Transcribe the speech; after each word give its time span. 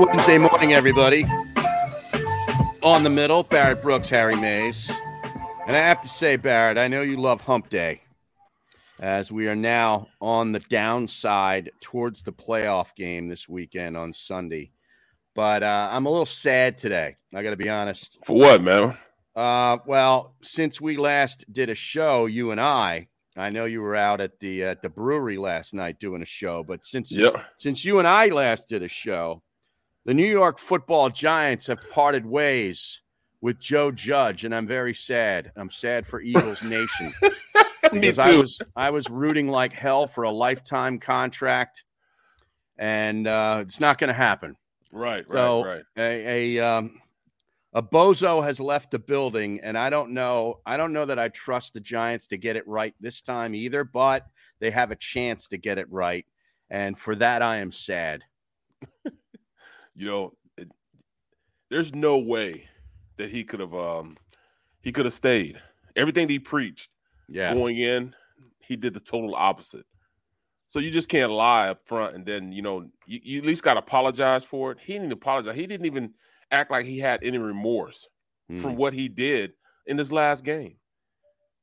Wednesday 0.00 0.38
morning, 0.38 0.72
everybody. 0.72 1.24
On 2.82 3.02
the 3.02 3.10
middle, 3.10 3.42
Barrett 3.42 3.82
Brooks, 3.82 4.08
Harry 4.08 4.34
Mayes. 4.34 4.90
And 5.66 5.76
I 5.76 5.80
have 5.80 6.00
to 6.00 6.08
say, 6.08 6.36
Barrett, 6.36 6.78
I 6.78 6.88
know 6.88 7.02
you 7.02 7.18
love 7.18 7.42
hump 7.42 7.68
day 7.68 8.00
as 8.98 9.30
we 9.30 9.46
are 9.48 9.54
now 9.54 10.08
on 10.18 10.52
the 10.52 10.60
downside 10.60 11.70
towards 11.82 12.22
the 12.22 12.32
playoff 12.32 12.94
game 12.94 13.28
this 13.28 13.46
weekend 13.46 13.98
on 13.98 14.14
Sunday. 14.14 14.70
But 15.34 15.62
uh, 15.62 15.90
I'm 15.92 16.06
a 16.06 16.10
little 16.10 16.24
sad 16.24 16.78
today. 16.78 17.14
I 17.34 17.42
got 17.42 17.50
to 17.50 17.56
be 17.58 17.68
honest. 17.68 18.16
For 18.24 18.38
what, 18.38 18.62
man? 18.62 18.96
Uh, 19.36 19.78
well, 19.86 20.34
since 20.42 20.80
we 20.80 20.96
last 20.96 21.44
did 21.52 21.68
a 21.68 21.74
show, 21.74 22.24
you 22.24 22.52
and 22.52 22.60
I, 22.60 23.08
I 23.36 23.50
know 23.50 23.66
you 23.66 23.82
were 23.82 23.96
out 23.96 24.22
at 24.22 24.40
the 24.40 24.64
at 24.64 24.80
the 24.80 24.88
brewery 24.88 25.36
last 25.36 25.74
night 25.74 26.00
doing 26.00 26.22
a 26.22 26.26
show, 26.26 26.64
but 26.64 26.86
since 26.86 27.12
Yep. 27.12 27.44
since 27.58 27.84
you 27.84 27.98
and 27.98 28.08
I 28.08 28.28
last 28.28 28.66
did 28.68 28.82
a 28.82 28.88
show, 28.88 29.42
the 30.04 30.14
New 30.14 30.26
York 30.26 30.58
Football 30.58 31.10
Giants 31.10 31.66
have 31.66 31.78
parted 31.90 32.24
ways 32.24 33.02
with 33.40 33.58
Joe 33.58 33.90
Judge, 33.90 34.44
and 34.44 34.54
I'm 34.54 34.66
very 34.66 34.94
sad. 34.94 35.52
I'm 35.56 35.70
sad 35.70 36.06
for 36.06 36.20
Eagles 36.20 36.62
Nation 36.62 37.12
because 37.92 38.18
I 38.18 38.36
was 38.36 38.62
I 38.76 38.90
was 38.90 39.08
rooting 39.08 39.48
like 39.48 39.72
hell 39.72 40.06
for 40.06 40.24
a 40.24 40.30
lifetime 40.30 40.98
contract, 40.98 41.84
and 42.78 43.26
uh, 43.26 43.58
it's 43.62 43.80
not 43.80 43.98
going 43.98 44.08
to 44.08 44.14
happen. 44.14 44.56
Right, 44.92 45.24
right, 45.28 45.62
right. 45.62 45.82
a 45.96 46.58
a, 46.58 46.66
um, 46.66 47.00
a 47.72 47.82
bozo 47.82 48.42
has 48.42 48.60
left 48.60 48.90
the 48.90 48.98
building, 48.98 49.60
and 49.62 49.78
I 49.78 49.90
don't 49.90 50.12
know. 50.12 50.60
I 50.66 50.76
don't 50.76 50.92
know 50.92 51.06
that 51.06 51.18
I 51.18 51.28
trust 51.28 51.74
the 51.74 51.80
Giants 51.80 52.26
to 52.28 52.36
get 52.36 52.56
it 52.56 52.66
right 52.66 52.94
this 53.00 53.22
time 53.22 53.54
either. 53.54 53.84
But 53.84 54.26
they 54.60 54.70
have 54.70 54.90
a 54.90 54.96
chance 54.96 55.48
to 55.48 55.58
get 55.58 55.78
it 55.78 55.90
right, 55.90 56.26
and 56.68 56.98
for 56.98 57.14
that 57.16 57.42
I 57.42 57.58
am 57.58 57.70
sad. 57.70 58.24
You 60.00 60.06
know, 60.06 60.32
it, 60.56 60.68
there's 61.70 61.94
no 61.94 62.18
way 62.18 62.64
that 63.18 63.30
he 63.30 63.44
could 63.44 63.60
have 63.60 63.74
um 63.74 64.16
he 64.82 64.92
could 64.92 65.04
have 65.04 65.14
stayed. 65.14 65.60
Everything 65.94 66.26
that 66.26 66.32
he 66.32 66.38
preached 66.38 66.90
Yeah, 67.28 67.52
going 67.52 67.76
in, 67.76 68.14
he 68.60 68.76
did 68.76 68.94
the 68.94 69.00
total 69.00 69.34
opposite. 69.34 69.84
So 70.68 70.78
you 70.78 70.90
just 70.90 71.08
can't 71.08 71.32
lie 71.32 71.68
up 71.68 71.82
front 71.84 72.14
and 72.14 72.24
then, 72.24 72.52
you 72.52 72.62
know, 72.62 72.88
you, 73.04 73.20
you 73.22 73.38
at 73.40 73.44
least 73.46 73.62
got 73.62 73.74
to 73.74 73.80
apologize 73.80 74.44
for 74.44 74.70
it. 74.72 74.78
He 74.80 74.92
didn't 74.94 75.12
apologize. 75.12 75.56
He 75.56 75.66
didn't 75.66 75.86
even 75.86 76.14
act 76.50 76.70
like 76.70 76.86
he 76.86 76.98
had 76.98 77.22
any 77.22 77.38
remorse 77.38 78.08
from 78.60 78.72
Mm. 78.72 78.76
what 78.76 78.94
he 78.94 79.08
did 79.08 79.52
in 79.86 79.96
this 79.96 80.10
last 80.10 80.44
game. 80.44 80.76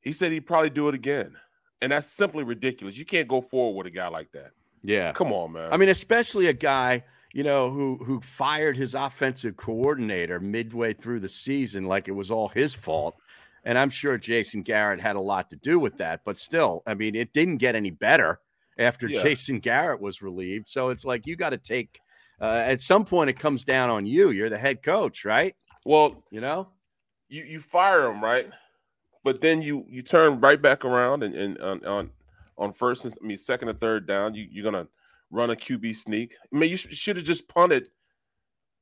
He 0.00 0.12
said 0.12 0.30
he'd 0.32 0.46
probably 0.46 0.70
do 0.70 0.88
it 0.88 0.94
again. 0.94 1.36
And 1.82 1.90
that's 1.92 2.06
simply 2.06 2.44
ridiculous. 2.44 2.96
You 2.96 3.04
can't 3.04 3.28
go 3.28 3.40
forward 3.40 3.76
with 3.78 3.86
a 3.92 3.96
guy 3.96 4.08
like 4.08 4.30
that. 4.32 4.52
yeah. 4.82 5.12
Come 5.12 5.32
on, 5.32 5.52
man. 5.52 5.72
I 5.72 5.76
mean, 5.76 5.88
especially 5.88 6.46
a 6.46 6.52
guy 6.52 7.04
you 7.34 7.42
know 7.44 7.70
who 7.70 7.98
who 8.04 8.20
fired 8.20 8.76
his 8.76 8.94
offensive 8.94 9.56
coordinator 9.56 10.40
midway 10.40 10.92
through 10.94 11.20
the 11.20 11.28
season, 11.28 11.84
like 11.84 12.08
it 12.08 12.12
was 12.12 12.30
all 12.30 12.48
his 12.48 12.74
fault. 12.74 13.16
And 13.64 13.76
I'm 13.78 13.90
sure 13.90 14.16
Jason 14.16 14.62
Garrett 14.62 15.00
had 15.00 15.16
a 15.16 15.20
lot 15.20 15.50
to 15.50 15.56
do 15.56 15.78
with 15.78 15.98
that. 15.98 16.20
But 16.24 16.38
still, 16.38 16.82
I 16.86 16.94
mean, 16.94 17.14
it 17.14 17.32
didn't 17.32 17.58
get 17.58 17.74
any 17.74 17.90
better 17.90 18.40
after 18.78 19.08
Yeah. 19.08 19.22
Jason 19.22 19.58
Garrett 19.58 20.00
was 20.00 20.22
relieved. 20.22 20.68
So 20.68 20.88
it's 20.88 21.04
like 21.04 21.26
you 21.26 21.36
got 21.36 21.50
to 21.50 21.58
take. 21.58 22.00
Uh, 22.40 22.62
at 22.64 22.80
some 22.80 23.04
point, 23.04 23.28
it 23.28 23.38
comes 23.38 23.64
down 23.64 23.90
on 23.90 24.06
you. 24.06 24.30
You're 24.30 24.48
the 24.48 24.56
head 24.58 24.82
coach, 24.82 25.24
right? 25.24 25.54
well, 25.84 26.22
You 26.30 26.40
know. 26.40 26.68
you 27.28 27.42
you 27.44 27.58
fire 27.60 28.06
him 28.06 28.22
right, 28.22 28.46
but 29.24 29.40
then 29.40 29.60
you 29.60 29.84
you 29.88 30.02
turn 30.02 30.40
right 30.40 30.60
back 30.62 30.84
around 30.84 31.22
and, 31.24 31.34
and 31.34 31.58
on 31.58 31.84
on 31.84 32.10
on 32.56 32.72
first 32.72 33.04
and 33.04 33.14
I 33.22 33.26
mean 33.26 33.36
second 33.36 33.68
or 33.68 33.74
third 33.74 34.06
down 34.06 34.34
you 34.34 34.46
you're 34.50 34.64
gonna 34.64 34.86
run 35.30 35.50
a 35.50 35.54
QB 35.56 35.94
sneak. 35.96 36.34
I 36.52 36.58
mean 36.58 36.70
you 36.70 36.76
should 36.76 37.16
have 37.16 37.24
just 37.26 37.48
punted, 37.48 37.88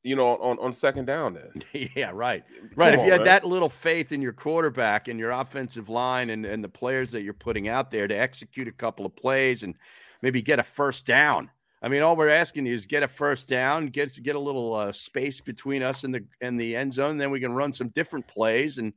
you 0.02 0.16
know, 0.16 0.28
on 0.36 0.58
on 0.58 0.72
second 0.72 1.06
down 1.06 1.34
then. 1.34 1.88
yeah, 1.97 2.11
right. 2.14 2.44
Come 2.47 2.70
Right. 2.77 2.94
if 2.94 3.00
on, 3.00 3.06
you 3.06 3.12
had 3.12 3.20
man. 3.20 3.27
that 3.27 3.44
little 3.44 3.69
faith 3.69 4.12
in 4.12 4.22
your 4.22 4.33
quarterback 4.33 5.09
and 5.09 5.19
your 5.19 5.31
offensive 5.32 5.88
line 5.88 6.31
and, 6.31 6.47
and 6.47 6.62
the 6.62 6.69
players 6.69 7.10
that 7.12 7.22
you're 7.22 7.34
putting 7.34 7.69
out 7.69 7.91
there 7.91 8.06
to 8.06 8.15
execute 8.15 8.69
a 8.69 8.72
couple 8.72 9.04
of 9.06 9.16
plays 9.16 9.62
and 9.62 9.75
maybe 10.22 10.43
get 10.43 10.59
a 10.59 10.62
first 10.65 11.06
down. 11.06 11.50
I 11.82 11.88
mean, 11.88 12.03
all 12.03 12.16
we're 12.16 12.31
asking 12.31 12.66
you 12.66 12.75
is 12.75 12.87
get 12.87 13.03
a 13.03 13.09
first 13.09 13.49
down, 13.49 13.88
get 13.88 14.19
get 14.22 14.34
a 14.34 14.41
little 14.41 14.75
uh, 14.75 14.93
space 14.93 15.41
between 15.41 15.82
us 15.82 16.04
and 16.04 16.15
the 16.15 16.25
and 16.41 16.59
the 16.59 16.75
end 16.75 16.93
zone. 16.93 17.16
Then 17.19 17.31
we 17.31 17.38
can 17.41 17.53
run 17.53 17.72
some 17.72 17.88
different 17.88 18.26
plays 18.26 18.78
and 18.78 18.93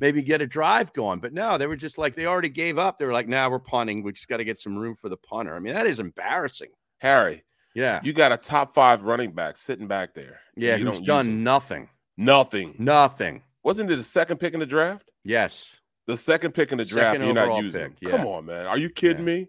maybe 0.00 0.22
get 0.22 0.40
a 0.40 0.46
drive 0.46 0.92
going. 0.94 1.20
But 1.20 1.34
no, 1.34 1.58
they 1.58 1.66
were 1.66 1.76
just 1.76 1.98
like 1.98 2.16
they 2.16 2.26
already 2.26 2.48
gave 2.48 2.78
up. 2.78 2.98
They 2.98 3.04
were 3.04 3.12
like, 3.12 3.28
"Now 3.28 3.44
nah, 3.44 3.50
we're 3.50 3.58
punting. 3.60 4.02
We 4.02 4.12
just 4.12 4.28
got 4.28 4.38
to 4.38 4.44
get 4.44 4.58
some 4.58 4.76
room 4.76 4.96
for 4.96 5.08
the 5.10 5.16
punter." 5.18 5.54
I 5.54 5.58
mean, 5.60 5.74
that 5.74 5.86
is 5.86 6.00
embarrassing. 6.00 6.70
Harry, 7.02 7.42
Yeah, 7.74 8.00
you 8.04 8.12
got 8.12 8.30
a 8.30 8.36
top 8.36 8.72
five 8.74 9.02
running 9.02 9.32
back 9.32 9.56
sitting 9.56 9.88
back 9.88 10.14
there. 10.14 10.38
yeah, 10.56 10.76
you 10.76 10.86
who's 10.86 11.00
done 11.00 11.42
nothing, 11.42 11.88
nothing. 12.16 12.76
nothing. 12.78 13.42
Wasn't 13.64 13.90
it 13.90 13.96
the 13.96 14.02
second 14.04 14.38
pick 14.38 14.54
in 14.54 14.60
the 14.60 14.66
draft? 14.66 15.10
Yes, 15.24 15.76
The 16.06 16.16
second 16.16 16.52
pick 16.52 16.70
in 16.70 16.78
the 16.78 16.84
draft, 16.84 17.14
Second 17.16 17.26
you're 17.26 17.34
not 17.34 17.62
using. 17.62 17.90
pick, 17.94 18.08
him. 18.08 18.18
Come 18.18 18.26
on, 18.28 18.46
man. 18.46 18.66
Are 18.66 18.78
you 18.78 18.88
kidding 18.88 19.24
me? 19.24 19.48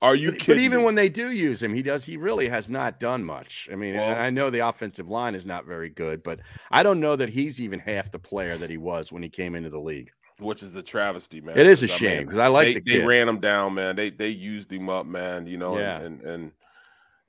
Are 0.00 0.14
you 0.14 0.30
but, 0.30 0.38
kidding? 0.40 0.56
but 0.56 0.62
even 0.64 0.78
me? 0.78 0.84
when 0.84 0.94
they 0.94 1.08
do 1.08 1.30
use 1.32 1.60
him, 1.62 1.74
he 1.74 1.82
does. 1.82 2.04
He 2.04 2.16
really 2.16 2.48
has 2.48 2.68
not 2.70 3.00
done 3.00 3.24
much. 3.24 3.68
I 3.72 3.74
mean, 3.76 3.96
Well- 3.96 4.14
I 4.16 4.30
know 4.30 4.48
the 4.50 4.60
offensive 4.68 5.08
line 5.08 5.34
is 5.34 5.44
not 5.46 5.64
very 5.66 5.88
good, 5.88 6.22
but 6.22 6.38
I 6.70 6.82
don't 6.84 7.00
know 7.00 7.16
that 7.16 7.30
he's 7.30 7.60
even 7.60 7.80
half 7.80 8.12
the 8.12 8.18
player 8.20 8.56
that 8.58 8.70
he 8.70 8.76
was 8.76 9.10
when 9.10 9.22
he 9.24 9.28
came 9.28 9.54
into 9.56 9.70
the 9.70 9.80
league. 9.80 10.10
which 10.38 10.62
is 10.62 10.76
a 10.76 10.82
travesty, 10.82 11.40
man. 11.40 11.56
It 11.58 11.66
is 11.66 11.82
a 11.82 11.88
shame 11.88 12.24
because 12.24 12.36
I 12.38 12.48
like 12.48 12.66
they, 12.74 12.80
the 12.80 12.98
they 12.98 13.04
ran 13.06 13.26
him 13.28 13.40
down, 13.40 13.72
man. 13.74 13.96
They 13.96 14.10
they 14.10 14.28
used 14.28 14.70
him 14.70 14.90
up, 14.90 15.06
man. 15.06 15.46
You 15.46 15.56
know, 15.56 15.78
Yeah. 15.78 15.98
and, 15.98 16.20
and 16.20 16.30
and 16.30 16.52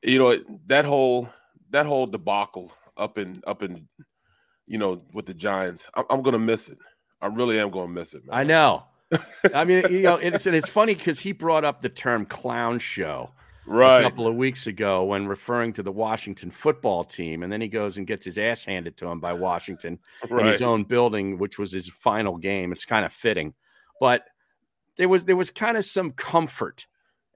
you 0.03 0.19
know 0.19 0.35
that 0.68 0.85
whole 0.85 1.30
that 1.72 1.85
whole 1.85 2.08
debacle 2.08 2.72
up 2.96 3.18
in 3.18 3.41
up 3.46 3.63
in 3.63 3.88
you 4.66 4.78
know 4.78 5.02
with 5.13 5.25
the 5.25 5.34
Giants. 5.34 5.90
I'm, 5.96 6.06
I'm 6.09 6.22
gonna 6.22 6.40
miss 6.40 6.69
it. 6.69 6.78
I 7.22 7.28
really 7.28 7.59
am 7.59 7.69
gonna 7.69 7.88
miss 7.88 8.13
it, 8.13 8.25
man. 8.25 8.38
I 8.38 8.44
know. 8.44 8.84
I 9.56 9.63
mean, 9.63 9.84
you 9.90 10.02
know, 10.02 10.16
it's 10.16 10.46
and 10.46 10.56
it's 10.56 10.69
funny 10.69 10.94
because 10.94 11.19
he 11.19 11.31
brought 11.31 11.63
up 11.63 11.81
the 11.81 11.90
term 11.90 12.25
"clown 12.25 12.80
show" 12.80 13.31
right. 13.66 14.00
a 14.00 14.03
couple 14.03 14.28
of 14.28 14.36
weeks 14.36 14.68
ago 14.68 15.06
when 15.06 15.28
referring 15.28 15.74
to 15.74 15.84
the 15.84 15.91
Washington 15.91 16.52
football 16.52 17.03
team, 17.03 17.44
and 17.44 17.52
then 17.52 17.62
he 17.62 17.68
goes 17.68 17.97
and 17.97 18.06
gets 18.06 18.25
his 18.25 18.38
ass 18.38 18.66
handed 18.66 18.97
to 18.97 19.07
him 19.07 19.19
by 19.19 19.34
Washington. 19.34 20.00
in 20.30 20.46
his 20.46 20.62
own 20.62 20.84
building, 20.84 21.38
which 21.38 21.57
was 21.57 21.72
his 21.72 21.88
final 21.88 22.38
game. 22.38 22.72
It's 22.72 22.86
kind 22.86 23.06
of 23.06 23.12
fitting, 23.12 23.53
but 24.02 24.25
there 24.97 25.09
was 25.09 25.25
there 25.25 25.38
was 25.38 25.52
kind 25.52 25.78
of 25.78 25.86
some 25.86 26.12
comfort. 26.12 26.86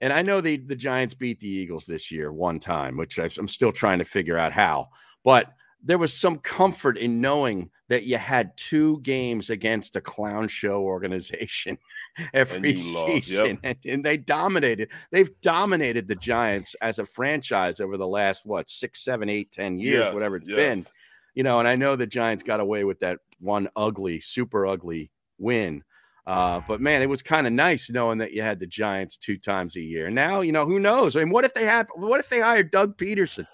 And 0.01 0.12
I 0.12 0.22
know 0.22 0.41
the 0.41 0.57
the 0.57 0.75
Giants 0.75 1.13
beat 1.13 1.39
the 1.39 1.47
Eagles 1.47 1.85
this 1.85 2.12
year 2.12 2.31
one 2.34 2.59
time, 2.59 2.97
which 2.97 3.19
I- 3.19 3.29
I'm 3.38 3.47
still 3.47 3.72
trying 3.72 4.00
to 4.00 4.06
figure 4.06 4.38
out 4.38 4.51
how. 4.51 4.89
But 5.23 5.53
there 5.84 5.97
was 5.97 6.13
some 6.13 6.38
comfort 6.38 6.97
in 6.97 7.22
knowing 7.22 7.72
that 7.89 8.03
you 8.03 8.17
had 8.17 8.56
two 8.56 9.00
games 9.01 9.50
against 9.50 9.95
a 9.95 10.01
clown 10.01 10.47
show 10.47 10.81
organization 10.81 11.78
every 12.34 12.73
lost, 12.73 13.07
yep. 13.07 13.23
season, 13.23 13.59
and, 13.63 13.78
and 13.85 14.06
they 14.06 14.17
dominated. 14.17 14.89
They've 15.12 15.31
dominated 15.41 16.07
the 16.07 16.16
Giants 16.16 16.75
as 16.81 17.00
a 17.00 17.06
franchise 17.06 17.79
over 17.79 17.97
the 17.97 18.07
last 18.07 18.45
what 18.45 18.69
six, 18.69 19.03
seven, 19.03 19.29
eight, 19.29 19.51
ten 19.51 19.78
years, 19.78 20.06
Yes, 20.06 20.13
whatever 20.13 20.35
it's 20.35 20.47
yes. 20.47 20.56
been 20.56 20.85
you 21.33 21.44
know, 21.44 21.59
and 21.59 21.68
I 21.68 21.75
know 21.75 21.95
the 21.95 22.06
Giants 22.06 22.44
got 22.44 22.59
away 22.59 22.83
with 22.83 23.00
that 23.00 23.19
one 23.39 23.69
ugly, 23.75 24.19
super 24.19 24.68
ugly 24.68 25.12
win. 25.38 25.83
Uh, 26.27 26.61
but 26.67 26.79
man, 26.79 27.01
it 27.01 27.09
was 27.09 27.21
kind 27.21 27.47
of 27.47 27.53
nice 27.53 27.89
knowing 27.89 28.19
that 28.19 28.31
you 28.31 28.41
had 28.41 28.59
the 28.59 28.67
Giants 28.67 29.17
two 29.17 29.37
times 29.37 29.75
a 29.75 29.81
year. 29.81 30.09
Now, 30.09 30.41
you 30.41 30.51
know, 30.51 30.65
who 30.65 30.79
knows? 30.79 31.15
I 31.15 31.19
mean, 31.19 31.31
what 31.31 31.45
if 31.45 31.53
they 31.53 31.65
had 31.65 31.87
what 31.95 32.19
if 32.19 32.29
they 32.29 32.39
hired 32.39 32.71
Doug 32.71 32.97
Pederson? 32.97 33.47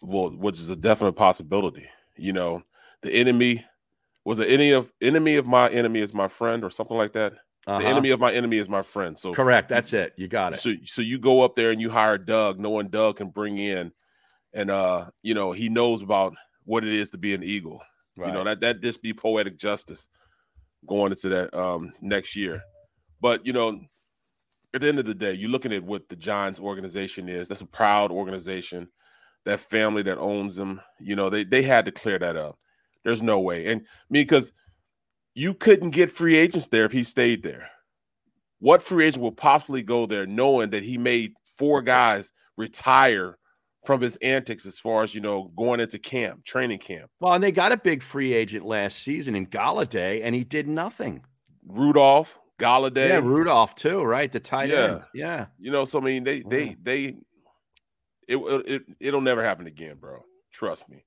Well, 0.00 0.30
which 0.30 0.58
is 0.58 0.70
a 0.70 0.76
definite 0.76 1.12
possibility. 1.12 1.88
You 2.16 2.32
know, 2.32 2.62
the 3.02 3.12
enemy 3.12 3.64
was 4.24 4.38
the 4.38 4.48
enemy 4.48 4.70
of 4.70 4.92
enemy 5.00 5.36
of 5.36 5.46
my 5.46 5.68
enemy 5.70 6.00
is 6.00 6.14
my 6.14 6.28
friend, 6.28 6.62
or 6.62 6.70
something 6.70 6.96
like 6.96 7.12
that. 7.14 7.34
Uh-huh. 7.66 7.78
The 7.78 7.86
enemy 7.86 8.10
of 8.10 8.20
my 8.20 8.32
enemy 8.32 8.58
is 8.58 8.68
my 8.68 8.82
friend. 8.82 9.16
So 9.18 9.32
Correct. 9.32 9.68
That's 9.68 9.92
it. 9.92 10.14
You 10.16 10.28
got 10.28 10.52
it. 10.52 10.60
So 10.60 10.74
so 10.84 11.02
you 11.02 11.18
go 11.18 11.42
up 11.42 11.56
there 11.56 11.70
and 11.70 11.80
you 11.80 11.90
hire 11.90 12.18
Doug, 12.18 12.58
knowing 12.60 12.88
Doug 12.88 13.16
can 13.16 13.30
bring 13.30 13.58
in, 13.58 13.92
and 14.52 14.70
uh, 14.70 15.06
you 15.22 15.34
know 15.34 15.50
he 15.50 15.68
knows 15.68 16.02
about 16.02 16.34
what 16.64 16.84
it 16.84 16.92
is 16.92 17.10
to 17.10 17.18
be 17.18 17.34
an 17.34 17.42
Eagle. 17.42 17.82
You 18.16 18.30
know 18.30 18.44
that 18.44 18.60
that 18.60 18.80
just 18.80 19.02
be 19.02 19.12
poetic 19.12 19.56
justice 19.58 20.08
going 20.86 21.12
into 21.12 21.28
that 21.28 21.54
um 21.54 21.92
next 22.00 22.36
year. 22.36 22.62
But 23.20 23.46
you 23.46 23.52
know, 23.52 23.80
at 24.74 24.80
the 24.80 24.88
end 24.88 24.98
of 24.98 25.06
the 25.06 25.14
day, 25.14 25.32
you're 25.32 25.50
looking 25.50 25.72
at 25.72 25.84
what 25.84 26.08
the 26.08 26.16
Giants 26.16 26.60
organization 26.60 27.28
is. 27.28 27.48
That's 27.48 27.60
a 27.60 27.66
proud 27.66 28.10
organization. 28.10 28.88
That 29.44 29.60
family 29.60 30.02
that 30.02 30.18
owns 30.18 30.54
them, 30.54 30.80
you 31.00 31.16
know, 31.16 31.28
they 31.30 31.44
they 31.44 31.62
had 31.62 31.84
to 31.86 31.92
clear 31.92 32.18
that 32.18 32.36
up. 32.36 32.58
There's 33.04 33.22
no 33.22 33.40
way. 33.40 33.66
And 33.66 33.82
me 34.08 34.22
because 34.22 34.52
you 35.34 35.54
couldn't 35.54 35.90
get 35.90 36.10
free 36.10 36.36
agents 36.36 36.68
there 36.68 36.84
if 36.84 36.92
he 36.92 37.04
stayed 37.04 37.42
there. 37.42 37.68
What 38.60 38.82
free 38.82 39.06
agent 39.06 39.22
will 39.22 39.32
possibly 39.32 39.82
go 39.82 40.06
there 40.06 40.26
knowing 40.26 40.70
that 40.70 40.84
he 40.84 40.98
made 40.98 41.32
four 41.56 41.82
guys 41.82 42.32
retire 42.56 43.38
from 43.84 44.00
his 44.00 44.16
antics 44.18 44.64
as 44.66 44.78
far 44.78 45.02
as 45.02 45.14
you 45.14 45.20
know 45.20 45.50
going 45.56 45.80
into 45.80 45.98
camp, 45.98 46.44
training 46.44 46.78
camp? 46.78 47.10
Well, 47.20 47.32
and 47.34 47.42
they 47.42 47.52
got 47.52 47.72
a 47.72 47.76
big 47.76 48.02
free 48.02 48.32
agent 48.32 48.64
last 48.64 48.98
season 48.98 49.34
in 49.34 49.46
Golladay, 49.46 50.20
and 50.22 50.34
he 50.34 50.44
did 50.44 50.68
nothing. 50.68 51.24
Rudolph, 51.66 52.38
Golladay, 52.58 53.08
Yeah, 53.08 53.20
Rudolph 53.22 53.74
too, 53.74 54.02
right? 54.02 54.30
The 54.30 54.40
tight 54.40 54.68
Yeah. 54.70 54.84
end. 54.94 55.02
Yeah. 55.14 55.46
you 55.58 55.70
know, 55.72 55.84
so 55.84 56.00
I 56.00 56.04
mean, 56.04 56.24
they 56.24 56.42
they 56.42 56.64
Yeah. 56.64 56.74
they 56.82 57.16
it, 58.28 58.36
it 58.66 58.82
it'll 59.00 59.20
never 59.20 59.42
happen 59.42 59.66
again, 59.66 59.96
bro. 60.00 60.24
Trust 60.52 60.88
me. 60.88 61.04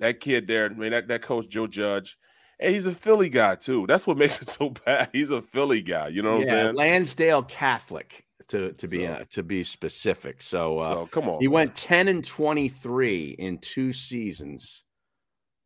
that 0.00 0.18
kid 0.20 0.46
there, 0.48 0.66
I 0.66 0.68
mean, 0.70 0.90
that, 0.90 1.06
that 1.08 1.22
coach 1.22 1.48
Joe 1.48 1.66
Judge, 1.68 2.18
and 2.58 2.74
he's 2.74 2.86
a 2.88 2.92
Philly 2.92 3.28
guy 3.30 3.54
too. 3.54 3.86
That's 3.86 4.06
what 4.06 4.16
makes 4.18 4.42
it 4.42 4.48
so 4.48 4.70
bad. 4.84 5.08
He's 5.12 5.30
a 5.30 5.40
Philly 5.40 5.80
guy. 5.80 6.08
You 6.08 6.22
know 6.22 6.38
what 6.38 6.46
yeah, 6.46 6.54
I'm 6.54 6.64
saying? 6.66 6.74
Lansdale 6.76 7.42
Catholic 7.44 8.24
to 8.48 8.72
to 8.72 8.88
be 8.88 9.06
So- 9.06 9.12
uh, 9.12 9.24
to 9.30 9.42
be 9.42 9.64
specific. 9.64 10.42
So, 10.42 10.78
uh, 10.78 10.94
so 10.94 11.06
come 11.06 11.28
on. 11.28 11.40
he 11.40 11.46
man. 11.46 11.52
went 11.52 11.74
10 11.76 12.08
and 12.08 12.24
23 12.24 13.36
in 13.38 13.58
two 13.58 13.92
seasons 13.92 14.84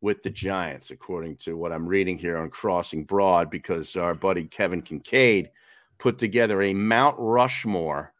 with 0.01 0.21
the 0.23 0.29
Giants, 0.29 0.91
according 0.91 1.37
to 1.37 1.57
what 1.57 1.71
I'm 1.71 1.87
reading 1.87 2.17
here 2.17 2.37
on 2.37 2.49
Crossing 2.49 3.03
Broad, 3.03 3.49
because 3.49 3.95
our 3.95 4.13
buddy 4.13 4.45
Kevin 4.45 4.81
Kinkead 4.81 5.49
put 5.97 6.17
together 6.19 6.61
a 6.61 6.73
Mount 6.73 7.15
Rushmore 7.17 8.13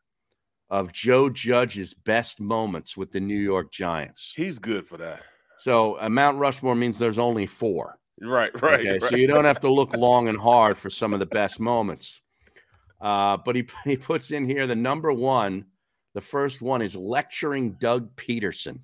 of 0.70 0.92
Joe 0.92 1.30
Judge's 1.30 1.94
best 1.94 2.40
moments 2.42 2.98
with 2.98 3.12
the 3.12 3.20
New 3.20 3.40
York 3.40 3.72
Giants. 3.72 4.34
He's 4.36 4.60
good 4.60 4.86
for 4.86 4.98
that. 4.98 5.22
So 5.60 5.98
a 6.00 6.10
Mount 6.10 6.38
Rushmore 6.40 6.76
means 6.76 6.98
there's 7.00 7.20
only 7.20 7.46
four. 7.46 8.00
Right, 8.20 8.52
right. 8.62 8.80
Okay, 8.80 8.92
right. 8.94 9.02
so 9.02 9.16
you 9.16 9.28
don't 9.28 9.46
have 9.46 9.60
to 9.62 9.72
look 9.72 9.96
long 9.96 10.28
and 10.28 10.38
hard 10.38 10.78
for 10.78 10.90
some 10.90 11.14
of 11.14 11.20
the 11.20 11.26
best 11.28 11.60
moments. 11.60 12.22
Uh, 13.00 13.38
but 13.38 13.56
he 13.56 13.68
he 13.84 13.98
puts 13.98 14.32
in 14.32 14.46
here 14.46 14.68
the 14.68 14.76
number 14.76 15.12
one. 15.12 15.66
The 16.14 16.22
first 16.22 16.62
one 16.62 16.82
is 16.82 16.96
lecturing 16.96 17.74
Doug 17.74 18.16
Pederson. 18.16 18.80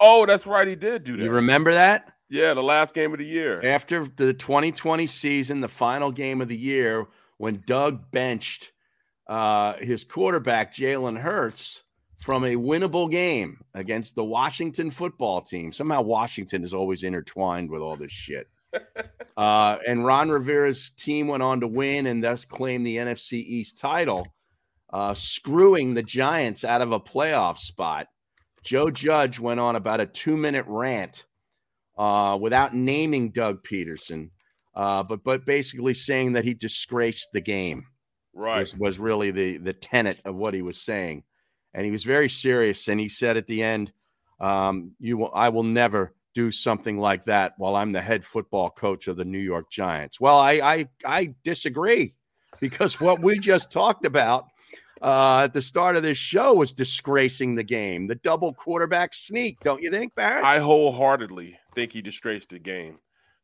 Oh, 0.00 0.26
that's 0.26 0.46
right. 0.46 0.66
He 0.66 0.74
did 0.74 1.04
do 1.04 1.16
that. 1.16 1.22
You 1.22 1.30
remember 1.30 1.72
that? 1.72 2.10
yeah, 2.28 2.54
the 2.54 2.62
last 2.62 2.94
game 2.94 3.12
of 3.12 3.18
the 3.18 3.26
year. 3.26 3.64
After 3.64 4.08
the 4.16 4.34
2020 4.34 5.06
season, 5.06 5.60
the 5.60 5.68
final 5.68 6.10
game 6.10 6.40
of 6.40 6.48
the 6.48 6.56
year, 6.56 7.06
when 7.38 7.62
Doug 7.66 8.10
benched 8.10 8.72
uh, 9.28 9.74
his 9.74 10.04
quarterback, 10.04 10.74
Jalen 10.74 11.20
Hurts, 11.20 11.82
from 12.18 12.44
a 12.44 12.56
winnable 12.56 13.10
game 13.10 13.62
against 13.74 14.14
the 14.14 14.24
Washington 14.24 14.90
football 14.90 15.42
team. 15.42 15.72
Somehow 15.72 16.02
Washington 16.02 16.64
is 16.64 16.72
always 16.72 17.02
intertwined 17.02 17.70
with 17.70 17.82
all 17.82 17.96
this 17.96 18.12
shit. 18.12 18.48
Uh, 19.36 19.78
and 19.86 20.04
Ron 20.04 20.28
Rivera's 20.28 20.90
team 20.90 21.26
went 21.26 21.42
on 21.42 21.60
to 21.60 21.66
win 21.66 22.06
and 22.06 22.22
thus 22.22 22.44
claim 22.44 22.84
the 22.84 22.98
NFC 22.98 23.32
East 23.34 23.78
title, 23.78 24.26
uh, 24.92 25.12
screwing 25.14 25.94
the 25.94 26.02
Giants 26.04 26.64
out 26.64 26.82
of 26.82 26.92
a 26.92 27.00
playoff 27.00 27.58
spot. 27.58 28.06
Joe 28.62 28.90
Judge 28.90 29.40
went 29.40 29.58
on 29.60 29.76
about 29.76 30.00
a 30.00 30.06
two 30.06 30.36
minute 30.36 30.64
rant 30.68 31.26
uh, 31.98 32.38
without 32.40 32.74
naming 32.74 33.30
Doug 33.30 33.64
Pederson, 33.64 34.30
uh, 34.74 35.02
but 35.02 35.24
but 35.24 35.44
basically 35.44 35.94
saying 35.94 36.32
that 36.34 36.44
he 36.44 36.54
disgraced 36.54 37.30
the 37.32 37.40
game 37.40 37.86
Right. 38.34 38.60
was, 38.60 38.76
was 38.76 38.98
really 38.98 39.30
the 39.32 39.58
the 39.58 39.72
tenet 39.72 40.20
of 40.24 40.34
what 40.36 40.54
he 40.54 40.62
was 40.62 40.80
saying, 40.80 41.24
and 41.74 41.84
he 41.84 41.90
was 41.90 42.04
very 42.04 42.28
serious. 42.28 42.88
And 42.88 42.98
he 43.00 43.08
said 43.08 43.36
at 43.36 43.46
the 43.46 43.62
end, 43.62 43.92
um, 44.40 44.92
"You 44.98 45.18
will, 45.18 45.30
I 45.34 45.48
will 45.50 45.62
never 45.64 46.14
do 46.34 46.50
something 46.50 46.98
like 46.98 47.24
that 47.24 47.54
while 47.58 47.76
I'm 47.76 47.92
the 47.92 48.00
head 48.00 48.24
football 48.24 48.70
coach 48.70 49.08
of 49.08 49.16
the 49.16 49.24
New 49.24 49.38
York 49.38 49.70
Giants." 49.70 50.20
Well, 50.20 50.38
I 50.38 50.52
I, 50.52 50.88
I 51.04 51.34
disagree 51.42 52.14
because 52.60 53.00
what 53.00 53.20
we 53.20 53.38
just 53.38 53.70
talked 53.70 54.06
about. 54.06 54.46
Uh, 55.02 55.42
at 55.44 55.52
the 55.52 55.60
start 55.60 55.96
of 55.96 56.02
this 56.02 56.16
show 56.16 56.54
was 56.54 56.72
disgracing 56.72 57.54
the 57.54 57.62
game, 57.62 58.06
the 58.06 58.14
double 58.14 58.54
quarterback 58.54 59.12
sneak, 59.12 59.60
don't 59.60 59.82
you 59.82 59.90
think, 59.90 60.14
Barrett? 60.14 60.44
I 60.44 60.60
wholeheartedly 60.60 61.58
think 61.74 61.92
he 61.92 62.00
disgraced 62.00 62.50
the 62.50 62.58
game. 62.58 62.98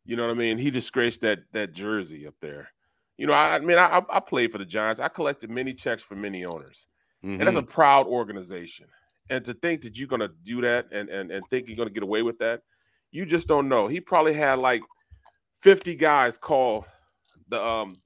You 0.06 0.16
know 0.16 0.22
what 0.22 0.30
I 0.30 0.38
mean? 0.38 0.56
He 0.56 0.70
disgraced 0.70 1.20
that 1.20 1.40
that 1.52 1.72
jersey 1.72 2.26
up 2.26 2.34
there. 2.40 2.70
You 3.18 3.26
know, 3.26 3.34
I, 3.34 3.56
I 3.56 3.58
mean, 3.58 3.76
I, 3.76 4.02
I 4.08 4.20
played 4.20 4.50
for 4.50 4.58
the 4.58 4.64
Giants. 4.64 5.00
I 5.00 5.08
collected 5.08 5.50
many 5.50 5.74
checks 5.74 6.02
from 6.02 6.22
many 6.22 6.46
owners, 6.46 6.86
and 7.22 7.40
that's 7.40 7.56
a 7.56 7.62
proud 7.62 8.06
organization. 8.06 8.86
And 9.28 9.44
to 9.44 9.52
think 9.52 9.82
that 9.82 9.98
you're 9.98 10.08
going 10.08 10.20
to 10.20 10.32
do 10.42 10.62
that 10.62 10.86
and 10.90 11.10
and 11.10 11.30
and 11.30 11.44
think 11.50 11.68
you're 11.68 11.76
going 11.76 11.88
to 11.88 11.94
get 11.94 12.02
away 12.02 12.22
with 12.22 12.38
that, 12.38 12.62
you 13.12 13.26
just 13.26 13.48
don't 13.48 13.68
know. 13.68 13.86
He 13.88 14.00
probably 14.00 14.34
had 14.34 14.58
like 14.58 14.82
50 15.58 15.94
guys 15.96 16.36
call 16.36 16.86
the 17.48 17.62
um 17.62 18.00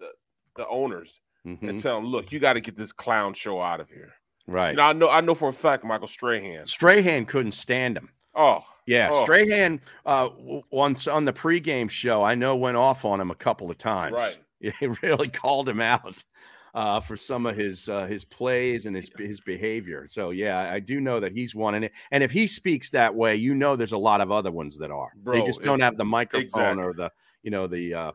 the 0.00 0.10
the 0.56 0.66
owners 0.68 1.20
Mhm. 1.46 1.68
and 1.68 1.78
tell 1.82 2.00
them, 2.00 2.10
"Look, 2.10 2.32
you 2.32 2.40
got 2.40 2.54
to 2.54 2.60
get 2.60 2.76
this 2.76 2.92
clown 2.92 3.34
show 3.34 3.60
out 3.60 3.80
of 3.80 3.88
here." 3.90 4.12
right. 4.48 4.70
You 4.70 4.76
know, 4.76 4.82
I 4.84 4.92
know 4.92 5.08
I 5.10 5.20
know 5.20 5.34
for 5.34 5.48
a 5.48 5.52
fact 5.52 5.84
Michael 5.84 6.08
Strahan. 6.08 6.66
Strahan 6.66 7.24
couldn't 7.26 7.52
stand 7.52 7.96
him. 7.96 8.10
Oh, 8.34 8.64
Yeah, 8.86 9.08
Oh. 9.12 9.22
Strahan 9.22 9.80
uh, 10.04 10.28
once 10.70 11.06
on 11.08 11.24
the 11.24 11.32
pregame 11.32 11.88
show, 11.90 12.22
I 12.22 12.34
know 12.34 12.54
went 12.54 12.76
off 12.76 13.04
on 13.04 13.20
him 13.20 13.30
a 13.30 13.34
couple 13.34 13.70
of 13.70 13.78
times. 13.78 14.14
Right. 14.14 14.38
He 14.80 14.86
really 15.02 15.28
called 15.28 15.68
him 15.68 15.80
out 15.80 16.24
uh, 16.76 17.00
for 17.00 17.16
some 17.16 17.46
of 17.46 17.56
his 17.56 17.88
uh, 17.88 18.06
his 18.06 18.24
plays 18.24 18.84
and 18.84 18.94
his 18.94 19.10
his 19.16 19.40
behavior. 19.40 20.06
So 20.06 20.30
yeah, 20.30 20.70
I 20.70 20.78
do 20.78 21.00
know 21.00 21.18
that 21.20 21.32
he's 21.32 21.54
one 21.54 21.74
in 21.74 21.84
it. 21.84 21.92
And 22.12 22.22
if 22.22 22.30
he 22.30 22.46
speaks 22.46 22.90
that 22.90 23.14
way, 23.14 23.34
you 23.36 23.54
know 23.54 23.76
there's 23.76 23.92
a 23.92 23.98
lot 23.98 24.20
of 24.20 24.30
other 24.30 24.52
ones 24.52 24.76
that 24.78 24.90
are. 24.90 25.10
they 25.24 25.42
just 25.42 25.62
don't 25.62 25.80
have 25.80 25.96
the 25.96 26.04
microphone 26.04 26.44
exactly. 26.44 26.84
or 26.84 26.92
the 26.92 27.10
you 27.42 27.50
know 27.50 27.66
the 27.66 27.94
uh, 27.94 28.12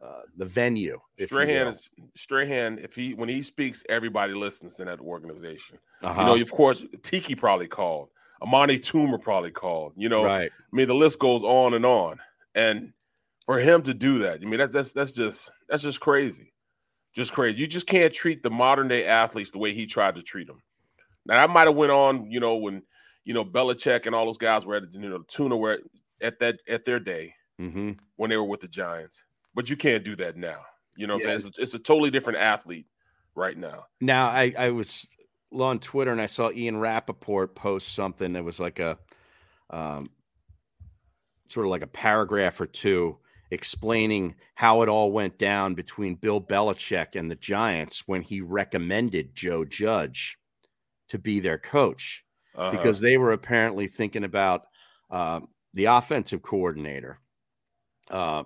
uh, 0.00 0.20
the 0.36 0.44
venue. 0.44 1.00
Strahan 1.18 1.66
is 1.66 1.90
Strahan. 2.14 2.78
If 2.78 2.94
he 2.94 3.14
when 3.14 3.28
he 3.28 3.42
speaks, 3.42 3.82
everybody 3.88 4.32
listens 4.32 4.78
in 4.78 4.86
that 4.86 5.00
organization. 5.00 5.78
Uh-huh. 6.00 6.20
You 6.20 6.26
know, 6.26 6.40
of 6.40 6.52
course, 6.52 6.84
Tiki 7.02 7.34
probably 7.34 7.66
called. 7.66 8.10
Amani 8.40 8.78
Toomer 8.78 9.20
probably 9.20 9.50
called. 9.50 9.94
You 9.96 10.08
know, 10.08 10.24
right. 10.24 10.52
I 10.52 10.76
mean, 10.76 10.86
the 10.86 10.94
list 10.94 11.18
goes 11.18 11.42
on 11.42 11.74
and 11.74 11.84
on. 11.84 12.20
And 12.54 12.92
for 13.44 13.58
him 13.58 13.82
to 13.82 13.94
do 13.94 14.18
that, 14.18 14.40
I 14.40 14.44
mean, 14.44 14.60
that's 14.60 14.72
that's 14.72 14.92
that's 14.92 15.10
just 15.10 15.50
that's 15.68 15.82
just 15.82 15.98
crazy, 15.98 16.52
just 17.18 17.32
crazy. 17.32 17.58
You 17.58 17.66
just 17.66 17.86
can't 17.86 18.12
treat 18.14 18.42
the 18.42 18.50
modern 18.50 18.88
day 18.88 19.04
athletes 19.04 19.50
the 19.50 19.58
way 19.58 19.74
he 19.74 19.86
tried 19.86 20.14
to 20.14 20.22
treat 20.22 20.46
them. 20.46 20.62
Now, 21.26 21.34
that 21.46 21.52
might 21.52 21.66
have 21.66 21.76
went 21.76 21.92
on, 21.92 22.30
you 22.30 22.40
know, 22.40 22.56
when 22.56 22.82
you 23.24 23.34
know 23.34 23.44
Belichick 23.44 24.06
and 24.06 24.14
all 24.14 24.24
those 24.24 24.38
guys 24.38 24.64
were 24.64 24.76
at 24.76 24.84
you 24.94 25.10
know 25.10 25.22
Tuna 25.28 25.56
were 25.56 25.72
at, 25.72 25.80
at 26.22 26.38
that 26.38 26.60
at 26.68 26.84
their 26.86 27.00
day 27.00 27.34
hmm 27.58 27.92
when 28.16 28.30
they 28.30 28.36
were 28.36 28.44
with 28.44 28.60
the 28.60 28.68
Giants. 28.68 29.24
But 29.54 29.68
you 29.68 29.76
can't 29.76 30.04
do 30.04 30.16
that 30.16 30.36
now. 30.36 30.62
You 30.96 31.06
know, 31.06 31.14
what 31.14 31.24
I'm 31.24 31.30
Yeah. 31.30 31.36
saying? 31.38 31.48
It's, 31.48 31.58
a- 31.58 31.62
it's 31.62 31.74
a 31.74 31.78
totally 31.78 32.10
different 32.10 32.38
athlete 32.38 32.86
right 33.34 33.56
now. 33.56 33.84
Now, 34.00 34.28
I, 34.28 34.54
I 34.56 34.70
was 34.70 35.06
on 35.52 35.78
Twitter 35.80 36.12
and 36.12 36.20
I 36.20 36.26
saw 36.26 36.50
Ian 36.50 36.78
Rapoport 36.78 37.54
post 37.54 37.94
something 37.94 38.32
that 38.34 38.44
was 38.44 38.58
like 38.60 38.78
a 38.78 38.98
um, 39.70 40.10
sort 41.48 41.66
of 41.66 41.70
like 41.70 41.82
a 41.82 41.86
paragraph 41.86 42.60
or 42.60 42.66
two 42.66 43.18
explaining 43.50 44.34
how 44.54 44.82
it 44.82 44.88
all 44.88 45.10
went 45.12 45.38
down 45.38 45.74
between 45.74 46.14
Bill 46.14 46.40
Belichick 46.40 47.14
and 47.16 47.30
the 47.30 47.34
Giants 47.36 48.04
when 48.06 48.22
he 48.22 48.40
recommended 48.40 49.34
Joe 49.34 49.64
Judge 49.64 50.36
to 51.08 51.18
be 51.18 51.40
their 51.40 51.58
coach 51.58 52.24
Uh-huh. 52.54 52.70
because 52.70 53.00
they 53.00 53.16
were 53.18 53.32
apparently 53.32 53.88
thinking 53.88 54.24
about 54.24 54.66
uh, 55.10 55.40
the 55.74 55.86
offensive 55.86 56.42
coordinator, 56.42 57.18
uh, 58.10 58.42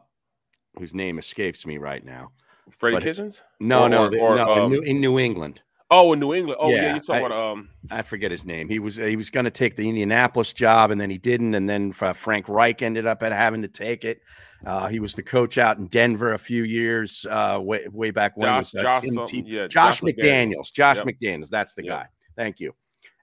whose 0.79 0.95
name 0.95 1.19
escapes 1.19 1.67
me 1.67 1.79
right 1.79 2.05
now. 2.05 2.31
Freddie 2.71 2.97
but- 2.97 3.03
Kitchens. 3.03 3.43
No, 3.59 3.85
Or- 3.85 3.89
no, 3.89 4.09
the- 4.09 4.19
or, 4.21 4.37
no, 4.37 4.53
in 4.53 4.59
um, 4.61 4.71
New- 4.73 4.81
in 4.83 5.01
New 5.01 5.19
England. 5.19 5.61
Oh, 5.91 6.13
in 6.15 6.21
New 6.21 6.33
England. 6.33 6.57
Oh, 6.59 6.71
yeah, 6.71 6.77
Yeah, 6.77 6.91
you're 6.93 6.99
talking 7.01 7.25
I- 7.25 7.27
about 7.27 7.33
um. 7.53 7.69
I 7.91 8.01
forget 8.03 8.31
his 8.31 8.47
name. 8.47 8.69
He 8.69 8.79
was 8.79 8.97
he 8.97 9.15
was 9.17 9.29
going 9.31 9.45
to 9.45 9.51
take 9.51 9.77
the 9.77 9.87
Indianapolis 9.89 10.53
job, 10.55 10.91
and 10.91 10.99
then 11.01 11.11
he 11.11 11.19
didn't. 11.19 11.55
And 11.55 11.69
then 11.69 11.93
Frank 11.93 12.49
Reich 12.49 12.81
ended 12.81 13.07
up 13.07 13.23
at 13.23 13.33
having 13.33 13.61
to 13.63 13.69
take 13.69 14.05
it. 14.05 14.23
Uh, 14.65 14.87
he 14.89 15.01
was 15.01 15.15
the 15.15 15.23
coach 15.23 15.59
out 15.59 15.79
in 15.79 15.87
Denver 15.89 16.35
a 16.35 16.39
few 16.39 16.63
years 16.63 17.27
uh, 17.29 17.59
way 17.61 17.87
way 17.91 18.11
back 18.11 18.37
when. 18.37 18.47
Josh, 18.47 18.73
with, 18.73 18.81
uh, 18.81 19.01
Josh, 19.01 19.05
Tebow. 19.05 19.43
yeah, 19.47 19.67
Josh, 19.67 20.01
McDaniels. 20.03 20.73
Josh 20.73 20.99
Yep. 20.99 21.07
McDaniels. 21.07 21.49
That's 21.49 21.75
the 21.75 21.85
Yep. 21.85 21.91
guy. 21.93 22.07
Thank 22.37 22.61
you. 22.61 22.75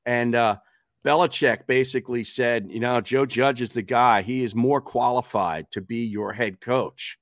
And 0.05 0.35
uh, 0.35 0.57
Belichick 1.05 1.65
basically 1.65 2.23
said, 2.23 2.67
you 2.69 2.79
know, 2.79 2.99
Joe 2.99 3.25
Judge 3.25 3.61
is 3.61 3.71
the 3.71 3.81
guy. 3.81 4.21
He 4.21 4.43
is 4.43 4.53
more 4.53 4.81
qualified 4.81 5.71
to 5.71 5.81
be 5.81 6.05
your 6.05 6.33
head 6.33 6.59
coach. 6.59 7.17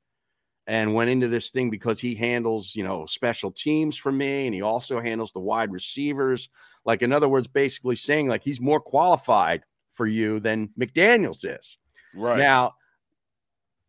And 0.70 0.94
went 0.94 1.10
into 1.10 1.30
this 1.30 1.50
thing 1.50 1.70
because 1.70 1.98
he 1.98 2.14
handles, 2.14 2.76
you 2.76 2.84
know, 2.84 3.06
special 3.06 3.52
teams 3.52 3.96
for 3.96 4.12
me, 4.12 4.48
and 4.48 4.54
he 4.54 4.62
also 4.62 5.00
handles 5.00 5.32
the 5.32 5.40
wide 5.40 5.72
receivers. 5.72 6.50
Like, 6.84 7.02
in 7.02 7.14
other 7.14 7.30
words, 7.30 7.48
basically 7.48 7.96
saying 7.96 8.28
like 8.28 8.44
he's 8.44 8.60
more 8.60 8.82
qualified 8.82 9.64
for 9.94 10.06
you 10.06 10.42
than 10.42 10.70
McDaniels 10.78 11.46
is. 11.46 11.78
Right. 12.14 12.40
Now, 12.40 12.74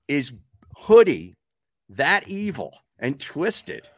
is 0.09 0.33
Hoodie 0.77 1.35
that 1.91 2.29
evil 2.29 2.79
and 2.99 3.19
twisted 3.21 3.89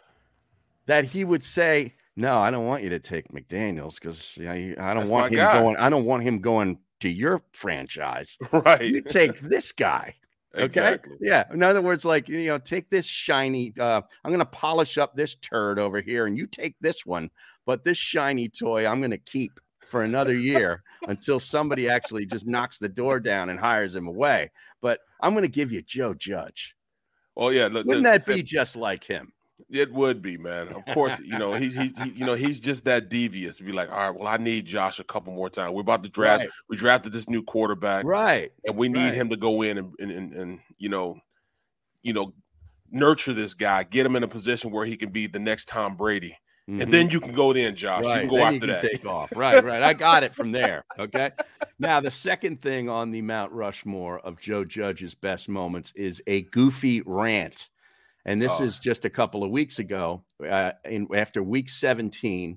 that 0.87 1.05
he 1.05 1.25
would 1.25 1.43
say, 1.43 1.95
"No, 2.17 2.39
I 2.39 2.51
don't 2.51 2.67
want 2.67 2.83
you 2.83 2.91
to 2.91 2.99
take 2.99 3.29
McDaniels 3.29 3.95
because 3.95 4.37
you 4.37 4.45
know, 4.45 4.53
I 4.53 4.95
don't 4.95 5.05
That's 5.05 5.11
want 5.11 5.33
him 5.33 5.39
guy." 5.39 5.61
going. 5.61 5.77
I 5.77 5.89
don't 5.89 6.05
want 6.05 6.23
him 6.23 6.41
going 6.41 6.79
to 7.01 7.09
your 7.09 7.43
franchise. 7.53 8.37
right. 8.53 8.83
You 8.83 9.03
take 9.03 9.41
this 9.41 9.73
guy." 9.73 10.15
Okay. 10.55 10.65
exactly. 10.65 11.17
Yeah. 11.21 11.45
In 11.53 11.63
other 11.63 11.81
words, 11.81 12.05
like, 12.05 12.29
you 12.29 12.47
know, 12.47 12.59
take 12.59 12.91
this 12.91 13.07
shiny, 13.07 13.73
uh, 13.79 14.01
I'm 14.25 14.31
going 14.31 14.41
to 14.41 14.45
polish 14.45 14.99
up 14.99 15.15
this 15.15 15.37
turd 15.37 15.79
over 15.79 16.01
here 16.01 16.27
and 16.27 16.37
you 16.37 16.49
take 16.49 16.75
this 16.81 17.07
one, 17.07 17.31
but 17.67 17.85
this 17.85 17.99
shiny 17.99 18.49
toy 18.49 18.85
I'm 18.85 19.01
going 19.01 19.13
to 19.13 19.19
keep 19.19 19.61
for 19.91 20.03
another 20.03 20.35
year 20.35 20.83
until 21.09 21.41
somebody 21.41 21.89
actually 21.89 22.25
just 22.25 22.47
knocks 22.47 22.79
the 22.79 22.89
door 22.89 23.21
down 23.21 23.51
and 23.51 23.59
hires 23.59 23.95
him 23.95 24.07
away. 24.07 24.51
But 24.81 25.01
I'm 25.21 25.33
going 25.33 25.43
to 25.43 25.49
give 25.49 25.73
you 25.73 25.83
Joe 25.83 26.15
Judge. 26.15 26.75
Oh 27.37 27.51
yeah. 27.51 27.65
Look, 27.65 27.87
Wouldn't 27.87 28.05
look, 28.05 28.25
that 28.25 28.27
be 28.27 28.43
just 28.43 28.77
like 28.77 29.05
him? 29.05 29.33
It 29.69 29.93
would 29.93 30.23
be, 30.23 30.39
man. 30.39 30.69
Of 30.69 30.85
course, 30.95 31.21
you 31.21 31.39
know 31.39 31.53
he's 31.53 31.77
he's 31.77 31.97
he, 32.03 32.11
you 32.11 32.25
know 32.25 32.35
he's 32.35 32.61
just 32.61 32.85
that 32.87 33.11
devious. 33.11 33.59
To 33.59 33.65
be 33.65 33.73
like, 33.73 33.93
all 33.93 34.11
right, 34.11 34.19
well, 34.19 34.29
I 34.29 34.39
need 34.39 34.65
Josh 34.65 34.99
a 35.01 35.05
couple 35.05 35.35
more 35.35 35.51
times. 35.51 35.75
We're 35.75 35.83
about 35.83 36.03
to 36.05 36.09
draft. 36.09 36.41
Right. 36.41 36.51
We 36.69 36.77
drafted 36.77 37.13
this 37.13 37.29
new 37.29 37.43
quarterback, 37.43 38.05
right? 38.07 38.53
And 38.65 38.77
we 38.77 38.89
need 38.89 39.05
right. 39.05 39.15
him 39.15 39.29
to 39.29 39.37
go 39.37 39.63
in 39.63 39.79
and, 39.79 39.93
and 39.99 40.11
and, 40.11 40.33
and 40.33 40.61
you 40.79 40.89
know, 40.89 41.19
you 42.03 42.15
know, 42.15 42.33
nurture 42.91 43.35
this 43.35 43.55
guy, 43.55 43.85
get 43.85 44.07
him 44.07 44.17
in 44.17 44.23
a 44.23 44.29
position 44.29 44.71
where 44.71 44.87
he 44.87 44.97
can 44.97 45.11
be 45.11 45.27
the 45.27 45.39
next 45.39 45.69
Tom 45.69 45.97
Brady. 45.97 46.37
Mm-hmm. 46.71 46.83
And 46.83 46.93
then 46.93 47.11
you 47.11 47.19
can 47.19 47.33
go 47.33 47.53
then, 47.53 47.75
Josh. 47.75 48.05
Right. 48.05 48.23
You 48.23 48.29
can 48.29 48.29
go 48.29 48.37
then 48.37 48.55
after 48.55 48.61
can 48.61 48.69
that. 48.69 48.83
Take 48.83 49.05
off. 49.07 49.33
Right, 49.35 49.65
right. 49.65 49.83
I 49.83 49.93
got 49.93 50.23
it 50.23 50.37
from 50.37 50.53
there. 50.53 50.85
Okay. 51.01 51.31
now 51.81 52.01
the 52.01 52.13
second 52.13 52.63
thing 52.63 52.89
on 52.89 53.11
the 53.11 53.23
Mount 53.23 53.51
Rushmore 53.51 54.21
of 54.21 54.41
Joe 54.41 54.65
Judge's 54.65 55.13
best 55.13 55.49
moments 55.49 55.93
is 55.97 56.23
a 56.29 56.43
goofy 56.43 57.03
rant, 57.05 57.71
and 58.25 58.41
this 58.41 58.53
oh. 58.61 58.63
is 58.63 58.79
just 58.79 59.05
a 59.05 59.11
couple 59.11 59.43
of 59.43 59.51
weeks 59.51 59.81
ago. 59.81 60.23
Uh, 60.49 60.71
in 60.85 61.09
after 61.13 61.43
Week 61.43 61.69
17, 61.69 62.57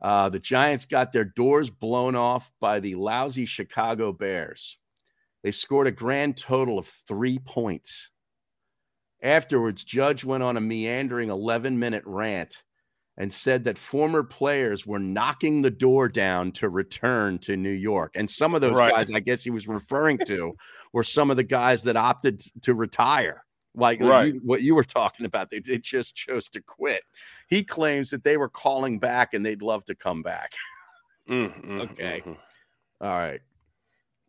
uh, 0.00 0.30
the 0.30 0.38
Giants 0.38 0.86
got 0.86 1.12
their 1.12 1.24
doors 1.24 1.68
blown 1.68 2.16
off 2.16 2.50
by 2.58 2.80
the 2.80 2.94
lousy 2.94 3.44
Chicago 3.44 4.12
Bears. 4.12 4.78
They 5.42 5.50
scored 5.50 5.88
a 5.88 5.92
grand 5.92 6.38
total 6.38 6.78
of 6.78 6.88
three 7.06 7.38
points. 7.38 8.10
Afterwards, 9.22 9.84
Judge 9.84 10.24
went 10.24 10.42
on 10.42 10.56
a 10.56 10.60
meandering 10.62 11.28
11 11.28 11.78
minute 11.78 12.02
rant 12.06 12.62
and 13.18 13.32
said 13.32 13.64
that 13.64 13.78
former 13.78 14.22
players 14.22 14.86
were 14.86 14.98
knocking 14.98 15.62
the 15.62 15.70
door 15.70 16.08
down 16.08 16.52
to 16.52 16.68
return 16.68 17.38
to 17.38 17.56
New 17.56 17.70
York. 17.70 18.12
And 18.14 18.30
some 18.30 18.54
of 18.54 18.60
those 18.60 18.76
right. 18.76 18.92
guys, 18.92 19.10
I 19.10 19.20
guess 19.20 19.42
he 19.42 19.50
was 19.50 19.66
referring 19.66 20.18
to, 20.26 20.54
were 20.92 21.02
some 21.02 21.30
of 21.30 21.36
the 21.36 21.42
guys 21.42 21.82
that 21.84 21.96
opted 21.96 22.42
to 22.62 22.74
retire. 22.74 23.44
Like 23.74 24.00
right. 24.00 24.34
you, 24.34 24.40
what 24.42 24.62
you 24.62 24.74
were 24.74 24.84
talking 24.84 25.26
about, 25.26 25.50
they, 25.50 25.60
they 25.60 25.78
just 25.78 26.14
chose 26.14 26.48
to 26.50 26.62
quit. 26.62 27.02
He 27.48 27.62
claims 27.62 28.10
that 28.10 28.24
they 28.24 28.36
were 28.36 28.48
calling 28.48 28.98
back 28.98 29.34
and 29.34 29.44
they'd 29.44 29.62
love 29.62 29.84
to 29.86 29.94
come 29.94 30.22
back. 30.22 30.52
mm, 31.28 31.64
mm, 31.64 31.80
okay. 31.90 32.22
Mm, 32.24 32.36
All 33.00 33.08
right. 33.08 33.40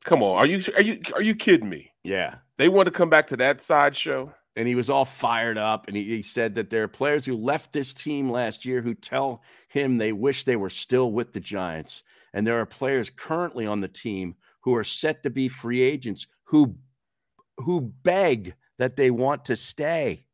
Come 0.03 0.23
on. 0.23 0.37
Are 0.37 0.45
you 0.45 0.61
are 0.75 0.81
you 0.81 1.01
are 1.15 1.21
you 1.21 1.35
kidding 1.35 1.69
me? 1.69 1.91
Yeah. 2.03 2.35
They 2.57 2.69
want 2.69 2.87
to 2.87 2.91
come 2.91 3.09
back 3.09 3.27
to 3.27 3.37
that 3.37 3.59
sideshow? 3.59 4.33
And 4.57 4.67
he 4.67 4.75
was 4.75 4.89
all 4.89 5.05
fired 5.05 5.57
up. 5.57 5.87
And 5.87 5.95
he, 5.95 6.03
he, 6.03 6.21
said 6.23 6.55
that 6.55 6.69
there 6.69 6.83
are 6.83 6.87
players 6.87 7.25
who 7.25 7.37
left 7.37 7.71
this 7.71 7.93
team 7.93 8.29
last 8.31 8.65
year 8.65 8.81
who 8.81 8.95
tell 8.95 9.43
him 9.69 9.97
they 9.97 10.11
wish 10.11 10.43
they 10.43 10.55
were 10.55 10.71
still 10.71 11.11
with 11.11 11.31
the 11.31 11.39
Giants. 11.39 12.03
And 12.33 12.45
there 12.45 12.59
are 12.59 12.65
players 12.65 13.11
currently 13.11 13.67
on 13.67 13.81
the 13.81 13.87
team 13.87 14.35
who 14.61 14.75
are 14.75 14.83
set 14.83 15.23
to 15.23 15.29
be 15.29 15.47
free 15.47 15.81
agents 15.81 16.27
who 16.43 16.75
who 17.57 17.81
beg 17.81 18.55
that 18.79 18.95
they 18.95 19.11
want 19.11 19.45
to 19.45 19.55
stay. 19.55 20.25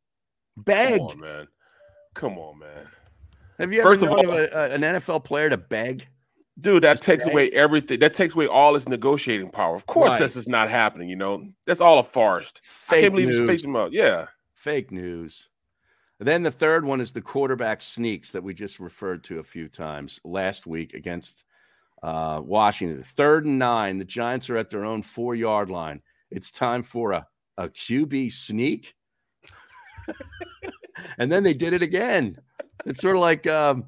Beg, 0.56 1.00
Come 1.00 1.08
on, 1.08 1.20
man. 1.20 1.48
Come 2.14 2.38
on, 2.38 2.58
man. 2.58 2.88
Have 3.58 3.72
you 3.72 3.80
ever 3.80 3.90
First 3.90 4.00
known 4.02 4.24
of, 4.24 4.30
all, 4.30 4.36
a, 4.36 4.44
a, 4.44 4.70
an 4.70 4.80
NFL 4.82 5.24
player 5.24 5.48
to 5.50 5.56
beg? 5.56 6.06
Dude, 6.60 6.84
that 6.84 7.02
takes 7.02 7.26
away 7.26 7.50
everything. 7.50 7.98
That 7.98 8.14
takes 8.14 8.34
away 8.34 8.46
all 8.46 8.74
his 8.74 8.88
negotiating 8.88 9.50
power. 9.50 9.74
Of 9.74 9.86
course, 9.86 10.10
right. 10.10 10.20
this 10.20 10.36
is 10.36 10.46
not 10.46 10.70
happening. 10.70 11.08
You 11.08 11.16
know, 11.16 11.48
that's 11.66 11.80
all 11.80 11.98
a 11.98 12.04
farce. 12.04 12.52
Fake 12.62 12.98
I 12.98 13.00
can't 13.02 13.14
believe 13.14 13.28
he's 13.28 13.40
facing 13.40 13.74
out. 13.74 13.92
Yeah, 13.92 14.26
fake 14.54 14.92
news. 14.92 15.48
Then 16.20 16.44
the 16.44 16.52
third 16.52 16.84
one 16.84 17.00
is 17.00 17.10
the 17.10 17.20
quarterback 17.20 17.82
sneaks 17.82 18.32
that 18.32 18.42
we 18.42 18.54
just 18.54 18.78
referred 18.78 19.24
to 19.24 19.40
a 19.40 19.44
few 19.44 19.68
times 19.68 20.20
last 20.24 20.64
week 20.66 20.94
against 20.94 21.44
uh, 22.04 22.40
Washington. 22.42 23.04
Third 23.16 23.46
and 23.46 23.58
nine. 23.58 23.98
The 23.98 24.04
Giants 24.04 24.48
are 24.48 24.56
at 24.56 24.70
their 24.70 24.84
own 24.84 25.02
four 25.02 25.34
yard 25.34 25.70
line. 25.70 26.02
It's 26.30 26.52
time 26.52 26.84
for 26.84 27.12
a, 27.12 27.26
a 27.58 27.68
QB 27.68 28.32
sneak. 28.32 28.94
and 31.18 31.32
then 31.32 31.42
they 31.42 31.54
did 31.54 31.72
it 31.72 31.82
again. 31.82 32.36
It's 32.86 33.00
sort 33.00 33.16
of 33.16 33.22
like 33.22 33.46
um, 33.48 33.86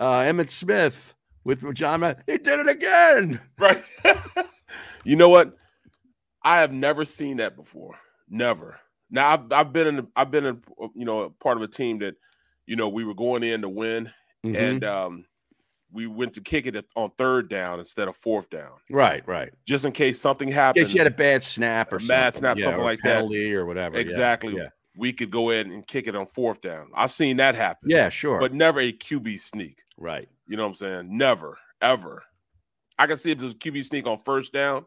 uh, 0.00 0.20
Emmitt 0.20 0.48
Smith 0.48 1.14
with 1.44 1.74
John 1.74 2.00
Madden. 2.00 2.22
He 2.26 2.38
did 2.38 2.60
it 2.60 2.68
again. 2.68 3.40
Right. 3.58 3.82
you 5.04 5.16
know 5.16 5.28
what? 5.28 5.56
I 6.42 6.58
have 6.58 6.72
never 6.72 7.04
seen 7.04 7.38
that 7.38 7.56
before. 7.56 7.96
Never. 8.28 8.80
Now 9.10 9.30
I've, 9.30 9.52
I've 9.52 9.72
been 9.72 9.86
in 9.86 10.06
I've 10.14 10.30
been 10.30 10.46
in 10.46 10.62
you 10.94 11.04
know 11.04 11.30
part 11.40 11.56
of 11.56 11.62
a 11.62 11.68
team 11.68 11.98
that 11.98 12.14
you 12.66 12.76
know 12.76 12.88
we 12.88 13.04
were 13.04 13.14
going 13.14 13.42
in 13.42 13.62
to 13.62 13.68
win 13.68 14.10
mm-hmm. 14.44 14.56
and 14.56 14.84
um 14.84 15.24
we 15.92 16.06
went 16.06 16.34
to 16.34 16.40
kick 16.40 16.66
it 16.66 16.86
on 16.94 17.10
third 17.18 17.48
down 17.48 17.78
instead 17.78 18.08
of 18.08 18.16
fourth 18.16 18.48
down. 18.48 18.72
Right, 18.88 19.26
right. 19.26 19.52
Just 19.66 19.84
in 19.84 19.92
case 19.92 20.20
something 20.20 20.48
happened. 20.48 20.84
Guess 20.84 20.94
you 20.94 21.02
had 21.02 21.12
a 21.12 21.14
bad 21.14 21.42
snap 21.42 21.92
or 21.92 21.96
a 21.96 22.00
bad 22.00 22.34
snap, 22.34 22.58
yeah, 22.58 22.66
something 22.66 22.84
like 22.84 23.00
penalty 23.00 23.50
that, 23.50 23.58
or 23.58 23.66
whatever. 23.66 23.96
Exactly. 23.96 24.56
Yeah. 24.56 24.68
We 24.96 25.12
could 25.12 25.30
go 25.30 25.50
in 25.50 25.72
and 25.72 25.86
kick 25.86 26.06
it 26.06 26.14
on 26.14 26.26
fourth 26.26 26.60
down. 26.60 26.90
I've 26.94 27.10
seen 27.10 27.38
that 27.38 27.54
happen. 27.54 27.90
Yeah, 27.90 28.08
sure. 28.08 28.38
But 28.38 28.52
never 28.54 28.80
a 28.80 28.92
QB 28.92 29.40
sneak. 29.40 29.82
Right. 29.96 30.28
You 30.50 30.56
know 30.56 30.64
what 30.64 30.70
I'm 30.70 30.74
saying? 30.74 31.16
Never, 31.16 31.56
ever. 31.80 32.24
I 32.98 33.06
can 33.06 33.16
see 33.16 33.30
if 33.30 33.38
there's 33.38 33.52
a 33.52 33.56
QB 33.56 33.84
sneak 33.84 34.08
on 34.08 34.18
first 34.18 34.52
down, 34.52 34.84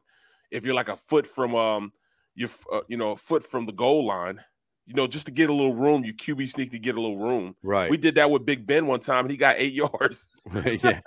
if 0.51 0.65
you're 0.65 0.75
like 0.75 0.89
a 0.89 0.97
foot 0.97 1.25
from 1.25 1.55
um, 1.55 1.93
you 2.35 2.49
uh, 2.69 2.81
you 2.89 2.97
know 2.97 3.11
a 3.11 3.15
foot 3.15 3.45
from 3.45 3.65
the 3.65 3.71
goal 3.71 4.05
line, 4.05 4.41
you 4.85 4.93
know, 4.93 5.07
just 5.07 5.25
to 5.27 5.31
get 5.31 5.49
a 5.49 5.53
little 5.53 5.73
room, 5.73 6.03
you 6.03 6.13
QB 6.13 6.49
sneak 6.49 6.71
to 6.71 6.79
get 6.79 6.95
a 6.95 7.01
little 7.01 7.17
room. 7.17 7.55
Right. 7.63 7.89
We 7.89 7.95
did 7.95 8.15
that 8.15 8.29
with 8.29 8.45
Big 8.45 8.67
Ben 8.67 8.87
one 8.87 8.99
time, 8.99 9.23
and 9.23 9.31
he 9.31 9.37
got 9.37 9.55
eight 9.57 9.73
yards. 9.73 10.27
yeah. 10.53 10.99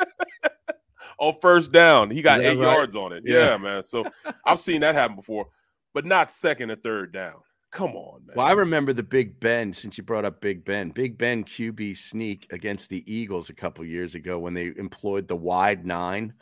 on 1.18 1.34
first 1.42 1.70
down, 1.70 2.10
he 2.10 2.22
got 2.22 2.40
eight 2.40 2.56
right? 2.56 2.76
yards 2.76 2.96
on 2.96 3.12
it. 3.12 3.24
Yeah. 3.26 3.50
yeah, 3.50 3.56
man. 3.58 3.82
So 3.82 4.06
I've 4.46 4.58
seen 4.58 4.80
that 4.80 4.94
happen 4.94 5.16
before, 5.16 5.48
but 5.92 6.06
not 6.06 6.32
second 6.32 6.70
and 6.70 6.82
third 6.82 7.12
down. 7.12 7.42
Come 7.76 7.94
on, 7.94 8.24
man. 8.24 8.36
Well, 8.36 8.46
I 8.46 8.52
remember 8.52 8.94
the 8.94 9.02
Big 9.02 9.38
Ben 9.38 9.70
since 9.70 9.98
you 9.98 10.02
brought 10.02 10.24
up 10.24 10.40
Big 10.40 10.64
Ben. 10.64 10.88
Big 10.88 11.18
Ben 11.18 11.44
QB 11.44 11.94
sneak 11.98 12.46
against 12.50 12.88
the 12.88 13.04
Eagles 13.06 13.50
a 13.50 13.52
couple 13.52 13.84
years 13.84 14.14
ago 14.14 14.38
when 14.38 14.54
they 14.54 14.72
employed 14.78 15.28
the 15.28 15.36
wide 15.36 15.84
nine 15.84 16.32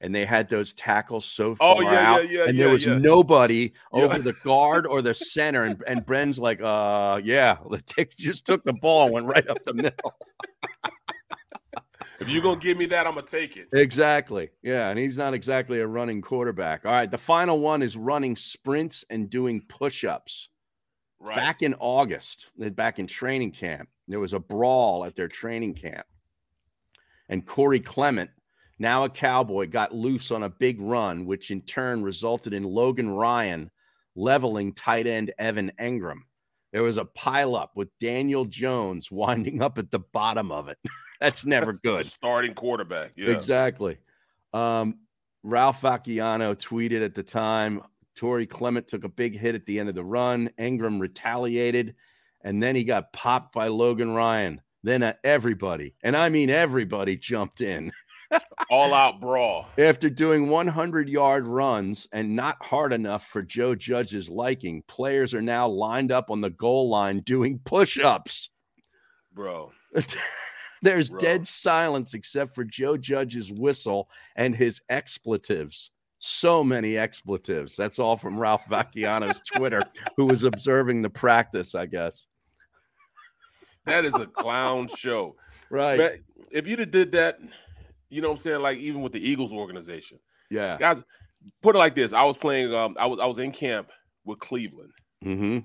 and 0.00 0.14
they 0.14 0.24
had 0.24 0.48
those 0.48 0.72
tackles 0.72 1.24
so 1.24 1.50
oh, 1.50 1.54
far 1.56 1.76
oh, 1.78 1.80
yeah, 1.80 2.12
out, 2.12 2.30
yeah, 2.30 2.38
yeah, 2.38 2.48
and 2.48 2.56
there 2.56 2.68
was 2.68 2.86
nobody 2.86 3.72
over 3.90 4.20
the 4.20 4.34
guard 4.44 4.86
or 4.86 5.02
the 5.02 5.14
center, 5.32 5.64
and, 5.64 5.82
and 5.84 6.06
Bren's 6.06 6.38
like, 6.38 6.60
"Uh, 6.62 7.20
yeah, 7.24 7.56
the 7.70 7.80
takes 7.80 8.14
just 8.14 8.46
took 8.46 8.62
the 8.62 8.74
ball, 8.74 9.10
went 9.10 9.26
right 9.26 9.48
up 9.48 9.64
the 9.64 9.74
middle." 9.74 10.14
if 12.20 12.28
you're 12.28 12.42
gonna 12.42 12.60
give 12.60 12.78
me 12.78 12.86
that, 12.86 13.08
I'm 13.08 13.14
gonna 13.16 13.26
take 13.26 13.56
it. 13.56 13.66
Exactly. 13.72 14.50
Yeah, 14.62 14.90
and 14.90 14.98
he's 14.98 15.16
not 15.16 15.34
exactly 15.34 15.80
a 15.80 15.86
running 15.88 16.22
quarterback. 16.22 16.86
All 16.86 16.92
right, 16.92 17.10
the 17.10 17.18
final 17.18 17.58
one 17.58 17.82
is 17.82 17.96
running 17.96 18.36
sprints 18.36 19.04
and 19.10 19.28
doing 19.28 19.60
push-ups. 19.68 20.50
Right. 21.24 21.36
Back 21.36 21.62
in 21.62 21.74
August, 21.78 22.50
back 22.58 22.98
in 22.98 23.06
training 23.06 23.52
camp, 23.52 23.88
there 24.08 24.20
was 24.20 24.34
a 24.34 24.38
brawl 24.38 25.06
at 25.06 25.16
their 25.16 25.26
training 25.26 25.72
camp. 25.72 26.06
And 27.30 27.46
Corey 27.46 27.80
Clement, 27.80 28.28
now 28.78 29.04
a 29.04 29.08
Cowboy, 29.08 29.68
got 29.68 29.94
loose 29.94 30.30
on 30.30 30.42
a 30.42 30.50
big 30.50 30.78
run, 30.78 31.24
which 31.24 31.50
in 31.50 31.62
turn 31.62 32.02
resulted 32.02 32.52
in 32.52 32.62
Logan 32.64 33.08
Ryan 33.08 33.70
leveling 34.14 34.74
tight 34.74 35.06
end 35.06 35.32
Evan 35.38 35.72
Engram. 35.80 36.20
There 36.72 36.82
was 36.82 36.98
a 36.98 37.06
pileup 37.06 37.68
with 37.74 37.88
Daniel 37.98 38.44
Jones 38.44 39.10
winding 39.10 39.62
up 39.62 39.78
at 39.78 39.90
the 39.90 40.00
bottom 40.00 40.52
of 40.52 40.68
it. 40.68 40.76
That's 41.22 41.46
never 41.46 41.72
good. 41.84 42.04
starting 42.04 42.52
quarterback. 42.52 43.12
Yeah. 43.16 43.30
Exactly. 43.30 43.96
Um, 44.52 44.98
Ralph 45.42 45.80
Vacchiano 45.80 46.54
tweeted 46.54 47.02
at 47.02 47.14
the 47.14 47.22
time 47.22 47.80
Corey 48.18 48.46
Clement 48.46 48.88
took 48.88 49.04
a 49.04 49.08
big 49.08 49.38
hit 49.38 49.54
at 49.54 49.66
the 49.66 49.78
end 49.78 49.88
of 49.88 49.94
the 49.94 50.04
run. 50.04 50.50
Engram 50.58 51.00
retaliated, 51.00 51.94
and 52.42 52.62
then 52.62 52.74
he 52.74 52.84
got 52.84 53.12
popped 53.12 53.54
by 53.54 53.68
Logan 53.68 54.12
Ryan. 54.12 54.60
Then 54.82 55.02
uh, 55.02 55.14
everybody, 55.24 55.94
and 56.02 56.16
I 56.16 56.28
mean 56.28 56.50
everybody, 56.50 57.16
jumped 57.16 57.60
in. 57.60 57.90
All 58.70 58.92
out 58.92 59.20
brawl. 59.20 59.66
After 59.78 60.10
doing 60.10 60.48
100 60.48 61.08
yard 61.08 61.46
runs 61.46 62.06
and 62.12 62.36
not 62.36 62.62
hard 62.62 62.92
enough 62.92 63.26
for 63.26 63.42
Joe 63.42 63.74
Judge's 63.74 64.28
liking, 64.28 64.82
players 64.86 65.32
are 65.34 65.42
now 65.42 65.68
lined 65.68 66.12
up 66.12 66.30
on 66.30 66.40
the 66.40 66.50
goal 66.50 66.88
line 66.88 67.20
doing 67.20 67.60
push 67.64 67.98
ups. 67.98 68.50
Bro. 69.32 69.72
There's 70.82 71.10
Bro. 71.10 71.20
dead 71.20 71.46
silence 71.46 72.12
except 72.12 72.54
for 72.54 72.64
Joe 72.64 72.96
Judge's 72.96 73.50
whistle 73.50 74.10
and 74.36 74.54
his 74.54 74.82
expletives 74.90 75.90
so 76.26 76.64
many 76.64 76.96
expletives. 76.96 77.76
That's 77.76 77.98
all 77.98 78.16
from 78.16 78.38
Ralph 78.38 78.64
Vacchiano's 78.64 79.42
Twitter, 79.42 79.82
who 80.16 80.24
was 80.24 80.42
observing 80.42 81.02
the 81.02 81.10
practice, 81.10 81.74
I 81.74 81.84
guess. 81.84 82.26
That 83.84 84.06
is 84.06 84.14
a 84.14 84.26
clown 84.26 84.88
show. 84.88 85.36
Right. 85.68 85.98
But 85.98 86.14
if 86.50 86.66
you'd 86.66 86.78
have 86.78 86.90
did 86.90 87.12
that, 87.12 87.40
you 88.08 88.22
know 88.22 88.28
what 88.28 88.38
I'm 88.38 88.40
saying? 88.40 88.62
Like 88.62 88.78
even 88.78 89.02
with 89.02 89.12
the 89.12 89.20
Eagles 89.20 89.52
organization. 89.52 90.18
Yeah. 90.50 90.78
Guys, 90.78 91.04
put 91.60 91.76
it 91.76 91.78
like 91.78 91.94
this. 91.94 92.14
I 92.14 92.24
was 92.24 92.38
playing 92.38 92.74
um 92.74 92.96
I 92.98 93.04
was 93.04 93.18
I 93.18 93.26
was 93.26 93.38
in 93.38 93.52
camp 93.52 93.90
with 94.24 94.38
Cleveland 94.38 94.92
mm-hmm. 95.22 95.58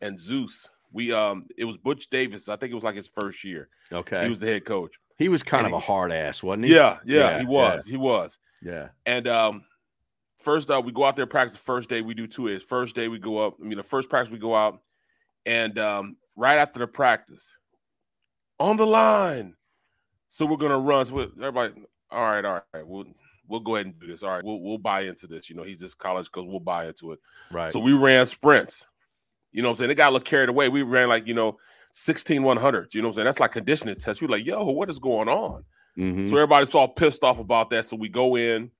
and 0.00 0.18
Zeus. 0.18 0.68
We 0.90 1.12
um 1.12 1.46
it 1.56 1.64
was 1.64 1.78
Butch 1.78 2.10
Davis. 2.10 2.48
I 2.48 2.56
think 2.56 2.72
it 2.72 2.74
was 2.74 2.84
like 2.84 2.96
his 2.96 3.06
first 3.06 3.44
year. 3.44 3.68
Okay. 3.92 4.24
He 4.24 4.30
was 4.30 4.40
the 4.40 4.46
head 4.46 4.64
coach. 4.64 4.96
He 5.16 5.28
was 5.28 5.44
kind 5.44 5.64
and 5.64 5.74
of 5.74 5.80
he, 5.80 5.84
a 5.84 5.86
hard 5.86 6.10
ass, 6.10 6.42
wasn't 6.42 6.66
he? 6.66 6.74
Yeah, 6.74 6.98
yeah, 7.04 7.30
yeah 7.30 7.38
he 7.38 7.46
was. 7.46 7.86
Yeah. 7.86 7.90
He 7.92 7.96
was. 7.98 8.38
Yeah. 8.64 8.88
And 9.06 9.28
um 9.28 9.62
first 10.38 10.70
up, 10.70 10.84
we 10.84 10.92
go 10.92 11.04
out 11.04 11.16
there 11.16 11.26
practice 11.26 11.52
the 11.52 11.62
first 11.62 11.88
day. 11.88 12.02
We 12.02 12.14
do 12.14 12.26
two 12.26 12.48
is 12.48 12.62
first 12.62 12.94
day 12.94 13.08
we 13.08 13.18
go 13.18 13.38
up. 13.38 13.56
I 13.60 13.64
mean, 13.64 13.78
the 13.78 13.82
first 13.82 14.10
practice 14.10 14.32
we 14.32 14.38
go 14.38 14.54
out, 14.54 14.80
and 15.46 15.78
um, 15.78 16.16
right 16.36 16.58
after 16.58 16.78
the 16.78 16.86
practice, 16.86 17.56
on 18.58 18.76
the 18.76 18.86
line. 18.86 19.54
So 20.28 20.46
we're 20.46 20.56
gonna 20.56 20.78
run. 20.78 21.04
So 21.04 21.20
everybody, 21.20 21.74
all 22.10 22.22
right, 22.22 22.44
all 22.44 22.62
right, 22.72 22.86
we'll 22.86 23.04
we'll 23.48 23.60
go 23.60 23.76
ahead 23.76 23.86
and 23.86 23.98
do 23.98 24.06
this. 24.06 24.22
All 24.22 24.30
right, 24.30 24.44
we'll 24.44 24.60
we'll 24.60 24.78
buy 24.78 25.02
into 25.02 25.26
this. 25.26 25.50
You 25.50 25.56
know, 25.56 25.62
he's 25.62 25.80
this 25.80 25.94
college 25.94 26.26
because 26.26 26.44
we'll 26.46 26.60
buy 26.60 26.86
into 26.86 27.12
it. 27.12 27.18
Right. 27.50 27.70
So 27.70 27.80
we 27.80 27.92
ran 27.92 28.24
sprints. 28.26 28.88
You 29.52 29.62
know 29.62 29.68
what 29.68 29.72
I'm 29.72 29.76
saying? 29.78 29.88
They 29.88 29.94
got 29.94 30.08
a 30.08 30.12
little 30.12 30.24
carried 30.24 30.48
away. 30.48 30.70
We 30.70 30.82
ran 30.82 31.10
like, 31.10 31.26
you 31.26 31.34
know, 31.34 31.58
16 31.92 32.42
100. 32.42 32.94
You 32.94 33.02
know 33.02 33.08
what 33.08 33.10
I'm 33.10 33.14
saying? 33.16 33.24
That's 33.26 33.40
like 33.40 33.52
conditioning 33.52 33.94
test. 33.96 34.22
We're 34.22 34.28
like, 34.28 34.46
yo, 34.46 34.64
what 34.64 34.88
is 34.88 34.98
going 34.98 35.28
on? 35.28 35.64
Mhm. 35.98 36.26
So 36.26 36.36
everybody's 36.36 36.74
all 36.74 36.88
pissed 36.88 37.22
off 37.22 37.38
about 37.38 37.68
that. 37.70 37.84
So 37.84 37.96
we 37.96 38.08
go 38.08 38.36
in, 38.36 38.70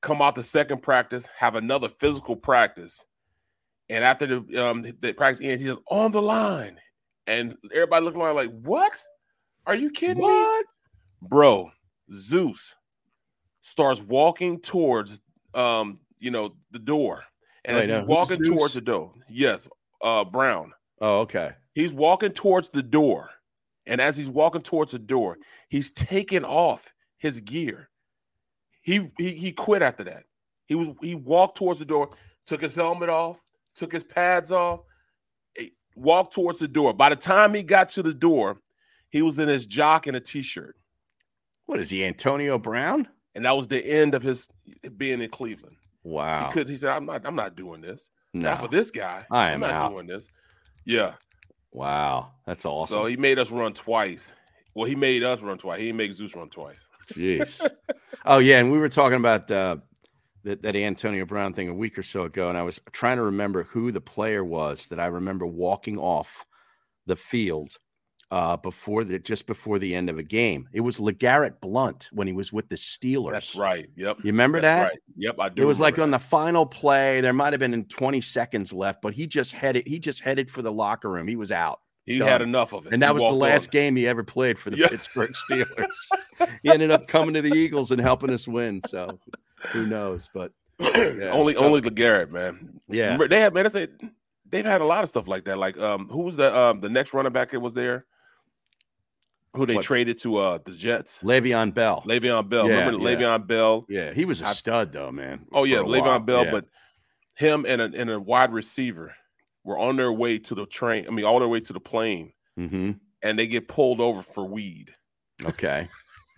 come 0.00 0.22
out 0.22 0.34
the 0.34 0.42
second 0.42 0.82
practice, 0.82 1.28
have 1.38 1.54
another 1.54 1.88
physical 1.88 2.36
practice. 2.36 3.04
And 3.88 4.04
after 4.04 4.26
the 4.26 4.64
um 4.66 4.82
the 4.82 5.12
practice 5.14 5.40
end, 5.42 5.60
he's 5.60 5.76
on 5.90 6.12
the 6.12 6.22
line. 6.22 6.78
And 7.26 7.56
everybody 7.74 8.04
looking 8.04 8.20
around 8.20 8.36
like, 8.36 8.50
what? 8.62 8.98
Are 9.66 9.74
you 9.74 9.90
kidding 9.90 10.26
me? 10.26 10.62
Bro, 11.22 11.70
Zeus 12.12 12.74
starts 13.60 14.00
walking 14.00 14.60
towards 14.60 15.20
um, 15.54 16.00
you 16.18 16.30
know, 16.30 16.54
the 16.70 16.78
door. 16.78 17.24
And 17.64 17.76
Wait, 17.76 17.88
he's 17.88 17.98
who's 17.98 18.08
walking 18.08 18.44
Zeus? 18.44 18.48
towards 18.48 18.74
the 18.74 18.80
door, 18.80 19.12
yes, 19.28 19.68
uh 20.02 20.24
Brown. 20.24 20.72
Oh, 21.00 21.20
okay. 21.20 21.52
He's 21.74 21.92
walking 21.92 22.32
towards 22.32 22.70
the 22.70 22.82
door. 22.82 23.30
And 23.86 24.00
as 24.00 24.16
he's 24.16 24.28
walking 24.28 24.62
towards 24.62 24.92
the 24.92 24.98
door, 24.98 25.38
he's 25.68 25.90
taking 25.92 26.44
off 26.44 26.92
his 27.18 27.40
gear. 27.40 27.88
He 28.88 29.10
he 29.18 29.32
he 29.34 29.52
quit 29.52 29.82
after 29.82 30.02
that. 30.04 30.22
He 30.64 30.74
was 30.74 30.88
he 31.02 31.14
walked 31.14 31.58
towards 31.58 31.78
the 31.78 31.84
door, 31.84 32.08
took 32.46 32.62
his 32.62 32.74
helmet 32.74 33.10
off, 33.10 33.38
took 33.74 33.92
his 33.92 34.02
pads 34.02 34.50
off, 34.50 34.80
eh, 35.58 35.66
walked 35.94 36.32
towards 36.32 36.58
the 36.58 36.68
door. 36.68 36.94
By 36.94 37.10
the 37.10 37.16
time 37.16 37.52
he 37.52 37.62
got 37.62 37.90
to 37.90 38.02
the 38.02 38.14
door, 38.14 38.62
he 39.10 39.20
was 39.20 39.38
in 39.38 39.46
his 39.46 39.66
jock 39.66 40.06
and 40.06 40.16
a 40.16 40.20
t-shirt. 40.20 40.74
What 41.66 41.80
is 41.80 41.90
he, 41.90 42.02
Antonio 42.02 42.56
Brown? 42.58 43.06
And 43.34 43.44
that 43.44 43.54
was 43.54 43.68
the 43.68 43.84
end 43.84 44.14
of 44.14 44.22
his 44.22 44.48
being 44.96 45.20
in 45.20 45.28
Cleveland. 45.28 45.76
Wow. 46.02 46.46
He 46.46 46.52
could 46.54 46.66
he 46.70 46.78
said, 46.78 46.96
I'm 46.96 47.04
not 47.04 47.26
I'm 47.26 47.36
not 47.36 47.56
doing 47.56 47.82
this. 47.82 48.10
no. 48.32 48.48
Not 48.48 48.60
for 48.62 48.68
this 48.68 48.90
guy. 48.90 49.26
I 49.30 49.48
I'm 49.50 49.54
am 49.56 49.60
not 49.60 49.70
out. 49.72 49.90
doing 49.90 50.06
this. 50.06 50.28
Yeah. 50.86 51.12
Wow. 51.72 52.30
That's 52.46 52.64
awesome. 52.64 52.96
So 52.96 53.04
he 53.04 53.18
made 53.18 53.38
us 53.38 53.50
run 53.50 53.74
twice. 53.74 54.32
Well, 54.74 54.86
he 54.86 54.96
made 54.96 55.22
us 55.24 55.42
run 55.42 55.58
twice. 55.58 55.78
He 55.78 55.84
didn't 55.88 55.98
make 55.98 56.12
Zeus 56.12 56.34
run 56.34 56.48
twice. 56.48 56.88
Jeez. 57.12 57.68
oh 58.24 58.38
yeah, 58.38 58.58
and 58.58 58.70
we 58.70 58.78
were 58.78 58.88
talking 58.88 59.16
about 59.18 59.50
uh, 59.50 59.76
that 60.44 60.62
that 60.62 60.76
Antonio 60.76 61.24
Brown 61.24 61.52
thing 61.52 61.68
a 61.68 61.74
week 61.74 61.98
or 61.98 62.02
so 62.02 62.24
ago, 62.24 62.48
and 62.48 62.58
I 62.58 62.62
was 62.62 62.80
trying 62.92 63.16
to 63.16 63.24
remember 63.24 63.64
who 63.64 63.92
the 63.92 64.00
player 64.00 64.44
was 64.44 64.86
that 64.88 65.00
I 65.00 65.06
remember 65.06 65.46
walking 65.46 65.98
off 65.98 66.44
the 67.06 67.16
field 67.16 67.78
uh, 68.30 68.56
before 68.56 69.04
the 69.04 69.18
just 69.18 69.46
before 69.46 69.78
the 69.78 69.94
end 69.94 70.10
of 70.10 70.18
a 70.18 70.22
game. 70.22 70.68
It 70.72 70.80
was 70.80 70.98
LeGarrette 70.98 71.60
Blount 71.60 72.08
when 72.12 72.26
he 72.26 72.32
was 72.32 72.52
with 72.52 72.68
the 72.68 72.76
Steelers. 72.76 73.32
That's 73.32 73.56
right. 73.56 73.88
Yep. 73.96 74.18
You 74.18 74.24
remember 74.24 74.60
That's 74.60 74.82
that? 74.82 74.88
right. 74.90 74.98
Yep. 75.16 75.36
I 75.38 75.48
do. 75.48 75.62
It 75.62 75.64
was 75.64 75.80
like 75.80 75.96
remember 75.96 76.16
on 76.16 76.20
the 76.20 76.26
final 76.26 76.66
play. 76.66 77.20
There 77.20 77.32
might 77.32 77.52
have 77.52 77.60
been 77.60 77.84
20 77.84 78.20
seconds 78.20 78.72
left, 78.72 79.00
but 79.02 79.14
he 79.14 79.26
just 79.26 79.52
headed. 79.52 79.86
He 79.86 79.98
just 79.98 80.20
headed 80.20 80.50
for 80.50 80.62
the 80.62 80.72
locker 80.72 81.10
room. 81.10 81.26
He 81.26 81.36
was 81.36 81.50
out. 81.50 81.80
He 82.08 82.18
done. 82.18 82.28
had 82.28 82.42
enough 82.42 82.72
of 82.72 82.86
it. 82.86 82.92
And 82.92 83.02
that 83.02 83.08
He 83.16 83.20
was 83.22 83.30
the 83.32 83.36
last 83.36 83.66
on. 83.68 83.70
game 83.70 83.96
he 83.96 84.06
ever 84.08 84.24
played 84.24 84.58
for 84.58 84.70
the 84.70 84.78
Yeah. 84.78 84.88
Pittsburgh 84.88 85.32
Steelers. 85.32 85.86
he 86.62 86.70
ended 86.70 86.90
up 86.90 87.06
coming 87.08 87.34
to 87.34 87.42
the 87.42 87.52
Eagles 87.52 87.90
and 87.90 88.00
helping 88.00 88.30
us 88.30 88.46
win. 88.48 88.80
So 88.88 89.18
who 89.72 89.86
knows? 89.86 90.28
But 90.34 90.52
Yeah, 90.80 91.30
only 91.32 91.54
so- 91.54 91.60
only 91.64 91.80
LeGarrette, 91.80 92.30
man. 92.30 92.80
yeah, 92.88 93.04
Remember, 93.04 93.28
they 93.28 93.40
had 93.40 93.54
man. 93.54 93.64
That's 93.64 93.74
said 93.74 93.90
They've 94.50 94.64
had 94.64 94.80
a 94.80 94.84
lot 94.86 95.02
of 95.02 95.10
stuff 95.10 95.28
like 95.28 95.44
that. 95.44 95.58
Like 95.58 95.78
um, 95.78 96.08
who 96.08 96.22
was 96.22 96.36
the 96.36 96.56
um 96.56 96.80
the 96.80 96.88
next 96.88 97.12
running 97.12 97.32
back 97.32 97.50
that 97.50 97.60
was 97.60 97.74
there? 97.74 98.06
Who 99.54 99.66
they 99.66 99.74
What? 99.76 99.84
traded 99.84 100.18
to 100.18 100.36
uh 100.36 100.58
the 100.64 100.72
Jets? 100.72 101.22
Le'Veon 101.22 101.74
Bell. 101.74 102.02
Le'Veon 102.06 102.48
Bell. 102.48 102.68
Yeah, 102.68 102.86
Remember 102.86 103.08
yeah. 103.10 103.16
Le'Veon 103.16 103.46
Bell? 103.46 103.86
yeah, 103.88 104.12
he 104.12 104.24
was 104.24 104.40
a 104.42 104.46
I- 104.46 104.52
stud 104.52 104.92
though, 104.92 105.10
man. 105.10 105.46
Oh 105.52 105.64
yeah, 105.64 105.78
a 105.80 105.84
while. 105.84 106.00
Le'Veon 106.00 106.26
Bell. 106.26 106.46
But 106.50 106.66
him 107.36 107.64
and 107.68 107.80
a, 107.82 107.84
and 107.94 108.10
a 108.10 108.20
wide 108.20 108.52
receiver 108.52 109.14
were 109.68 109.78
on 109.78 109.96
their 109.96 110.12
way 110.12 110.38
to 110.38 110.54
the 110.54 110.66
train. 110.66 111.06
I 111.06 111.10
mean, 111.10 111.24
on 111.24 111.40
their 111.40 111.48
way 111.48 111.60
to 111.60 111.72
the 111.72 111.80
plane, 111.80 112.32
Mhm. 112.58 112.98
and 113.22 113.38
they 113.38 113.46
get 113.46 113.68
pulled 113.68 114.00
over 114.00 114.22
for 114.22 114.44
weed. 114.46 114.94
okay, 115.44 115.88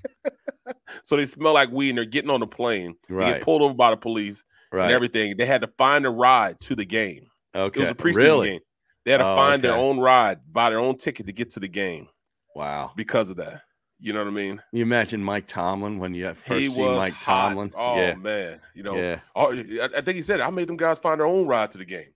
So 1.05 1.17
they 1.17 1.27
smell 1.27 1.55
like 1.55 1.71
weed, 1.71 1.91
and 1.91 1.99
they're 1.99 2.05
getting 2.05 2.31
on 2.31 2.41
the 2.41 2.47
plane. 2.47 2.95
They 3.09 3.15
right, 3.15 3.33
get 3.35 3.43
pulled 3.43 3.63
over 3.63 3.75
by 3.75 3.91
the 3.91 3.97
police 3.97 4.45
and 4.73 4.91
everything. 4.93 5.37
They 5.37 5.47
had 5.47 5.63
to 5.63 5.69
find 5.79 6.07
a 6.07 6.11
ride 6.11 6.59
to 6.61 6.75
the 6.77 6.85
game. 6.85 7.27
okay. 7.55 7.81
It 7.81 7.83
was 7.83 7.91
a 7.91 7.95
preseason 7.95 8.17
really? 8.17 8.49
game. 8.51 8.61
They 9.05 9.13
had 9.13 9.19
to 9.19 9.27
Oh, 9.29 9.35
find 9.37 9.63
their 9.63 9.75
own 9.75 9.99
ride, 9.99 10.41
buy 10.53 10.71
their 10.71 10.79
own 10.79 10.97
ticket 10.97 11.27
to 11.27 11.33
get 11.33 11.51
to 11.51 11.61
the 11.61 11.69
game 11.69 12.09
Wow. 12.55 12.93
because 12.97 13.31
of 13.31 13.37
that. 13.39 13.63
You 13.99 14.13
know 14.13 14.21
what 14.21 14.29
I 14.29 14.35
mean? 14.35 14.63
You 14.73 14.83
imagine 14.83 15.23
Mike 15.23 15.47
Tomlin 15.47 15.99
when 15.99 16.15
you 16.15 16.33
first 16.35 16.61
he 16.61 16.69
see 16.69 16.81
was 16.81 16.97
Mike 16.97 17.13
hot. 17.15 17.49
Tomlin? 17.51 17.73
Oh 17.77 17.97
yeah, 17.97 18.15
man, 18.15 18.61
you 18.75 18.83
know. 18.83 18.97
yeah. 18.97 19.21
Oh, 19.37 19.53
I, 19.53 20.01
think 20.01 20.17
he 20.17 20.23
said. 20.23 20.41
I 20.41 20.49
made 20.51 20.69
them 20.69 20.77
guys 20.79 20.99
find 20.99 21.21
their 21.21 21.27
own 21.27 21.47
ride 21.47 21.71
to 21.73 21.79
the 21.79 21.85
game. 21.85 22.13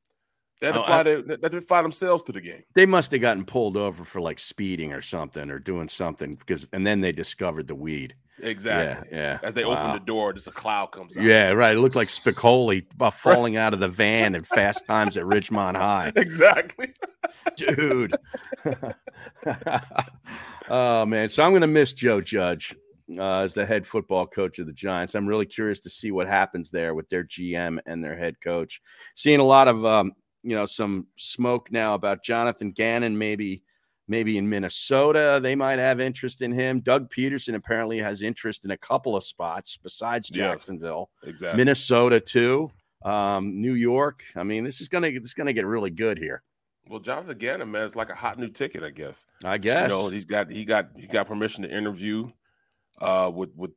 They 0.61 0.69
had 0.69 0.75
to 0.75 0.81
Oh, 0.81 0.85
fly. 0.85 1.01
I- 1.01 1.03
their, 1.03 1.23
they 1.23 1.37
had 1.43 1.53
to 1.53 1.61
fly 1.61 1.83
themselves 1.83 2.23
to 2.25 2.33
the 2.33 2.41
game. 2.41 2.63
They 2.75 2.87
must 2.87 3.11
have 3.13 3.21
gotten 3.21 3.45
pulled 3.45 3.77
over 3.77 4.05
for 4.05 4.21
like 4.21 4.39
speeding 4.39 4.93
or 4.93 5.03
something 5.03 5.51
or 5.51 5.59
doing 5.59 5.89
something 5.89 6.35
because, 6.35 6.69
and 6.73 6.87
then 6.87 7.01
they 7.01 7.13
discovered 7.13 7.67
the 7.67 7.75
weed. 7.75 8.15
Exactly. 8.41 9.09
Yeah, 9.13 9.17
yeah. 9.17 9.39
As 9.45 9.55
they 9.55 9.65
Wow. 9.65 9.73
open 9.91 9.93
the 10.01 10.05
door, 10.05 10.33
just 10.33 10.49
a 10.49 10.51
cloud 10.51 10.87
comes 10.87 11.17
out. 11.17 11.23
Yeah, 11.25 11.51
right. 11.51 11.77
It 11.77 11.81
looked 11.81 11.95
like 11.97 12.09
Spicoli 12.09 12.85
about 12.95 13.15
falling 13.15 13.57
out 13.57 13.73
of 13.75 13.81
the 13.81 13.89
van 13.89 14.35
at 14.35 14.45
Fast 14.47 14.85
Times 14.87 15.17
at 15.17 15.25
Ridgemont 15.25 15.77
High. 15.77 16.13
Exactly. 16.17 16.89
Dude. 17.57 18.15
oh, 20.69 21.07
man. 21.07 21.29
So 21.29 21.43
I'm 21.43 21.53
going 21.53 21.61
to 21.63 21.67
miss 21.67 21.93
Joe 21.93 22.21
Judge 22.21 22.75
uh, 23.17 23.41
as 23.41 23.55
the 23.55 23.67
head 23.67 23.87
football 23.87 24.27
coach 24.27 24.59
of 24.59 24.67
the 24.67 24.73
Giants. 24.73 25.15
I'm 25.15 25.27
really 25.27 25.47
curious 25.47 25.81
to 25.81 25.91
see 25.91 26.11
what 26.11 26.27
happens 26.27 26.71
there 26.71 26.95
with 26.95 27.09
their 27.09 27.25
GM 27.25 27.79
and 27.87 28.03
their 28.03 28.17
head 28.17 28.37
coach. 28.43 28.81
Seeing 29.15 29.41
a 29.41 29.45
lot 29.45 29.69
of, 29.69 29.85
um, 29.85 30.13
you 30.45 30.55
know, 30.55 30.67
some 30.67 31.07
smoke 31.17 31.73
now 31.73 31.95
about 31.95 32.23
Jonathan 32.23 32.71
Gannon 32.71 33.17
maybe. 33.19 33.63
Maybe 34.07 34.37
in 34.37 34.47
Minnesota, 34.47 35.41
they 35.43 35.57
might 35.57 35.79
have 35.79 35.99
interest 35.99 36.43
in 36.43 36.53
him. 36.53 36.81
Doug 36.81 37.09
Pederson 37.09 37.55
apparently 37.55 37.99
has 38.01 38.21
interest 38.21 38.67
in 38.67 38.71
a 38.73 38.77
couple 38.77 39.17
of 39.17 39.25
spots 39.25 39.79
besides 39.83 40.29
Yes. 40.29 40.37
Jacksonville. 40.37 41.09
Exactly. 41.23 41.57
Minnesota 41.57 42.21
too, 42.21 42.71
um, 43.03 43.63
New 43.63 43.73
York. 43.73 44.23
I 44.37 44.43
mean, 44.43 44.63
this 44.63 44.83
is 44.83 44.89
gonna 44.91 45.11
this 45.11 45.29
is 45.29 45.33
gonna 45.35 45.55
get 45.55 45.65
really 45.65 45.89
good 45.89 46.19
here. 46.19 46.43
Well, 46.91 47.01
Jonathan 47.01 47.39
Gannon, 47.39 47.71
man, 47.71 47.87
it's 47.87 47.97
like 47.97 48.11
a 48.11 48.15
hot 48.15 48.39
new 48.39 48.49
ticket, 48.49 48.83
I 48.83 48.91
guess. 48.91 49.25
I 49.43 49.57
guess. 49.57 49.85
You 49.91 49.97
know, 49.97 50.09
he's 50.09 50.27
got 50.27 50.51
he 50.51 50.67
got 50.67 50.91
he 50.95 51.07
got 51.07 51.27
permission 51.27 51.63
to 51.63 51.75
interview 51.75 52.29
uh 53.01 53.33
with 53.35 53.57
with 53.57 53.71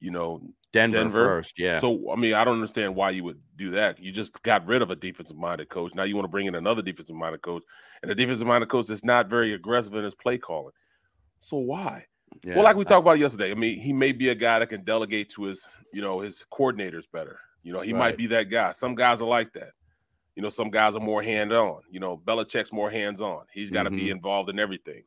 you 0.00 0.10
know 0.10 0.40
Denver, 0.72 0.96
Denver. 0.98 1.18
first, 1.18 1.58
yeah. 1.58 1.78
So 1.78 2.10
I 2.12 2.16
mean, 2.16 2.34
I 2.34 2.44
don't 2.44 2.54
understand 2.54 2.94
why 2.94 3.10
you 3.10 3.24
would 3.24 3.40
do 3.56 3.70
that. 3.70 3.98
You 4.00 4.12
just 4.12 4.40
got 4.42 4.66
rid 4.66 4.82
of 4.82 4.90
a 4.90 4.96
defensive 4.96 5.36
minded 5.36 5.68
coach. 5.68 5.94
Now 5.94 6.04
you 6.04 6.14
want 6.16 6.24
to 6.24 6.30
bring 6.30 6.46
in 6.46 6.54
another 6.54 6.82
defensive 6.82 7.16
minded 7.16 7.42
coach, 7.42 7.62
and 8.02 8.10
the 8.10 8.14
defensive 8.14 8.46
minded 8.46 8.68
coach 8.68 8.88
is 8.90 9.04
not 9.04 9.28
very 9.28 9.52
aggressive 9.52 9.94
in 9.94 10.04
his 10.04 10.14
play 10.14 10.38
calling. 10.38 10.72
So 11.38 11.58
why? 11.58 12.04
yeah. 12.44 12.54
Well, 12.54 12.64
like 12.64 12.76
we 12.76 12.84
talked 12.84 13.02
about 13.04 13.18
yesterday, 13.18 13.50
I 13.50 13.54
mean, 13.54 13.78
he 13.80 13.92
may 13.92 14.12
be 14.12 14.28
a 14.28 14.34
guy 14.34 14.60
that 14.60 14.68
can 14.68 14.84
delegate 14.84 15.30
to 15.30 15.44
his, 15.44 15.66
you 15.92 16.00
know, 16.00 16.20
his 16.20 16.44
coordinators 16.52 17.04
better. 17.12 17.38
You 17.62 17.72
know, 17.72 17.80
he 17.80 17.92
Right. 17.92 17.98
might 17.98 18.16
be 18.16 18.26
that 18.28 18.44
guy. 18.44 18.70
Some 18.72 18.94
guys 18.94 19.20
are 19.20 19.28
like 19.28 19.52
that. 19.54 19.72
You 20.36 20.42
know, 20.42 20.48
some 20.48 20.70
guys 20.70 20.94
are 20.94 21.00
more 21.00 21.22
hand 21.22 21.52
on. 21.52 21.80
You 21.90 21.98
know, 22.00 22.16
Belichick's 22.16 22.72
more 22.72 22.90
hands 22.90 23.20
on. 23.20 23.44
He's 23.52 23.70
got 23.70 23.82
to 23.82 23.90
be 23.90 24.06
Mhm. 24.06 24.12
involved 24.12 24.48
in 24.48 24.58
everything. 24.58 25.02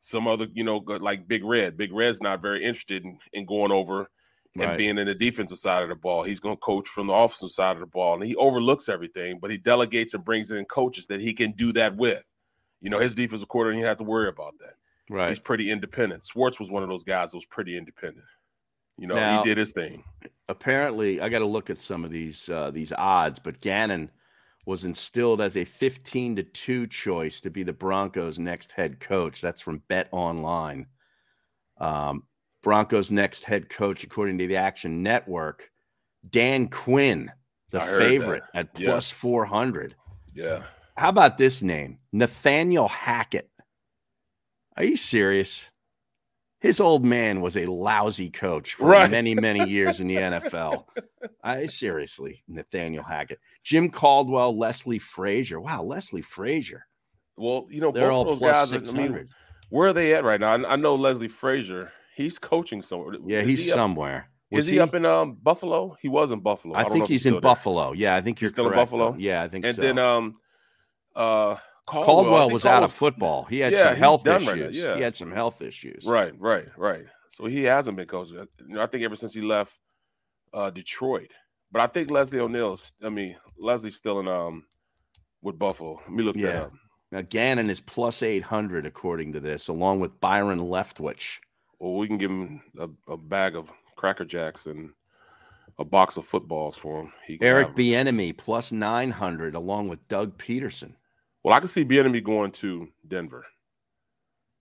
Some 0.00 0.26
other, 0.28 0.46
you 0.52 0.64
know, 0.64 0.76
like 0.78 1.26
Big 1.28 1.44
Red. 1.44 1.76
Big 1.76 1.92
Red's 1.92 2.22
not 2.22 2.40
very 2.40 2.62
interested 2.62 3.04
in, 3.04 3.18
in 3.32 3.44
going 3.44 3.72
over 3.72 4.08
and 4.54 4.64
Right. 4.64 4.78
being 4.78 4.98
in 4.98 5.06
the 5.06 5.14
defensive 5.14 5.58
side 5.58 5.82
of 5.82 5.88
the 5.88 5.96
ball. 5.96 6.22
He's 6.24 6.40
going 6.40 6.56
to 6.56 6.60
coach 6.60 6.86
from 6.88 7.06
the 7.06 7.14
offensive 7.14 7.50
side 7.50 7.76
of 7.76 7.80
the 7.80 7.86
ball, 7.86 8.14
and 8.14 8.24
he 8.24 8.36
overlooks 8.36 8.88
everything, 8.88 9.38
but 9.40 9.50
he 9.50 9.56
delegates 9.58 10.12
and 10.14 10.24
brings 10.24 10.50
in 10.50 10.64
coaches 10.66 11.06
that 11.06 11.20
he 11.20 11.32
can 11.32 11.52
do 11.52 11.72
that 11.72 11.96
with. 11.96 12.30
You 12.80 12.90
know, 12.90 12.98
his 12.98 13.14
defensive 13.14 13.48
coordinator, 13.48 13.80
you 13.80 13.86
have 13.86 13.96
to 13.98 14.04
worry 14.04 14.28
about 14.28 14.54
that. 14.58 14.74
right. 15.10 15.28
He's 15.30 15.40
pretty 15.40 15.70
independent. 15.70 16.24
Schwartz 16.24 16.58
was 16.60 16.70
one 16.70 16.82
of 16.82 16.88
those 16.88 17.04
guys 17.04 17.30
that 17.30 17.36
was 17.36 17.44
pretty 17.46 17.76
independent. 17.76 18.24
You 18.98 19.06
know, 19.06 19.14
Now- 19.16 19.38
he 19.42 19.48
did 19.48 19.56
his 19.58 19.72
thing. 19.72 20.04
Apparently, 20.48 21.20
I 21.20 21.28
got 21.30 21.38
to 21.38 21.46
look 21.46 21.70
at 21.70 21.80
some 21.80 22.04
of 22.04 22.10
these 22.10 22.48
uh, 22.48 22.70
these 22.70 22.92
odds, 22.92 23.38
but 23.38 23.60
Gannon 23.60 24.10
was 24.66 24.84
instilled 24.84 25.40
as 25.40 25.56
a 25.56 25.64
15 25.64 26.36
to 26.36 26.42
2 26.42 26.86
choice 26.86 27.40
to 27.40 27.50
be 27.50 27.62
the 27.62 27.72
Broncos' 27.72 28.38
next 28.38 28.72
head 28.72 29.00
coach. 29.00 29.40
That's 29.40 29.60
from 29.62 29.78
Bet 29.88 30.08
Online. 30.12 30.86
Um, 31.78 32.24
Broncos' 32.62 33.10
next 33.10 33.44
head 33.44 33.68
coach, 33.68 34.04
according 34.04 34.38
to 34.38 34.46
the 34.46 34.56
Action 34.56 35.02
Network, 35.02 35.70
Dan 36.28 36.68
Quinn, 36.68 37.30
the 37.70 37.80
heard 37.80 38.00
that. 38.02 38.08
favorite 38.08 38.42
at 38.54 38.68
Yeah. 38.78 38.90
plus 38.90 39.10
400. 39.10 39.96
Yeah. 40.34 40.62
How 40.96 41.08
about 41.08 41.38
this 41.38 41.62
name? 41.62 41.98
Nathaniel 42.12 42.88
Hackett. 42.88 43.50
Are 44.76 44.84
you 44.84 44.96
serious? 44.96 45.70
His 46.60 46.78
old 46.78 47.04
man 47.04 47.40
was 47.40 47.56
a 47.56 47.66
lousy 47.66 48.30
coach 48.30 48.74
for 48.74 48.88
Right. 48.90 49.10
many, 49.10 49.34
many 49.34 49.68
years 49.68 49.98
in 50.00 50.06
the 50.06 50.16
NFL. 50.16 50.86
I 51.42 51.66
seriously, 51.66 52.44
Nathaniel 52.46 53.02
Hackett, 53.02 53.40
Jim 53.64 53.90
Caldwell, 53.90 54.56
Leslie 54.56 55.00
Frazier. 55.00 55.60
Wow, 55.60 55.82
Leslie 55.82 56.22
Frazier. 56.22 56.86
Well, 57.36 57.66
you 57.68 57.80
know, 57.80 57.90
They're 57.90 58.10
both 58.10 58.12
all 58.14 58.20
of 58.32 58.38
those 58.38 58.40
guys. 58.40 58.72
I 58.72 58.92
mean. 58.92 59.28
Where 59.70 59.88
are 59.88 59.92
they 59.92 60.14
at 60.14 60.22
right 60.22 60.38
now? 60.40 60.52
I, 60.54 60.74
I 60.74 60.76
know 60.76 60.94
Leslie 60.94 61.26
Frazier. 61.28 61.90
He's 62.14 62.38
coaching 62.38 62.82
somewhere. 62.82 63.14
Yeah, 63.26 63.40
Is 63.40 63.48
he's 63.48 63.64
he 63.66 63.72
up- 63.72 63.76
somewhere. 63.76 64.28
Is 64.50 64.56
Was 64.58 64.66
he, 64.66 64.80
up 64.80 64.94
in 64.94 65.06
um 65.06 65.38
Buffalo? 65.42 65.96
He 66.02 66.08
was 66.08 66.30
in 66.30 66.40
Buffalo. 66.40 66.74
I, 66.76 66.82
don't 66.82 66.92
think 66.92 67.04
if 67.04 67.08
he's 67.10 67.24
in 67.24 67.32
there. 67.34 67.40
Buffalo. 67.40 67.92
Yeah, 67.92 68.14
I 68.16 68.20
think 68.20 68.38
you're 68.40 68.48
He's 68.48 68.52
still 68.52 68.68
in 68.68 68.74
Buffalo? 68.74 69.12
though. 69.12 69.18
Yeah, 69.18 69.42
I 69.42 69.48
think 69.48 69.64
And 69.64 69.76
so. 69.76 69.80
then 69.82 69.98
um 69.98 70.34
uh 71.16 71.56
Caldwell, 71.86 72.04
Caldwell 72.24 72.50
was 72.50 72.64
out 72.66 72.82
of 72.82 72.92
football. 72.92 73.44
He 73.44 73.58
had 73.60 73.72
Yeah, 73.72 73.78
some 73.84 73.88
he's 73.94 73.98
health 73.98 74.26
issues. 74.26 74.46
right 74.48 74.58
now, 74.58 74.68
yeah. 74.68 74.96
He 74.96 75.02
had 75.02 75.16
some 75.16 75.32
health 75.32 75.62
issues. 75.62 76.04
Right, 76.06 76.32
right, 76.38 76.66
right. 76.76 77.04
So 77.30 77.46
he 77.46 77.64
hasn't 77.64 77.96
been 77.96 78.06
coaching. 78.06 78.46
I 78.78 78.86
think 78.86 79.02
ever 79.04 79.16
since 79.16 79.32
he 79.34 79.40
left 79.40 79.78
uh 80.52 80.68
Detroit. 80.70 81.32
But 81.72 81.80
I 81.80 81.86
think 81.86 82.10
Leslie 82.10 82.40
O'Neill's 82.40 82.92
I 83.02 83.08
mean, 83.08 83.36
Leslie's 83.58 83.96
still 83.96 84.20
in 84.20 84.28
um 84.28 84.64
with 85.40 85.58
Buffalo. 85.58 85.98
Let 86.02 86.10
me 86.12 86.22
look 86.24 86.36
that 86.36 86.42
Yeah. 86.42 86.62
up. 86.64 86.72
Now 87.10 87.22
Gannon 87.22 87.70
is 87.70 87.80
plus 87.80 88.22
eight 88.22 88.42
hundred 88.42 88.84
according 88.84 89.32
to 89.32 89.40
this, 89.40 89.68
along 89.68 90.00
with 90.00 90.20
Byron 90.20 90.58
Leftwich. 90.60 91.38
Well, 91.82 91.94
we 91.94 92.06
can 92.06 92.16
give 92.16 92.30
him 92.30 92.62
a, 92.78 92.88
a 93.08 93.16
bag 93.16 93.56
of 93.56 93.72
Cracker 93.96 94.24
Jacks 94.24 94.66
and 94.66 94.90
a 95.80 95.84
box 95.84 96.16
of 96.16 96.24
footballs 96.24 96.76
for 96.76 97.00
him. 97.00 97.12
He 97.26 97.38
Eric. 97.42 97.70
Bieniemy 97.70 98.36
plus 98.36 98.70
nine 98.70 99.10
hundred, 99.10 99.56
along 99.56 99.88
with 99.88 100.06
Doug 100.06 100.38
Pederson. 100.38 100.92
Well, 101.42 101.52
I 101.52 101.58
can 101.58 101.66
see 101.66 101.84
Bieniemy 101.84 102.22
going 102.22 102.52
to 102.52 102.88
Denver. 103.08 103.44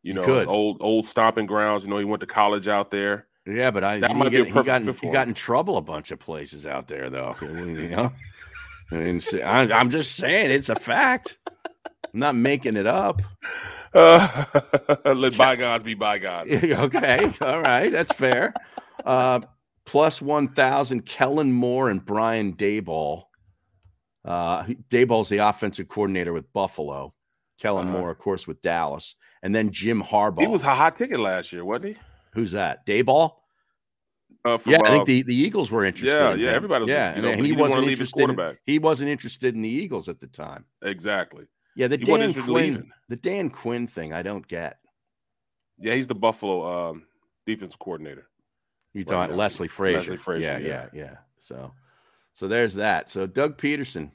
You 0.01 0.15
know, 0.15 0.23
his 0.23 0.47
old 0.47 0.77
old 0.79 1.05
stomping 1.05 1.45
grounds. 1.45 1.84
You 1.84 1.91
know, 1.91 1.99
he 1.99 2.05
went 2.05 2.21
to 2.21 2.25
college 2.25 2.67
out 2.67 2.89
there. 2.89 3.27
Yeah, 3.45 3.69
but 3.69 3.84
I 3.84 3.99
That 3.99 4.12
he, 4.12 4.17
might 4.17 4.29
be 4.31 4.38
a 4.38 4.39
get- 4.39 4.47
he 4.47 4.53
perfect 4.53 4.65
got 4.65 4.81
in, 4.81 4.88
fit 4.88 4.95
he 4.95 5.07
for 5.07 5.13
got 5.13 5.27
in 5.27 5.36
trouble 5.36 5.77
a 5.77 5.81
bunch 5.81 6.10
of 6.10 6.17
places 6.17 6.65
out 6.65 6.88
there, 6.88 7.12
though. 7.12 7.36
you 7.43 7.89
know, 7.89 8.12
I 8.91 8.95
mean, 8.95 9.21
I'm 9.43 9.91
just 9.91 10.15
saying 10.15 10.49
it's 10.49 10.69
a 10.69 10.75
fact. 10.75 11.38
I'm 12.13 12.19
not 12.19 12.35
making 12.35 12.75
it 12.77 12.87
up. 12.87 13.21
Uh, 13.93 14.45
let 15.15 15.37
bygones 15.37 15.83
be 15.83 15.93
bygones. 15.93 16.51
okay, 16.63 17.31
all 17.41 17.61
right, 17.61 17.91
that's 17.91 18.11
fair. 18.13 18.53
Uh, 19.05 19.41
plus 19.85 20.21
one 20.21 20.47
thousand, 20.49 21.05
Kellen 21.05 21.51
Moore 21.51 21.89
and 21.89 22.05
Brian 22.05 22.53
Daboll. 22.53 23.23
Uh, 24.23 24.63
Daboll's 24.89 25.29
the 25.29 25.37
offensive 25.39 25.87
coordinator 25.87 26.33
with 26.33 26.51
Buffalo. 26.53 27.13
Kellen 27.59 27.87
Uh-huh. 27.89 27.97
Moore, 27.99 28.11
of 28.11 28.17
course, 28.17 28.47
with 28.47 28.61
Dallas, 28.61 29.15
and 29.43 29.53
then 29.53 29.71
Jim 29.71 30.01
Harbaugh. 30.01 30.41
He 30.41 30.47
was 30.47 30.63
a 30.63 30.73
hot 30.75 30.95
ticket 30.95 31.19
last 31.19 31.53
year, 31.53 31.63
wasn't 31.63 31.89
he? 31.89 31.95
Who's 32.33 32.53
that? 32.53 32.85
Dayball. 32.85 33.33
Uh, 34.43 34.57
from, 34.57 34.73
Yeah, 34.73 34.79
I 34.83 34.89
think 34.89 35.01
uh, 35.01 35.05
the, 35.05 35.21
the 35.23 35.35
Eagles 35.35 35.69
were 35.69 35.85
interested. 35.85 36.15
yeah, 36.15 36.33
in 36.33 36.39
yeah. 36.39 36.49
Everybody 36.51 36.83
was, 36.83 36.89
yeah, 36.89 37.15
you 37.15 37.21
know, 37.21 37.27
and 37.29 37.41
he 37.41 37.47
he, 37.47 37.57
wasn't 37.57 37.87
interested. 37.87 38.29
In, 38.29 38.57
he 38.65 38.79
wasn't 38.79 39.09
interested 39.09 39.53
in 39.53 39.61
the 39.61 39.69
Eagles 39.69 40.09
at 40.09 40.19
the 40.19 40.27
time. 40.27 40.65
exactly. 40.81 41.45
Yeah, 41.75 41.88
the 41.88 41.97
He 41.97 42.05
Dan 42.05 42.34
Quinn, 42.34 42.53
leaving. 42.53 42.91
the 43.10 43.15
Dan 43.15 43.49
Quinn 43.49 43.88
thing, 43.88 44.13
I 44.13 44.21
don't 44.21 44.47
get. 44.47 44.79
Yeah, 45.79 45.93
he's 45.95 46.07
the 46.07 46.15
Buffalo 46.15 46.89
um, 46.89 47.03
defense 47.45 47.75
coordinator. 47.75 48.27
You 48.93 49.01
Right 49.01 49.07
thought 49.10 49.29
now. 49.31 49.36
Leslie 49.38 49.67
Frazier. 49.67 49.99
Leslie 49.99 50.17
Frazier, 50.17 50.45
yeah, 50.45 50.57
yeah. 50.57 50.88
yeah, 50.93 51.03
yeah. 51.03 51.15
So, 51.39 51.71
so 52.34 52.47
there's 52.47 52.75
that. 52.75 53.10
So 53.10 53.25
Doug 53.25 53.57
Pederson, 53.57 54.12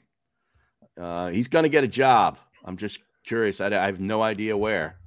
uh, 1.01 1.29
he's 1.29 1.47
going 1.47 1.63
to 1.63 1.69
get 1.69 1.83
a 1.83 1.87
job. 1.87 2.37
I'm 2.63 2.77
just 2.77 2.99
curious. 3.25 3.59
I, 3.59 3.67
I 3.67 3.85
have 3.87 3.99
no 3.99 4.21
idea 4.21 4.55
where. 4.55 4.97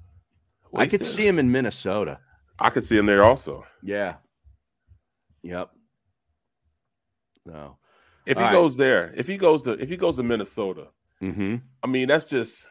I 0.75 0.87
could 0.87 1.05
see 1.05 1.27
him 1.27 1.39
in 1.39 1.51
Minnesota. 1.51 2.19
I 2.59 2.71
could 2.71 2.85
see 2.85 2.99
him 2.99 3.07
there 3.07 3.25
also. 3.25 3.65
Yeah. 3.83 4.17
Yep. 5.43 5.71
No. 7.47 7.79
If 8.27 8.37
he 8.37 8.43
All 8.43 8.51
right. 8.51 8.53
goes 8.57 8.77
there, 8.77 9.13
if 9.17 9.27
he 9.27 9.37
goes 9.37 9.63
to 9.63 9.73
if 9.73 9.89
he 9.89 9.97
goes 9.97 10.17
to 10.17 10.23
Minnesota, 10.23 10.89
Mm-hmm. 11.23 11.57
I 11.83 11.87
mean 11.87 12.09
that's 12.09 12.27
just 12.27 12.69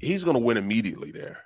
he's 0.00 0.24
going 0.24 0.34
to 0.34 0.40
win 0.42 0.56
immediately 0.56 1.12
there. 1.12 1.44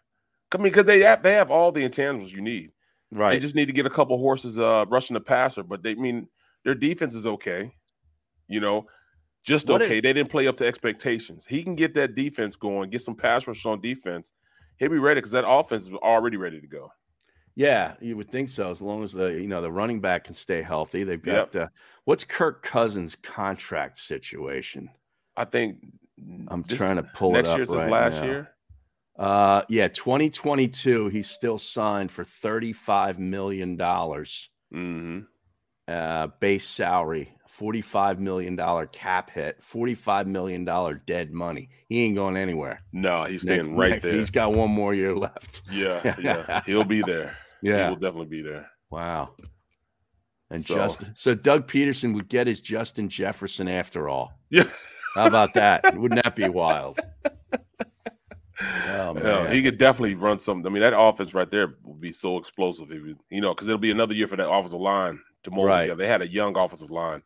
I 0.52 0.56
mean, 0.58 0.64
because 0.64 0.84
they 0.84 1.00
have 1.00 1.22
they 1.22 1.32
have 1.32 1.50
all 1.50 1.72
the 1.72 1.86
intangibles 1.86 2.30
you 2.30 2.40
need. 2.40 2.70
Right. 3.10 3.32
They 3.32 3.38
just 3.38 3.54
need 3.54 3.66
to 3.66 3.72
get 3.72 3.86
a 3.86 3.90
couple 3.90 4.16
horses 4.18 4.58
uh, 4.58 4.86
rushing 4.88 5.14
the 5.14 5.20
passer, 5.20 5.62
but 5.62 5.82
they 5.82 5.92
I 5.92 5.94
mean 5.94 6.28
their 6.64 6.74
defense 6.74 7.14
is 7.14 7.26
okay. 7.26 7.70
You 8.48 8.60
know, 8.60 8.86
just 9.42 9.68
What 9.68 9.82
okay. 9.82 10.00
they 10.00 10.12
didn't 10.12 10.30
play 10.30 10.46
up 10.46 10.56
to 10.58 10.66
expectations. 10.66 11.46
He 11.46 11.62
can 11.62 11.74
get 11.74 11.94
that 11.94 12.14
defense 12.14 12.56
going, 12.56 12.90
get 12.90 13.02
some 13.02 13.14
pass 13.14 13.46
rush 13.46 13.66
on 13.66 13.80
defense. 13.80 14.32
He'll 14.78 14.90
be 14.90 14.98
ready 14.98 15.18
because 15.18 15.32
that 15.32 15.48
offense 15.48 15.86
is 15.86 15.94
already 15.94 16.36
ready 16.36 16.60
to 16.60 16.66
go. 16.66 16.90
Yeah, 17.56 17.94
you 18.00 18.16
would 18.16 18.30
think 18.30 18.48
so. 18.48 18.70
As 18.70 18.80
long 18.80 19.04
as 19.04 19.12
the 19.12 19.26
you 19.26 19.46
know 19.46 19.62
the 19.62 19.70
running 19.70 20.00
back 20.00 20.24
can 20.24 20.34
stay 20.34 20.62
healthy, 20.62 21.04
they've 21.04 21.22
got. 21.22 21.54
Uh, 21.54 21.68
what's 22.04 22.24
Kirk 22.24 22.62
Cousins' 22.62 23.14
contract 23.14 23.98
situation? 23.98 24.90
I 25.36 25.44
think 25.44 25.78
I'm 26.48 26.62
this- 26.62 26.78
trying 26.78 26.96
to 26.96 27.02
pull 27.02 27.32
next 27.32 27.48
it 27.48 27.52
up 27.52 27.56
year's 27.58 27.68
his 27.70 27.76
right 27.78 27.90
last 27.90 28.20
now. 28.22 28.26
year. 28.26 28.50
Uh, 29.18 29.62
yeah, 29.68 29.88
2022. 29.88 31.08
He's 31.08 31.30
still 31.30 31.58
signed 31.58 32.10
for 32.10 32.24
35 32.24 33.18
million 33.18 33.76
dollars 33.76 34.50
Mm-hmm. 34.74 35.20
uh, 35.92 36.26
base 36.40 36.66
salary, 36.68 37.30
45 37.48 38.18
million 38.18 38.56
dollar 38.56 38.86
cap 38.86 39.30
hit, 39.30 39.62
45 39.62 40.26
million 40.26 40.64
dollar 40.64 40.94
dead 41.06 41.32
money. 41.32 41.68
He 41.88 42.02
ain't 42.02 42.16
going 42.16 42.36
anywhere. 42.36 42.80
No, 42.92 43.22
he's 43.24 43.44
Next- 43.44 43.62
staying 43.66 43.76
right 43.76 43.90
next- 43.90 44.02
there. 44.02 44.14
He's 44.14 44.30
got 44.32 44.52
one 44.52 44.70
more 44.70 44.94
year 44.94 45.14
left. 45.14 45.62
Yeah, 45.70 46.14
yeah, 46.20 46.62
he'll 46.66 46.82
be 46.82 47.02
there. 47.02 47.36
Yeah, 47.62 47.84
he 47.84 47.90
will 47.90 47.96
definitely 48.00 48.26
be 48.36 48.42
there. 48.42 48.68
Wow. 48.90 49.34
And 50.50 50.60
So- 50.62 50.74
Justin, 50.76 51.12
so 51.14 51.34
Doug 51.36 51.68
Pederson 51.68 52.14
would 52.14 52.28
get 52.28 52.48
his 52.48 52.60
Justin 52.60 53.08
Jefferson 53.08 53.68
after 53.68 54.08
all. 54.08 54.32
Yeah, 54.50 54.64
How 55.14 55.26
about 55.26 55.54
that? 55.54 55.82
Wouldn't 55.96 56.22
that 56.24 56.34
be 56.36 56.48
wild? 56.48 56.98
Oh, 58.60 59.16
Yeah, 59.16 59.52
he 59.52 59.62
could 59.62 59.78
definitely 59.78 60.14
run 60.14 60.38
something. 60.38 60.66
I 60.66 60.72
mean, 60.72 60.82
that 60.82 60.98
offense 60.98 61.34
right 61.34 61.50
there 61.50 61.74
would 61.84 62.00
be 62.00 62.12
so 62.12 62.36
explosive. 62.38 62.90
If 62.90 63.02
you, 63.04 63.18
you 63.30 63.40
know, 63.40 63.54
because 63.54 63.68
it'll 63.68 63.78
be 63.78 63.90
another 63.90 64.14
year 64.14 64.26
for 64.26 64.36
that 64.36 64.48
offensive 64.50 64.80
line 64.80 65.20
to 65.42 65.50
mold 65.50 65.66
Right. 65.68 65.82
together. 65.82 65.98
They 66.02 66.06
had 66.08 66.22
a 66.22 66.28
young 66.28 66.56
offensive 66.56 66.90
line, 66.90 67.22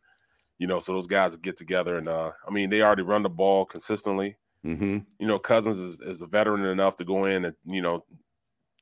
you 0.57 0.67
know, 0.67 0.79
so 0.79 0.93
those 0.93 1.07
guys 1.07 1.31
would 1.31 1.41
get 1.43 1.55
together 1.57 1.97
and, 1.97 2.07
uh, 2.07 2.31
I 2.47 2.51
mean, 2.51 2.69
they 2.69 2.81
already 2.81 3.03
run 3.03 3.23
the 3.23 3.29
ball 3.29 3.65
consistently. 3.65 4.37
hmm 4.63 4.99
You 5.19 5.27
know, 5.27 5.37
Cousins 5.37 5.79
is, 5.79 6.01
is 6.01 6.21
a 6.21 6.27
veteran 6.27 6.65
enough 6.65 6.95
to 6.97 7.05
go 7.05 7.23
in 7.25 7.45
and 7.45 7.55
you 7.65 7.81
know 7.81 8.03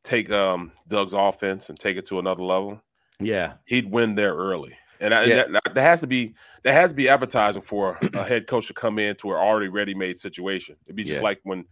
take 0.04 0.32
um 0.32 0.72
Doug's 0.88 1.14
offense 1.14 1.70
and 1.70 1.78
take 1.78 1.98
it 1.98 2.06
to 2.08 2.20
another 2.20 2.44
level. 2.44 2.82
Yeah. 3.20 3.54
He'd 3.66 3.92
win 3.92 4.16
there 4.16 4.34
early. 4.34 4.78
And, 5.00 5.14
I, 5.14 5.26
Yeah. 5.26 5.44
that, 5.48 5.74
that 5.76 5.82
has 5.82 6.02
to 6.02 6.08
be 6.08 6.36
that 6.64 6.74
has 6.74 6.92
to 6.92 6.96
be 6.96 7.08
appetizing 7.08 7.62
for 7.62 7.98
a 8.14 8.24
head 8.24 8.48
coach 8.48 8.68
to 8.68 8.74
come 8.74 9.00
into 9.00 9.30
an 9.32 9.38
already 9.38 9.70
ready 9.70 9.94
made 9.94 10.20
situation. 10.20 10.76
It'd 10.86 10.96
be 10.96 11.04
just 11.04 11.20
Yeah. 11.20 11.24
like 11.24 11.40
when, 11.44 11.66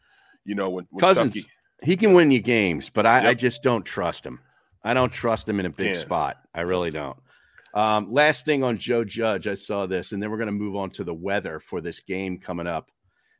you 0.45 0.55
know, 0.55 0.69
when, 0.69 0.88
when 0.89 1.01
Cousins, 1.01 1.35
Chucky, 1.35 1.49
he 1.83 1.97
can 1.97 2.13
win 2.13 2.31
you 2.31 2.39
games, 2.39 2.89
but 2.89 3.05
I, 3.05 3.29
I 3.29 3.33
just 3.33 3.61
don't 3.61 3.85
trust 3.85 4.25
him. 4.25 4.39
I 4.83 4.93
don't 4.93 5.11
trust 5.11 5.49
him 5.49 5.59
in 5.59 5.65
a 5.65 5.69
big 5.69 5.88
Can't. 5.88 5.97
spot. 5.97 6.38
I 6.53 6.61
really 6.61 6.91
don't. 6.91 7.17
Um, 7.73 8.11
last 8.11 8.45
thing 8.45 8.63
on 8.63 8.77
Joe 8.77 9.03
Judge, 9.03 9.47
I 9.47 9.55
saw 9.55 9.85
this, 9.85 10.13
and 10.13 10.23
then 10.23 10.31
we're 10.31 10.38
going 10.38 10.47
to 10.47 10.53
move 10.53 10.75
on 10.77 10.91
to 10.91 11.03
the 11.03 11.13
weather 11.13 11.59
for 11.59 11.81
this 11.81 11.99
game 11.99 12.38
coming 12.38 12.67
up 12.67 12.89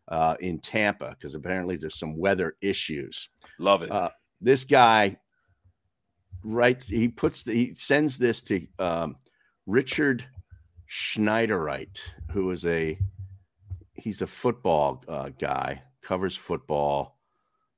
uh, 0.10 0.36
in 0.42 0.60
Tampa 0.60 1.12
because 1.12 1.36
apparently 1.36 1.78
there's 1.78 1.98
some 1.98 2.18
weather 2.18 2.58
issues. 2.62 3.30
love 3.60 3.84
it. 3.84 3.92
Uh, 3.92 4.10
this 4.42 4.66
guy 4.66 5.18
writes, 6.44 6.88
he 6.88 7.08
puts, 7.08 7.44
the, 7.44 7.54
he 7.54 7.74
sends 7.76 8.18
this 8.18 8.42
to 8.42 8.68
um, 8.78 9.16
Richard 9.66 10.26
Schneiderite, 10.90 12.00
who 12.32 12.52
is 12.52 12.66
a, 12.66 12.98
he's 13.94 14.22
a 14.22 14.28
football 14.28 15.04
uh, 15.08 15.30
guy, 15.40 15.82
covers 16.02 16.36
football. 16.36 17.18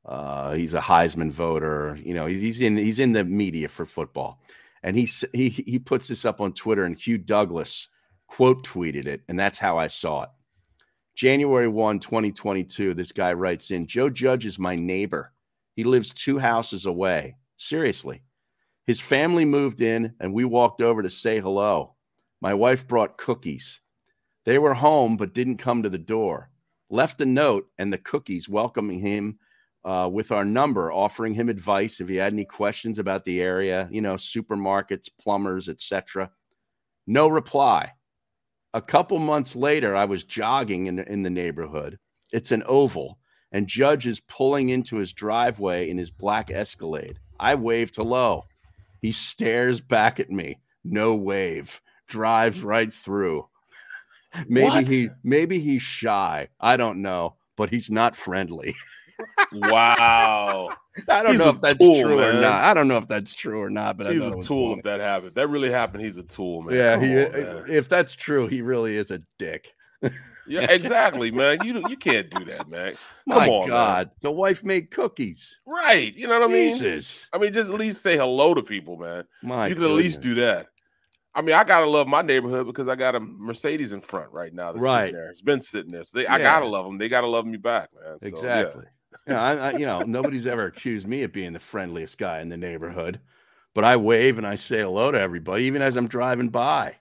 Uh, 0.06 0.54
he's 0.54 0.73
a 0.73 0.80
Heisman 0.80 1.32
voter. 1.32 1.97
You 2.04 2.13
know, 2.13 2.26
he's, 2.26 2.41
he's 2.41 2.62
in 2.62 2.78
he's 2.78 3.00
in 3.00 3.12
the 3.12 3.23
media 3.23 3.67
for 3.67 3.86
football, 3.86 4.41
and 4.84 4.95
he 4.95 5.08
he 5.34 5.50
he 5.50 5.80
puts 5.80 6.08
this 6.08 6.23
up 6.23 6.39
on 6.39 6.54
Twitter. 6.54 6.86
And 6.86 6.97
Hugh 6.97 7.17
Douglas 7.17 7.89
quote 8.28 8.65
tweeted 8.65 9.06
it, 9.06 9.21
and 9.28 9.39
that's 9.39 9.58
how 9.58 9.78
I 9.78 9.88
saw 9.88 10.23
it. 10.23 10.30
January 11.15 11.67
1, 11.67 12.00
2022, 12.00 12.93
this 12.93 13.12
guy 13.12 13.34
writes 13.34 13.71
in 13.71 13.88
Joe 13.88 14.10
Judge 14.10 14.45
is 14.45 14.60
my 14.60 14.76
neighbor. 14.76 15.34
He 15.76 15.84
lives 15.84 16.13
two 16.13 16.38
houses 16.38 16.86
away. 16.86 17.36
Seriously. 17.58 18.21
His 18.88 19.02
family 19.02 19.43
moved 19.43 19.82
in 19.82 20.13
and 20.21 20.34
we 20.34 20.45
walked 20.45 20.82
over 20.82 21.04
to 21.04 21.10
say 21.10 21.41
hello. 21.41 21.95
My 22.39 22.54
wife 22.54 22.88
brought 22.88 23.17
cookies. 23.17 23.82
They 24.45 24.58
were 24.58 24.73
home 24.73 25.17
but 25.17 25.34
didn't 25.34 25.58
come 25.58 25.84
to 25.84 25.89
the 25.89 25.97
door. 25.97 26.50
Left 26.89 27.19
a 27.19 27.26
note 27.26 27.67
and 27.78 27.91
the 27.91 27.97
cookies 27.97 28.47
welcoming 28.47 29.00
him 29.00 29.39
uh, 29.84 30.10
with 30.12 30.32
our 30.32 30.45
number, 30.45 30.91
offering 30.91 31.34
him 31.34 31.50
advice 31.50 32.00
if 32.00 32.08
he 32.08 32.15
had 32.15 32.32
any 32.32 32.45
questions 32.45 32.97
about 32.97 33.26
the 33.26 33.41
area, 33.41 33.89
you 33.91 34.02
know, 34.02 34.15
supermarkets, 34.15 35.10
plumbers, 35.19 35.67
etc. 35.67 36.32
No 37.06 37.28
reply. 37.28 37.91
A 38.73 38.82
couple 38.82 39.19
months 39.19 39.56
later, 39.56 39.95
I 39.95 40.06
was 40.06 40.23
jogging 40.23 40.88
in, 40.88 41.00
in 41.00 41.23
the 41.23 41.30
neighborhood. 41.30 42.00
It's 42.32 42.52
an 42.52 42.63
oval, 42.67 43.19
and 43.52 43.67
Judge 43.67 44.08
is 44.08 44.19
pulling 44.19 44.69
into 44.69 44.97
his 44.97 45.13
driveway 45.13 45.89
in 45.89 45.97
his 45.97 46.12
black 46.12 46.52
Escalade. 46.52 47.19
I 47.39 47.56
waved 47.56 47.95
hello. 47.95 48.43
He 49.02 49.12
stares 49.12 49.82
back 49.82 50.20
at 50.20 50.30
me. 50.32 50.60
No 50.84 51.16
wave. 51.16 51.82
Drives 52.08 52.62
right 52.62 52.92
through. 52.94 53.48
Maybe 54.48 54.68
What? 54.68 54.88
he 54.88 55.10
maybe 55.24 55.60
he's 55.60 55.82
shy. 55.82 56.50
I 56.60 56.78
don't 56.78 57.02
know, 57.02 57.36
but 57.56 57.70
he's 57.70 57.90
not 57.90 58.16
friendly. 58.16 58.76
wow. 59.54 60.70
I 61.10 61.24
don't 61.24 61.32
He's 61.34 61.40
know 61.40 61.50
if 61.50 61.62
that's 61.62 61.78
tool, 61.78 62.02
true 62.02 62.20
or 62.20 62.34
not. 62.34 62.64
I 62.64 62.74
don't 62.74 62.88
know 62.88 62.98
if 62.98 63.08
that's 63.08 63.34
true 63.34 63.62
or 63.62 63.70
not, 63.70 63.98
but 63.98 64.12
He's 64.12 64.22
thought 64.22 64.44
a 64.44 64.46
tool 64.46 64.70
funny. 64.70 64.78
if 64.80 64.84
that 64.84 65.00
happened. 65.00 65.36
That 65.36 65.48
really 65.48 65.72
happened. 65.72 66.04
He's 66.04 66.18
a 66.18 66.24
tool, 66.24 66.62
man. 66.64 66.76
Yeah, 66.76 66.96
Come 66.96 67.04
he, 67.04 67.26
on, 67.26 67.32
man. 67.32 67.66
if 67.70 67.90
that's 67.90 68.16
true, 68.16 68.48
he 68.48 68.62
really 68.62 68.98
is 68.98 69.12
a 69.12 69.22
dick. 69.38 69.74
Yeah, 70.48 70.72
exactly, 70.72 71.32
man. 71.32 71.60
You 71.64 71.84
you 71.90 71.98
can't 71.98 72.30
do 72.30 72.46
that, 72.46 72.70
man. 72.70 72.96
My 73.26 73.46
Come 73.46 73.50
on, 73.50 73.60
man. 73.62 73.70
God, 73.70 74.12
the 74.22 74.32
wife 74.32 74.64
made 74.64 74.92
cookies. 74.92 75.60
Right. 75.66 76.16
You 76.16 76.28
know 76.28 76.40
what 76.40 76.50
I 76.50 76.54
mean? 76.54 76.74
Jesus, 76.74 77.28
I 77.34 77.38
mean, 77.38 77.54
just 77.54 77.72
at 77.72 77.78
least 77.78 78.02
say 78.02 78.18
hello 78.18 78.54
to 78.54 78.64
people, 78.64 78.98
man. 78.98 79.26
my 79.44 79.68
you 79.68 79.76
can 79.76 79.84
at 79.84 79.90
least 79.92 80.22
do 80.22 80.36
that. 80.36 80.68
I 81.36 81.42
mean, 81.42 81.54
I 81.54 81.64
gotta 81.64 81.88
love 81.88 82.08
my 82.08 82.24
neighborhood 82.24 82.66
because 82.66 82.88
I 82.88 82.96
got 82.96 83.16
a 83.16 83.20
Mercedes 83.20 83.94
in 83.94 84.02
front 84.02 84.32
right 84.32 84.54
now. 84.54 84.74
Right. 84.74 85.08
sitting 85.08 85.16
there. 85.16 85.30
It's 85.30 85.42
been 85.42 85.62
sitting 85.62 85.92
there. 85.92 86.04
So 86.04 86.18
they, 86.20 86.28
I 86.28 86.40
gotta 86.40 86.66
love 86.66 86.86
them. 86.86 86.98
They 86.98 87.08
gotta 87.08 87.28
love 87.28 87.46
me 87.46 87.58
back, 87.58 87.90
man. 87.94 88.20
So, 88.20 88.28
yeah. 88.28 88.34
Exactly. 88.34 88.86
Yeah, 89.28 89.42
I, 89.42 89.56
I, 89.56 89.72
you 89.74 89.86
know, 89.86 90.00
nobody's 90.02 90.48
ever 90.48 90.66
accused 90.66 91.08
me 91.08 91.24
of 91.24 91.34
being 91.34 91.54
the 91.54 91.60
friendliest 91.60 92.18
guy 92.18 92.40
in 92.40 92.50
the 92.50 92.58
neighborhood, 92.58 93.20
but 93.76 93.84
I 93.84 93.98
wave 93.98 94.38
and 94.38 94.48
I 94.48 94.56
say 94.56 94.80
hello 94.80 95.12
to 95.12 95.20
everybody, 95.20 95.66
even 95.66 95.82
as 95.82 95.98
I'm 95.98 96.08
driving 96.08 96.50
by. 96.50 96.96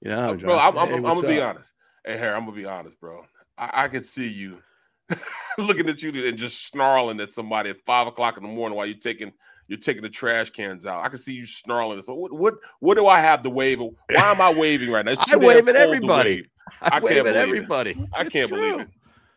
You 0.00 0.10
know, 0.10 0.30
Uh, 0.30 0.34
bro, 0.34 0.58
I'm, 0.58 0.78
I'm, 0.78 0.88
hey, 0.88 0.94
I'm, 0.94 1.02
gonna 1.02 1.28
be 1.28 1.40
honest. 1.40 1.74
Hey, 2.04 2.16
Harry, 2.16 2.34
I'm 2.34 2.44
gonna 2.44 2.56
be 2.56 2.64
honest, 2.64 2.98
bro. 3.00 3.24
I, 3.58 3.84
I 3.84 3.88
can 3.88 4.02
see 4.02 4.28
you 4.28 4.62
looking 5.58 5.88
at 5.88 6.02
you 6.02 6.26
and 6.26 6.38
just 6.38 6.66
snarling 6.66 7.20
at 7.20 7.30
somebody 7.30 7.70
at 7.70 7.76
five 7.84 8.06
o'clock 8.06 8.36
in 8.36 8.42
the 8.42 8.48
morning 8.48 8.76
while 8.76 8.86
you're 8.86 8.96
taking 8.96 9.32
you're 9.68 9.78
taking 9.78 10.02
the 10.02 10.08
trash 10.08 10.50
cans 10.50 10.86
out. 10.86 11.04
I 11.04 11.08
can 11.08 11.18
see 11.18 11.32
you 11.34 11.46
snarling. 11.46 12.00
So 12.02 12.14
what 12.14 12.32
what 12.36 12.54
what 12.80 12.96
do 12.96 13.06
I 13.06 13.20
have 13.20 13.42
to 13.42 13.50
wave? 13.50 13.80
Why 13.80 13.94
am 14.30 14.40
I 14.40 14.52
waving 14.52 14.90
right 14.90 15.04
now? 15.04 15.14
I 15.30 15.36
wave 15.36 15.68
at 15.68 15.76
everybody. 15.76 16.36
wave. 16.36 16.48
I, 16.80 16.96
I 16.96 17.00
wave 17.00 17.14
can't 17.14 17.26
at 17.28 17.34
believe 17.34 17.62
it. 17.62 18.08
I 18.12 18.22
It's 18.22 18.32
can't 18.32 18.50
believe 18.50 18.80
it. 18.80 18.88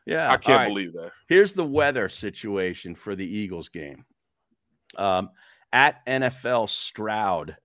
Yeah, 0.05 0.31
I 0.31 0.37
can't 0.37 0.57
right. 0.59 0.67
believe 0.67 0.93
that. 0.93 1.11
Here's 1.27 1.53
the 1.53 1.65
weather 1.65 2.09
situation 2.09 2.95
for 2.95 3.15
the 3.15 3.25
Eagles 3.25 3.69
game. 3.69 4.05
Um, 4.97 5.29
at 5.71 6.05
NFL 6.05 6.69
Stroud 6.69 7.55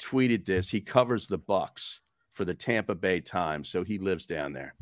tweeted 0.00 0.44
this. 0.44 0.68
He 0.68 0.80
covers 0.80 1.26
the 1.26 1.38
Bucks 1.38 2.00
for 2.36 2.44
the 2.44 2.54
Tampa 2.54 2.94
Bay 2.94 3.20
Times, 3.20 3.68
so 3.68 3.82
he 3.82 3.98
lives 3.98 4.26
down 4.26 4.52
there. 4.52 4.74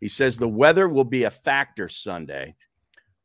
He 0.00 0.08
says 0.08 0.36
the 0.36 0.48
weather 0.48 0.88
will 0.88 1.04
be 1.04 1.24
a 1.24 1.30
factor 1.30 1.88
Sunday. 1.88 2.54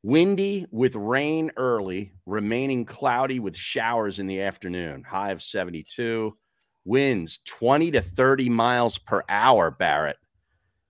Windy 0.03 0.65
with 0.71 0.95
rain 0.95 1.51
early, 1.57 2.13
remaining 2.25 2.85
cloudy 2.85 3.39
with 3.39 3.55
showers 3.55 4.19
in 4.19 4.27
the 4.27 4.41
afternoon. 4.41 5.03
High 5.03 5.31
of 5.31 5.41
72. 5.41 6.35
Winds 6.85 7.39
20 7.45 7.91
to 7.91 8.01
30 8.01 8.49
miles 8.49 8.97
per 8.97 9.23
hour, 9.27 9.71
Barrett. 9.71 10.17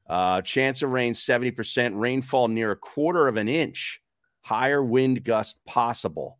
Uh, 0.07 0.41
chance 0.41 0.81
of 0.81 0.91
rain 0.91 1.13
70%, 1.13 1.99
rainfall 1.99 2.47
near 2.47 2.71
a 2.71 2.75
quarter 2.77 3.27
of 3.27 3.35
an 3.35 3.49
inch, 3.49 4.01
higher 4.41 4.83
wind 4.83 5.23
gust 5.23 5.63
possible. 5.65 6.37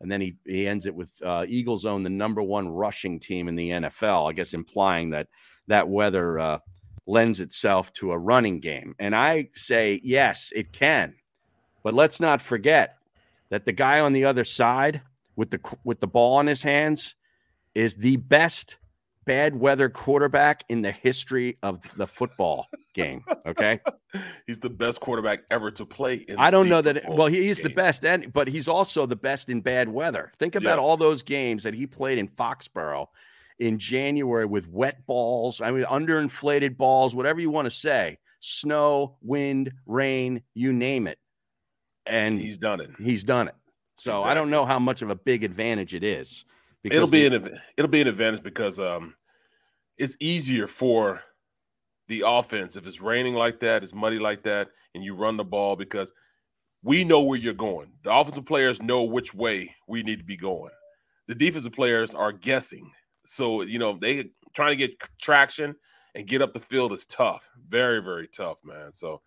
And 0.00 0.10
then 0.10 0.20
he, 0.20 0.36
he 0.46 0.66
ends 0.66 0.86
it 0.86 0.94
with 0.94 1.10
uh, 1.22 1.44
Eagles 1.46 1.84
own 1.84 2.02
the 2.02 2.10
number 2.10 2.42
one 2.42 2.68
rushing 2.68 3.20
team 3.20 3.48
in 3.48 3.54
the 3.54 3.70
NFL, 3.70 4.28
I 4.28 4.32
guess 4.32 4.54
implying 4.54 5.10
that 5.10 5.28
that 5.70 5.88
weather 5.88 6.38
uh, 6.38 6.58
lends 7.06 7.40
itself 7.40 7.92
to 7.94 8.12
a 8.12 8.18
running 8.18 8.60
game. 8.60 8.94
And 8.98 9.14
I 9.16 9.48
say, 9.54 10.00
yes, 10.04 10.52
it 10.54 10.72
can. 10.72 11.14
But 11.82 11.94
let's 11.94 12.20
not 12.20 12.40
forget 12.42 12.98
that 13.48 13.64
the 13.64 13.72
guy 13.72 14.00
on 14.00 14.12
the 14.12 14.24
other 14.26 14.44
side 14.44 15.00
with 15.36 15.50
the 15.50 15.60
with 15.84 16.00
the 16.00 16.06
ball 16.06 16.38
in 16.40 16.46
his 16.46 16.62
hands 16.62 17.14
is 17.74 17.96
the 17.96 18.16
best 18.16 18.76
bad 19.24 19.54
weather 19.54 19.88
quarterback 19.88 20.64
in 20.68 20.82
the 20.82 20.90
history 20.90 21.56
of 21.62 21.80
the 21.96 22.06
football 22.06 22.66
game. 22.94 23.22
Okay. 23.46 23.80
He's 24.46 24.58
the 24.58 24.70
best 24.70 25.00
quarterback 25.00 25.40
ever 25.50 25.70
to 25.72 25.86
play. 25.86 26.16
In 26.28 26.36
I 26.38 26.50
don't 26.50 26.68
know 26.68 26.82
that. 26.82 27.04
well, 27.08 27.28
he's 27.28 27.58
is 27.58 27.62
the 27.62 27.70
best, 27.70 28.04
and 28.04 28.32
but 28.32 28.48
he's 28.48 28.66
also 28.66 29.06
the 29.06 29.14
best 29.16 29.48
in 29.48 29.60
bad 29.60 29.88
weather. 29.88 30.32
Think 30.38 30.56
about 30.56 30.78
Yes. 30.78 30.84
all 30.84 30.96
those 30.96 31.22
games 31.22 31.62
that 31.62 31.74
he 31.74 31.86
played 31.86 32.18
in 32.18 32.26
Foxborough 32.28 33.06
in 33.60 33.78
January 33.78 34.46
with 34.46 34.66
wet 34.68 35.06
balls. 35.06 35.60
I 35.60 35.70
mean, 35.70 35.84
underinflated 35.84 36.76
balls, 36.76 37.14
whatever 37.14 37.40
you 37.40 37.50
want 37.50 37.66
to 37.66 37.70
say, 37.70 38.18
snow, 38.40 39.16
wind, 39.22 39.72
rain, 39.86 40.42
you 40.54 40.72
name 40.72 41.06
it, 41.06 41.18
and 42.06 42.38
He's 42.40 42.58
done 42.58 42.80
it. 42.80 42.90
he's 42.98 43.22
done 43.22 43.48
it. 43.48 43.54
So 43.96 44.22
I 44.22 44.32
don't 44.32 44.48
know 44.50 44.64
how 44.64 44.78
much 44.78 45.02
of 45.02 45.10
a 45.10 45.14
big 45.14 45.44
advantage 45.44 45.94
it 45.94 46.02
is. 46.02 46.46
It'll 46.84 47.06
be 47.06 47.28
the- 47.28 47.36
an 47.36 47.60
it'll 47.76 47.90
be 47.90 48.00
an 48.00 48.08
advantage 48.08 48.42
because 48.42 48.80
um, 48.80 49.14
it's 49.98 50.16
easier 50.20 50.66
for 50.66 51.22
the 52.08 52.24
offense 52.26 52.76
if 52.76 52.86
it's 52.86 53.00
raining 53.00 53.34
like 53.34 53.60
that, 53.60 53.82
it's 53.84 53.94
muddy 53.94 54.18
like 54.18 54.42
that, 54.44 54.68
and 54.94 55.04
you 55.04 55.14
run 55.14 55.36
the 55.36 55.44
ball 55.44 55.76
because 55.76 56.12
we 56.82 57.04
know 57.04 57.20
where 57.22 57.38
you're 57.38 57.52
going. 57.52 57.92
The 58.02 58.12
offensive 58.12 58.46
players 58.46 58.80
know 58.82 59.02
which 59.04 59.34
way 59.34 59.76
we 59.86 60.02
need 60.02 60.18
to 60.18 60.24
be 60.24 60.36
going. 60.38 60.72
The 61.28 61.34
defensive 61.34 61.72
players 61.72 62.14
are 62.14 62.32
guessing, 62.32 62.90
so 63.30 63.62
you 63.62 63.78
know 63.78 63.96
they 64.00 64.30
trying 64.54 64.70
to 64.70 64.76
get 64.76 64.98
traction 65.22 65.76
and 66.16 66.26
get 66.26 66.42
up 66.42 66.52
the 66.52 66.58
field 66.60 66.92
is 66.92 67.06
tough, 67.06 67.48
very 67.68 68.02
very 68.02 68.26
tough, 68.26 68.60
man. 68.64 68.92
So 68.92 69.20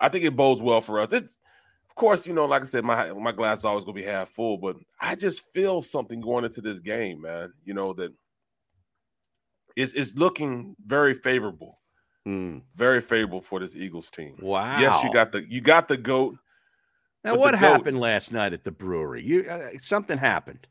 I 0.00 0.08
think 0.10 0.24
it 0.24 0.36
bodes 0.36 0.60
well 0.60 0.80
for 0.82 1.00
us. 1.00 1.08
It's 1.12 1.40
of 1.88 1.94
course, 1.94 2.26
you 2.26 2.34
know, 2.34 2.44
like 2.46 2.62
I 2.62 2.66
said, 2.66 2.84
my 2.84 3.12
my 3.12 3.32
glass 3.32 3.58
is 3.58 3.64
always 3.64 3.84
gonna 3.84 3.94
be 3.94 4.02
half 4.02 4.28
full, 4.28 4.58
but 4.58 4.76
I 5.00 5.14
just 5.14 5.52
feel 5.52 5.80
something 5.80 6.20
going 6.20 6.44
into 6.44 6.60
this 6.60 6.80
game, 6.80 7.22
man. 7.22 7.52
You 7.64 7.74
know 7.74 7.92
that 7.94 8.12
it's 9.76 9.92
it's 9.92 10.14
looking 10.16 10.76
very 10.84 11.14
favorable, 11.14 11.78
Hmm. 12.24 12.58
very 12.76 13.00
favorable 13.00 13.40
for 13.40 13.58
this 13.60 13.74
Eagles 13.74 14.10
team. 14.10 14.36
Wow. 14.40 14.78
Yes, 14.78 15.02
you 15.02 15.10
got 15.12 15.32
the 15.32 15.42
you 15.48 15.60
got 15.60 15.88
the 15.88 15.96
goat. 15.96 16.36
Now, 17.24 17.36
what 17.38 17.52
goat- 17.52 17.60
happened 17.60 18.00
last 18.00 18.32
night 18.32 18.52
at 18.52 18.64
the 18.64 18.70
brewery? 18.72 19.22
You 19.24 19.48
uh, 19.48 19.70
something 19.78 20.18
happened. 20.18 20.66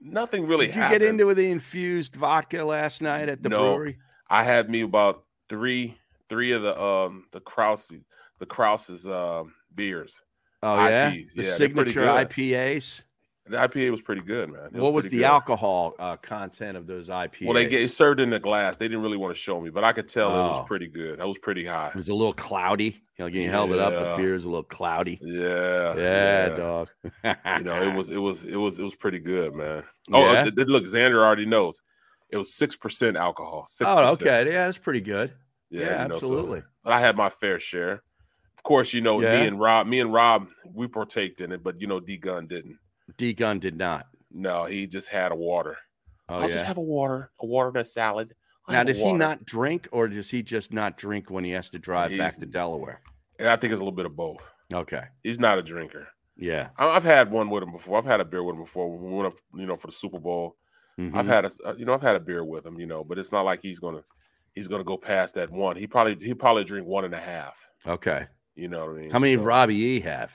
Nothing 0.00 0.46
really. 0.46 0.66
Did 0.66 0.76
you 0.76 0.80
happened. 0.82 1.00
get 1.00 1.08
into 1.08 1.34
the 1.34 1.50
infused 1.50 2.16
vodka 2.16 2.64
last 2.64 3.02
night 3.02 3.28
at 3.28 3.42
the 3.42 3.48
No. 3.48 3.74
brewery? 3.74 3.98
I 4.28 4.44
had 4.44 4.70
me 4.70 4.80
about 4.82 5.24
three 5.48 5.96
three 6.28 6.52
of 6.52 6.62
the 6.62 6.80
um 6.80 7.26
the 7.32 7.40
Krause 7.40 7.92
the 8.38 8.46
Krause's 8.46 9.06
um 9.06 9.54
beers. 9.74 10.22
Oh 10.62 10.76
yeah, 10.88 11.10
the 11.10 11.26
yeah, 11.42 11.50
signature. 11.52 12.04
IPAs. 12.04 13.04
The 13.50 13.56
IPA 13.56 13.90
was 13.90 14.00
pretty 14.00 14.22
good, 14.22 14.50
man. 14.50 14.70
It 14.74 14.80
what 14.80 14.92
was 14.92 15.04
the 15.04 15.18
good. 15.18 15.22
alcohol 15.24 15.94
uh, 15.98 16.16
content 16.16 16.76
of 16.76 16.86
those 16.86 17.08
IPAs? 17.08 17.44
Well, 17.46 17.54
they 17.54 17.66
get 17.66 17.82
it 17.82 17.88
served 17.90 18.20
in 18.20 18.30
the 18.30 18.38
glass. 18.38 18.76
They 18.76 18.86
didn't 18.88 19.02
really 19.02 19.16
want 19.16 19.34
to 19.34 19.40
show 19.40 19.60
me, 19.60 19.70
but 19.70 19.82
I 19.84 19.92
could 19.92 20.08
tell 20.08 20.30
it 20.30 20.40
Oh. 20.40 20.48
was 20.50 20.60
pretty 20.66 20.86
good. 20.88 21.18
That 21.18 21.26
was 21.26 21.38
pretty 21.38 21.64
high. 21.66 21.88
It 21.88 21.94
was 21.96 22.08
a 22.08 22.14
little 22.14 22.32
cloudy. 22.32 23.02
You 23.18 23.24
know, 23.24 23.26
you 23.26 23.50
held 23.50 23.72
it 23.72 23.78
up. 23.78 23.92
The 23.92 24.24
beer 24.24 24.34
is 24.34 24.44
a 24.44 24.48
little 24.48 24.62
cloudy. 24.62 25.18
Yeah, 25.20 25.94
Yeah, 25.96 26.48
dog. 26.56 26.88
You 27.24 27.64
know, 27.64 27.82
it 27.82 27.94
was 27.94 28.08
it 28.08 28.18
was 28.18 28.44
it 28.44 28.56
was 28.56 28.78
it 28.78 28.82
was 28.82 28.94
pretty 28.94 29.20
good, 29.20 29.54
man. 29.54 29.82
Oh, 30.12 30.32
Yeah? 30.32 30.40
uh, 30.40 30.42
th- 30.44 30.54
th- 30.56 30.68
look, 30.68 30.84
Xander 30.84 31.16
already 31.22 31.44
knows. 31.46 31.82
It 32.30 32.36
was 32.36 32.54
six 32.54 32.76
percent 32.76 33.16
alcohol. 33.16 33.66
6%. 33.68 33.84
Oh, 33.88 34.12
okay. 34.12 34.46
Yeah, 34.46 34.66
that's 34.66 34.78
pretty 34.78 35.00
good. 35.00 35.34
Yeah, 35.70 36.02
you 36.02 36.08
know, 36.08 36.18
so- 36.18 36.26
absolutely. 36.26 36.62
but 36.84 36.92
I 36.92 37.00
had 37.00 37.16
my 37.16 37.28
fair 37.28 37.58
share. 37.58 38.02
Of 38.56 38.62
course, 38.62 38.92
you 38.94 39.00
know, 39.00 39.20
Yeah. 39.20 39.40
me 39.40 39.46
and 39.48 39.58
Rob, 39.60 39.86
me 39.86 40.00
and 40.00 40.12
Rob, 40.12 40.46
we 40.72 40.86
partaked 40.86 41.40
in 41.40 41.50
it, 41.52 41.62
but 41.64 41.80
you 41.80 41.86
know, 41.86 41.98
D 41.98 42.16
Gun 42.16 42.46
didn't. 42.46 42.78
D 43.20 43.32
Gun 43.34 43.58
did 43.58 43.76
not. 43.76 44.06
No, 44.32 44.64
he 44.64 44.86
just 44.86 45.08
had 45.08 45.30
a 45.30 45.34
water. 45.36 45.76
Oh 46.28 46.36
I'll 46.36 46.42
yeah. 46.42 46.52
just 46.54 46.64
have 46.64 46.78
a 46.78 46.82
water, 46.82 47.30
a 47.40 47.46
water 47.46 47.68
and 47.68 47.76
a 47.76 47.84
salad. 47.84 48.34
I'll 48.66 48.72
now, 48.72 48.78
have 48.78 48.86
a 48.88 48.92
does 48.92 49.02
he 49.02 49.12
not 49.12 49.44
drink, 49.44 49.88
or 49.92 50.08
does 50.08 50.30
he 50.30 50.42
just 50.42 50.72
not 50.72 50.96
drink 50.96 51.30
when 51.30 51.44
he 51.44 51.50
has 51.50 51.68
to 51.70 51.78
drive 51.78 52.16
back 52.16 52.36
to 52.36 52.46
Delaware? 52.46 53.02
And 53.38 53.48
I 53.48 53.56
think 53.56 53.72
it's 53.72 53.80
a 53.80 53.84
little 53.84 53.96
bit 53.96 54.06
of 54.06 54.16
both. 54.16 54.50
Okay. 54.72 55.02
He's 55.22 55.38
not 55.38 55.58
a 55.58 55.62
drinker. 55.62 56.08
Yeah. 56.36 56.68
I- 56.78 56.88
I've 56.88 57.02
had 57.04 57.30
one 57.30 57.50
with 57.50 57.62
him 57.62 57.72
before. 57.72 57.98
I've 57.98 58.04
had 58.06 58.20
a 58.20 58.24
beer 58.24 58.42
with 58.42 58.54
him 58.54 58.62
before. 58.62 58.88
When 58.90 59.10
we 59.10 59.16
went 59.18 59.34
up, 59.34 59.40
you 59.54 59.66
know, 59.66 59.76
for 59.76 59.88
the 59.88 59.92
Super 59.92 60.18
Bowl. 60.20 60.56
Mhm. 60.98 61.14
I've 61.14 61.26
had 61.26 61.44
a, 61.44 61.50
uh, 61.66 61.74
you 61.76 61.84
know, 61.84 61.92
I've 61.92 62.00
had 62.02 62.16
a 62.16 62.20
beer 62.20 62.44
with 62.44 62.64
him, 62.66 62.78
you 62.78 62.86
know, 62.86 63.02
but 63.04 63.18
it's 63.18 63.32
not 63.32 63.42
like 63.44 63.60
he's 63.60 63.78
gonna, 63.80 64.02
he's 64.54 64.68
gonna 64.68 64.84
go 64.84 64.96
past 64.96 65.34
that 65.34 65.50
one. 65.50 65.76
He 65.76 65.86
probably, 65.86 66.14
he 66.24 66.32
probably 66.34 66.64
drink 66.64 66.86
one 66.86 67.04
and 67.04 67.14
a 67.14 67.20
half. 67.20 67.68
okay. 67.86 68.26
You 68.54 68.68
know 68.68 68.86
what 68.86 68.96
I 68.96 69.00
mean? 69.00 69.10
How 69.10 69.18
many 69.18 69.34
So- 69.34 69.42
Robbie 69.42 69.74
E 69.76 70.00
have? 70.00 70.32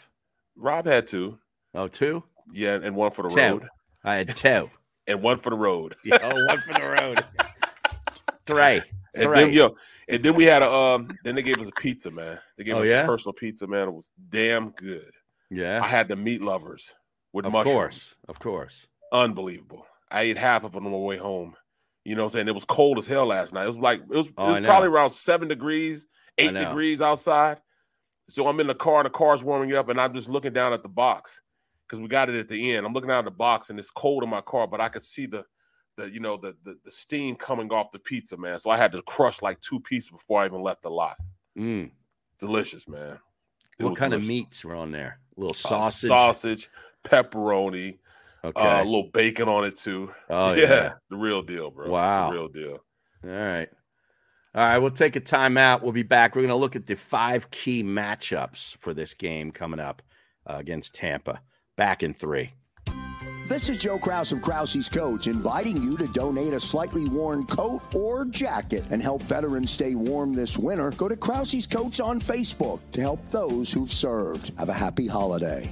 Rob 0.56 0.86
had 0.86 1.06
two. 1.08 1.38
Oh, 1.74 1.88
two. 1.88 2.24
Yeah, 2.53 2.79
and 2.81 2.95
one 2.95 3.12
for 3.12 3.23
the 3.23 3.29
Two. 3.29 3.36
road, 3.41 3.67
I 4.03 4.15
had 4.15 4.36
two. 4.36 4.69
and 5.08 5.21
one 5.21 5.38
for 5.38 5.49
the 5.49 5.58
road. 5.58 5.95
Yeah, 6.05 6.17
oh, 6.21 6.45
one 6.45 6.62
for 6.62 6.73
the 6.73 6.86
road. 6.86 7.25
Three. 8.45 8.81
And 9.15 9.23
Three. 9.23 9.34
then, 9.36 9.53
yo, 9.53 9.75
and 10.08 10.21
then 10.23 10.36
we 10.36 10.43
had 10.43 10.62
a, 10.62 10.71
um, 10.71 11.08
then 11.23 11.36
they 11.36 11.41
gave 11.43 11.60
us 11.60 11.67
a 11.67 11.71
pizza, 11.81 12.12
man. 12.12 12.39
They 12.58 12.63
gave 12.63 12.75
Oh, 12.75 12.81
us 12.81 12.89
yeah? 12.89 13.03
a 13.03 13.05
personal 13.05 13.34
pizza, 13.34 13.65
man. 13.65 13.88
It 13.88 13.93
was 13.93 14.12
damn 14.29 14.69
good. 14.71 15.10
Yeah, 15.49 15.79
I 15.81 15.88
had 15.88 16.08
the 16.08 16.15
meat 16.15 16.41
lovers 16.41 16.93
with 17.34 17.45
Of 17.45 17.53
mushrooms. 17.53 17.75
course. 17.75 18.19
Of 18.27 18.39
course. 18.39 18.88
Unbelievable. 19.12 19.86
I 20.12 20.21
ate 20.21 20.38
half 20.38 20.63
of 20.65 20.73
them 20.73 20.86
on 20.86 20.91
my 20.91 20.97
way 20.97 21.17
home. 21.17 21.55
You 22.03 22.15
know 22.15 22.23
what 22.23 22.27
I'm 22.27 22.34
saying? 22.34 22.47
It 22.49 22.53
was 22.53 22.65
cold 22.65 22.97
as 22.99 23.08
hell 23.08 23.25
last 23.25 23.53
night. 23.53 23.63
It 23.63 23.67
was 23.67 23.79
like 23.79 24.01
it 24.01 24.08
was, 24.10 24.31
Oh, 24.38 24.47
it 24.47 24.49
was 24.49 24.60
probably 24.62 24.89
around 24.89 25.10
seven 25.10 25.47
degrees, 25.47 26.08
eight 26.38 26.53
degrees 26.53 27.01
outside. 27.01 27.60
So 28.27 28.47
I'm 28.47 28.60
in 28.60 28.67
the 28.67 28.75
car, 28.75 28.99
and 28.99 29.05
the 29.05 29.10
car's 29.12 29.43
warming 29.43 29.73
up, 29.75 29.89
and 29.89 29.99
I'm 30.01 30.13
just 30.13 30.29
looking 30.29 30.53
down 30.53 30.73
at 30.73 30.84
the 30.84 30.89
box 30.89 31.41
because 31.88 32.02
we 32.02 32.08
got 32.08 32.30
it 32.30 32.36
at 32.36 32.48
the 32.48 32.74
end. 32.74 32.86
I'm 32.86 32.93
looking 32.93 33.12
out 33.12 33.19
at 33.19 33.26
the 33.26 33.32
box, 33.32 33.69
and 33.69 33.80
it's 33.80 33.91
cold 33.91 34.24
in 34.24 34.30
my 34.30 34.41
car, 34.41 34.67
but 34.67 34.82
I 34.82 34.89
could 34.89 35.04
see 35.04 35.26
the 35.26 35.45
the 35.98 36.12
you 36.12 36.19
know 36.19 36.38
the, 36.38 36.56
the 36.63 36.78
the 36.84 36.91
steam 36.91 37.36
coming 37.36 37.71
off 37.71 37.91
the 37.91 38.00
pizza, 38.00 38.38
man. 38.38 38.60
So 38.60 38.69
I 38.69 38.78
had 38.78 38.91
to 38.93 39.02
crush 39.04 39.41
like 39.41 39.60
two 39.62 39.80
pieces 39.80 40.10
before 40.10 40.41
I 40.41 40.45
even 40.45 40.62
left 40.62 40.84
the 40.84 40.89
lot. 40.89 41.17
Mm. 41.58 41.91
Delicious, 42.39 42.88
man. 42.88 43.19
what 43.78 43.95
kind 43.95 44.12
delicious. 44.12 44.26
of 44.26 44.28
meats 44.28 44.65
were 44.65 44.76
on 44.76 44.91
there? 44.91 45.19
A 45.38 45.39
little 45.39 45.54
sausage, 45.54 46.10
uh, 46.10 46.13
sausage, 46.13 46.69
pepperoni, 47.04 47.98
okay, 48.43 48.62
uh, 48.62 48.84
a 48.84 48.86
little 48.86 49.10
bacon 49.13 49.48
on 49.48 49.63
it 49.63 49.78
too. 49.78 50.12
Oh 50.30 50.54
yeah. 50.56 50.67
yeah. 50.67 50.93
the 51.10 51.17
real 51.17 51.41
deal, 51.41 51.71
bro. 51.71 51.89
Wow, 51.89 52.30
the 52.30 52.36
real 52.36 52.48
deal. 52.50 52.84
All 53.24 53.30
right. 53.30 53.69
All 54.54 54.62
right, 54.62 54.78
we'll 54.78 54.91
take 54.91 55.17
a 55.17 55.21
timeout. 55.21 55.82
We'll 55.82 55.91
be 55.91 56.04
back. 56.04 56.34
We're 56.34 56.43
going 56.43 56.50
to 56.50 56.56
look 56.56 56.78
at 56.78 56.88
the 56.88 56.95
five 56.95 57.52
key 57.52 57.84
matchups 57.84 58.78
for 58.78 58.93
this 58.93 59.13
game 59.13 59.52
coming 59.52 59.82
up 59.82 60.02
uh, 60.50 60.56
against 60.56 60.95
Tampa. 60.95 61.41
Back 61.78 62.04
in 62.04 62.14
three. 62.14 62.52
This 63.48 63.70
is 63.70 63.78
Joe 63.78 64.00
Kraus 64.00 64.32
of 64.32 64.42
Krause's 64.42 64.90
Coats 64.90 65.28
inviting 65.28 65.80
you 65.84 65.98
to 65.98 66.08
donate 66.08 66.54
a 66.54 66.60
slightly 66.60 67.08
worn 67.08 67.46
coat 67.46 67.82
or 67.94 68.26
jacket 68.26 68.84
and 68.90 69.00
help 69.00 69.22
veterans 69.22 69.70
stay 69.70 69.94
warm 69.94 70.34
this 70.34 70.58
winter. 70.58 70.90
Go 70.92 71.08
to 71.08 71.16
Krause's 71.16 71.68
Coats 71.68 72.00
on 72.00 72.20
Facebook 72.20 72.80
to 72.94 73.02
help 73.02 73.24
those 73.30 73.72
who've 73.72 73.92
served. 73.92 74.52
Have 74.58 74.70
a 74.70 74.74
happy 74.74 75.06
holiday. 75.06 75.72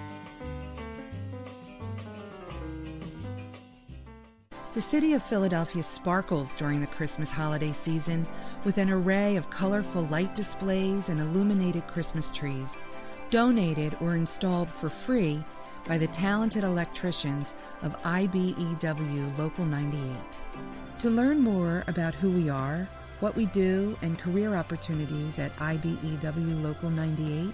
The 4.73 4.81
city 4.81 5.13
of 5.15 5.21
Philadelphia 5.21 5.83
sparkles 5.83 6.55
during 6.55 6.79
the 6.79 6.87
Christmas 6.87 7.29
holiday 7.29 7.73
season 7.73 8.25
with 8.63 8.77
an 8.77 8.89
array 8.89 9.35
of 9.35 9.49
colorful 9.49 10.03
light 10.03 10.33
displays 10.33 11.09
and 11.09 11.19
illuminated 11.19 11.85
Christmas 11.87 12.31
trees, 12.31 12.77
donated 13.31 13.97
or 13.99 14.15
installed 14.15 14.69
for 14.69 14.87
free 14.87 15.43
by 15.85 15.97
the 15.97 16.07
talented 16.07 16.63
electricians 16.63 17.53
of 17.81 18.01
IBEW 18.03 19.37
Local 19.37 19.65
98. 19.65 19.99
To 21.01 21.09
learn 21.09 21.41
more 21.41 21.83
about 21.87 22.15
who 22.15 22.31
we 22.31 22.47
are, 22.47 22.87
what 23.19 23.35
we 23.35 23.47
do, 23.47 23.97
and 24.01 24.17
career 24.17 24.55
opportunities 24.55 25.37
at 25.37 25.53
IBEW 25.57 26.63
Local 26.63 26.89
98, 26.89 27.53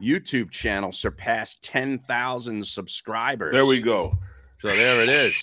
YouTube 0.00 0.50
channel 0.50 0.92
surpassed 0.92 1.62
10,000 1.62 2.66
subscribers. 2.66 3.52
There 3.52 3.66
we 3.66 3.80
go. 3.80 4.18
So 4.58 4.68
there 4.68 5.02
it 5.02 5.08
is. 5.08 5.34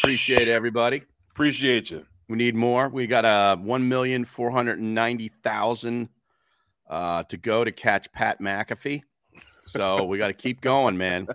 Appreciate 0.00 0.48
everybody. 0.48 1.02
Appreciate 1.30 1.90
you. 1.90 2.04
We 2.28 2.36
need 2.36 2.54
more. 2.54 2.88
We 2.88 3.06
got 3.06 3.24
a 3.24 3.28
uh, 3.28 3.56
1,490,000 3.56 6.08
uh, 6.88 7.22
to 7.24 7.36
go 7.36 7.64
to 7.64 7.72
catch 7.72 8.10
Pat 8.12 8.40
McAfee. 8.40 9.02
So 9.72 10.04
we 10.04 10.18
got 10.18 10.28
to 10.28 10.34
keep 10.34 10.60
going, 10.60 10.96
man. 10.96 11.28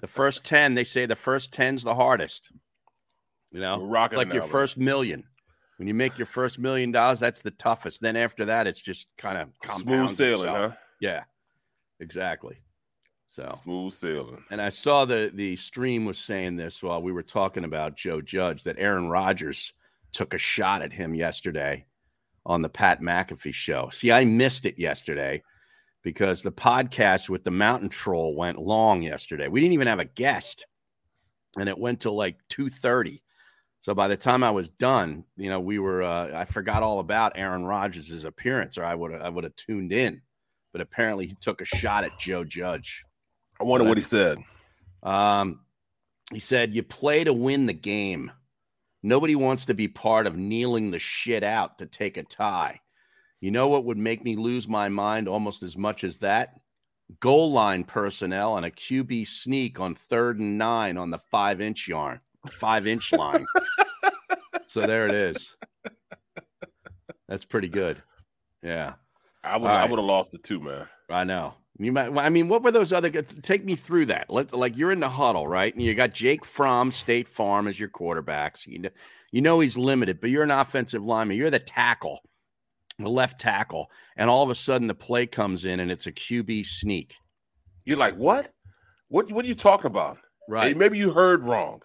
The 0.00 0.06
first 0.06 0.44
10, 0.44 0.74
they 0.74 0.84
say 0.84 1.06
the 1.06 1.16
first 1.16 1.52
10's 1.52 1.84
the 1.84 1.94
hardest. 1.94 2.50
You 3.52 3.60
know, 3.60 3.94
it's 4.04 4.16
like 4.16 4.32
your 4.32 4.42
first 4.42 4.76
million. 4.78 5.24
When 5.78 5.86
you 5.86 5.94
make 5.94 6.18
your 6.18 6.26
first 6.26 6.58
million 6.58 6.90
dollars, 6.90 7.20
that's 7.20 7.42
the 7.42 7.52
toughest. 7.52 8.00
Then 8.00 8.16
after 8.16 8.44
that, 8.46 8.66
it's 8.66 8.82
just 8.82 9.10
kind 9.16 9.38
of 9.38 9.48
smooth 9.70 10.10
sailing, 10.10 10.48
itself. 10.48 10.72
huh? 10.72 10.76
Yeah, 11.00 11.22
exactly. 12.00 12.60
So 13.28 13.46
smooth 13.62 13.92
sailing. 13.92 14.42
And 14.50 14.60
I 14.60 14.70
saw 14.70 15.04
the 15.04 15.30
the 15.32 15.54
stream 15.54 16.04
was 16.04 16.18
saying 16.18 16.56
this 16.56 16.82
while 16.82 17.00
we 17.00 17.12
were 17.12 17.22
talking 17.22 17.64
about 17.64 17.96
Joe 17.96 18.20
Judge 18.20 18.64
that 18.64 18.76
Aaron 18.78 19.08
Rodgers 19.08 19.72
took 20.12 20.34
a 20.34 20.38
shot 20.38 20.82
at 20.82 20.92
him 20.92 21.14
yesterday 21.14 21.86
on 22.44 22.60
the 22.60 22.68
Pat 22.68 23.00
McAfee 23.00 23.54
show. 23.54 23.88
See, 23.92 24.10
I 24.10 24.24
missed 24.24 24.66
it 24.66 24.78
yesterday 24.78 25.42
because 26.02 26.42
the 26.42 26.52
podcast 26.52 27.28
with 27.28 27.44
the 27.44 27.50
mountain 27.50 27.88
troll 27.88 28.34
went 28.34 28.58
long 28.58 29.02
yesterday. 29.02 29.48
We 29.48 29.60
didn't 29.60 29.74
even 29.74 29.88
have 29.88 30.00
a 30.00 30.04
guest 30.04 30.66
and 31.56 31.68
it 31.68 31.78
went 31.78 32.00
till 32.00 32.16
like 32.16 32.36
2:30. 32.50 33.22
So 33.80 33.94
by 33.94 34.08
the 34.08 34.16
time 34.16 34.42
I 34.42 34.50
was 34.50 34.68
done, 34.68 35.24
you 35.36 35.50
know, 35.50 35.60
we 35.60 35.78
were 35.78 36.02
uh, 36.02 36.36
I 36.36 36.44
forgot 36.44 36.82
all 36.82 37.00
about 37.00 37.32
Aaron 37.36 37.64
Rodgers' 37.64 38.24
appearance 38.24 38.78
or 38.78 38.84
I 38.84 38.94
would 38.94 39.14
I 39.14 39.28
would 39.28 39.44
have 39.44 39.56
tuned 39.56 39.92
in. 39.92 40.22
But 40.72 40.82
apparently 40.82 41.26
he 41.26 41.34
took 41.40 41.60
a 41.60 41.64
shot 41.64 42.04
at 42.04 42.18
Joe 42.18 42.44
Judge. 42.44 43.04
I 43.60 43.64
wonder 43.64 43.84
so 43.84 43.88
what 43.88 43.98
he 43.98 44.04
said. 44.04 44.38
Um 45.02 45.60
he 46.32 46.38
said 46.38 46.74
you 46.74 46.82
play 46.82 47.24
to 47.24 47.32
win 47.32 47.66
the 47.66 47.72
game. 47.72 48.30
Nobody 49.02 49.36
wants 49.36 49.66
to 49.66 49.74
be 49.74 49.88
part 49.88 50.26
of 50.26 50.36
kneeling 50.36 50.90
the 50.90 50.98
shit 50.98 51.44
out 51.44 51.78
to 51.78 51.86
take 51.86 52.16
a 52.16 52.24
tie. 52.24 52.80
You 53.40 53.50
know 53.50 53.68
what 53.68 53.84
would 53.84 53.98
make 53.98 54.24
me 54.24 54.36
lose 54.36 54.66
my 54.66 54.88
mind 54.88 55.28
almost 55.28 55.62
as 55.62 55.76
much 55.76 56.04
as 56.04 56.18
that? 56.18 56.60
Goal 57.20 57.52
line 57.52 57.84
personnel 57.84 58.56
and 58.56 58.66
a 58.66 58.70
QB 58.70 59.26
sneak 59.26 59.80
on 59.80 59.94
third 59.94 60.38
and 60.40 60.58
nine 60.58 60.98
on 60.98 61.10
the 61.10 61.18
five 61.18 61.60
inch 61.60 61.88
yarn, 61.88 62.20
five 62.50 62.86
inch 62.86 63.12
line. 63.14 63.46
so 64.68 64.80
there 64.82 65.06
it 65.06 65.14
is. 65.14 65.56
That's 67.28 67.44
pretty 67.44 67.68
good. 67.68 68.02
Yeah. 68.62 68.94
I 69.44 69.56
would 69.56 69.70
All 69.70 69.76
I 69.76 69.84
would 69.84 69.98
have 69.98 70.06
lost 70.06 70.32
the 70.32 70.38
two, 70.38 70.60
man. 70.60 70.88
I 71.08 71.24
know. 71.24 71.54
You 71.78 71.92
might. 71.92 72.16
I 72.16 72.28
mean, 72.28 72.48
what 72.48 72.62
were 72.62 72.72
those 72.72 72.92
other? 72.92 73.08
Take 73.10 73.64
me 73.64 73.76
through 73.76 74.06
that. 74.06 74.28
Let 74.28 74.52
like 74.52 74.76
you're 74.76 74.90
in 74.90 75.00
the 75.00 75.08
huddle, 75.08 75.46
right? 75.46 75.72
And 75.72 75.82
you 75.82 75.94
got 75.94 76.12
Jake 76.12 76.44
Fromm, 76.44 76.90
State 76.90 77.28
Farm 77.28 77.68
as 77.68 77.78
your 77.78 77.88
quarterbacks. 77.88 78.66
You 78.66 78.80
know, 78.80 78.90
you 79.30 79.40
know 79.40 79.60
he's 79.60 79.78
limited, 79.78 80.20
but 80.20 80.30
you're 80.30 80.42
an 80.42 80.50
offensive 80.50 81.04
lineman. 81.04 81.36
You're 81.36 81.50
the 81.50 81.60
tackle, 81.60 82.20
the 82.24 82.37
left 83.06 83.40
tackle, 83.40 83.90
and 84.16 84.28
all 84.28 84.42
of 84.42 84.50
a 84.50 84.54
sudden 84.54 84.88
the 84.88 84.94
play 84.94 85.26
comes 85.26 85.64
in 85.64 85.80
and 85.80 85.90
it's 85.90 86.06
a 86.06 86.12
QB 86.12 86.66
sneak. 86.66 87.14
You're 87.84 87.98
like, 87.98 88.14
what? 88.16 88.50
What 89.08 89.30
what 89.32 89.44
are 89.44 89.48
you 89.48 89.54
talking 89.54 89.90
about? 89.90 90.18
Right. 90.48 90.68
Hey, 90.68 90.74
maybe 90.74 90.98
you 90.98 91.12
heard 91.12 91.44
wrong. 91.44 91.82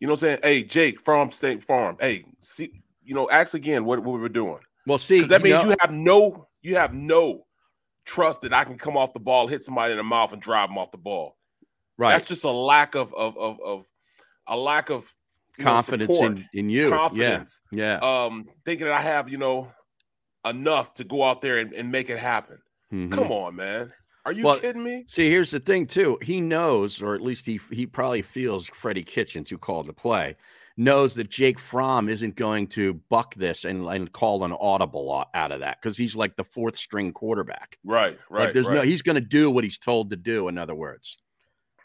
You 0.00 0.06
know 0.06 0.12
what 0.12 0.22
I'm 0.22 0.28
saying? 0.28 0.38
Hey, 0.42 0.62
Jake 0.62 1.00
from 1.00 1.30
State 1.30 1.62
Farm. 1.62 1.96
Hey, 2.00 2.24
see, 2.40 2.82
you 3.02 3.14
know, 3.14 3.28
ask 3.30 3.54
again 3.54 3.84
what, 3.84 4.00
what 4.00 4.20
we're 4.20 4.28
doing. 4.28 4.58
Well, 4.86 4.98
see, 4.98 5.16
Because 5.16 5.28
that 5.30 5.42
means 5.42 5.62
know- 5.62 5.70
you 5.70 5.76
have 5.80 5.92
no 5.92 6.48
you 6.62 6.76
have 6.76 6.94
no 6.94 7.46
trust 8.04 8.42
that 8.42 8.52
I 8.52 8.64
can 8.64 8.78
come 8.78 8.96
off 8.96 9.12
the 9.12 9.20
ball, 9.20 9.46
hit 9.48 9.64
somebody 9.64 9.92
in 9.92 9.98
the 9.98 10.04
mouth, 10.04 10.32
and 10.32 10.40
drive 10.40 10.68
them 10.68 10.78
off 10.78 10.90
the 10.90 10.98
ball. 10.98 11.36
Right. 11.98 12.10
That's 12.12 12.24
just 12.26 12.44
a 12.44 12.50
lack 12.50 12.94
of 12.94 13.12
of 13.14 13.36
of, 13.36 13.60
of 13.60 13.86
a 14.46 14.56
lack 14.56 14.90
of 14.90 15.12
you 15.58 15.64
know, 15.64 15.70
confidence 15.70 16.20
in, 16.20 16.48
in 16.52 16.70
you. 16.70 16.90
confidence. 16.90 17.60
Yeah. 17.72 17.98
Um, 17.98 18.46
thinking 18.64 18.86
that 18.86 18.94
I 18.94 19.00
have 19.00 19.28
you 19.28 19.38
know 19.38 19.72
enough 20.48 20.94
to 20.94 21.04
go 21.04 21.24
out 21.24 21.40
there 21.40 21.58
and, 21.58 21.72
and 21.72 21.90
make 21.90 22.08
it 22.10 22.18
happen. 22.18 22.58
Mhm. 22.92 23.12
Come 23.12 23.32
on, 23.32 23.56
man. 23.56 23.92
Are 24.24 24.32
you 24.32 24.44
Well, 24.44 24.58
kidding 24.58 24.82
me? 24.82 25.04
See, 25.08 25.30
here's 25.30 25.50
the 25.52 25.60
thing 25.60 25.86
too. 25.86 26.18
He 26.22 26.40
knows, 26.40 27.00
or 27.00 27.14
at 27.14 27.20
least 27.22 27.46
he 27.46 27.60
he 27.70 27.86
probably 27.86 28.22
feels 28.22 28.68
Freddie 28.68 29.04
Kitchens, 29.04 29.48
who 29.48 29.56
called 29.58 29.86
the 29.86 29.92
play, 29.92 30.36
knows 30.76 31.14
that 31.14 31.30
Jake 31.30 31.58
Fromm 31.58 32.08
isn't 32.08 32.34
going 32.36 32.66
to 32.68 32.94
buck 33.08 33.34
this 33.36 33.64
and, 33.64 33.86
and 33.86 34.12
call 34.12 34.44
an 34.44 34.52
audible 34.52 35.24
out 35.32 35.52
of 35.52 35.60
that 35.60 35.80
because 35.80 35.96
he's 35.96 36.16
like 36.16 36.36
the 36.36 36.44
fourth 36.44 36.76
string 36.76 37.12
quarterback. 37.12 37.78
Right, 37.84 38.18
right. 38.28 38.46
Like 38.46 38.54
there's 38.54 38.66
right. 38.66 38.74
no 38.76 38.82
he's 38.82 39.02
going 39.02 39.14
to 39.14 39.20
do 39.20 39.50
what 39.50 39.62
he's 39.64 39.78
told 39.78 40.10
to 40.10 40.16
do. 40.16 40.48
In 40.48 40.58
other 40.58 40.74
words, 40.74 41.18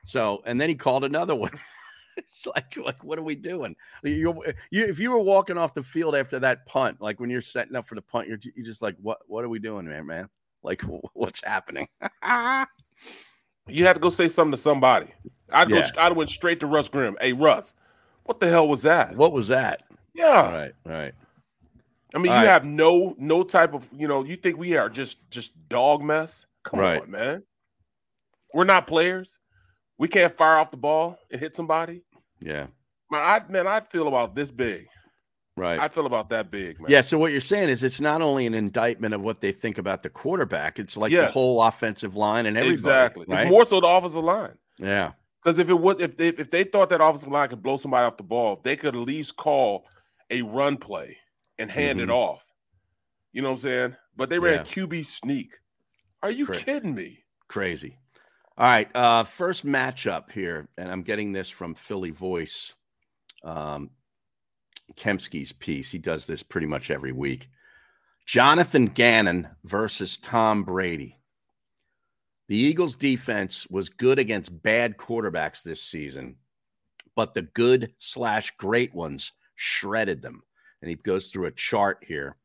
so 0.06 0.42
and 0.46 0.60
then 0.60 0.68
he 0.70 0.76
called 0.76 1.04
another 1.04 1.36
one. 1.46 1.52
it's 2.18 2.46
like 2.48 2.76
like 2.78 3.04
what 3.04 3.18
are 3.20 3.24
we 3.24 3.36
doing? 3.36 3.76
You're, 4.04 4.36
you 4.72 4.86
if 4.86 5.00
you 5.00 5.12
were 5.12 5.20
walking 5.20 5.58
off 5.58 5.74
the 5.74 5.84
field 5.84 6.16
after 6.16 6.40
that 6.40 6.66
punt, 6.66 7.02
like 7.02 7.20
when 7.20 7.30
you're 7.30 7.42
setting 7.42 7.76
up 7.76 7.88
for 7.88 7.96
the 7.96 8.02
punt, 8.02 8.28
you're, 8.28 8.40
you're 8.56 8.66
just 8.66 8.82
like 8.82 8.96
what 9.02 9.20
what 9.28 9.44
are 9.44 9.50
we 9.50 9.60
doing, 9.60 9.86
man? 9.88 10.06
Man, 10.06 10.30
like 10.64 10.82
what's 11.14 11.44
happening? 11.44 11.88
You 13.68 13.86
have 13.86 13.96
to 13.96 14.00
go 14.02 14.10
say 14.10 14.28
something 14.28 14.52
to 14.52 14.58
somebody. 14.58 15.08
I'd 15.52 15.70
Yeah. 15.70 15.88
go. 15.96 16.02
I'd 16.02 16.16
went 16.16 16.30
straight 16.30 16.60
to 16.62 16.68
Russ 16.68 16.90
Grimm. 16.90 17.16
Hey, 17.22 17.32
Russ, 17.34 17.74
what 18.24 18.40
the 18.40 18.50
hell 18.50 18.68
was 18.68 18.82
that? 18.84 19.16
What 19.16 19.32
was 19.32 19.48
that? 19.50 19.84
Yeah. 20.14 20.52
Right, 20.54 20.72
right. 20.86 21.14
I 22.14 22.18
mean, 22.18 22.32
All 22.32 22.40
you 22.40 22.46
right. 22.46 22.52
have 22.52 22.66
no 22.66 23.16
no 23.18 23.44
type 23.44 23.74
of 23.74 23.88
you 23.96 24.08
know. 24.08 24.24
You 24.26 24.36
think 24.36 24.58
we 24.58 24.76
are 24.76 24.90
just 24.90 25.20
just 25.30 25.54
dog 25.70 26.02
mess? 26.04 26.48
Come 26.64 26.80
Right. 26.80 27.02
on, 27.02 27.12
man. 27.12 27.44
We're 28.54 28.66
not 28.66 28.88
players. 28.88 29.40
We 30.02 30.08
can't 30.08 30.36
fire 30.36 30.58
off 30.58 30.72
the 30.72 30.78
ball 30.78 31.20
and 31.32 31.40
hit 31.40 31.56
somebody. 31.56 32.02
Yeah, 32.40 32.68
Man, 33.12 33.22
I 33.22 33.42
man, 33.50 33.68
I 33.68 33.82
feel 33.82 34.08
about 34.08 34.34
this 34.36 34.50
big. 34.50 34.88
right. 35.56 35.80
I 35.80 35.90
feel 35.90 36.08
about 36.08 36.32
that 36.32 36.50
big, 36.50 36.80
man. 36.82 36.90
Yeah. 36.90 37.02
So 37.02 37.20
what 37.20 37.32
you're 37.32 37.40
saying 37.40 37.70
is 37.70 37.84
it's 37.84 38.02
not 38.02 38.20
only 38.22 38.48
an 38.48 38.56
indictment 38.56 39.14
of 39.14 39.22
what 39.22 39.42
they 39.42 39.52
think 39.52 39.78
about 39.78 40.02
the 40.02 40.10
quarterback; 40.10 40.80
it's 40.80 40.98
like 40.98 41.12
the 41.12 41.28
whole 41.28 41.62
offensive 41.62 42.16
line 42.16 42.48
and 42.48 42.58
everybody. 42.58 42.74
exactly. 42.74 43.26
Right? 43.30 43.42
It's 43.44 43.50
more 43.52 43.64
so 43.64 43.80
the 43.80 43.86
offensive 43.88 44.24
line. 44.24 44.58
Yeah. 44.80 45.12
Because 45.44 45.60
if 45.60 45.70
it 45.70 45.80
was 45.80 45.98
if 46.00 46.18
they 46.18 46.30
if 46.30 46.50
they 46.50 46.64
thought 46.64 46.90
that 46.90 47.00
offensive 47.04 47.30
line 47.32 47.50
could 47.50 47.62
blow 47.62 47.78
somebody 47.78 48.08
off 48.08 48.18
the 48.18 48.24
ball, 48.24 48.60
they 48.64 48.76
could 48.76 48.96
at 48.96 49.02
least 49.02 49.36
call 49.38 49.86
a 50.32 50.42
run 50.42 50.78
play 50.78 51.18
and 51.60 51.70
hand 51.70 52.02
it 52.02 52.10
Mhm. 52.10 52.14
off. 52.16 52.52
You 53.34 53.44
know 53.44 53.50
what 53.50 53.54
I'm 53.54 53.60
saying? 53.60 53.96
But 54.18 54.32
they 54.32 54.40
ran 54.40 54.54
Yeah. 54.56 54.62
a 54.62 54.66
QB 54.66 55.04
sneak. 55.06 55.60
Are 56.24 56.32
you 56.32 56.48
Cra- 56.48 56.58
kidding 56.58 56.96
me? 56.96 57.24
Crazy. 57.48 57.98
All 58.62 58.68
right. 58.68 58.96
Uh, 58.96 59.24
first 59.24 59.66
matchup 59.66 60.30
here, 60.32 60.70
and 60.78 60.92
I'm 60.92 61.02
getting 61.02 61.34
this 61.34 61.50
from 61.50 61.74
Philly 61.74 62.12
Voice. 62.12 62.76
Um, 63.44 63.90
Kempski's 64.96 65.52
piece. 65.52 65.90
He 65.90 65.98
does 65.98 66.28
this 66.28 66.44
pretty 66.44 66.68
much 66.68 66.92
every 66.92 67.12
week. 67.12 67.50
Jonathan 68.28 68.86
Gannon 68.86 69.48
versus 69.64 70.16
Tom 70.16 70.64
Brady. 70.64 71.18
The 72.50 72.56
Eagles' 72.56 72.96
defense 72.96 73.66
was 73.72 73.90
good 73.90 74.20
against 74.20 74.62
bad 74.62 74.96
quarterbacks 74.96 75.64
this 75.64 75.82
season, 75.82 76.36
but 77.16 77.34
the 77.34 77.42
good 77.42 77.94
slash 77.98 78.52
great 78.60 78.94
ones 78.94 79.32
shredded 79.56 80.22
them. 80.22 80.44
And 80.84 80.90
he 80.90 80.98
goes 80.98 81.32
through 81.32 81.48
a 81.48 81.52
chart 81.52 82.04
here 82.08 82.38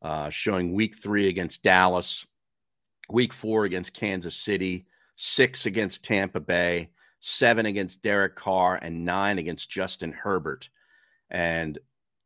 uh, 0.00 0.30
showing 0.30 0.72
week 0.72 0.96
three 0.96 1.28
against 1.28 1.62
Dallas, 1.62 2.26
week 3.10 3.34
four 3.34 3.66
against 3.66 3.92
Kansas 3.92 4.34
City, 4.34 4.86
six 5.26 5.66
against 5.66 6.02
Tampa 6.02 6.40
Bay, 6.40 6.90
seven 7.20 7.64
against 7.66 8.02
Derek 8.02 8.34
Carr, 8.34 8.74
and 8.82 9.04
nine 9.04 9.38
against 9.38 9.70
Justin 9.70 10.10
Herbert. 10.10 10.68
And, 11.30 11.78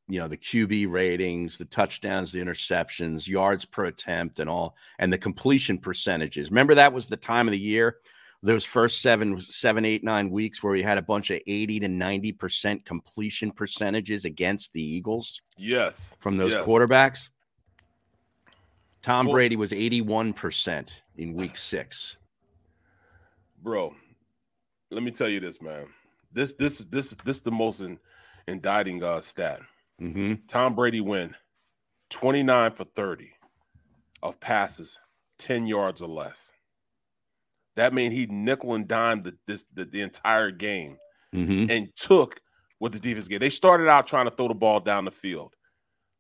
you 0.09 0.19
know, 0.19 0.29
the 0.29 0.37
QB 0.39 0.91
ratings, 0.91 1.59
the 1.59 1.67
touchdowns, 1.67 2.33
the 2.33 2.39
interceptions, 2.41 3.29
yards 3.29 3.67
per 3.67 3.85
attempt, 3.85 4.41
and 4.41 4.49
all, 4.49 4.77
and 4.99 5.13
the 5.13 5.19
completion 5.19 5.77
percentages. 5.77 6.51
Remember, 6.51 6.75
that 6.75 6.95
was 6.95 7.07
the 7.07 7.19
time 7.19 7.47
of 7.47 7.53
the 7.53 7.59
year, 7.59 7.99
those 8.43 8.65
first 8.65 9.03
seven, 9.03 9.39
seven, 9.39 9.85
eight, 9.85 10.03
nine 10.03 10.31
weeks 10.31 10.63
where 10.63 10.73
we 10.73 10.83
had 10.83 10.97
a 10.97 11.03
bunch 11.03 11.31
of 11.31 11.41
80 11.47 11.81
to 11.81 11.89
90% 11.89 12.83
completion 12.87 13.51
percentages 13.51 14.25
against 14.25 14.73
the 14.73 14.83
Eagles 14.83 15.43
Yes. 15.59 16.17
from 16.21 16.39
those 16.39 16.53
Yes. 16.53 16.67
quarterbacks. 16.67 17.29
Tom 19.03 19.27
Well- 19.27 19.35
Brady 19.35 19.57
was 19.57 19.73
81% 19.73 21.03
in 21.19 21.35
week 21.35 21.59
six. 21.59 22.17
Bro, 23.63 23.95
let 24.91 25.03
me 25.03 25.11
tell 25.11 25.29
you 25.29 25.41
this, 25.41 25.61
man. 25.61 25.87
This 26.33 26.53
this 26.55 26.79
this 26.87 27.17
this 27.25 27.41
the 27.41 27.51
most 27.51 27.81
in, 27.81 27.99
indicting 28.47 29.03
uh 29.03 29.21
stat. 29.21 29.61
Mm-hmm. 30.01 30.35
Tom 30.47 30.75
Brady 30.75 31.01
went 31.01 31.33
29 32.11 32.73
for 32.73 32.85
30 32.85 33.31
of 34.23 34.39
passes 34.41 35.01
10 35.39 35.67
yards 35.67 36.03
or 36.03 36.09
less. 36.09 36.53
That 37.77 37.95
means 37.95 38.15
he 38.15 38.27
nickel 38.27 38.75
and 38.75 38.87
dime 38.87 39.23
the 39.23 39.37
this 39.47 39.65
the, 39.73 39.85
the 39.85 40.03
entire 40.03 40.51
game 40.51 40.99
Mm-hmm. 41.35 41.71
and 41.71 41.95
took 41.97 42.41
what 42.79 42.93
the 42.93 42.99
defense 42.99 43.29
gave. 43.29 43.41
They 43.41 43.51
started 43.51 43.89
out 43.89 44.07
trying 44.07 44.25
to 44.27 44.35
throw 44.35 44.49
the 44.49 44.55
ball 44.55 44.81
down 44.81 45.05
the 45.05 45.11
field. 45.11 45.53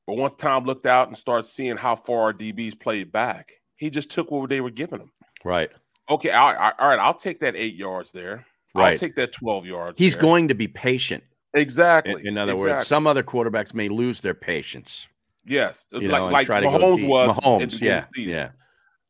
But 0.06 0.16
once 0.16 0.34
Tom 0.34 0.64
looked 0.64 0.84
out 0.84 1.08
and 1.08 1.16
started 1.16 1.44
seeing 1.46 1.76
how 1.76 1.94
far 1.94 2.22
our 2.24 2.32
DBs 2.34 2.78
played 2.78 3.12
back, 3.12 3.52
he 3.76 3.88
just 3.88 4.10
took 4.10 4.30
what 4.30 4.50
they 4.50 4.60
were 4.60 4.70
giving 4.70 5.00
him. 5.00 5.12
Right. 5.42 5.70
Okay, 6.08 6.30
all 6.30 6.54
right, 6.54 6.72
all 6.78 6.88
right, 6.88 6.98
I'll 6.98 7.14
take 7.14 7.40
that 7.40 7.56
eight 7.56 7.74
yards 7.74 8.12
there. 8.12 8.46
I'll 8.74 8.82
Right. 8.82 8.98
take 8.98 9.16
that 9.16 9.32
12 9.32 9.66
yards. 9.66 9.98
He's 9.98 10.12
there. 10.14 10.22
going 10.22 10.48
to 10.48 10.54
be 10.54 10.68
patient. 10.68 11.24
exactly. 11.54 12.20
In, 12.22 12.28
in 12.28 12.38
other 12.38 12.52
exactly. 12.52 12.72
words, 12.74 12.86
some 12.86 13.06
other 13.06 13.22
quarterbacks 13.22 13.72
may 13.74 13.88
lose 13.88 14.20
their 14.20 14.34
patience. 14.34 15.08
yes, 15.44 15.86
You 15.90 16.00
like 16.08 16.20
know, 16.20 16.28
like 16.28 16.46
try 16.46 16.60
to 16.60 16.66
go 16.66 16.78
Mahomes 16.78 17.06
was 17.08 17.38
Mahomes, 17.38 17.80
yeah, 17.80 18.00
season. 18.00 18.30
yeah, 18.30 18.50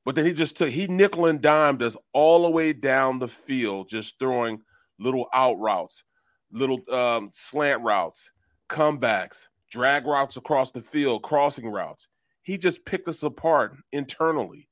But 0.04 0.14
then 0.14 0.24
he 0.26 0.32
just 0.32 0.56
took 0.56 0.70
he 0.70 0.86
nickel 0.86 1.26
and 1.26 1.40
dimed 1.40 1.82
us 1.82 1.96
all 2.12 2.44
the 2.44 2.50
way 2.50 2.72
down 2.72 3.18
the 3.18 3.26
field, 3.28 3.88
just 3.88 4.18
throwing 4.20 4.62
little 4.98 5.26
out 5.34 5.58
routes, 5.58 6.04
little 6.52 6.78
um, 6.94 7.30
slant 7.32 7.82
routes, 7.82 8.30
comebacks, 8.68 9.48
drag 9.70 10.06
routes 10.06 10.36
across 10.36 10.70
the 10.70 10.80
field, 10.80 11.22
crossing 11.22 11.68
routes. 11.68 12.06
He 12.42 12.56
just 12.56 12.84
picked 12.84 13.08
us 13.08 13.22
apart 13.24 13.76
internally 13.92 14.68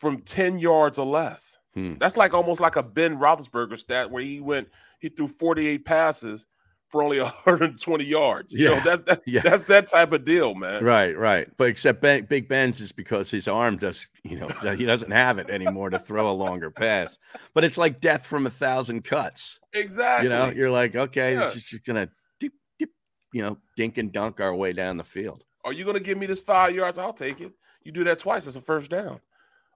from 0.00 0.22
10 0.22 0.58
yards 0.58 0.98
or 0.98 1.06
less. 1.06 1.58
Hmm. 1.74 1.94
That's 2.00 2.16
like 2.16 2.34
almost 2.34 2.60
like 2.60 2.74
a 2.76 2.82
Ben 2.82 3.16
Roethlisberger 3.18 3.78
stat 3.78 4.10
where 4.10 4.22
he 4.22 4.40
went, 4.40 4.68
he 4.98 5.08
threw 5.08 5.28
48 5.28 5.84
passes 5.84 6.46
for 6.88 7.02
only 7.04 7.20
120 7.44 8.04
yards. 8.04 8.52
You 8.52 8.64
know, 8.70 8.74
Yeah. 8.74 8.80
that's 8.80 9.02
that, 9.02 9.22
Yeah. 9.24 9.42
that's 9.42 9.64
that 9.64 9.86
type 9.86 10.12
of 10.12 10.24
deal, 10.24 10.56
man. 10.56 10.82
right, 10.82 11.16
right. 11.16 11.46
But 11.56 11.68
except 11.68 12.00
ben, 12.00 12.24
Big 12.24 12.48
Ben's 12.48 12.80
is 12.80 12.90
because 12.90 13.30
his 13.30 13.46
arm 13.46 13.76
does, 13.76 14.10
you 14.24 14.36
know, 14.40 14.48
he 14.74 14.84
doesn't 14.84 15.12
have 15.12 15.38
it 15.38 15.48
anymore 15.50 15.90
to 15.90 16.00
throw 16.00 16.28
a 16.28 16.32
longer 16.32 16.70
pass. 16.72 17.16
But 17.54 17.62
it's 17.62 17.78
like 17.78 18.00
death 18.00 18.26
from 18.26 18.46
a 18.46 18.50
thousand 18.50 19.04
cuts. 19.04 19.60
Exactly. 19.72 20.28
You 20.28 20.34
know, 20.34 20.48
you're 20.50 20.70
like, 20.70 20.96
okay, 20.96 21.34
Yes. 21.34 21.54
it's 21.54 21.70
just 21.70 21.84
gonna, 21.84 22.08
dip, 22.40 22.52
dip, 22.80 22.90
you 23.32 23.42
know, 23.42 23.58
dink 23.76 23.96
and 23.98 24.10
dunk 24.10 24.40
our 24.40 24.54
way 24.54 24.72
down 24.72 24.96
the 24.96 25.04
field. 25.04 25.44
Are 25.64 25.72
you 25.72 25.84
gonna 25.84 26.00
give 26.00 26.18
me 26.18 26.26
this 26.26 26.40
five 26.40 26.74
yards? 26.74 26.98
I'll 26.98 27.12
take 27.12 27.40
it. 27.40 27.52
You 27.84 27.92
do 27.92 28.02
that 28.04 28.18
twice, 28.18 28.46
it's 28.48 28.56
a 28.56 28.60
first 28.60 28.90
down. 28.90 29.20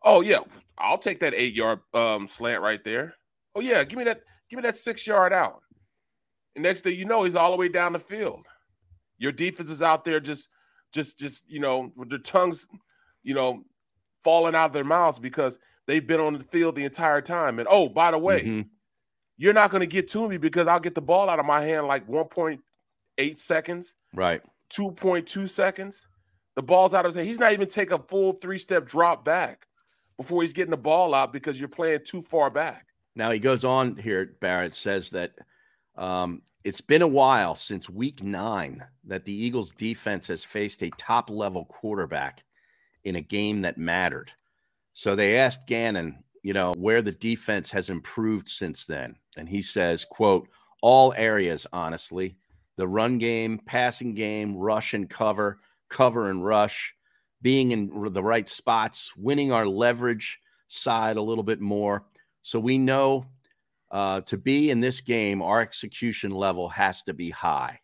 Oh 0.04 0.20
yeah, 0.20 0.40
I'll 0.78 0.98
take 0.98 1.20
that 1.20 1.34
eight 1.34 1.54
yard 1.54 1.80
um, 1.94 2.28
slant 2.28 2.62
right 2.62 2.82
there. 2.84 3.14
Oh 3.54 3.60
yeah, 3.60 3.82
give 3.84 3.98
me 3.98 4.04
that. 4.04 4.20
Give 4.50 4.58
me 4.58 4.62
that 4.62 4.76
six 4.76 5.06
yard 5.06 5.32
out. 5.32 5.62
And 6.54 6.62
next 6.62 6.82
thing 6.82 6.96
you 6.98 7.04
know, 7.06 7.24
he's 7.24 7.34
all 7.36 7.50
the 7.50 7.56
way 7.56 7.68
down 7.68 7.92
the 7.94 7.98
field. 7.98 8.46
Your 9.18 9.32
defense 9.32 9.70
is 9.70 9.82
out 9.82 10.04
there 10.04 10.20
just, 10.20 10.48
just, 10.92 11.18
just 11.18 11.44
you 11.48 11.58
know, 11.60 11.90
with 11.96 12.10
their 12.10 12.18
tongues 12.18 12.66
you 13.22 13.32
know, 13.34 13.62
falling 14.22 14.54
out 14.54 14.66
of 14.66 14.72
their 14.74 14.84
mouths 14.84 15.18
because 15.18 15.58
they've 15.86 16.06
been 16.06 16.20
on 16.20 16.34
the 16.34 16.40
field 16.44 16.76
the 16.76 16.84
entire 16.84 17.22
time. 17.22 17.58
And 17.58 17.66
oh, 17.70 17.88
by 17.88 18.10
the 18.10 18.18
way, 18.18 18.42
Mm-hmm. 18.42 18.68
you're 19.38 19.54
not 19.54 19.70
going 19.70 19.80
to 19.80 19.86
get 19.86 20.08
to 20.08 20.28
me 20.28 20.36
because 20.36 20.68
I'll 20.68 20.78
get 20.80 20.94
the 20.94 21.00
ball 21.00 21.30
out 21.30 21.40
of 21.40 21.46
my 21.46 21.62
hand 21.64 21.86
like 21.86 22.06
1.8 22.06 23.38
seconds, 23.38 23.96
Right. 24.12 24.42
2.2 24.74 25.48
seconds. 25.48 26.06
The 26.56 26.62
ball's 26.62 26.92
out 26.94 27.06
of 27.06 27.10
his 27.10 27.16
hand. 27.16 27.28
He's 27.28 27.40
not 27.40 27.52
even 27.54 27.66
take 27.68 27.90
a 27.90 27.98
full 27.98 28.34
three 28.34 28.58
step 28.58 28.86
drop 28.86 29.24
back 29.24 29.66
before 30.16 30.42
he's 30.42 30.52
getting 30.52 30.70
the 30.70 30.76
ball 30.76 31.14
out 31.14 31.32
because 31.32 31.58
you're 31.58 31.68
playing 31.68 32.00
too 32.04 32.22
far 32.22 32.50
back. 32.50 32.86
Now 33.16 33.30
he 33.30 33.38
goes 33.38 33.64
on 33.64 33.96
here, 33.96 34.36
Barrett 34.40 34.74
says 34.74 35.10
that 35.10 35.32
um, 35.96 36.42
it's 36.64 36.80
been 36.80 37.02
a 37.02 37.08
while 37.08 37.54
since 37.54 37.88
week 37.88 38.22
nine 38.22 38.84
that 39.04 39.24
the 39.24 39.32
Eagles 39.32 39.72
defense 39.72 40.26
has 40.26 40.44
faced 40.44 40.82
a 40.82 40.90
top 40.90 41.30
level 41.30 41.64
quarterback 41.66 42.42
in 43.04 43.16
a 43.16 43.20
game 43.20 43.62
that 43.62 43.78
mattered. 43.78 44.32
So 44.94 45.14
they 45.14 45.38
asked 45.38 45.66
Gannon, 45.66 46.24
you 46.42 46.52
know, 46.52 46.72
where 46.76 47.02
the 47.02 47.12
defense 47.12 47.70
has 47.70 47.90
improved 47.90 48.48
since 48.48 48.86
then. 48.86 49.16
And 49.36 49.48
he 49.48 49.62
says, 49.62 50.04
quote, 50.04 50.48
all 50.82 51.12
areas, 51.16 51.66
honestly. 51.72 52.36
The 52.76 52.88
run 52.88 53.18
game, 53.18 53.60
passing 53.66 54.14
game, 54.14 54.56
rush 54.56 54.94
and 54.94 55.08
cover, 55.08 55.60
cover 55.88 56.30
and 56.30 56.44
rush, 56.44 56.94
being 57.44 57.72
in 57.72 58.12
the 58.14 58.22
right 58.22 58.48
spots, 58.48 59.12
winning 59.18 59.52
our 59.52 59.66
leverage 59.66 60.38
side 60.66 61.18
a 61.18 61.22
little 61.22 61.44
bit 61.44 61.60
more. 61.60 62.06
So 62.40 62.58
we 62.58 62.78
know 62.78 63.26
uh, 63.90 64.22
to 64.22 64.38
be 64.38 64.70
in 64.70 64.80
this 64.80 65.02
game, 65.02 65.42
our 65.42 65.60
execution 65.60 66.30
level 66.30 66.70
has 66.70 67.02
to 67.02 67.12
be 67.12 67.28
high. 67.28 67.78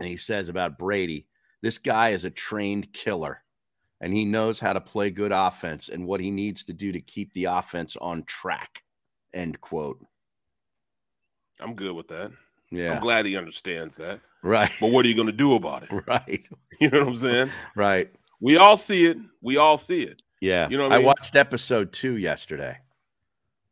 And 0.00 0.08
he 0.08 0.16
says 0.16 0.48
about 0.48 0.76
Brady, 0.76 1.28
this 1.62 1.78
guy 1.78 2.10
is 2.10 2.24
a 2.24 2.30
trained 2.30 2.92
killer 2.92 3.44
and 4.00 4.12
he 4.12 4.24
knows 4.24 4.58
how 4.58 4.72
to 4.72 4.80
play 4.80 5.10
good 5.10 5.32
offense 5.32 5.88
and 5.88 6.04
what 6.04 6.20
he 6.20 6.32
needs 6.32 6.64
to 6.64 6.72
do 6.72 6.90
to 6.90 7.00
keep 7.00 7.32
the 7.34 7.44
offense 7.44 7.96
on 8.00 8.24
track. 8.24 8.82
End 9.32 9.60
quote. 9.60 10.04
I'm 11.60 11.74
good 11.74 11.94
with 11.94 12.08
that. 12.08 12.32
Yeah. 12.72 12.94
I'm 12.94 13.00
glad 13.00 13.24
he 13.24 13.36
understands 13.36 13.96
that. 13.98 14.18
Right. 14.42 14.70
But 14.80 14.90
what 14.90 15.04
are 15.04 15.08
you 15.08 15.14
going 15.14 15.26
to 15.26 15.32
do 15.32 15.54
about 15.54 15.84
it? 15.84 15.90
Right. 16.06 16.44
You 16.80 16.90
know 16.90 17.00
what 17.00 17.08
I'm 17.08 17.16
saying? 17.16 17.50
Right. 17.76 18.10
We 18.40 18.56
all 18.56 18.76
see 18.76 19.06
it. 19.06 19.18
We 19.42 19.56
all 19.56 19.76
see 19.76 20.02
it. 20.02 20.22
Yeah. 20.40 20.68
You 20.68 20.78
know 20.78 20.84
what 20.84 20.92
I, 20.92 20.96
I 20.96 20.98
mean? 20.98 21.06
watched 21.06 21.34
episode 21.36 21.92
two 21.92 22.16
yesterday 22.16 22.78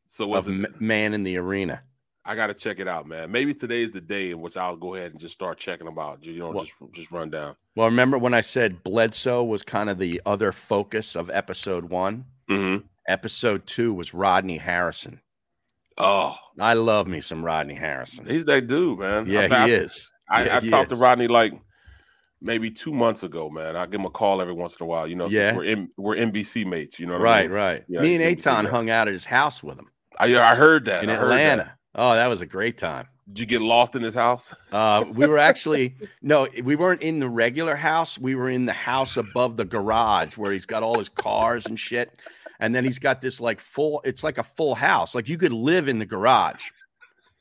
So 0.09 0.27
was 0.27 0.49
it? 0.49 0.81
Man 0.81 1.15
in 1.15 1.23
the 1.23 1.37
Arena. 1.39 1.83
I 2.25 2.35
got 2.35 2.49
to 2.49 2.55
check 2.55 2.81
it 2.81 2.89
out, 2.89 3.07
man. 3.07 3.31
Maybe 3.31 3.55
today's 3.55 3.93
the 3.93 4.01
day 4.01 4.33
in 4.33 4.41
which 4.41 4.57
I'll 4.57 4.75
go 4.77 4.97
ahead 4.97 5.13
and 5.13 5.21
just 5.21 5.35
start 5.35 5.59
checking 5.59 5.87
them 5.87 5.97
out. 5.99 6.25
You 6.25 6.39
know, 6.41 6.51
Well- 6.51 6.65
just 6.65 6.77
just 6.93 7.13
run 7.13 7.31
down. 7.31 7.55
Well, 7.77 7.87
remember 7.87 8.19
when 8.19 8.35
I 8.35 8.41
said 8.41 8.83
Bledsoe 8.83 9.45
was 9.45 9.63
kind 9.63 9.89
of 9.91 9.99
the 9.99 10.21
other 10.27 10.51
focus 10.51 11.15
of 11.15 11.31
episode 11.31 11.85
one? 11.85 12.25
Mm-hmm. 12.51 12.85
Episode 13.07 13.67
two 13.67 13.93
was 13.95 14.13
Rodney 14.15 14.57
Harrison. 14.59 15.21
Oh, 15.99 16.35
I 16.59 16.75
love 16.75 17.07
me 17.07 17.21
some 17.21 17.45
Rodney 17.45 17.75
Harrison. 17.75 18.27
he's 18.27 18.45
that 18.47 18.67
dude, 18.67 18.99
man. 18.99 19.27
Yeah, 19.29 19.47
I, 19.51 19.67
he 19.69 19.75
is. 19.75 20.11
I, 20.29 20.45
Yeah, 20.47 20.57
I 20.57 20.61
talked 20.69 20.91
to. 20.91 20.97
Rodney 20.97 21.29
like 21.29 21.53
maybe 22.41 22.71
two 22.71 22.93
months 22.93 23.23
ago, 23.23 23.49
man. 23.51 23.77
I 23.77 23.87
give 23.87 24.01
him 24.01 24.07
a 24.07 24.11
call 24.11 24.41
every 24.41 24.53
once 24.55 24.77
in 24.77 24.85
a 24.85 24.87
while. 24.87 25.07
You 25.07 25.17
know, 25.17 25.25
Yeah. 25.29 25.49
since 25.49 25.57
we're 25.57 25.65
in, 25.65 25.89
we're 25.97 26.17
NBC 26.17 26.65
mates. 26.67 26.99
You 27.01 27.07
know, 27.07 27.15
what 27.15 27.23
I 27.23 27.25
Right, 27.25 27.49
mean? 27.51 27.57
right. 27.59 27.85
Yeah, 27.89 28.01
Me 28.03 28.15
and 28.15 28.23
NBC 28.23 28.33
Aton 28.47 28.65
hung 28.67 28.91
out 28.91 29.09
at 29.09 29.15
his 29.15 29.25
house 29.25 29.63
with 29.63 29.79
him 29.79 29.89
I, 30.19 30.35
I 30.39 30.55
heard 30.55 30.85
that 30.87 31.03
in 31.05 31.11
I 31.11 31.15
heard 31.17 31.31
that. 31.33 31.41
Atlanta. 31.59 31.73
Oh, 31.95 32.15
that 32.15 32.27
was 32.29 32.41
a 32.41 32.47
great 32.47 32.79
time. 32.79 33.09
Did 33.29 33.41
you 33.41 33.47
get 33.47 33.61
lost 33.63 33.97
in 33.97 34.03
his 34.03 34.15
house? 34.15 34.55
Uh, 34.73 35.05
we 35.15 35.27
were 35.27 35.39
actually 35.39 35.97
no, 36.23 36.47
we 36.63 36.77
weren't 36.77 37.01
in 37.03 37.19
the 37.19 37.29
regular 37.29 37.75
house. 37.77 38.19
We 38.19 38.35
were 38.35 38.51
in 38.51 38.67
the 38.67 38.73
house 38.75 39.17
above 39.17 39.57
the 39.57 39.65
garage 39.65 40.37
where 40.37 40.53
he's 40.53 40.67
got 40.67 40.83
all 40.83 40.99
his 40.99 41.09
cars 41.09 41.67
and 41.67 41.79
shit. 41.81 42.21
And 42.61 42.75
then 42.75 42.85
he's 42.85 42.99
got 42.99 43.21
this 43.21 43.41
like 43.41 43.61
full. 43.61 44.01
It's 44.05 44.23
like 44.25 44.39
a 44.39 44.43
full 44.43 44.75
house. 44.75 45.15
Like 45.15 45.29
you 45.29 45.37
could 45.39 45.53
live 45.53 45.89
in 45.89 45.99
the 45.99 46.07
garage. 46.07 46.63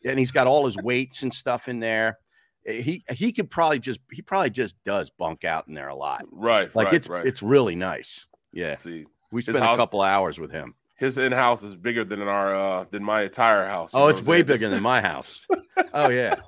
And 0.06 0.20
he's 0.20 0.32
got 0.32 0.46
all 0.48 0.66
his 0.66 0.76
weights 0.78 1.24
and 1.24 1.34
stuff 1.34 1.68
in 1.68 1.80
there. 1.80 2.20
Eh, 2.66 2.82
He 2.82 3.04
he 3.12 3.32
could 3.32 3.50
probably 3.50 3.80
just 3.80 4.00
he 4.12 4.22
probably 4.22 4.50
just 4.50 4.76
does 4.84 5.10
bunk 5.10 5.44
out 5.46 5.68
in 5.68 5.74
there 5.74 5.90
a 5.90 5.96
lot. 5.96 6.26
Right, 6.32 6.74
Like 6.76 6.86
right, 6.88 6.94
it's 6.96 7.08
right. 7.10 7.26
it's 7.26 7.42
really 7.44 7.76
nice. 7.76 8.26
Yeah, 8.52 8.76
See, 8.76 9.06
we 9.32 9.42
spent 9.42 9.58
a 9.58 9.76
couple 9.76 10.02
hours 10.02 10.40
with 10.40 10.52
him. 10.52 10.76
his 10.98 11.18
in 11.18 11.32
house 11.34 11.62
is 11.64 11.76
bigger 11.76 12.04
than 12.06 12.22
our 12.22 12.56
uh 12.56 12.86
than 12.90 13.04
my 13.04 13.24
entire 13.24 13.66
house. 13.68 13.92
Oh, 13.94 14.08
it's 14.08 14.22
way 14.24 14.42
bigger 14.44 14.70
than 14.70 14.82
my 14.84 15.02
house. 15.02 15.46
Oh 15.94 16.10
yeah. 16.10 16.36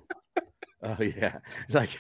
Oh 0.84 0.96
yeah. 1.02 1.40
Like, 1.72 2.00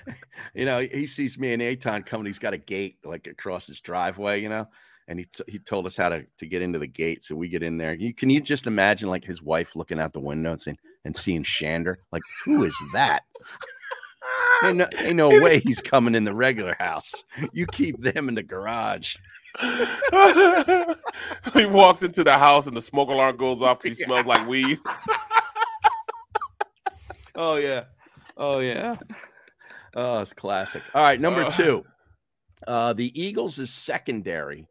you 0.53 0.63
know, 0.65 0.79
he 0.79 1.07
sees 1.07 1.37
me 1.39 1.51
and 1.51 1.61
Aton 1.63 2.03
coming. 2.03 2.27
He's 2.27 2.37
got 2.39 2.53
a 2.53 2.59
gate 2.59 2.99
like 3.03 3.25
across 3.25 3.65
his 3.65 3.81
driveway, 3.81 4.39
you 4.39 4.49
know, 4.49 4.67
and 5.07 5.17
he 5.17 5.25
t- 5.25 5.43
he 5.47 5.57
told 5.57 5.87
us 5.87 5.97
how 5.97 6.09
to 6.09 6.25
to 6.37 6.45
get 6.45 6.61
into 6.61 6.77
the 6.77 6.85
gate. 6.87 7.23
So 7.23 7.35
we 7.35 7.49
get 7.49 7.63
in 7.63 7.77
there. 7.77 7.95
You 7.95 8.13
can 8.13 8.29
you 8.29 8.39
just 8.39 8.67
imagine 8.67 9.09
like 9.09 9.25
his 9.25 9.41
wife 9.41 9.75
looking 9.75 9.99
out 9.99 10.13
the 10.13 10.19
window 10.19 10.51
and 10.51 10.61
seeing 10.61 10.77
and 11.05 11.15
seeing 11.17 11.43
Shander? 11.43 11.95
Like, 12.11 12.21
who 12.45 12.63
is 12.63 12.75
that? 12.93 13.23
Ain't, 14.63 14.77
no, 14.77 14.87
ain't 14.97 15.15
no 15.15 15.29
way 15.29 15.59
he's 15.59 15.81
coming 15.81 16.15
in 16.15 16.23
the 16.23 16.33
regular 16.33 16.75
house. 16.79 17.13
You 17.53 17.65
keep 17.67 18.01
them 18.01 18.29
in 18.29 18.35
the 18.35 18.43
garage. 18.43 19.15
he 21.53 21.65
walks 21.65 22.03
into 22.03 22.23
the 22.23 22.37
house 22.37 22.67
and 22.67 22.77
the 22.77 22.81
smoke 22.81 23.09
alarm 23.09 23.37
goes 23.37 23.61
off 23.61 23.79
because 23.81 23.97
he 23.97 24.03
smells 24.05 24.25
like 24.27 24.47
weed. 24.47 24.77
Oh 27.39 27.57
yeah. 27.57 27.83
Oh 28.35 28.59
yeah. 28.59 28.95
Oh, 29.95 30.19
it's 30.21 30.33
classic. 30.33 30.81
All 30.95 31.03
right, 31.03 31.21
number 31.21 31.43
Uh. 31.43 31.51
two. 31.51 31.85
Uh, 32.65 32.93
the 32.93 33.11
Eagles 33.21 33.59
is 33.59 33.71
secondary 33.71 34.67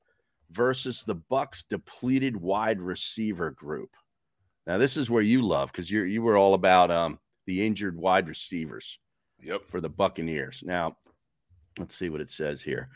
versus 0.51 1.05
the 1.05 1.15
Bucks 1.15 1.63
depleted 1.71 2.37
wide 2.37 2.81
receiver 2.81 3.53
group. 3.53 3.91
Now, 4.67 4.79
this 4.79 4.97
is 4.97 5.09
where 5.09 5.23
you 5.23 5.43
love 5.43 5.71
because 5.71 5.89
you 5.89 6.03
you 6.03 6.23
were 6.23 6.37
all 6.37 6.55
about 6.55 6.91
um 6.91 7.21
the 7.47 7.65
injured 7.65 7.97
wide 7.97 8.27
receivers 8.29 8.99
Yep. 9.43 9.69
for 9.69 9.81
the 9.81 9.89
Buccaneers. 9.89 10.63
Now, 10.65 10.97
let's 11.79 11.97
see 11.97 12.09
what 12.09 12.21
it 12.21 12.31
says 12.31 12.63
here. 12.63 12.89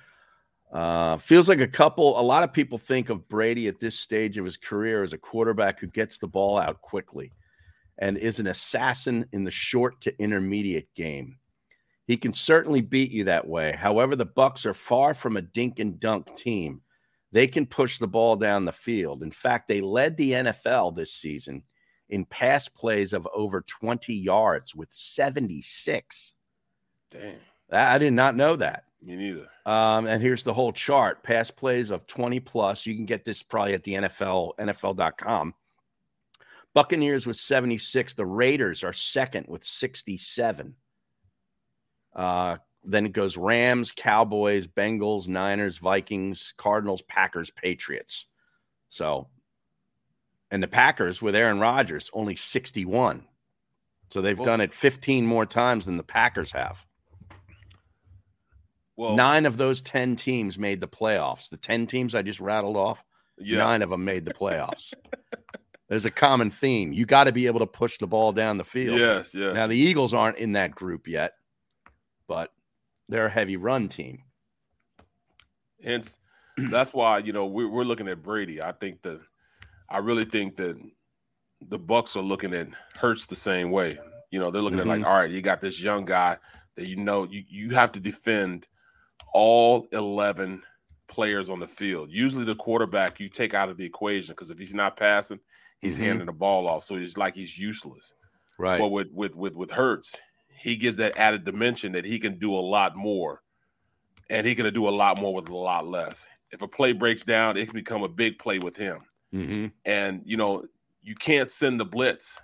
Uh, 0.72 1.16
feels 1.16 1.48
like 1.48 1.60
a 1.60 1.66
couple, 1.66 2.18
a 2.18 2.22
lot 2.22 2.44
of 2.44 2.52
people 2.52 2.78
think 2.78 3.10
of 3.10 3.28
Brady 3.28 3.66
at 3.66 3.80
this 3.80 3.98
stage 3.98 4.38
of 4.38 4.44
his 4.44 4.56
career 4.56 5.02
as 5.02 5.12
a 5.12 5.18
quarterback 5.18 5.80
who 5.80 5.88
gets 5.88 6.18
the 6.18 6.28
ball 6.28 6.58
out 6.58 6.80
quickly 6.80 7.32
and 7.98 8.16
is 8.16 8.38
an 8.38 8.46
assassin 8.46 9.26
in 9.32 9.44
the 9.44 9.50
short 9.50 10.00
to 10.02 10.22
intermediate 10.22 10.94
game. 10.94 11.38
He 12.06 12.16
can 12.16 12.32
certainly 12.32 12.80
beat 12.80 13.10
you 13.10 13.24
that 13.24 13.46
way. 13.46 13.72
However, 13.72 14.16
the 14.16 14.24
Bucks 14.24 14.64
are 14.64 14.74
far 14.74 15.12
from 15.12 15.36
a 15.36 15.42
dink 15.42 15.78
and 15.78 16.00
dunk 16.00 16.34
team. 16.36 16.82
They 17.32 17.46
can 17.46 17.66
push 17.66 17.98
the 17.98 18.08
ball 18.08 18.36
down 18.36 18.64
the 18.64 18.72
field. 18.72 19.22
In 19.22 19.30
fact, 19.30 19.68
they 19.68 19.80
led 19.80 20.16
the 20.16 20.32
NFL 20.32 20.96
this 20.96 21.12
season 21.14 21.62
in 22.10 22.24
pass 22.26 22.68
plays 22.68 23.12
of 23.12 23.26
over 23.34 23.62
20 23.62 24.12
yards 24.12 24.74
with 24.74 24.88
76. 24.92 26.34
Damn. 27.10 27.34
I 27.72 27.94
I 27.94 27.98
did 27.98 28.12
not 28.12 28.36
know 28.36 28.56
that. 28.56 28.84
Me 29.02 29.16
neither. 29.16 29.48
Um, 29.64 30.06
and 30.06 30.20
here's 30.22 30.44
the 30.44 30.52
whole 30.52 30.72
chart 30.72 31.22
pass 31.22 31.50
plays 31.50 31.90
of 31.90 32.06
20 32.06 32.40
plus. 32.40 32.84
You 32.84 32.94
can 32.94 33.06
get 33.06 33.24
this 33.24 33.42
probably 33.42 33.74
at 33.74 33.82
the 33.82 33.94
NFL, 33.94 34.56
NFL.com. 34.58 35.54
Buccaneers 36.74 37.26
with 37.26 37.36
76. 37.36 38.14
The 38.14 38.26
Raiders 38.26 38.84
are 38.84 38.92
second 38.92 39.46
with 39.48 39.64
67. 39.64 40.74
Uh, 42.14 42.56
then 42.84 43.06
it 43.06 43.12
goes 43.12 43.36
Rams, 43.36 43.92
Cowboys, 43.92 44.66
Bengals, 44.66 45.28
Niners, 45.28 45.78
Vikings, 45.78 46.54
Cardinals, 46.56 47.02
Packers, 47.02 47.50
Patriots. 47.50 48.26
So, 48.88 49.28
and 50.50 50.62
the 50.62 50.68
Packers 50.68 51.22
with 51.22 51.34
Aaron 51.34 51.58
Rodgers 51.60 52.10
only 52.12 52.36
61. 52.36 53.26
So 54.10 54.20
they've 54.20 54.38
Well- 54.38 54.46
done 54.46 54.60
it 54.60 54.74
15 54.74 55.26
more 55.26 55.46
times 55.46 55.86
than 55.86 55.96
the 55.96 56.02
Packers 56.02 56.52
have. 56.52 56.84
Well, 58.96 59.16
Nine 59.16 59.46
of 59.46 59.56
those 59.56 59.80
10 59.80 60.16
teams 60.16 60.58
made 60.58 60.80
the 60.80 60.88
playoffs. 60.88 61.48
The 61.48 61.56
10 61.56 61.86
teams 61.86 62.14
I 62.14 62.20
just 62.22 62.38
rattled 62.40 62.76
off, 62.76 63.02
yeah. 63.38 63.58
nine 63.58 63.80
of 63.82 63.88
them 63.90 64.04
made 64.04 64.26
the 64.26 64.34
playoffs. 64.34 64.92
There's 65.88 66.04
a 66.04 66.10
common 66.10 66.50
theme. 66.50 66.92
You 66.92 67.06
got 67.06 67.24
to 67.24 67.32
be 67.32 67.46
able 67.46 67.60
to 67.60 67.66
push 67.66 67.96
the 67.98 68.06
ball 68.06 68.32
down 68.32 68.58
the 68.58 68.64
field. 68.64 68.98
Yes, 68.98 69.34
yes. 69.34 69.54
Now, 69.54 69.66
the 69.66 69.76
Eagles 69.76 70.12
aren't 70.12 70.36
in 70.36 70.52
that 70.52 70.72
group 70.72 71.08
yet, 71.08 71.32
but 72.28 72.52
they're 73.08 73.26
a 73.26 73.30
heavy 73.30 73.56
run 73.56 73.88
team. 73.88 74.22
Hence, 75.82 76.18
that's 76.70 76.92
why 76.92 77.18
you 77.18 77.32
know 77.32 77.46
we're, 77.46 77.68
we're 77.68 77.84
looking 77.84 78.06
at 78.06 78.22
Brady. 78.22 78.62
I 78.62 78.72
think 78.72 79.00
that 79.02 79.20
I 79.90 79.98
really 79.98 80.24
think 80.24 80.56
that 80.56 80.80
the 81.60 81.78
Bucks 81.78 82.16
are 82.16 82.22
looking 82.22 82.54
at 82.54 82.68
Hurts 82.94 83.26
the 83.26 83.36
same 83.36 83.70
way. 83.70 83.98
You 84.30 84.38
know, 84.40 84.50
they're 84.50 84.62
looking 84.62 84.80
at 84.80 84.86
like, 84.86 85.00
Mhm. 85.02 85.06
all 85.06 85.16
right, 85.18 85.30
you 85.30 85.42
got 85.42 85.60
this 85.60 85.82
young 85.82 86.04
guy 86.04 86.38
that 86.76 86.86
you 86.86 86.96
know 86.96 87.24
you 87.24 87.42
you 87.48 87.70
have 87.70 87.92
to 87.92 88.00
defend 88.00 88.66
all 89.32 89.86
eleven 89.92 90.62
players 91.08 91.50
on 91.50 91.58
the 91.60 91.66
field. 91.66 92.10
Usually, 92.12 92.44
the 92.44 92.54
quarterback 92.54 93.18
you 93.20 93.28
take 93.28 93.52
out 93.54 93.68
of 93.68 93.76
the 93.76 93.84
equation 93.84 94.32
because 94.32 94.50
if 94.50 94.58
he's 94.58 94.74
not 94.74 94.96
passing, 94.96 95.40
he's 95.80 95.98
Mhm. 95.98 96.02
handing 96.04 96.26
the 96.26 96.32
ball 96.32 96.68
off, 96.68 96.84
so 96.84 96.94
it's 96.94 97.16
like 97.18 97.34
he's 97.34 97.58
useless. 97.58 98.14
Right. 98.58 98.78
But 98.78 98.88
with 98.90 99.08
with 99.12 99.34
with 99.34 99.56
with 99.56 99.70
Hurts, 99.72 100.16
he 100.56 100.76
gives 100.76 100.96
that 100.98 101.16
added 101.16 101.44
dimension 101.44 101.92
that 101.92 102.04
he 102.04 102.18
can 102.20 102.38
do 102.38 102.54
a 102.54 102.60
lot 102.60 102.94
more, 102.96 103.42
and 104.28 104.46
he 104.46 104.54
can 104.54 104.72
do 104.72 104.88
a 104.88 104.90
lot 104.90 105.18
more 105.18 105.34
with 105.34 105.48
a 105.48 105.56
lot 105.56 105.86
less. 105.88 106.26
If 106.52 106.62
a 106.62 106.68
play 106.68 106.92
breaks 106.92 107.24
down, 107.24 107.56
it 107.56 107.66
can 107.66 107.74
become 107.74 108.02
a 108.04 108.08
big 108.08 108.38
play 108.38 108.58
with 108.60 108.76
him. 108.76 109.00
Mm-hmm. 109.34 109.66
And 109.84 110.22
you 110.24 110.36
know, 110.36 110.64
you 111.02 111.14
can't 111.14 111.50
send 111.50 111.80
the 111.80 111.84
blitz 111.84 112.40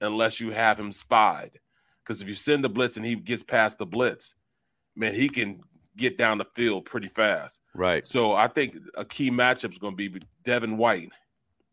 unless 0.00 0.40
you 0.40 0.50
have 0.50 0.78
him 0.78 0.92
spied. 0.92 1.58
Because 2.02 2.22
if 2.22 2.28
you 2.28 2.34
send 2.34 2.64
the 2.64 2.68
blitz 2.68 2.96
and 2.96 3.06
he 3.06 3.14
gets 3.14 3.42
past 3.42 3.78
the 3.78 3.86
blitz, 3.86 4.34
man, 4.96 5.14
he 5.14 5.28
can 5.28 5.60
get 5.96 6.16
down 6.16 6.38
the 6.38 6.44
field 6.44 6.84
pretty 6.86 7.08
fast. 7.08 7.60
Right. 7.74 8.06
So 8.06 8.32
I 8.32 8.48
think 8.48 8.76
a 8.96 9.04
key 9.04 9.30
matchup 9.30 9.72
is 9.72 9.78
going 9.78 9.96
to 9.96 10.10
be 10.10 10.20
Devin 10.42 10.76
White 10.76 11.10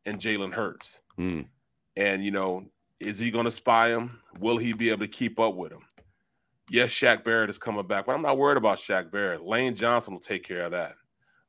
and 0.05 0.19
Jalen 0.19 0.53
Hurts. 0.53 1.01
Mm. 1.17 1.47
And 1.95 2.23
you 2.23 2.31
know, 2.31 2.69
is 2.99 3.19
he 3.19 3.31
going 3.31 3.45
to 3.45 3.51
spy 3.51 3.89
him? 3.89 4.19
Will 4.39 4.57
he 4.57 4.73
be 4.73 4.89
able 4.89 5.01
to 5.01 5.07
keep 5.07 5.39
up 5.39 5.55
with 5.55 5.71
him? 5.71 5.81
Yes, 6.69 6.89
Shaq 6.89 7.23
Barrett 7.23 7.49
is 7.49 7.57
coming 7.57 7.87
back, 7.87 8.05
but 8.05 8.13
I'm 8.13 8.21
not 8.21 8.37
worried 8.37 8.57
about 8.57 8.77
Shaq 8.77 9.09
Barrett. 9.09 9.43
Lane 9.43 9.73
Johnson 9.73 10.13
will 10.13 10.19
take 10.19 10.43
care 10.43 10.65
of 10.65 10.71
that. 10.71 10.95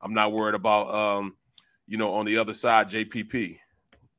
I'm 0.01 0.13
not 0.13 0.31
worried 0.31 0.55
about 0.55 0.93
um, 0.93 1.35
you 1.89 1.97
know, 1.97 2.13
on 2.13 2.25
the 2.25 2.37
other 2.37 2.53
side, 2.53 2.89
JPP. 2.89 3.57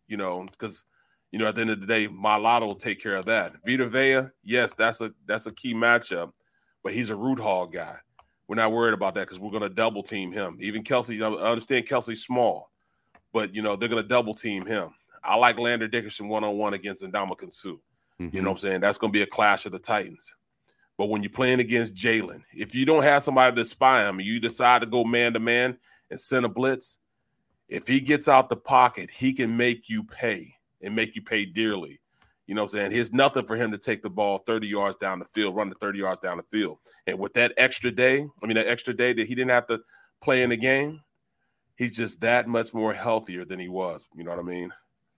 You 0.08 0.16
know, 0.16 0.44
because 0.50 0.84
you 1.30 1.38
know, 1.38 1.46
at 1.46 1.54
the 1.54 1.60
end 1.60 1.70
of 1.70 1.80
the 1.80 1.86
day, 1.86 2.08
Mailata 2.08 2.66
will 2.66 2.74
take 2.74 3.00
care 3.00 3.14
of 3.14 3.26
that. 3.26 3.52
Vita 3.64 3.88
Vea, 3.88 4.28
yes, 4.42 4.74
that's 4.74 5.00
a 5.00 5.12
that's 5.26 5.46
a 5.46 5.52
key 5.52 5.72
matchup, 5.72 6.32
but 6.82 6.92
he's 6.92 7.10
a 7.10 7.16
root 7.16 7.38
hog 7.38 7.72
guy. 7.72 7.96
We're 8.48 8.56
not 8.56 8.72
worried 8.72 8.94
about 8.94 9.14
that 9.14 9.20
because 9.22 9.38
we're 9.38 9.50
going 9.50 9.62
to 9.62 9.68
double 9.68 10.02
team 10.02 10.32
him. 10.32 10.56
Even 10.60 10.82
Kelce, 10.82 11.22
I 11.22 11.50
understand 11.50 11.86
Kelce's 11.86 12.24
small, 12.24 12.72
but 13.32 13.54
you 13.54 13.62
know 13.62 13.76
they're 13.76 13.88
going 13.88 14.02
to 14.02 14.08
double 14.08 14.34
team 14.34 14.66
him. 14.66 14.90
I 15.22 15.36
like 15.36 15.58
Landon 15.58 15.90
Dickerson 15.90 16.28
one 16.28 16.42
on 16.42 16.58
one 16.58 16.74
against 16.74 17.04
Ndamukong 17.04 17.54
Suh. 17.54 17.76
Mm-hmm. 18.20 18.34
You 18.34 18.42
know 18.42 18.50
what 18.50 18.54
I'm 18.54 18.58
saying? 18.58 18.80
That's 18.80 18.98
going 18.98 19.12
to 19.12 19.16
be 19.16 19.22
a 19.22 19.26
clash 19.26 19.66
of 19.66 19.72
the 19.72 19.78
Titans. 19.78 20.36
But 20.98 21.08
when 21.08 21.22
you're 21.22 21.30
playing 21.30 21.60
against 21.60 21.94
Jalen, 21.94 22.42
if 22.52 22.74
you 22.74 22.84
don't 22.84 23.04
have 23.04 23.22
somebody 23.22 23.54
to 23.56 23.64
spy 23.64 24.06
him, 24.06 24.20
you 24.20 24.40
decide 24.40 24.80
to 24.80 24.86
go 24.86 25.04
man 25.04 25.32
to 25.34 25.40
man 25.40 25.78
and 26.10 26.20
send 26.20 26.44
a 26.44 26.48
blitz, 26.48 26.98
if 27.70 27.86
he 27.86 28.00
gets 28.00 28.28
out 28.28 28.48
the 28.48 28.56
pocket, 28.56 29.10
he 29.10 29.32
can 29.32 29.56
make 29.56 29.88
you 29.88 30.02
pay 30.02 30.54
and 30.82 30.94
make 30.94 31.14
you 31.14 31.22
pay 31.22 31.46
dearly. 31.46 32.00
You 32.46 32.56
know 32.56 32.62
what 32.62 32.74
I'm 32.74 32.80
saying? 32.80 32.90
Here's 32.90 33.12
nothing 33.12 33.46
for 33.46 33.54
him 33.54 33.70
to 33.70 33.78
take 33.78 34.02
the 34.02 34.10
ball 34.10 34.38
30 34.38 34.66
yards 34.66 34.96
down 34.96 35.20
the 35.20 35.24
field, 35.26 35.54
run 35.54 35.68
the 35.68 35.76
30 35.76 36.00
yards 36.00 36.18
down 36.18 36.36
the 36.36 36.42
field. 36.42 36.78
And 37.06 37.16
with 37.16 37.32
that 37.34 37.54
extra 37.56 37.92
day, 37.92 38.26
I 38.42 38.46
mean, 38.46 38.56
that 38.56 38.66
extra 38.66 38.92
day 38.92 39.12
that 39.12 39.26
he 39.28 39.36
didn't 39.36 39.52
have 39.52 39.68
to 39.68 39.80
play 40.20 40.42
in 40.42 40.50
the 40.50 40.56
game, 40.56 41.00
he's 41.76 41.96
just 41.96 42.20
that 42.22 42.48
much 42.48 42.74
more 42.74 42.92
healthier 42.92 43.44
than 43.44 43.60
he 43.60 43.68
was. 43.68 44.04
You 44.16 44.24
know 44.24 44.30
what 44.30 44.40
I 44.40 44.42
mean? 44.42 44.72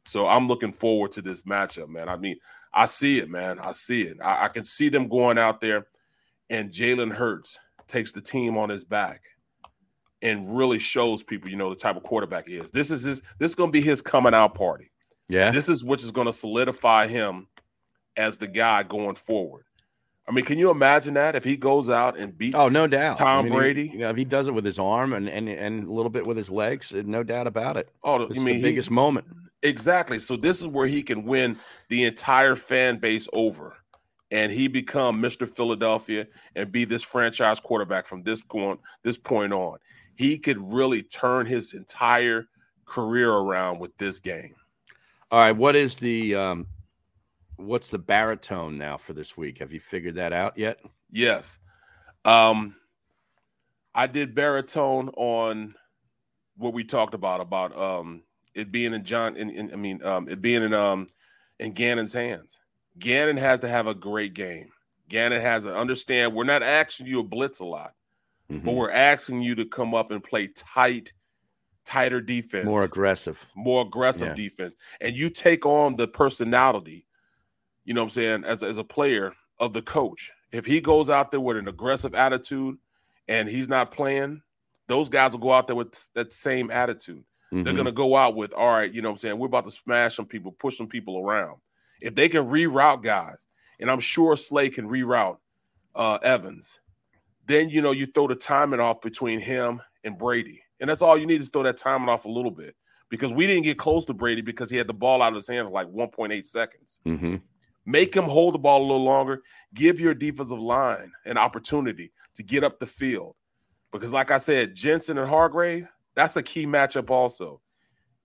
So 0.05 0.29
I'm 0.29 0.47
looking 0.47 0.73
forward 0.73 1.13
to 1.13 1.23
this 1.23 1.43
matchup, 1.43 1.89
man. 1.89 2.11
I 2.11 2.19
mean, 2.19 2.37
I 2.75 2.85
see 2.85 3.19
it, 3.19 3.31
man. 3.31 3.59
I 3.61 3.73
see 3.73 4.03
it. 4.03 4.19
I, 4.23 4.45
I 4.45 4.49
can 4.49 4.67
see 4.67 4.91
them 4.91 5.09
going 5.09 5.39
out 5.39 5.63
there, 5.63 5.87
and 6.51 6.71
Jalen 6.71 7.13
Hurts 7.13 7.59
takes 7.87 8.13
the 8.13 8.21
team 8.21 8.59
on 8.59 8.69
his 8.69 8.85
back 8.85 9.23
and 10.23 10.57
really 10.57 10.79
shows 10.79 11.23
people, 11.23 11.51
you 11.51 11.57
know, 11.57 11.69
the 11.69 11.77
type 11.77 11.97
of 11.97 12.03
quarterback 12.05 12.47
he 12.49 12.57
is. 12.57 12.71
This 12.71 12.91
is 12.91 13.03
his. 13.03 13.23
This 13.39 13.51
is 13.51 13.55
going 13.55 13.69
to 13.69 13.73
be 13.73 13.83
his 13.83 14.01
coming 14.01 14.35
out 14.35 14.55
party. 14.55 14.91
Yeah. 15.29 15.51
This 15.51 15.69
is 15.69 15.85
which 15.85 16.03
is 16.03 16.11
going 16.11 16.27
to 16.27 16.33
solidify 16.33 17.09
him 17.09 17.49
as 18.17 18.39
the 18.39 18.49
guy 18.49 18.83
going 18.83 19.17
forward. 19.17 19.65
I 20.29 20.33
mean, 20.33 20.45
can 20.45 20.57
you 20.57 20.71
imagine 20.71 21.15
that 21.15 21.35
if 21.35 21.43
he 21.43 21.57
goes 21.57 21.91
out 21.91 22.17
and 22.17 22.37
beats? 22.37 22.55
Oh, 22.57 22.69
no 22.69 22.87
doubt. 22.87 23.17
Tom 23.17 23.47
I 23.47 23.49
mean, 23.49 23.53
Brady. 23.53 23.87
He, 23.89 23.95
you 23.95 23.99
know, 24.01 24.11
if 24.11 24.17
he 24.17 24.25
does 24.25 24.47
it 24.47 24.55
with 24.55 24.65
his 24.65 24.79
arm 24.79 25.13
and 25.13 25.29
and 25.29 25.49
and 25.49 25.89
a 25.89 25.93
little 25.93 26.11
bit 26.11 26.27
with 26.27 26.37
his 26.37 26.51
legs, 26.51 26.93
no 26.93 27.23
doubt 27.23 27.47
about 27.47 27.77
it. 27.77 27.91
Oh, 28.05 28.27
This 28.27 28.39
I 28.39 28.41
is 28.41 28.45
mean, 28.47 28.57
the 28.57 28.63
biggest 28.63 28.91
moment. 28.91 29.27
Exactly. 29.63 30.19
So 30.19 30.37
this 30.37 30.61
is 30.61 30.69
where 30.69 30.87
he 30.87 31.03
can 31.03 31.25
win 31.25 31.57
the 31.89 32.05
entire 32.05 32.55
fan 32.55 32.99
base 32.99 33.29
over, 33.33 33.77
and 34.31 34.53
he 34.53 34.69
become 34.69 35.21
Mr. 35.21 35.49
Philadelphia 35.49 36.27
and 36.55 36.71
be 36.71 36.85
this 36.85 37.03
franchise 37.03 37.59
quarterback 37.59 38.07
from 38.07 38.23
this 38.23 38.41
point 38.41 38.81
this 39.03 39.19
point 39.19 39.53
on. 39.53 39.79
He 40.15 40.39
could 40.39 40.59
really 40.61 41.03
turn 41.03 41.47
his 41.47 41.75
entire 41.75 42.47
career 42.85 43.33
around 43.33 43.79
with 43.79 43.97
this 43.97 44.19
game. 44.19 44.55
All 45.31 45.39
right, 45.39 45.53
what 45.53 45.75
is 45.77 45.97
the 45.97 46.35
um, 46.35 46.67
what's 47.57 47.91
the 47.91 47.99
baritone 47.99 48.79
now 48.79 48.97
for 48.97 49.13
this 49.13 49.37
week? 49.37 49.59
Have 49.59 49.73
you 49.73 49.81
figured 49.81 50.17
that 50.17 50.33
out 50.33 50.59
yet? 50.59 50.81
Yes. 51.11 51.59
Um 52.25 52.77
I 53.95 54.07
did 54.07 54.35
baritone 54.35 55.11
on 55.17 55.71
what 56.57 56.75
we 56.75 56.85
talked 56.85 57.15
about 57.15 57.41
about 57.41 57.77
um 57.77 58.23
it 58.55 58.71
being 58.71 58.95
in 58.95 59.05
John 59.05 59.37
in, 59.37 59.51
in 59.51 59.73
I 59.73 59.77
mean 59.77 60.03
um 60.05 60.29
it 60.29 60.41
being 60.41 60.63
in 60.63 60.75
um 60.75 61.09
in 61.59 61.73
Gannon's 61.73 62.13
hands. 62.13 62.61
Gannon 62.99 63.37
has 63.37 63.61
to 63.61 63.69
have 63.69 63.87
a 63.87 63.95
great 63.95 64.35
game. 64.35 64.69
Gannon 65.09 65.41
has 65.41 65.65
to 65.65 65.75
understand 65.75 66.35
we're 66.35 66.45
not 66.45 66.63
asking 66.63 67.07
you 67.07 67.23
to 67.23 67.29
blitz 67.29 67.61
a 67.61 67.65
lot, 67.65 67.93
Mm-hmm. 68.51 68.67
but 68.67 68.75
we're 68.75 68.91
asking 68.91 69.43
you 69.43 69.55
to 69.55 69.65
come 69.65 69.95
up 69.95 70.11
and 70.11 70.23
play 70.23 70.49
tight, 70.49 71.13
tighter 71.85 72.21
defense 72.21 72.67
More 72.67 72.85
aggressive. 72.85 73.45
more 73.57 73.83
aggressive 73.83 74.29
Yeah. 74.29 74.35
defense, 74.35 74.75
and 75.01 75.15
you 75.15 75.31
take 75.31 75.65
on 75.65 75.97
the 75.97 76.07
personality, 76.09 77.07
you 77.85 77.95
know 77.95 78.03
what 78.03 78.07
I'm 78.07 78.11
saying, 78.11 78.45
as, 78.45 78.63
as 78.63 78.79
a 78.79 78.85
player 78.85 79.33
of 79.59 79.73
the 79.73 79.83
coach. 79.83 80.33
If 80.53 80.67
he 80.67 80.81
goes 80.81 81.09
out 81.09 81.31
there 81.31 81.41
with 81.41 81.57
an 81.57 81.67
aggressive 81.69 82.15
attitude 82.15 82.77
and 83.29 83.49
he's 83.49 83.69
not 83.69 83.91
playing, 83.91 84.43
those 84.89 85.09
guys 85.09 85.33
will 85.33 85.39
go 85.39 85.53
out 85.53 85.67
there 85.67 85.77
with 85.77 86.09
that 86.15 86.33
same 86.33 86.71
attitude. 86.71 87.25
They're 87.51 87.65
Mhm. 87.65 87.75
going 87.75 87.87
to 87.87 87.93
go 87.93 88.17
out 88.17 88.35
with, 88.35 88.53
all 88.55 88.69
right, 88.69 88.93
you 88.93 89.01
know 89.03 89.09
what 89.09 89.15
I'm 89.15 89.19
saying, 89.19 89.39
we're 89.39 89.47
about 89.47 89.65
to 89.65 89.71
smash 89.71 90.17
some 90.17 90.27
people, 90.27 90.53
push 90.53 90.77
some 90.77 90.89
people 90.89 91.19
around. 91.19 91.61
If 92.01 92.15
they 92.15 92.29
can 92.29 92.45
reroute 92.49 93.03
guys, 93.03 93.47
and 93.81 93.91
I'm 93.91 94.01
sure 94.01 94.37
Slay 94.37 94.69
can 94.71 94.89
reroute 94.89 95.39
uh, 95.95 96.19
Evans, 96.23 96.81
then 97.47 97.69
you 97.69 97.83
know 97.83 97.91
you 97.93 98.07
throw 98.07 98.27
the 98.29 98.35
timing 98.37 98.81
off 98.81 99.01
between 99.01 99.41
him 99.41 99.81
and 100.05 100.19
Brady, 100.19 100.63
and 100.81 100.89
that's 100.89 101.03
all 101.03 101.17
you 101.19 101.27
need 101.27 101.41
is 101.41 101.49
throw 101.49 101.63
that 101.65 101.79
timing 101.79 102.09
off 102.09 102.25
a 102.25 102.29
little 102.31 102.51
bit 102.51 102.75
because 103.09 103.33
we 103.33 103.47
didn't 103.47 103.65
get 103.65 103.79
close 103.79 104.05
to 104.07 104.15
Brady 104.15 104.43
because 104.43 104.71
he 104.71 104.77
had 104.77 104.87
the 104.87 104.95
ball 104.95 105.23
out 105.23 105.29
of 105.33 105.37
his 105.37 105.49
hand 105.49 105.67
for 105.67 105.73
like 105.73 105.89
1.8 105.89 106.45
seconds. 106.45 107.01
Mm-hmm. 107.07 107.37
Make 107.85 108.15
him 108.15 108.25
hold 108.25 108.55
the 108.55 108.59
ball 108.59 108.81
a 108.81 108.87
little 108.87 109.05
longer. 109.05 109.43
Give 109.75 109.99
your 109.99 110.15
defensive 110.15 110.59
line 110.59 111.11
an 111.25 111.37
opportunity 111.37 112.13
to 112.35 112.43
get 112.43 112.63
up 112.65 112.79
the 112.79 112.87
field 112.87 113.35
because, 113.91 114.13
like 114.13 114.31
I 114.31 114.39
said, 114.39 114.75
Jensen 114.75 115.19
and 115.19 115.29
Hargrave, 115.29 115.89
that's 116.15 116.37
a 116.37 116.43
key 116.43 116.65
matchup 116.67 117.11
also. 117.11 117.61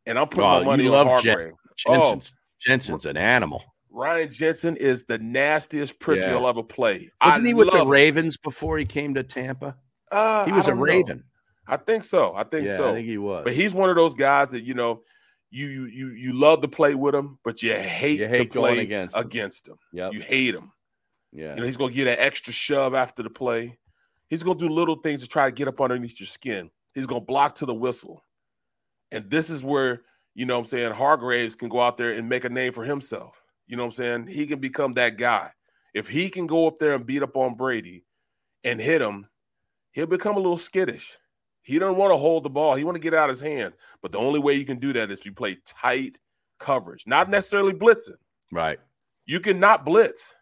And 0.06 0.18
I'm 0.18 0.28
putting 0.28 0.46
Oh, 0.46 0.60
my 0.60 0.64
money 0.66 0.88
on 0.88 0.94
love 0.94 1.22
Jen- 1.24 1.34
Hargrave. 1.38 1.54
Jensen's 1.76 2.36
Jensen's 2.60 3.06
an 3.06 3.18
animal. 3.18 3.64
Ryan 3.98 4.32
Jensen 4.32 4.76
is 4.78 5.04
the 5.06 5.18
nastiest 5.18 6.00
prick 6.00 6.22
Yeah. 6.22 6.32
you'll 6.32 6.48
ever 6.48 6.64
play. 6.64 7.10
Wasn't 7.24 7.44
I 7.46 7.48
he 7.48 7.54
with 7.54 7.68
the 7.72 7.74
love 7.78 7.88
him. 7.88 7.90
Ravens 7.92 8.38
before 8.38 8.78
he 8.78 8.86
came 8.86 9.14
to 9.16 9.24
Tampa? 9.24 9.76
Uh, 10.12 10.46
He 10.46 10.52
was 10.52 10.66
a 10.66 10.70
don't 10.70 10.78
know. 10.78 10.84
Raven. 10.84 11.24
I 11.68 11.78
think 11.78 12.04
so. 12.04 12.34
I 12.36 12.44
think 12.44 12.68
yeah, 12.68 12.78
so. 12.78 12.90
I 12.90 12.94
think 12.94 13.08
he 13.08 13.18
was. 13.18 13.44
But 13.44 13.54
he's 13.54 13.74
one 13.76 13.90
of 13.90 13.96
those 13.98 14.14
guys 14.14 14.50
that 14.52 14.64
you 14.64 14.74
know, 14.74 15.02
you 15.50 15.66
you 15.68 15.86
you 15.88 16.08
you 16.10 16.34
love 16.34 16.62
to 16.62 16.68
play 16.68 16.96
with 16.96 17.14
him, 17.16 17.40
but 17.44 17.62
you 17.64 17.74
hate, 17.74 18.20
You 18.20 18.28
hate 18.28 18.52
to 18.52 18.60
play 18.60 18.72
going 18.76 18.80
against 18.80 19.16
him. 19.16 19.22
against 19.26 19.68
him. 19.68 19.76
Yep. 19.94 20.14
You 20.14 20.22
hate 20.22 20.54
him. 20.56 20.72
yeah. 21.34 21.56
You 21.56 21.62
know, 21.62 21.66
he's 21.66 21.78
gonna 21.78 21.92
get 21.94 22.08
an 22.08 22.16
extra 22.20 22.54
shove 22.54 22.94
after 22.94 23.24
the 23.24 23.30
play. 23.30 23.78
He's 24.30 24.44
gonna 24.44 24.60
do 24.60 24.70
little 24.70 24.96
things 24.96 25.22
to 25.24 25.28
try 25.28 25.46
to 25.46 25.52
get 25.52 25.68
up 25.68 25.82
underneath 25.82 26.20
your 26.20 26.28
skin. 26.28 26.70
He's 26.94 27.06
gonna 27.08 27.22
block 27.22 27.56
to 27.56 27.66
the 27.66 27.74
whistle. 27.76 28.24
And 29.12 29.30
this 29.30 29.50
is 29.50 29.64
where, 29.64 30.02
you 30.36 30.46
know 30.46 30.56
what 30.56 30.60
I'm 30.60 30.66
saying, 30.66 30.92
Hargraves 30.94 31.56
can 31.56 31.70
go 31.70 31.82
out 31.82 31.98
there 31.98 32.12
and 32.12 32.28
make 32.30 32.44
a 32.46 32.50
name 32.50 32.72
for 32.74 32.84
himself. 32.84 33.42
You 33.68 33.78
know 33.78 33.84
what 33.84 33.88
I'm 33.88 33.92
saying? 33.92 34.28
He 34.28 34.48
can 34.48 34.60
become 34.60 34.94
that 34.94 35.18
guy. 35.18 35.52
If 35.94 36.08
he 36.08 36.30
can 36.30 36.48
go 36.48 36.68
up 36.68 36.80
there 36.80 36.94
and 36.94 37.06
beat 37.06 37.24
up 37.24 37.36
on 37.36 37.56
Brady 37.56 38.06
and 38.64 38.80
hit 38.80 39.02
him, 39.02 39.28
he'll 39.92 40.06
become 40.08 40.36
a 40.36 40.40
little 40.40 40.58
skittish. 40.58 41.18
He 41.64 41.80
doesn't 41.80 41.98
want 41.98 42.14
to 42.14 42.18
hold 42.18 42.44
the 42.44 42.50
ball. 42.50 42.76
He 42.76 42.84
want 42.86 42.96
to 42.96 43.02
get 43.02 43.14
out 43.14 43.30
his 43.30 43.42
hand. 43.42 43.74
But 44.02 44.12
the 44.14 44.20
only 44.20 44.40
way 44.40 44.54
you 44.54 44.66
can 44.66 44.80
do 44.80 44.94
that 44.94 45.12
is 45.12 45.20
if 45.20 45.26
you 45.26 45.34
play 45.34 45.58
tight 45.66 46.18
coverage, 46.60 47.06
not 47.06 47.30
necessarily 47.30 47.74
blitzing. 47.74 48.18
right. 48.52 48.80
You 49.26 49.42
can 49.42 49.60
not 49.60 49.84
blitz 49.84 50.34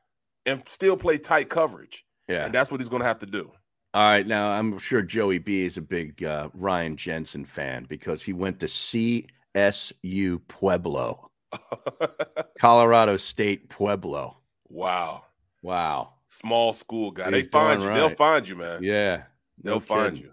and 0.46 0.62
still 0.68 0.96
play 0.96 1.18
tight 1.18 1.50
coverage. 1.50 2.06
Yeah. 2.28 2.46
And 2.46 2.54
that's 2.54 2.70
what 2.70 2.80
he's 2.80 2.90
going 2.90 3.02
to 3.02 3.08
have 3.08 3.18
to 3.20 3.26
do. 3.26 3.52
All 3.96 4.04
right. 4.04 4.28
Now 4.28 4.52
I'm 4.52 4.78
sure 4.78 5.02
Joey 5.02 5.40
B 5.40 5.66
is 5.66 5.78
a 5.78 5.82
big 5.82 6.24
uh, 6.24 6.50
Ryan 6.54 6.96
Jensen 6.96 7.46
fan 7.46 7.86
because 7.90 8.22
he 8.22 8.34
went 8.34 8.60
to 8.60 8.68
CSU 8.68 10.42
Pueblo, 10.48 11.32
Colorado 12.60 13.18
State 13.18 13.70
Pueblo. 13.70 14.38
Wow. 14.70 15.24
Wow. 15.62 16.14
Small 16.28 16.74
school 16.74 17.12
guy. 17.12 17.30
They 17.30 17.44
find 17.44 17.82
you. 17.82 17.88
They'll 17.94 18.10
find 18.10 18.48
you, 18.48 18.56
man. 18.56 18.84
Yeah. 18.84 19.24
They'll 19.62 19.76
no 19.76 19.80
find 19.80 20.14
kidding. 20.16 20.30
you. 20.30 20.32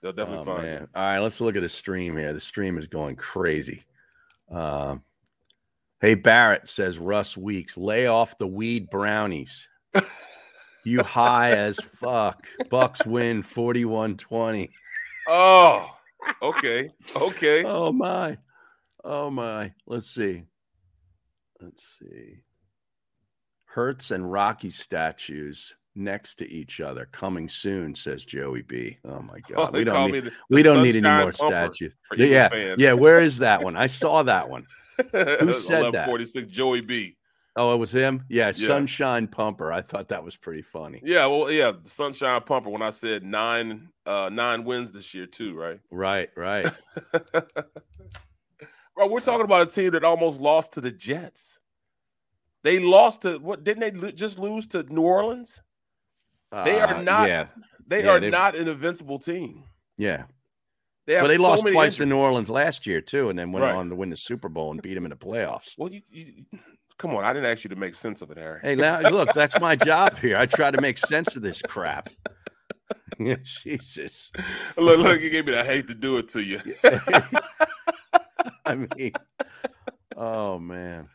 They'll 0.00 0.12
definitely 0.12 0.42
Oh, 0.52 0.56
find 0.56 0.62
man. 0.66 0.80
you. 0.82 0.88
All 0.94 1.02
right, 1.02 1.18
let's 1.18 1.40
look 1.40 1.56
at 1.56 1.62
the 1.62 1.68
stream 1.68 2.16
here. 2.16 2.32
The 2.32 2.40
stream 2.40 2.78
is 2.78 2.86
going 2.86 3.16
crazy. 3.16 3.84
Um, 4.50 5.02
hey, 6.00 6.14
Barrett 6.14 6.68
says 6.68 6.98
Russ 6.98 7.36
Weeks, 7.36 7.76
lay 7.76 8.06
off 8.06 8.36
the 8.38 8.46
weed 8.46 8.90
brownies. 8.90 9.68
you 10.84 11.02
high 11.02 11.52
as 11.52 11.78
fuck. 12.00 12.46
Bucks 12.70 13.04
win 13.06 13.42
41 13.42 14.16
20. 14.16 14.70
Oh, 15.26 15.96
okay. 16.42 16.90
Okay. 17.16 17.64
Oh, 17.64 17.92
my. 17.92 18.36
Oh, 19.02 19.30
my. 19.30 19.72
Let's 19.86 20.10
see. 20.10 20.44
Let's 21.64 21.96
see. 21.98 22.36
Hurts 23.66 24.10
and 24.10 24.30
Rocky 24.30 24.70
statues 24.70 25.74
next 25.96 26.36
to 26.36 26.50
each 26.50 26.80
other. 26.80 27.08
Coming 27.10 27.48
soon, 27.48 27.94
says 27.94 28.24
Joey 28.24 28.62
B. 28.62 28.98
Oh 29.04 29.22
my 29.22 29.40
God, 29.48 29.72
we 29.72 29.84
don't 29.84 30.10
need, 30.10 30.24
the- 30.24 30.32
we 30.50 30.58
the 30.62 30.62
don't 30.62 30.82
need 30.82 30.96
any 30.96 31.08
more 31.08 31.32
statues. 31.32 31.94
Yeah, 32.16 32.48
fans. 32.48 32.80
yeah. 32.80 32.92
Where 32.92 33.20
is 33.20 33.38
that 33.38 33.62
one? 33.62 33.76
I 33.76 33.86
saw 33.86 34.22
that 34.24 34.48
one. 34.48 34.66
Who 35.12 35.52
said 35.54 35.92
that? 35.92 36.08
1146 36.08 36.46
Joey 36.48 36.80
B. 36.82 37.16
Oh, 37.56 37.72
it 37.72 37.76
was 37.78 37.92
him. 37.92 38.24
Yeah, 38.28 38.46
Yeah. 38.48 38.66
Sunshine 38.66 39.28
Pumper. 39.28 39.72
I 39.72 39.80
thought 39.80 40.08
that 40.08 40.24
was 40.24 40.34
pretty 40.36 40.62
funny. 40.62 41.00
Yeah, 41.04 41.26
well, 41.28 41.50
yeah, 41.52 41.72
Sunshine 41.84 42.40
Pumper. 42.42 42.68
When 42.70 42.82
I 42.82 42.90
said 42.90 43.22
nine, 43.22 43.90
uh, 44.06 44.28
nine 44.32 44.64
wins 44.64 44.90
this 44.92 45.14
year 45.14 45.26
too, 45.26 45.54
right? 45.56 45.78
Right, 45.90 46.30
right. 46.36 46.66
Bro, 48.96 49.08
we're 49.08 49.20
talking 49.20 49.44
about 49.44 49.62
a 49.62 49.70
team 49.70 49.92
that 49.92 50.04
almost 50.04 50.40
lost 50.40 50.74
to 50.74 50.80
the 50.80 50.90
Jets. 50.92 51.58
They 52.62 52.78
lost 52.78 53.22
to 53.22 53.38
what? 53.38 53.64
Didn't 53.64 53.80
they 53.80 53.90
lo- 53.90 54.10
just 54.12 54.38
lose 54.38 54.66
to 54.68 54.82
New 54.84 55.02
Orleans? 55.02 55.60
They 56.64 56.80
are 56.80 56.94
Uh, 56.94 57.02
not. 57.02 57.28
Yeah, 57.28 57.46
They 57.86 58.04
Yeah, 58.04 58.10
are 58.12 58.20
they've- 58.20 58.30
not 58.30 58.54
an 58.54 58.68
invincible 58.68 59.18
team. 59.18 59.64
yeah. 59.98 60.24
They 61.06 61.20
but 61.20 61.26
they 61.26 61.36
so 61.36 61.42
lost 61.42 61.66
twice 61.66 61.96
to. 61.98 62.06
New 62.06 62.16
Orleans 62.16 62.48
last 62.48 62.86
year 62.86 63.02
too, 63.02 63.28
and 63.28 63.38
then 63.38 63.52
went 63.52 63.64
Right. 63.64 63.74
on 63.74 63.90
to 63.90 63.94
win 63.94 64.08
the 64.08 64.16
Super 64.16 64.48
Bowl 64.48 64.70
and 64.70 64.80
beat 64.80 64.94
them 64.94 65.04
in 65.04 65.10
the 65.10 65.16
playoffs. 65.16 65.74
Well, 65.76 65.90
you, 65.92 66.00
you 66.10 66.46
come 66.96 67.14
on. 67.14 67.24
I 67.24 67.34
didn't 67.34 67.44
ask 67.50 67.62
you 67.64 67.68
to 67.70 67.76
make 67.76 67.94
sense 67.94 68.22
of 68.22 68.30
it, 68.30 68.38
Harry. 68.38 68.60
Hey, 68.62 68.74
now, 68.74 69.00
look, 69.10 69.34
that's 69.34 69.60
my 69.60 69.76
job 69.76 70.16
here. 70.18 70.38
I 70.38 70.46
try 70.46 70.70
to 70.70 70.80
make 70.80 70.96
sense 70.96 71.36
of 71.36 71.42
this 71.42 71.60
crap. 71.60 72.08
Jesus. 73.42 74.30
look, 74.78 74.98
look, 74.98 75.20
you 75.20 75.28
gave 75.28 75.44
me. 75.44 75.52
the 75.52 75.60
I 75.60 75.64
hate 75.64 75.88
to 75.88 75.94
do 75.94 76.16
it 76.16 76.28
to 76.28 76.42
you. 76.42 76.60
I 78.66 78.74
mean, 78.74 79.12
oh 80.16 80.58
man. 80.58 81.08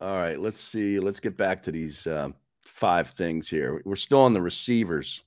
All 0.00 0.16
right, 0.16 0.38
let's 0.38 0.60
see. 0.60 0.98
Let's 0.98 1.20
get 1.20 1.36
back 1.36 1.62
to 1.62 1.72
these 1.72 2.06
um, 2.06 2.34
five 2.62 3.10
things 3.10 3.48
here. 3.48 3.80
We're 3.84 3.96
still 3.96 4.20
on 4.20 4.34
the 4.34 4.42
receivers 4.42 5.22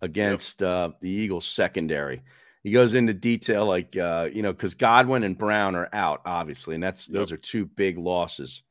against 0.00 0.62
uh, 0.62 0.90
the 1.00 1.10
Eagles 1.10 1.46
secondary. 1.46 2.22
He 2.62 2.72
goes 2.72 2.94
into 2.94 3.12
detail, 3.14 3.66
like 3.66 3.96
uh, 3.96 4.28
you 4.32 4.42
know, 4.42 4.52
because 4.52 4.74
Godwin 4.74 5.22
and 5.22 5.36
Brown 5.36 5.76
are 5.76 5.88
out, 5.92 6.22
obviously, 6.24 6.74
and 6.74 6.82
that's 6.82 7.06
those 7.06 7.30
are 7.30 7.36
two 7.36 7.66
big 7.66 7.98
losses. 7.98 8.62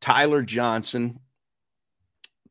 Tyler 0.00 0.42
Johnson, 0.42 1.20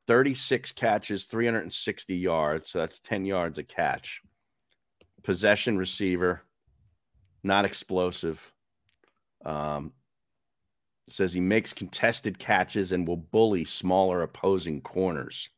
36 0.07 0.71
catches, 0.71 1.25
360 1.25 2.15
yards. 2.15 2.69
So 2.69 2.79
that's 2.79 2.99
10 2.99 3.25
yards 3.25 3.59
a 3.59 3.63
catch. 3.63 4.21
Possession 5.23 5.77
receiver, 5.77 6.41
not 7.43 7.65
explosive. 7.65 8.51
Um, 9.45 9.93
says 11.09 11.33
he 11.33 11.39
makes 11.39 11.73
contested 11.73 12.37
catches 12.37 12.91
and 12.91 13.07
will 13.07 13.17
bully 13.17 13.65
smaller 13.65 14.21
opposing 14.21 14.81
corners. 14.81 15.49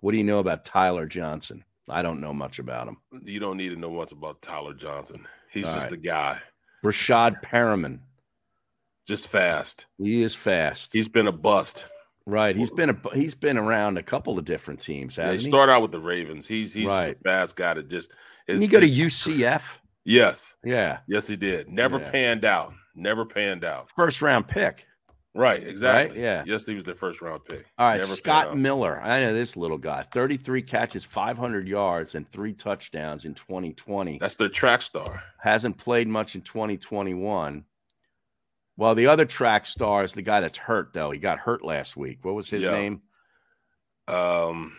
What 0.00 0.12
do 0.12 0.18
you 0.18 0.24
know 0.24 0.38
about 0.38 0.64
Tyler 0.64 1.06
Johnson? 1.06 1.64
I 1.88 2.02
don't 2.02 2.20
know 2.20 2.34
much 2.34 2.58
about 2.58 2.88
him. 2.88 2.96
You 3.22 3.40
don't 3.40 3.56
need 3.56 3.70
to 3.70 3.76
know 3.76 3.90
much 3.92 4.12
about 4.12 4.42
Tyler 4.42 4.74
Johnson. 4.74 5.26
He's 5.50 5.64
All 5.64 5.74
just 5.74 5.86
right. 5.86 5.92
a 5.92 5.96
guy, 5.96 6.40
Rashad 6.84 7.42
Perriman. 7.42 8.00
just 9.06 9.28
fast. 9.28 9.86
He 9.98 10.22
is 10.22 10.34
fast. 10.34 10.90
He's 10.92 11.08
been 11.08 11.26
a 11.26 11.32
bust. 11.32 11.86
right. 12.26 12.54
He's 12.54 12.70
been 12.70 12.90
a 12.90 12.96
he's 13.14 13.34
been 13.34 13.56
around 13.58 13.96
a 13.98 14.02
couple 14.02 14.38
of 14.38 14.44
different 14.44 14.80
teams. 14.80 15.16
Yeah, 15.16 15.28
he 15.28 15.38
he? 15.38 15.44
started 15.44 15.72
out 15.72 15.82
with 15.82 15.92
the 15.92 16.00
Ravens. 16.00 16.46
He's 16.46 16.72
he's 16.72 16.86
Right. 16.88 17.12
a 17.12 17.14
fast 17.14 17.56
guy 17.56 17.74
to 17.74 17.82
just. 17.82 18.12
is- 18.46 18.60
he 18.60 18.66
go 18.68 18.80
to 18.80 18.86
UCF? 18.86 19.62
Yes, 20.04 20.56
Yeah. 20.64 20.98
yes, 21.06 21.26
he 21.26 21.36
did. 21.36 21.68
Never 21.68 21.98
Yeah. 21.98 22.10
panned 22.10 22.44
out. 22.44 22.72
Never 22.94 23.24
panned 23.24 23.64
out. 23.64 23.90
First 23.96 24.20
round 24.22 24.48
pick. 24.48 24.84
Right, 25.34 25.62
exactly. 25.66 26.20
yeah. 26.20 26.42
Yes, 26.46 26.66
he 26.66 26.74
was 26.74 26.84
their 26.84 26.94
first 26.94 27.22
round 27.22 27.44
pick. 27.46 27.64
All 27.78 27.86
right, 27.86 28.00
Never 28.00 28.14
Scott. 28.14 28.58
Miller. 28.58 29.00
I 29.00 29.20
know 29.20 29.32
this 29.32 29.56
little 29.56 29.78
guy. 29.78 30.02
33 30.02 30.60
catches, 30.60 31.04
500 31.04 31.66
yards, 31.66 32.14
and 32.14 32.30
three 32.30 32.52
touchdowns 32.52 33.24
in 33.24 33.32
2020. 33.34 34.18
That's 34.18 34.36
the 34.36 34.50
track 34.50 34.82
star. 34.82 35.22
Hasn't 35.40 35.78
played 35.78 36.06
much 36.06 36.34
in 36.34 36.42
2021. 36.42 37.64
Well, 38.76 38.94
the 38.94 39.06
other 39.06 39.24
track 39.24 39.64
star 39.64 40.04
is 40.04 40.12
the 40.12 40.20
guy 40.22 40.40
that's 40.40 40.58
hurt, 40.58 40.92
though. 40.92 41.10
He 41.12 41.18
got 41.18 41.38
hurt 41.38 41.64
last 41.64 41.96
week. 41.96 42.18
What 42.24 42.34
was 42.34 42.50
his 42.50 42.62
Yeah. 42.62 42.72
name? 42.72 43.02
Um, 44.08 44.76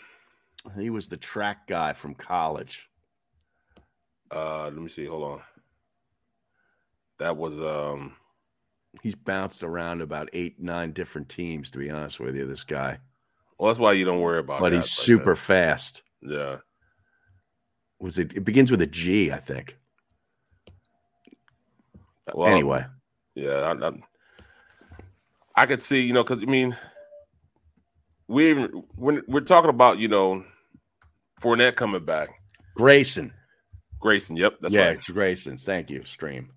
He 0.78 0.90
was 0.92 1.08
the 1.10 1.18
track 1.18 1.66
guy 1.68 1.94
from 1.94 2.14
college. 2.16 2.88
Uh, 4.34 4.64
let 4.66 4.76
me 4.76 4.90
see. 4.90 5.06
Hold 5.06 5.24
on. 5.24 5.42
That 7.20 7.38
was 7.38 7.62
um. 7.62 8.16
He's 9.02 9.16
bounced 9.16 9.64
around 9.64 10.02
about 10.02 10.30
eight, 10.34 10.62
nine 10.62 10.92
different 10.92 11.28
teams, 11.28 11.72
to 11.72 11.80
be 11.80 11.90
honest 11.90 12.20
with 12.20 12.36
you, 12.36 12.46
this 12.46 12.64
guy. 12.64 13.00
Well, 13.58 13.70
that's 13.70 13.80
why 13.80 13.94
you 13.94 14.06
don't 14.06 14.22
worry 14.22 14.40
about. 14.40 14.60
But 14.60 14.74
he's 14.74 14.82
like 14.82 14.86
super 14.86 15.36
fast. 15.36 16.04
Yeah. 16.22 16.58
Was 18.00 18.18
it? 18.18 18.36
It 18.36 18.42
begins 18.42 18.70
with 18.70 18.82
a 18.82 18.88
G, 18.88 19.32
I 19.32 19.38
think. 19.38 19.78
Well, 22.34 22.52
anyway, 22.52 22.86
Yeah, 23.36 23.74
I, 23.82 23.88
I, 23.88 23.92
I 25.56 25.66
could 25.66 25.82
see, 25.82 26.02
you 26.02 26.14
know, 26.14 26.24
because 26.24 26.42
I 26.42 26.46
mean, 26.46 26.76
we 28.28 28.50
even 28.50 28.84
when 28.96 29.22
we're 29.28 29.42
talking 29.42 29.70
about, 29.70 30.00
you 30.00 30.08
know, 30.08 30.44
Fournette 31.42 31.76
coming 31.76 32.06
back, 32.06 32.30
Grayson. 32.76 33.34
Grayson. 34.04 34.36
Yep, 34.36 34.58
that's 34.60 34.76
yeah, 34.76 34.88
right. 34.88 34.98
it's 34.98 35.10
Grayson. 35.10 35.58
Thank 35.58 35.90
you, 35.90 36.04
Stream. 36.04 36.52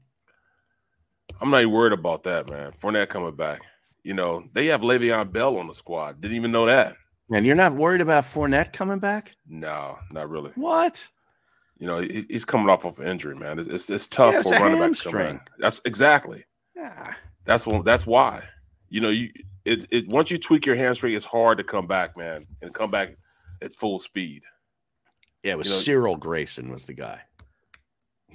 I'm 1.40 1.50
not 1.50 1.60
even 1.60 1.72
worried 1.72 1.92
about 1.92 2.24
that, 2.24 2.50
man. 2.50 2.72
Fournette 2.72 3.08
coming 3.08 3.36
back. 3.36 3.62
You 4.02 4.14
know, 4.14 4.44
they 4.52 4.66
have 4.66 4.80
Le'Veon 4.80 5.32
Bell 5.32 5.56
on 5.56 5.68
the 5.68 5.74
squad. 5.74 6.20
Didn't 6.20 6.36
even 6.36 6.50
know 6.50 6.66
that. 6.66 6.96
And 7.30 7.46
you're 7.46 7.54
not 7.54 7.74
worried 7.74 8.00
about 8.00 8.24
Fournette 8.24 8.72
coming 8.72 8.98
back? 8.98 9.32
No, 9.48 9.96
not 10.10 10.28
really. 10.28 10.50
What? 10.56 11.08
You 11.78 11.86
know, 11.86 12.00
he, 12.00 12.24
he's 12.28 12.44
coming 12.44 12.68
off 12.68 12.84
of 12.84 13.00
injury, 13.00 13.36
man. 13.36 13.60
It's 13.60 13.68
it's, 13.68 13.90
it's 13.90 14.08
tough 14.08 14.32
Yeah, 14.32 14.40
it's 14.40 14.50
for 14.50 14.58
running 14.58 14.80
back 14.80 14.98
to 14.98 15.10
come 15.10 15.18
back. 15.18 15.50
That's 15.58 15.80
exactly. 15.84 16.44
Yeah. 16.74 17.14
That's 17.44 17.64
what. 17.64 17.84
That's 17.84 18.06
why. 18.08 18.42
You 18.88 19.00
know, 19.00 19.10
you 19.10 19.30
it, 19.64 19.86
it 19.90 20.08
once 20.08 20.32
you 20.32 20.38
tweak 20.38 20.66
your 20.66 20.76
hamstring, 20.76 21.14
it's 21.14 21.24
hard 21.24 21.58
to 21.58 21.64
come 21.64 21.86
back, 21.86 22.16
man, 22.16 22.46
and 22.60 22.74
come 22.74 22.90
back 22.90 23.16
at 23.62 23.72
full 23.72 24.00
speed. 24.00 24.42
Yeah, 25.44 25.52
it 25.52 25.58
was 25.58 25.68
You 25.68 25.74
know- 25.74 25.80
Cyril 25.80 26.16
Grayson 26.16 26.70
was 26.72 26.86
the 26.86 26.94
guy. 26.94 27.20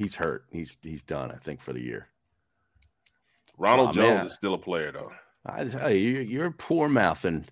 He's 0.02 0.16
hurt. 0.16 0.45
He's 0.52 0.76
he's 0.82 1.04
done, 1.04 1.32
I 1.32 1.36
think, 1.36 1.62
for 1.62 1.74
the 1.74 1.80
year. 1.82 2.04
Ronald 3.58 3.89
Aw, 3.89 3.93
Jones 3.93 4.18
man. 4.18 4.26
is 4.26 4.34
still 4.34 4.54
a 4.56 4.58
player, 4.58 4.91
though. 4.91 5.12
I 5.45 5.66
tell 5.66 5.91
you, 5.91 6.20
you're, 6.22 6.52
poor 6.52 6.88
mouthing 6.89 7.45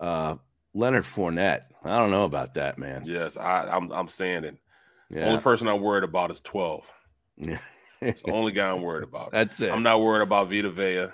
uh, 0.00 0.36
Leonard 0.74 1.04
Fournette. 1.04 1.62
I 1.84 1.96
don't 1.98 2.10
know 2.10 2.24
about 2.24 2.54
that, 2.54 2.78
man. 2.78 3.02
Yes, 3.04 3.36
I, 3.36 3.68
I'm. 3.70 3.92
I'm 3.92 4.08
saying 4.08 4.44
it. 4.44 4.56
The 5.10 5.20
Yeah. 5.20 5.26
only 5.28 5.40
person 5.40 5.68
I'm 5.68 5.80
worried 5.80 6.04
about 6.04 6.30
is 6.32 6.40
12. 6.40 6.92
Yeah. 7.38 7.58
It's 8.00 8.22
the 8.22 8.32
only 8.32 8.52
guy 8.52 8.70
I'm 8.70 8.82
worried 8.82 9.04
about. 9.04 9.30
That's 9.32 9.60
it. 9.62 9.70
I'm 9.72 9.82
not 9.82 10.00
worried 10.00 10.22
about 10.22 10.48
Vita 10.48 10.68
Vea. 10.70 11.06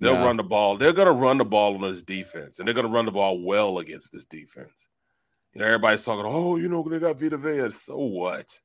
They'll 0.00 0.14
No. 0.16 0.24
run 0.26 0.36
the 0.36 0.42
ball. 0.44 0.76
They're 0.76 0.92
going 0.92 1.06
to 1.06 1.12
run 1.12 1.38
the 1.38 1.44
ball 1.44 1.74
on 1.74 1.80
this 1.80 2.02
defense, 2.02 2.58
and 2.58 2.66
they're 2.68 2.74
going 2.74 2.86
to 2.86 2.92
run 2.92 3.06
the 3.06 3.12
ball 3.12 3.42
well 3.42 3.78
against 3.78 4.12
this 4.12 4.24
defense. 4.24 4.88
You 5.54 5.60
know, 5.60 5.66
everybody's 5.66 6.04
talking, 6.04 6.24
oh, 6.26 6.56
you 6.56 6.68
know, 6.68 6.82
they 6.82 6.98
got 6.98 7.18
Vita 7.18 7.36
Vea. 7.38 7.70
So 7.70 7.96
what? 7.96 8.58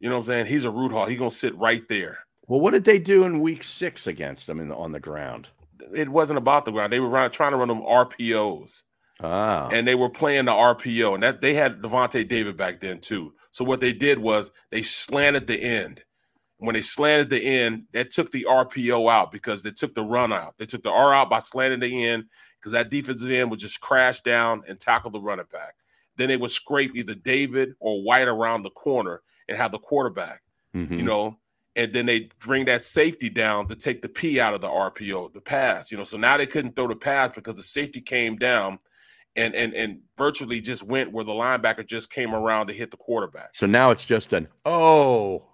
You 0.00 0.08
know 0.08 0.16
what 0.16 0.20
I'm 0.20 0.26
saying? 0.26 0.46
He's 0.46 0.64
a 0.64 0.70
root 0.70 0.92
hall. 0.92 1.06
He's 1.06 1.18
going 1.18 1.30
to 1.30 1.36
sit 1.36 1.56
right 1.58 1.86
there. 1.88 2.18
Well, 2.48 2.60
what 2.60 2.72
did 2.72 2.84
they 2.84 2.98
do 2.98 3.24
in 3.24 3.40
week 3.40 3.62
six 3.62 4.06
against 4.06 4.46
them 4.46 4.58
in 4.58 4.68
the, 4.68 4.74
on 4.74 4.92
the 4.92 5.00
ground? 5.00 5.48
It 5.94 6.08
wasn't 6.08 6.38
about 6.38 6.64
the 6.64 6.72
ground. 6.72 6.92
They 6.92 7.00
were 7.00 7.08
run, 7.08 7.30
trying 7.30 7.52
to 7.52 7.58
run 7.58 7.68
them 7.68 7.82
RPOs. 7.82 8.82
Ah, 9.22 9.68
and 9.70 9.86
they 9.86 9.94
were 9.94 10.08
playing 10.08 10.46
the 10.46 10.52
RPO, 10.52 11.14
and 11.14 11.22
that 11.22 11.42
they 11.42 11.52
had 11.52 11.82
Lavonte 11.82 12.26
David 12.26 12.56
back 12.56 12.80
then 12.80 13.00
too. 13.00 13.34
So 13.50 13.64
what 13.64 13.80
they 13.80 13.92
did 13.92 14.18
was 14.18 14.50
they 14.70 14.82
slanted 14.82 15.46
the 15.46 15.62
end. 15.62 16.04
When 16.56 16.74
they 16.74 16.80
slanted 16.80 17.28
the 17.28 17.42
end, 17.42 17.84
that 17.92 18.10
took 18.10 18.32
the 18.32 18.46
RPO 18.48 19.10
out 19.12 19.30
because 19.30 19.62
they 19.62 19.72
took 19.72 19.94
the 19.94 20.02
run 20.02 20.32
out. 20.32 20.54
They 20.58 20.66
took 20.66 20.82
the 20.82 20.90
R 20.90 21.12
out 21.12 21.28
by 21.28 21.38
slanting 21.38 21.80
the 21.80 22.06
end 22.06 22.24
because 22.58 22.72
that 22.72 22.90
defensive 22.90 23.30
end 23.30 23.50
would 23.50 23.60
just 23.60 23.80
crash 23.80 24.22
down 24.22 24.62
and 24.66 24.80
tackle 24.80 25.10
the 25.10 25.20
running 25.20 25.46
back. 25.52 25.74
Then 26.16 26.28
they 26.28 26.36
would 26.36 26.50
scrape 26.50 26.92
either 26.94 27.14
David 27.14 27.74
or 27.78 28.02
White 28.02 28.28
around 28.28 28.62
the 28.62 28.70
corner 28.70 29.22
and 29.50 29.58
have 29.58 29.72
the 29.72 29.78
quarterback, 29.78 30.40
mhm. 30.74 30.96
you 30.96 31.02
know, 31.04 31.36
and 31.76 31.92
then 31.92 32.06
they 32.06 32.30
bring 32.40 32.64
that 32.66 32.82
safety 32.82 33.28
down 33.28 33.66
to 33.68 33.76
take 33.76 34.00
the 34.00 34.08
P 34.08 34.40
out 34.40 34.54
of 34.54 34.60
the 34.62 34.68
RPO, 34.68 35.34
the 35.34 35.40
pass, 35.42 35.90
you 35.92 35.98
know. 35.98 36.04
So 36.04 36.16
now 36.16 36.36
they 36.38 36.46
couldn't 36.46 36.74
throw 36.76 36.88
the 36.88 36.96
pass 36.96 37.32
because 37.32 37.56
the 37.56 37.62
safety 37.62 38.00
came 38.00 38.36
down 38.36 38.78
and 39.36 39.54
and 39.54 39.74
and 39.74 40.00
virtually 40.16 40.60
just 40.60 40.82
went 40.84 41.12
where 41.12 41.24
the 41.24 41.32
linebacker 41.32 41.86
just 41.86 42.10
came 42.10 42.34
around 42.34 42.66
to 42.68 42.72
hit 42.72 42.90
the 42.90 42.96
quarterback. 42.96 43.50
So 43.54 43.66
now 43.66 43.90
it's 43.90 44.06
just 44.06 44.32
an 44.32 44.48
oh. 44.64 45.46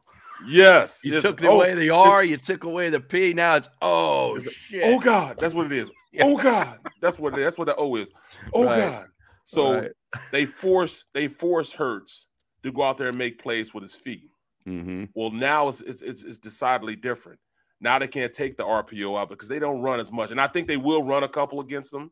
Yes, 0.47 1.01
You 1.03 1.15
yes. 1.15 1.23
took 1.23 1.43
Oh, 1.45 1.57
away 1.57 1.73
the 1.75 1.89
R, 1.89 2.23
you 2.23 2.37
took 2.37 2.65
away 2.65 2.91
the 2.91 3.01
P. 3.01 3.33
Now 3.33 3.57
it's 3.57 3.69
oh 3.81 4.37
it's- 4.37 4.53
shit. 4.53 4.83
Oh 4.85 5.01
God, 5.01 5.39
that's 5.39 5.55
what 5.55 5.67
it 5.67 5.73
is. 5.73 5.91
Oh 6.21 6.37
God, 6.43 6.79
that's 7.03 7.19
what 7.19 7.35
it. 7.35 7.41
That's 7.43 7.59
what 7.59 7.67
the 7.67 7.77
O 7.77 7.95
is. 7.97 8.11
Oh 8.55 8.65
Right. 8.65 8.79
God. 8.79 9.07
So 9.45 9.81
Right. 9.81 9.91
they 10.33 10.45
force 10.47 11.07
they 11.13 11.29
force 11.29 11.73
Hurts 11.73 12.27
to 12.67 12.73
go 12.73 12.83
out 12.83 12.97
there 12.97 13.09
and 13.09 13.19
make 13.19 13.43
plays 13.43 13.73
with 13.73 13.83
his 13.83 13.95
feet. 13.95 14.31
Mm-hmm. 14.67 15.05
Well, 15.15 15.31
now 15.31 15.69
it's, 15.69 15.81
it's 15.83 16.03
it's 16.03 16.23
it's 16.23 16.39
decidedly 16.39 16.97
different. 16.97 17.39
Now 17.81 17.99
they 17.99 18.09
can't 18.09 18.33
take 18.33 18.57
the 18.57 18.65
RPO 18.65 19.19
out 19.19 19.29
because 19.29 19.49
they 19.49 19.59
don't 19.59 19.81
run 19.81 20.01
as 20.01 20.13
much, 20.13 20.31
and 20.31 20.41
I 20.41 20.47
think 20.47 20.69
they 20.69 20.77
will 20.77 21.03
run 21.05 21.23
a 21.23 21.29
couple 21.29 21.61
against 21.61 21.93
them. 21.93 22.11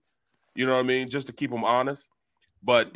You 0.55 0.67
know 0.67 0.75
what 0.75 0.85
I 0.85 0.89
mean? 0.89 1.09
Just 1.09 1.27
to 1.27 1.33
keep 1.33 1.51
them 1.51 1.65
honest. 1.65 2.11
But 2.63 2.93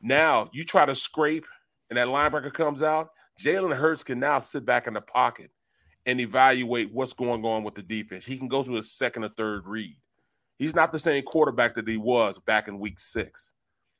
now 0.00 0.48
you 0.52 0.64
try 0.64 0.86
to 0.86 0.94
scrape, 0.94 1.44
and 1.90 1.96
that 1.96 2.08
linebacker 2.08 2.52
comes 2.52 2.82
out. 2.82 3.10
Jalen 3.40 3.76
Hurts 3.76 4.04
can 4.04 4.18
now 4.18 4.38
sit 4.38 4.64
back 4.64 4.86
in 4.86 4.94
the 4.94 5.00
pocket 5.00 5.50
and 6.06 6.20
evaluate 6.20 6.92
what's 6.92 7.12
going 7.12 7.44
on 7.44 7.64
with 7.64 7.74
the 7.74 7.82
defense. 7.82 8.24
He 8.24 8.38
can 8.38 8.48
go 8.48 8.62
to 8.62 8.72
his 8.72 8.90
second 8.90 9.24
or 9.24 9.28
third 9.28 9.66
read. 9.66 9.96
He's 10.58 10.74
not 10.74 10.92
the 10.92 10.98
same 10.98 11.22
quarterback 11.24 11.74
that 11.74 11.88
he 11.88 11.96
was 11.96 12.38
back 12.38 12.68
in 12.68 12.78
week 12.78 12.98
six. 12.98 13.54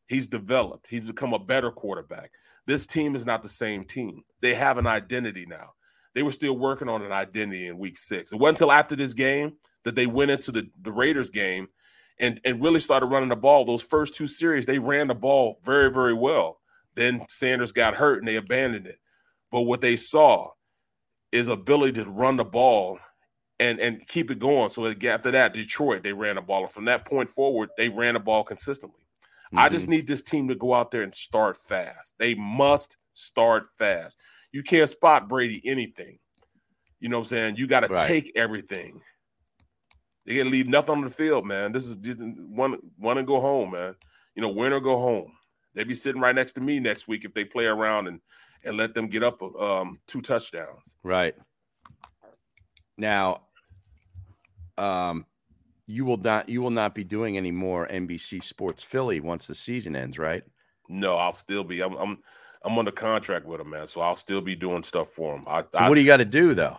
He's 0.08 0.26
developed, 0.26 0.88
he's 0.88 1.06
become 1.06 1.32
a 1.32 1.38
better 1.38 1.70
quarterback. 1.70 2.32
This 2.66 2.86
team 2.86 3.14
is 3.14 3.26
not 3.26 3.42
the 3.42 3.48
same 3.48 3.84
team. 3.84 4.22
They 4.40 4.54
have 4.54 4.78
an 4.78 4.86
identity 4.86 5.46
now. 5.46 5.72
They 6.14 6.22
were 6.22 6.32
still 6.32 6.56
working 6.56 6.88
on 6.88 7.02
an 7.02 7.12
identity 7.12 7.66
in 7.66 7.78
week 7.78 7.96
six. 7.96 8.32
It 8.32 8.38
wasn't 8.38 8.58
until 8.58 8.72
after 8.72 8.94
this 8.94 9.14
game 9.14 9.54
that 9.84 9.96
they 9.96 10.06
went 10.06 10.30
into 10.30 10.52
the, 10.52 10.68
the 10.82 10.92
Raiders 10.92 11.30
game 11.30 11.68
and, 12.18 12.40
and 12.44 12.62
really 12.62 12.80
started 12.80 13.06
running 13.06 13.30
the 13.30 13.36
ball. 13.36 13.64
Those 13.64 13.82
first 13.82 14.14
two 14.14 14.26
series, 14.26 14.66
they 14.66 14.78
ran 14.78 15.08
the 15.08 15.14
ball 15.14 15.58
very, 15.64 15.90
very 15.90 16.14
well. 16.14 16.60
Then 16.94 17.24
Sanders 17.28 17.72
got 17.72 17.94
hurt 17.94 18.18
and 18.18 18.28
they 18.28 18.36
abandoned 18.36 18.86
it. 18.86 18.98
But 19.50 19.62
what 19.62 19.80
they 19.80 19.96
saw 19.96 20.50
is 21.32 21.48
ability 21.48 22.04
to 22.04 22.10
run 22.10 22.36
the 22.36 22.44
ball 22.44 22.98
and 23.58 23.80
and 23.80 24.06
keep 24.06 24.30
it 24.30 24.38
going. 24.38 24.70
So 24.70 24.86
after 24.86 25.30
that, 25.30 25.54
Detroit 25.54 26.02
they 26.02 26.12
ran 26.12 26.36
the 26.36 26.42
ball. 26.42 26.62
And 26.62 26.70
from 26.70 26.84
that 26.86 27.04
point 27.04 27.30
forward, 27.30 27.70
they 27.76 27.88
ran 27.88 28.14
the 28.14 28.20
ball 28.20 28.44
consistently. 28.44 29.01
Mm-hmm. 29.53 29.59
I 29.59 29.68
just 29.68 29.86
need 29.86 30.07
this 30.07 30.22
team 30.22 30.48
to 30.48 30.55
go 30.55 30.72
out 30.72 30.90
there 30.90 31.03
and 31.03 31.14
start 31.14 31.59
fast. 31.59 32.14
They 32.18 32.34
must 32.34 32.96
start 33.12 33.66
fast. 33.76 34.18
You 34.50 34.62
can't 34.62 34.88
spot 34.88 35.28
Brady 35.28 35.61
anything. 35.64 36.18
You 37.00 37.11
know 37.11 37.18
what 37.18 37.22
I'm 37.22 37.26
saying? 37.26 37.57
You 37.57 37.66
got 37.66 37.80
to 37.80 37.92
right. 37.92 38.07
take 38.07 38.32
everything. 38.34 39.03
They 40.24 40.36
got 40.36 40.44
to 40.44 40.50
leave 40.50 40.68
nothing 40.68 40.96
on 40.96 41.05
the 41.05 41.11
field, 41.11 41.44
man. 41.44 41.72
This 41.72 41.86
is 41.86 41.96
just 41.96 42.20
one 42.22 42.78
one 42.96 43.18
and 43.18 43.26
go 43.26 43.40
home, 43.40 43.72
man. 43.72 43.94
You 44.34 44.40
know, 44.40 44.48
win 44.48 44.72
or 44.72 44.80
go 44.80 44.96
home. 44.96 45.32
They'd 45.74 45.88
be 45.88 45.94
sitting 45.94 46.20
right 46.20 46.34
next 46.34 46.55
to 46.55 46.62
me 46.62 46.80
next 46.80 47.09
week 47.09 47.24
if 47.24 47.34
they 47.34 47.44
play 47.44 47.66
around 47.66 48.07
and 48.07 48.20
and 48.64 48.76
let 48.76 48.94
them 48.94 49.09
get 49.09 49.22
up 49.22 49.42
um, 49.42 49.98
two 50.07 50.22
touchdowns. 50.22 50.96
Right. 51.03 51.34
Now, 52.96 53.42
um, 54.78 55.26
you 55.93 56.05
will 56.05 56.16
not 56.16 56.49
you 56.49 56.62
will 56.62 56.70
not 56.70 56.95
be 56.95 57.05
doing 57.05 57.36
any 57.36 57.51
more 57.51 57.86
NBC 57.86 58.43
Sports 58.43 58.82
Philly 58.82 59.20
once 59.20 59.47
the 59.47 59.55
season 59.55 59.95
ends, 59.95 60.18
right? 60.18 60.43
No, 60.88 61.16
I'll 61.16 61.32
still 61.32 61.64
be. 61.64 61.82
I'm 61.82 61.95
I'm, 61.97 62.18
I'm 62.64 62.78
under 62.78 62.90
contract 62.90 63.47
with 63.47 63.59
them, 63.59 63.70
man. 63.70 63.86
So 63.86 64.01
I'll 64.01 64.14
still 64.14 64.40
be 64.40 64.57
doing 64.57 64.82
stuff 64.82 65.09
for 65.09 65.34
them. 65.34 65.45
I, 65.47 65.61
so 65.61 65.78
I, 65.78 65.88
what 65.88 65.97
do 65.97 66.01
you 66.01 66.07
got 66.07 66.18
to 66.18 66.24
do 66.24 66.55
though? 66.55 66.78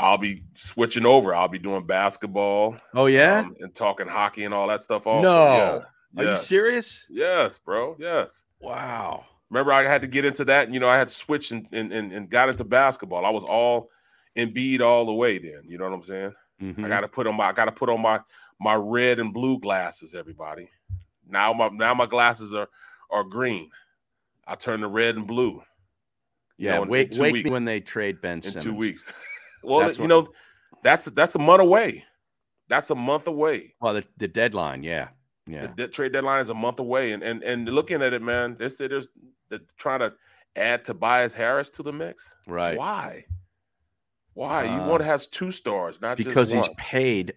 I'll 0.00 0.18
be 0.18 0.42
switching 0.54 1.06
over. 1.06 1.34
I'll 1.34 1.48
be 1.48 1.58
doing 1.58 1.86
basketball. 1.86 2.76
Oh 2.94 3.06
yeah, 3.06 3.40
um, 3.40 3.54
and 3.60 3.74
talking 3.74 4.08
hockey 4.08 4.44
and 4.44 4.52
all 4.52 4.68
that 4.68 4.82
stuff. 4.82 5.06
Also, 5.06 5.22
no, 5.22 5.44
yeah. 5.44 6.22
are 6.22 6.24
yes. 6.24 6.50
you 6.50 6.56
serious? 6.56 7.06
Yes, 7.08 7.58
bro. 7.58 7.96
Yes. 7.98 8.44
Wow. 8.60 9.24
Remember, 9.50 9.72
I 9.72 9.84
had 9.84 10.02
to 10.02 10.08
get 10.08 10.26
into 10.26 10.44
that. 10.44 10.66
And, 10.66 10.74
you 10.74 10.80
know, 10.80 10.88
I 10.88 10.98
had 10.98 11.10
switched 11.10 11.52
and, 11.52 11.66
and, 11.72 11.90
and 11.92 12.28
got 12.28 12.50
into 12.50 12.64
basketball. 12.64 13.24
I 13.24 13.30
was 13.30 13.44
all 13.44 13.88
Embiid 14.36 14.82
all 14.82 15.06
the 15.06 15.14
way. 15.14 15.38
Then, 15.38 15.62
you 15.66 15.78
know 15.78 15.84
what 15.84 15.94
I'm 15.94 16.02
saying? 16.02 16.34
Mm-hmm. 16.62 16.84
I 16.84 16.88
got 16.88 17.00
to 17.00 17.08
put 17.08 17.26
on 17.26 17.36
my 17.36 17.48
I 17.48 17.52
got 17.52 17.66
to 17.66 17.72
put 17.72 17.88
on 17.88 18.00
my 18.00 18.20
my 18.60 18.74
red 18.74 19.18
and 19.18 19.32
blue 19.32 19.58
glasses. 19.58 20.14
Everybody, 20.14 20.70
now 21.28 21.52
my 21.52 21.68
now 21.68 21.94
my 21.94 22.06
glasses 22.06 22.54
are 22.54 22.68
are 23.10 23.24
green. 23.24 23.70
I 24.46 24.54
turn 24.54 24.80
to 24.80 24.88
red 24.88 25.16
and 25.16 25.26
blue. 25.26 25.62
Yeah, 26.56 26.78
you 26.80 26.84
know, 26.84 26.90
wait, 26.90 27.16
wait 27.18 27.32
weeks. 27.32 27.52
when 27.52 27.64
they 27.64 27.80
trade 27.80 28.20
Ben 28.20 28.42
Simmons. 28.42 28.64
in 28.64 28.72
two 28.72 28.76
weeks. 28.76 29.12
well, 29.62 29.80
that's 29.80 29.98
you 29.98 30.02
what... 30.02 30.08
know, 30.08 30.26
that's 30.82 31.06
that's 31.06 31.34
a 31.34 31.38
month 31.38 31.60
away. 31.60 32.04
That's 32.68 32.90
a 32.90 32.94
month 32.94 33.28
away. 33.28 33.74
Well, 33.80 33.94
the, 33.94 34.04
the 34.18 34.28
deadline, 34.28 34.82
yeah, 34.82 35.08
yeah. 35.46 35.62
The, 35.62 35.74
the, 35.76 35.88
trade 35.88 36.12
deadline 36.12 36.40
is 36.40 36.50
a 36.50 36.54
month 36.54 36.80
away, 36.80 37.12
and 37.12 37.22
and 37.22 37.42
and 37.42 37.68
looking 37.68 38.02
at 38.02 38.12
it, 38.12 38.22
man, 38.22 38.56
they 38.58 38.68
say 38.68 38.88
there's 38.88 39.08
they're 39.48 39.60
trying 39.76 40.00
to 40.00 40.14
add 40.56 40.84
Tobias 40.84 41.32
Harris 41.32 41.70
to 41.70 41.82
the 41.82 41.92
mix. 41.92 42.34
Right? 42.46 42.76
Why? 42.76 43.24
Why? 44.34 44.66
Uh, 44.66 44.76
you 44.76 44.82
want 44.88 45.02
to 45.02 45.06
have 45.06 45.28
two 45.30 45.52
stars, 45.52 46.00
not 46.00 46.16
because 46.16 46.50
he's 46.50 46.68
paid 46.76 47.34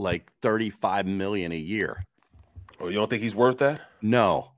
like 0.00 0.30
thirty 0.42 0.70
five 0.70 1.06
million 1.06 1.52
a 1.52 1.58
year. 1.58 2.04
Oh, 2.80 2.88
you 2.88 2.94
don't 2.94 3.10
think 3.10 3.22
he's 3.22 3.36
worth 3.36 3.58
that? 3.58 3.80
No, 4.00 4.52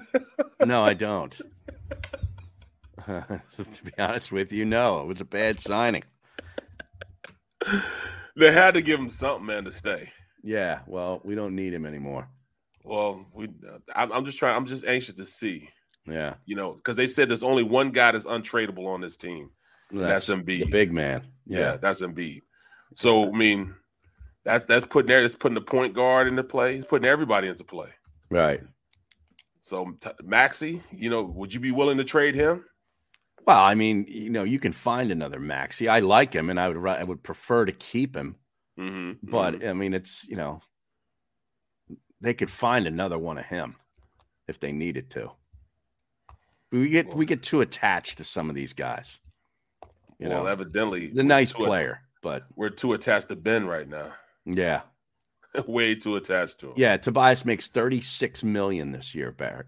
no, 0.64 0.84
I 0.84 0.94
don't. 0.94 1.32
to 3.06 3.84
be 3.84 3.92
honest 3.98 4.32
with 4.32 4.52
you, 4.52 4.64
no, 4.64 5.00
it 5.00 5.06
was 5.06 5.20
a 5.20 5.24
bad 5.24 5.60
signing. 5.60 6.04
They 8.36 8.52
had 8.52 8.74
to 8.74 8.82
give 8.82 9.00
him 9.00 9.08
something, 9.08 9.46
man, 9.46 9.64
to 9.64 9.72
stay. 9.72 10.12
Yeah, 10.44 10.80
well, 10.86 11.20
we 11.24 11.34
don't 11.34 11.56
need 11.56 11.74
him 11.74 11.84
anymore. 11.84 12.28
Well, 12.84 13.26
we. 13.34 13.46
Uh, 13.46 13.78
I'm 13.94 14.24
just 14.24 14.38
trying. 14.38 14.56
I'm 14.56 14.66
just 14.66 14.86
anxious 14.86 15.14
to 15.14 15.26
see. 15.26 15.68
Yeah, 16.06 16.34
you 16.46 16.54
know, 16.54 16.74
because 16.74 16.96
they 16.96 17.06
said 17.06 17.28
there's 17.28 17.42
only 17.42 17.64
one 17.64 17.90
guy 17.90 18.12
that's 18.12 18.24
untradeable 18.24 18.86
on 18.86 19.00
this 19.00 19.16
team. 19.16 19.50
That's, 19.90 20.26
that's 20.26 20.40
Embiid, 20.40 20.64
the 20.66 20.70
big 20.70 20.92
man. 20.92 21.26
Yeah. 21.46 21.58
yeah, 21.58 21.76
that's 21.78 22.02
Embiid. 22.02 22.42
So 22.94 23.28
I 23.28 23.36
mean, 23.36 23.74
that's 24.48 24.64
that's 24.64 24.86
putting 24.86 25.08
there. 25.08 25.20
That's 25.20 25.36
putting 25.36 25.54
the 25.54 25.60
point 25.60 25.94
guard 25.94 26.26
into 26.26 26.42
play. 26.42 26.76
He's 26.76 26.86
putting 26.86 27.06
everybody 27.06 27.48
into 27.48 27.64
play. 27.64 27.90
Right. 28.30 28.60
So 29.60 29.92
t- 30.00 30.10
Maxey, 30.24 30.82
you 30.90 31.10
know, 31.10 31.22
would 31.22 31.52
you 31.52 31.60
be 31.60 31.70
willing 31.70 31.98
to 31.98 32.04
trade 32.04 32.34
him? 32.34 32.64
Well, 33.46 33.60
I 33.60 33.74
mean, 33.74 34.06
you 34.08 34.30
know, 34.30 34.44
you 34.44 34.58
can 34.58 34.72
find 34.72 35.10
another 35.10 35.38
Maxey. 35.38 35.88
I 35.88 36.00
like 36.00 36.32
him, 36.32 36.48
and 36.48 36.58
I 36.58 36.68
would 36.68 36.88
I 36.88 37.04
would 37.04 37.22
prefer 37.22 37.66
to 37.66 37.72
keep 37.72 38.16
him. 38.16 38.36
Mm-hmm, 38.78 39.30
but 39.30 39.54
mm-hmm. 39.54 39.68
I 39.68 39.72
mean, 39.74 39.92
it's 39.92 40.26
you 40.26 40.36
know, 40.36 40.60
they 42.20 42.32
could 42.32 42.50
find 42.50 42.86
another 42.86 43.18
one 43.18 43.36
of 43.36 43.44
him 43.44 43.76
if 44.46 44.58
they 44.60 44.72
needed 44.72 45.10
to. 45.10 45.30
We 46.72 46.88
get 46.88 47.14
we 47.14 47.26
get 47.26 47.42
too 47.42 47.60
attached 47.60 48.16
to 48.18 48.24
some 48.24 48.48
of 48.48 48.56
these 48.56 48.72
guys. 48.72 49.18
You 50.18 50.28
well, 50.28 50.44
know, 50.44 50.48
evidently, 50.48 51.08
he's 51.08 51.18
a 51.18 51.22
nice 51.22 51.52
player, 51.52 52.00
but 52.22 52.44
we're 52.56 52.70
too 52.70 52.94
attached 52.94 53.28
to 53.28 53.36
Ben 53.36 53.66
right 53.66 53.88
now. 53.88 54.12
Yeah, 54.56 54.82
way 55.66 55.94
too 55.94 56.16
attached 56.16 56.60
to 56.60 56.68
him. 56.68 56.72
Yeah, 56.76 56.96
Tobias 56.96 57.44
makes 57.44 57.68
thirty 57.68 58.00
six 58.00 58.42
million 58.42 58.92
this 58.92 59.14
year, 59.14 59.32
Barrett. 59.32 59.66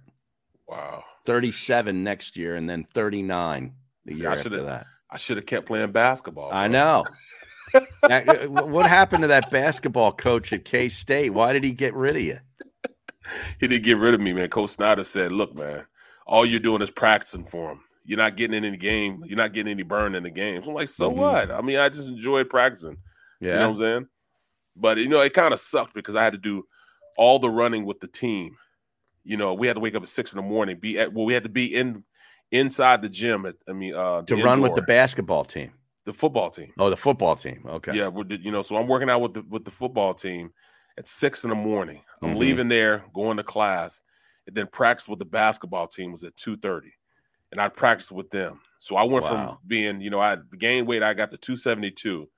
Wow, 0.66 1.04
thirty 1.24 1.52
seven 1.52 2.04
next 2.04 2.36
year, 2.36 2.56
and 2.56 2.68
then 2.68 2.86
thirty 2.94 3.22
nine 3.22 3.74
the 4.04 4.14
See, 4.14 4.22
year 4.22 4.32
after 4.32 4.48
that. 4.48 4.86
I 5.10 5.16
should 5.16 5.36
have 5.36 5.46
kept 5.46 5.66
playing 5.66 5.92
basketball. 5.92 6.50
Bro. 6.50 6.58
I 6.58 6.68
know. 6.68 7.04
Uh, 8.02 8.20
what 8.48 8.84
happened 8.84 9.22
to 9.22 9.28
that 9.28 9.48
basketball 9.48 10.10
coach 10.10 10.52
at 10.52 10.64
K 10.64 10.88
State? 10.88 11.30
Why 11.30 11.52
did 11.52 11.62
he 11.62 11.70
get 11.70 11.94
rid 11.94 12.16
of 12.16 12.22
you? 12.22 12.38
He 13.60 13.68
didn't 13.68 13.84
get 13.84 13.98
rid 13.98 14.14
of 14.14 14.20
me, 14.20 14.32
man. 14.32 14.48
Coach 14.48 14.70
Snyder 14.70 15.04
said, 15.04 15.32
"Look, 15.32 15.54
man, 15.54 15.86
all 16.26 16.44
you're 16.44 16.60
doing 16.60 16.82
is 16.82 16.90
practicing 16.90 17.44
for 17.44 17.72
him. 17.72 17.80
You're 18.04 18.18
not 18.18 18.36
getting 18.36 18.56
in 18.56 18.64
any 18.64 18.76
game. 18.76 19.22
You're 19.24 19.36
not 19.36 19.52
getting 19.52 19.70
any 19.70 19.82
burn 19.82 20.14
in 20.14 20.24
the 20.24 20.30
games." 20.30 20.66
I'm 20.66 20.74
like, 20.74 20.88
"So 20.88 21.10
mm-hmm. 21.10 21.20
what? 21.20 21.50
I 21.50 21.60
mean, 21.60 21.78
I 21.78 21.88
just 21.88 22.08
enjoy 22.08 22.44
practicing." 22.44 22.96
Yeah, 23.40 23.52
you 23.52 23.54
know 23.60 23.70
what 23.70 23.76
I'm 23.76 23.82
saying. 23.82 24.06
But 24.80 24.98
you 24.98 25.08
know, 25.08 25.20
it 25.20 25.34
kind 25.34 25.52
of 25.52 25.60
sucked 25.60 25.94
because 25.94 26.16
I 26.16 26.24
had 26.24 26.32
to 26.32 26.38
do 26.38 26.66
all 27.16 27.38
the 27.38 27.50
running 27.50 27.84
with 27.84 28.00
the 28.00 28.08
team. 28.08 28.56
You 29.24 29.36
know, 29.36 29.54
we 29.54 29.66
had 29.66 29.76
to 29.76 29.80
wake 29.80 29.94
up 29.94 30.02
at 30.02 30.08
six 30.08 30.32
in 30.32 30.38
the 30.38 30.48
morning. 30.48 30.78
Be 30.78 30.98
at 30.98 31.12
well, 31.12 31.26
we 31.26 31.34
had 31.34 31.44
to 31.44 31.50
be 31.50 31.74
in 31.74 32.04
inside 32.50 33.02
the 33.02 33.08
gym. 33.08 33.46
At, 33.46 33.56
I 33.68 33.72
mean, 33.72 33.94
uh, 33.94 34.22
to 34.22 34.36
run 34.36 34.60
with 34.60 34.74
the 34.74 34.82
basketball 34.82 35.44
team. 35.44 35.72
The 36.06 36.14
football 36.14 36.50
team. 36.50 36.72
Oh, 36.78 36.88
the 36.88 36.96
football 36.96 37.36
team. 37.36 37.64
Okay. 37.68 37.92
Yeah, 37.94 38.10
you 38.28 38.50
know, 38.50 38.62
so 38.62 38.76
I'm 38.76 38.88
working 38.88 39.10
out 39.10 39.20
with 39.20 39.34
the 39.34 39.42
with 39.42 39.64
the 39.64 39.70
football 39.70 40.14
team 40.14 40.52
at 40.98 41.06
six 41.06 41.44
in 41.44 41.50
the 41.50 41.56
morning. 41.56 42.02
I'm 42.22 42.30
mm-hmm. 42.30 42.38
leaving 42.38 42.68
there, 42.68 43.04
going 43.12 43.36
to 43.36 43.44
class, 43.44 44.00
and 44.46 44.56
then 44.56 44.66
practice 44.66 45.08
with 45.08 45.18
the 45.18 45.26
basketball 45.26 45.86
team 45.86 46.10
was 46.10 46.24
at 46.24 46.34
two 46.36 46.56
thirty, 46.56 46.92
and 47.52 47.60
I 47.60 47.68
practiced 47.68 48.12
with 48.12 48.30
them. 48.30 48.60
So 48.78 48.96
I 48.96 49.04
went 49.04 49.24
wow. 49.24 49.28
from 49.28 49.58
being, 49.66 50.00
you 50.00 50.08
know, 50.08 50.20
I 50.20 50.38
gained 50.58 50.86
weight. 50.86 51.02
I 51.02 51.12
got 51.12 51.30
to 51.32 51.36
two 51.36 51.56
seventy 51.56 51.90
two. 51.90 52.30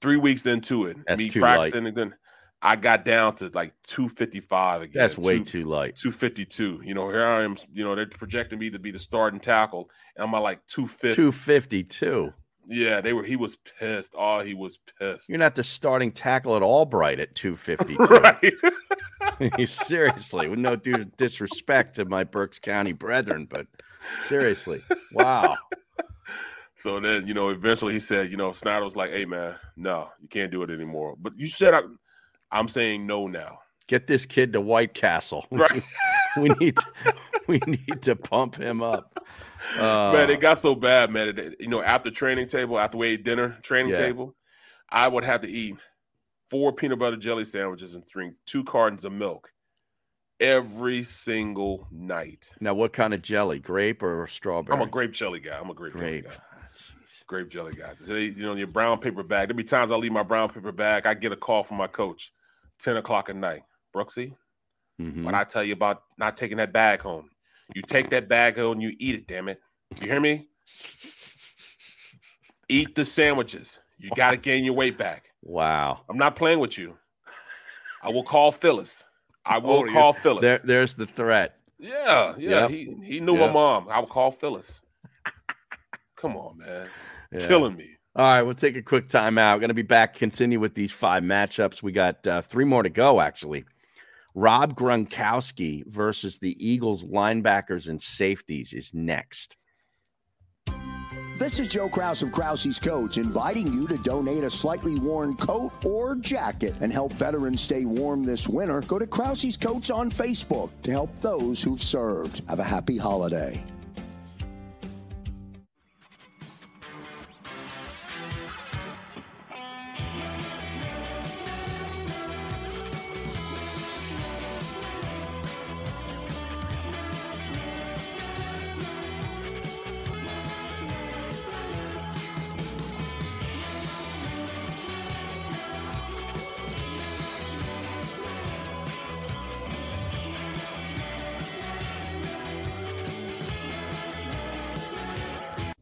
Three 0.00 0.16
weeks 0.16 0.46
into 0.46 0.86
it, 0.86 0.96
That's 1.06 1.18
me 1.18 1.30
practicing, 1.30 1.84
light. 1.84 1.88
and 1.88 1.96
then 1.96 2.14
I 2.60 2.76
got 2.76 3.04
down 3.04 3.34
to 3.36 3.50
like 3.52 3.72
255 3.86 4.82
again. 4.82 4.92
That's 4.94 5.18
way 5.18 5.38
two, 5.38 5.44
too 5.44 5.64
light. 5.64 5.96
252. 5.96 6.82
You 6.84 6.94
know, 6.94 7.08
here 7.08 7.24
I 7.24 7.42
am, 7.42 7.56
you 7.72 7.84
know, 7.84 7.94
they're 7.94 8.06
projecting 8.06 8.58
me 8.58 8.70
to 8.70 8.78
be 8.78 8.90
the 8.90 8.98
starting 8.98 9.40
tackle, 9.40 9.90
and 10.16 10.24
I'm 10.24 10.34
at 10.34 10.42
like 10.42 10.64
250. 10.66 11.16
252. 11.16 12.32
Yeah, 12.70 13.00
they 13.00 13.12
were 13.12 13.22
he 13.22 13.36
was 13.36 13.56
pissed. 13.56 14.14
Oh, 14.16 14.40
he 14.40 14.54
was 14.54 14.78
pissed. 14.98 15.28
You're 15.28 15.38
not 15.38 15.54
the 15.54 15.64
starting 15.64 16.12
tackle 16.12 16.54
at 16.54 16.62
Albright 16.62 17.18
at 17.18 17.34
252. 17.34 18.04
right. 19.40 19.66
seriously, 19.68 20.48
with 20.48 20.58
no 20.58 20.76
due 20.76 21.04
disrespect 21.16 21.96
to 21.96 22.04
my 22.04 22.24
Berks 22.24 22.58
County 22.58 22.92
brethren, 22.92 23.46
but 23.48 23.66
seriously, 24.26 24.82
wow. 25.12 25.56
So 26.78 27.00
then, 27.00 27.26
you 27.26 27.34
know, 27.34 27.48
eventually 27.48 27.92
he 27.92 27.98
said, 27.98 28.30
you 28.30 28.36
know, 28.36 28.52
Snyder 28.52 28.84
was 28.84 28.94
like, 28.94 29.10
"Hey, 29.10 29.24
man, 29.24 29.56
no, 29.76 30.10
you 30.22 30.28
can't 30.28 30.52
do 30.52 30.62
it 30.62 30.70
anymore." 30.70 31.16
But 31.18 31.32
you 31.36 31.48
said 31.48 31.74
I, 31.74 31.80
I'm 32.52 32.68
saying 32.68 33.04
no 33.04 33.26
now. 33.26 33.58
Get 33.88 34.06
this 34.06 34.24
kid 34.24 34.52
to 34.52 34.60
White 34.60 34.94
Castle. 34.94 35.44
Right. 35.50 35.82
we 36.36 36.50
need 36.60 36.76
to, 36.76 37.14
we 37.48 37.58
need 37.66 38.02
to 38.02 38.14
pump 38.14 38.54
him 38.54 38.80
up. 38.80 39.18
Uh, 39.76 40.12
man, 40.12 40.30
it 40.30 40.40
got 40.40 40.58
so 40.58 40.76
bad, 40.76 41.10
man. 41.10 41.36
It, 41.36 41.56
you 41.58 41.68
know, 41.68 41.82
after 41.82 42.12
training 42.12 42.46
table, 42.46 42.78
after 42.78 42.96
we 42.96 43.08
ate 43.08 43.24
dinner, 43.24 43.58
training 43.62 43.90
yeah. 43.90 43.98
table, 43.98 44.36
I 44.88 45.08
would 45.08 45.24
have 45.24 45.40
to 45.40 45.48
eat 45.48 45.74
four 46.48 46.72
peanut 46.72 47.00
butter 47.00 47.16
jelly 47.16 47.44
sandwiches 47.44 47.96
and 47.96 48.06
drink 48.06 48.36
two 48.46 48.62
cartons 48.62 49.04
of 49.04 49.10
milk 49.10 49.52
every 50.38 51.02
single 51.02 51.88
night. 51.90 52.52
Now, 52.60 52.74
what 52.74 52.92
kind 52.92 53.14
of 53.14 53.22
jelly? 53.22 53.58
Grape 53.58 54.02
or 54.02 54.28
strawberry? 54.28 54.76
I'm 54.76 54.86
a 54.86 54.88
grape 54.88 55.12
jelly 55.12 55.40
guy. 55.40 55.58
I'm 55.58 55.70
a 55.70 55.74
grape, 55.74 55.94
grape. 55.94 56.24
jelly 56.24 56.36
guy. 56.36 56.42
Grape 57.28 57.48
jelly 57.50 57.74
guys. 57.74 57.98
They, 58.00 58.24
you 58.24 58.44
know, 58.46 58.54
your 58.56 58.66
brown 58.66 58.98
paper 58.98 59.22
bag. 59.22 59.48
There'll 59.48 59.56
be 59.58 59.62
times 59.62 59.92
I 59.92 59.96
leave 59.96 60.12
my 60.12 60.22
brown 60.22 60.48
paper 60.48 60.72
bag. 60.72 61.06
I 61.06 61.14
get 61.14 61.30
a 61.30 61.36
call 61.36 61.62
from 61.62 61.76
my 61.76 61.86
coach, 61.86 62.32
10 62.80 62.96
o'clock 62.96 63.28
at 63.28 63.36
night. 63.36 63.62
Brooksy, 63.94 64.34
Mhm. 65.00 65.24
when 65.24 65.34
I 65.34 65.44
tell 65.44 65.62
you 65.62 65.74
about 65.74 66.02
not 66.18 66.36
taking 66.36 66.56
that 66.56 66.72
bag 66.72 67.00
home, 67.00 67.30
you 67.74 67.82
take 67.82 68.10
that 68.10 68.28
bag 68.28 68.56
home 68.56 68.72
and 68.72 68.82
you 68.82 68.92
eat 68.98 69.14
it, 69.14 69.26
damn 69.26 69.48
it. 69.48 69.60
You 70.00 70.08
hear 70.10 70.20
me? 70.20 70.48
Eat 72.68 72.94
the 72.94 73.04
sandwiches. 73.04 73.80
You 73.98 74.10
got 74.16 74.30
to 74.32 74.36
gain 74.48 74.64
your 74.64 74.74
weight 74.74 74.96
back. 74.98 75.30
Wow. 75.42 76.04
I'm 76.08 76.18
not 76.18 76.34
playing 76.36 76.60
with 76.60 76.78
you. 76.78 76.98
I 78.02 78.10
will 78.10 78.22
call 78.22 78.52
Phyllis. 78.52 79.04
I 79.44 79.58
will 79.58 79.70
Oh, 79.70 79.84
call 79.84 80.12
Phyllis. 80.12 80.42
There, 80.42 80.58
there's 80.62 80.96
the 80.96 81.06
threat. 81.06 81.56
Yeah, 81.78 82.34
yeah. 82.38 82.60
Yep. 82.62 82.70
He 82.70 82.84
he 83.04 83.20
knew 83.20 83.36
Yep. 83.36 83.48
my 83.48 83.52
mom. 83.52 83.88
I 83.88 84.00
would 84.00 84.08
call 84.08 84.30
Phyllis. 84.30 84.82
Come 86.16 86.36
on, 86.36 86.58
man. 86.58 86.88
Yeah. 87.32 87.46
Killing 87.46 87.76
me. 87.76 87.90
All 88.16 88.24
right, 88.24 88.42
we'll 88.42 88.54
take 88.54 88.76
a 88.76 88.82
quick 88.82 89.08
timeout. 89.08 89.54
We're 89.54 89.60
going 89.60 89.68
to 89.68 89.74
be 89.74 89.82
back, 89.82 90.14
continue 90.14 90.58
with 90.58 90.74
these 90.74 90.90
five 90.90 91.22
matchups. 91.22 91.82
We 91.82 91.92
got 91.92 92.26
uh, 92.26 92.42
three 92.42 92.64
more 92.64 92.82
to 92.82 92.88
go, 92.88 93.20
actually. 93.20 93.64
Rob 94.34 94.74
Gronkowski 94.76 95.86
versus 95.86 96.38
the 96.38 96.56
Eagles 96.58 97.04
linebackers 97.04 97.88
and 97.88 98.00
safeties 98.00 98.72
is 98.72 98.92
next. 98.92 99.56
This 101.38 101.60
is 101.60 101.68
Joe 101.68 101.88
Kraus 101.88 102.22
of 102.22 102.32
Krause's 102.32 102.80
Coats 102.80 103.16
inviting 103.16 103.72
you 103.72 103.86
to 103.86 103.98
donate 103.98 104.42
a 104.42 104.50
slightly 104.50 104.98
worn 104.98 105.36
coat 105.36 105.70
or 105.84 106.16
jacket 106.16 106.74
and 106.80 106.92
help 106.92 107.12
veterans 107.12 107.60
stay 107.60 107.84
warm 107.84 108.24
this 108.24 108.48
winter. 108.48 108.80
Go 108.80 108.98
to 108.98 109.06
Krause's 109.06 109.56
Coats 109.56 109.90
on 109.90 110.10
Facebook 110.10 110.72
to 110.82 110.90
help 110.90 111.16
those 111.20 111.62
who've 111.62 111.80
served. 111.80 112.42
Have 112.48 112.58
a 112.58 112.64
happy 112.64 112.96
holiday. 112.96 113.62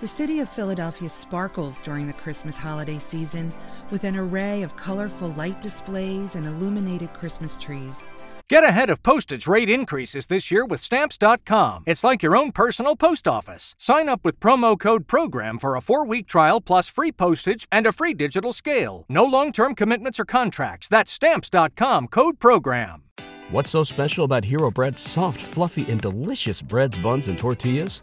The 0.00 0.08
city 0.08 0.40
of 0.40 0.48
Philadelphia 0.48 1.10
sparkles 1.10 1.76
during 1.82 2.06
the 2.06 2.14
Christmas 2.14 2.56
holiday 2.56 2.96
season 2.96 3.52
with 3.90 4.04
an 4.04 4.16
array 4.16 4.62
of 4.62 4.74
colorful 4.74 5.28
light 5.32 5.60
displays 5.60 6.36
and 6.36 6.46
illuminated 6.46 7.12
Christmas 7.12 7.58
trees. 7.58 8.02
Get 8.48 8.64
ahead 8.64 8.88
of 8.88 9.02
postage 9.02 9.46
rate 9.46 9.68
increases 9.68 10.26
this 10.26 10.50
year 10.50 10.64
with 10.64 10.80
Stamps.com. 10.80 11.84
It's 11.86 12.02
like 12.02 12.22
your 12.22 12.34
own 12.34 12.50
personal 12.50 12.96
post 12.96 13.28
office. 13.28 13.74
Sign 13.76 14.08
up 14.08 14.24
with 14.24 14.40
promo 14.40 14.80
code 14.80 15.06
PROGRAM 15.06 15.58
for 15.58 15.76
a 15.76 15.82
four 15.82 16.06
week 16.06 16.26
trial 16.26 16.62
plus 16.62 16.88
free 16.88 17.12
postage 17.12 17.68
and 17.70 17.86
a 17.86 17.92
free 17.92 18.14
digital 18.14 18.54
scale. 18.54 19.04
No 19.10 19.26
long 19.26 19.52
term 19.52 19.74
commitments 19.74 20.18
or 20.18 20.24
contracts. 20.24 20.88
That's 20.88 21.12
Stamps.com 21.12 22.08
code 22.08 22.40
PROGRAM. 22.40 23.02
What's 23.50 23.70
so 23.70 23.84
special 23.84 24.24
about 24.24 24.44
Hero 24.44 24.70
Bread's 24.70 25.02
soft, 25.02 25.42
fluffy, 25.42 25.84
and 25.90 26.00
delicious 26.00 26.62
breads, 26.62 26.96
buns, 26.98 27.28
and 27.28 27.36
tortillas? 27.36 28.02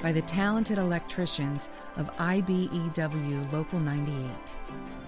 by 0.00 0.12
the 0.12 0.22
talented 0.22 0.78
electricians 0.78 1.68
of 1.96 2.08
IBEW 2.16 3.52
Local 3.52 3.80
98. 3.80 4.30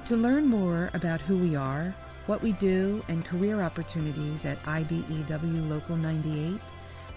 To 0.08 0.16
learn 0.16 0.46
more 0.46 0.90
about 0.94 1.20
who 1.20 1.38
we 1.38 1.54
are, 1.56 1.94
what 2.26 2.42
we 2.42 2.52
do, 2.52 3.02
and 3.08 3.24
career 3.24 3.62
opportunities 3.62 4.44
at 4.44 4.62
IBEW 4.64 5.68
Local 5.68 5.96
98, 5.96 6.60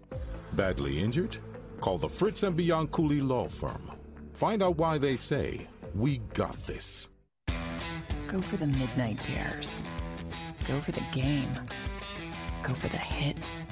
Badly 0.55 1.01
injured? 1.01 1.37
Call 1.81 1.99
the 1.99 2.09
Fritz 2.09 2.43
and 2.43 2.59
Bianculli 2.59 3.27
Law 3.27 3.49
Firm. 3.49 3.91
Find 4.35 4.63
out 4.63 4.77
why 4.77 4.99
they 4.99 5.17
say, 5.17 5.69
We 5.95 6.19
got 6.35 6.55
this. 6.67 7.09
Go 8.29 8.41
for 8.41 8.57
the 8.57 8.67
midnight 8.67 9.19
dares. 9.27 9.83
Go 10.69 10.81
for 10.81 10.93
the 10.93 11.03
game. 11.13 11.53
Go 12.63 12.75
for 12.75 12.89
the 12.89 12.97
hits. 12.97 13.63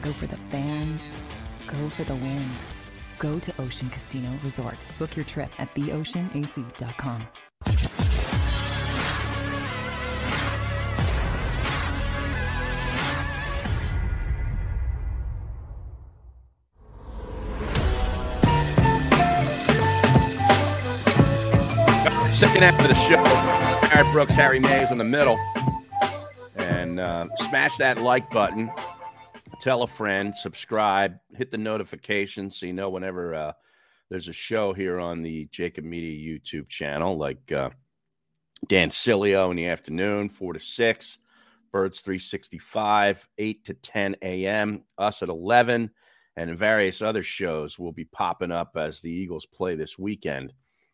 Go 0.00 0.12
for 0.12 0.26
the 0.26 0.38
fans. 0.48 1.02
Go 1.66 1.88
for 1.90 2.04
the 2.04 2.14
win. 2.14 2.48
Go 3.18 3.38
to 3.38 3.52
Ocean 3.60 3.90
Casino 3.90 4.30
Resort. 4.42 4.78
Book 4.98 5.16
your 5.16 5.24
trip 5.24 5.50
at 5.58 5.74
theoceanac.com. 5.74 7.26
Second 22.42 22.62
half 22.62 22.80
of 22.80 22.88
the 22.88 22.94
show, 22.94 23.22
Barrett 23.88 24.12
Brooks, 24.12 24.34
Harry 24.34 24.58
Mayes 24.58 24.90
in 24.90 24.98
the 24.98 25.04
middle. 25.04 25.38
And 26.56 26.98
uh, 26.98 27.28
smash 27.36 27.76
that 27.76 27.98
like 27.98 28.28
button. 28.30 28.68
tell 29.60 29.84
a 29.84 29.86
friend, 29.86 30.34
subscribe, 30.34 31.20
hit 31.36 31.52
the 31.52 31.56
notification 31.56 32.50
so 32.50 32.66
you 32.66 32.72
know 32.72 32.90
whenever 32.90 33.32
uh, 33.32 33.52
there's 34.10 34.26
a 34.26 34.32
show 34.32 34.72
here 34.72 34.98
on 34.98 35.22
the 35.22 35.46
JAKIB 35.52 35.84
Media 35.84 36.36
YouTube 36.36 36.68
channel, 36.68 37.16
like 37.16 37.52
uh, 37.52 37.70
Dan 38.66 38.88
Sileo 38.88 39.52
in 39.52 39.56
the 39.56 39.68
afternoon, 39.68 40.28
4 40.28 40.54
to 40.54 40.58
6, 40.58 41.18
Birds 41.70 42.00
365, 42.00 43.28
8 43.38 43.64
to 43.66 43.74
10 43.74 44.16
a.m., 44.20 44.82
us 44.98 45.22
at 45.22 45.28
11, 45.28 45.90
and 46.34 46.58
various 46.58 47.02
other 47.02 47.22
shows 47.22 47.78
will 47.78 47.92
be 47.92 48.06
popping 48.06 48.50
up 48.50 48.72
as 48.76 48.98
the 48.98 49.12
Eagles 49.12 49.46
play 49.46 49.76
this 49.76 49.96
weekend. 49.96 50.52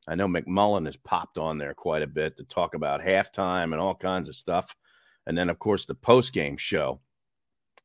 I 0.08 0.14
know 0.14 0.26
McMullen 0.26 0.86
has 0.86 0.96
popped 0.96 1.36
on 1.36 1.58
there 1.58 1.74
quite 1.74 2.02
a 2.02 2.06
bit 2.06 2.36
to 2.38 2.44
talk 2.44 2.74
about 2.74 3.02
halftime 3.02 3.72
and 3.72 3.74
all 3.74 3.94
kinds 3.94 4.28
of 4.28 4.34
stuff. 4.34 4.74
And 5.26 5.36
then, 5.36 5.50
of 5.50 5.58
course, 5.58 5.84
the 5.84 5.94
post 5.94 6.32
game 6.32 6.56
show 6.56 7.00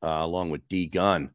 uh, 0.02 0.20
along 0.22 0.50
with 0.50 0.66
D 0.68 0.86
Gun 0.86 1.30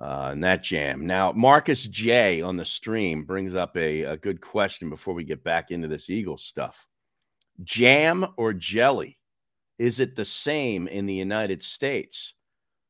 uh, 0.00 0.30
and 0.32 0.44
that 0.44 0.62
jam. 0.62 1.06
Now, 1.06 1.32
Marcus 1.32 1.84
J 1.86 2.40
on 2.40 2.56
the 2.56 2.64
stream 2.64 3.24
brings 3.24 3.56
up 3.56 3.76
a, 3.76 4.02
a 4.02 4.16
good 4.16 4.40
question 4.40 4.90
before 4.90 5.14
we 5.14 5.24
get 5.24 5.42
back 5.42 5.72
into 5.72 5.88
this 5.88 6.08
Eagles 6.08 6.44
stuff. 6.44 6.86
Jam 7.64 8.26
or 8.36 8.52
jelly? 8.52 9.18
Is 9.78 9.98
it 9.98 10.14
the 10.14 10.24
same 10.24 10.86
in 10.86 11.06
the 11.06 11.14
United 11.14 11.62
States? 11.62 12.34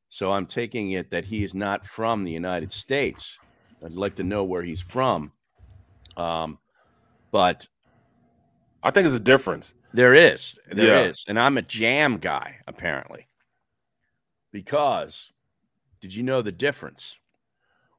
So 0.08 0.30
I'm 0.30 0.44
taking 0.44 0.90
it 0.90 1.10
that 1.10 1.24
he 1.24 1.42
is 1.42 1.54
not 1.54 1.86
from 1.86 2.22
the 2.22 2.30
United 2.30 2.70
States. 2.70 3.38
I'd 3.82 3.92
like 3.92 4.16
to 4.16 4.24
know 4.24 4.44
where 4.44 4.62
he's 4.62 4.82
from. 4.82 5.32
Um, 6.18 6.58
but 7.32 7.66
I 8.84 8.92
think 8.92 9.06
it's 9.06 9.16
a 9.16 9.20
difference. 9.20 9.74
There 9.92 10.14
is. 10.14 10.60
There 10.70 11.04
Yeah. 11.04 11.10
is. 11.10 11.24
And 11.26 11.40
I'm 11.40 11.58
a 11.58 11.62
jam 11.62 12.18
guy, 12.18 12.58
apparently. 12.68 13.26
Because 14.52 15.32
did 16.00 16.14
you 16.14 16.22
know 16.22 16.42
the 16.42 16.52
difference? 16.52 17.18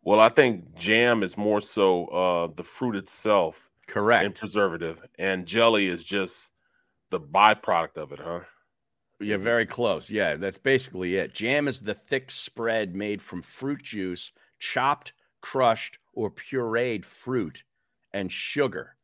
Well, 0.04 0.20
I 0.20 0.30
think 0.30 0.76
jam 0.76 1.24
is 1.24 1.38
more 1.38 1.62
so 1.62 2.06
uh, 2.08 2.48
the 2.56 2.64
fruit 2.64 2.96
itself, 2.96 3.70
correct, 3.88 4.26
and 4.26 4.36
preservative, 4.36 5.02
and 5.18 5.46
jelly 5.46 5.88
is 5.88 6.04
just 6.04 6.54
the 7.10 7.20
byproduct 7.20 7.98
of 7.98 8.12
it, 8.12 8.20
huh? 8.20 8.42
Yeah, 9.22 9.38
very 9.38 9.66
close. 9.66 10.10
Yeah, 10.10 10.36
that's 10.36 10.58
basically 10.58 11.16
it. 11.16 11.34
Jam 11.34 11.70
is 11.70 11.80
the 11.80 11.94
thick 11.94 12.30
spread 12.30 12.94
made 12.94 13.22
from 13.22 13.42
fruit 13.42 13.82
juice, 13.82 14.34
chopped, 14.60 15.14
crushed, 15.40 15.98
or 16.12 16.30
pureed 16.30 17.06
fruit 17.06 17.64
and 18.12 18.30
sugar, 18.30 18.98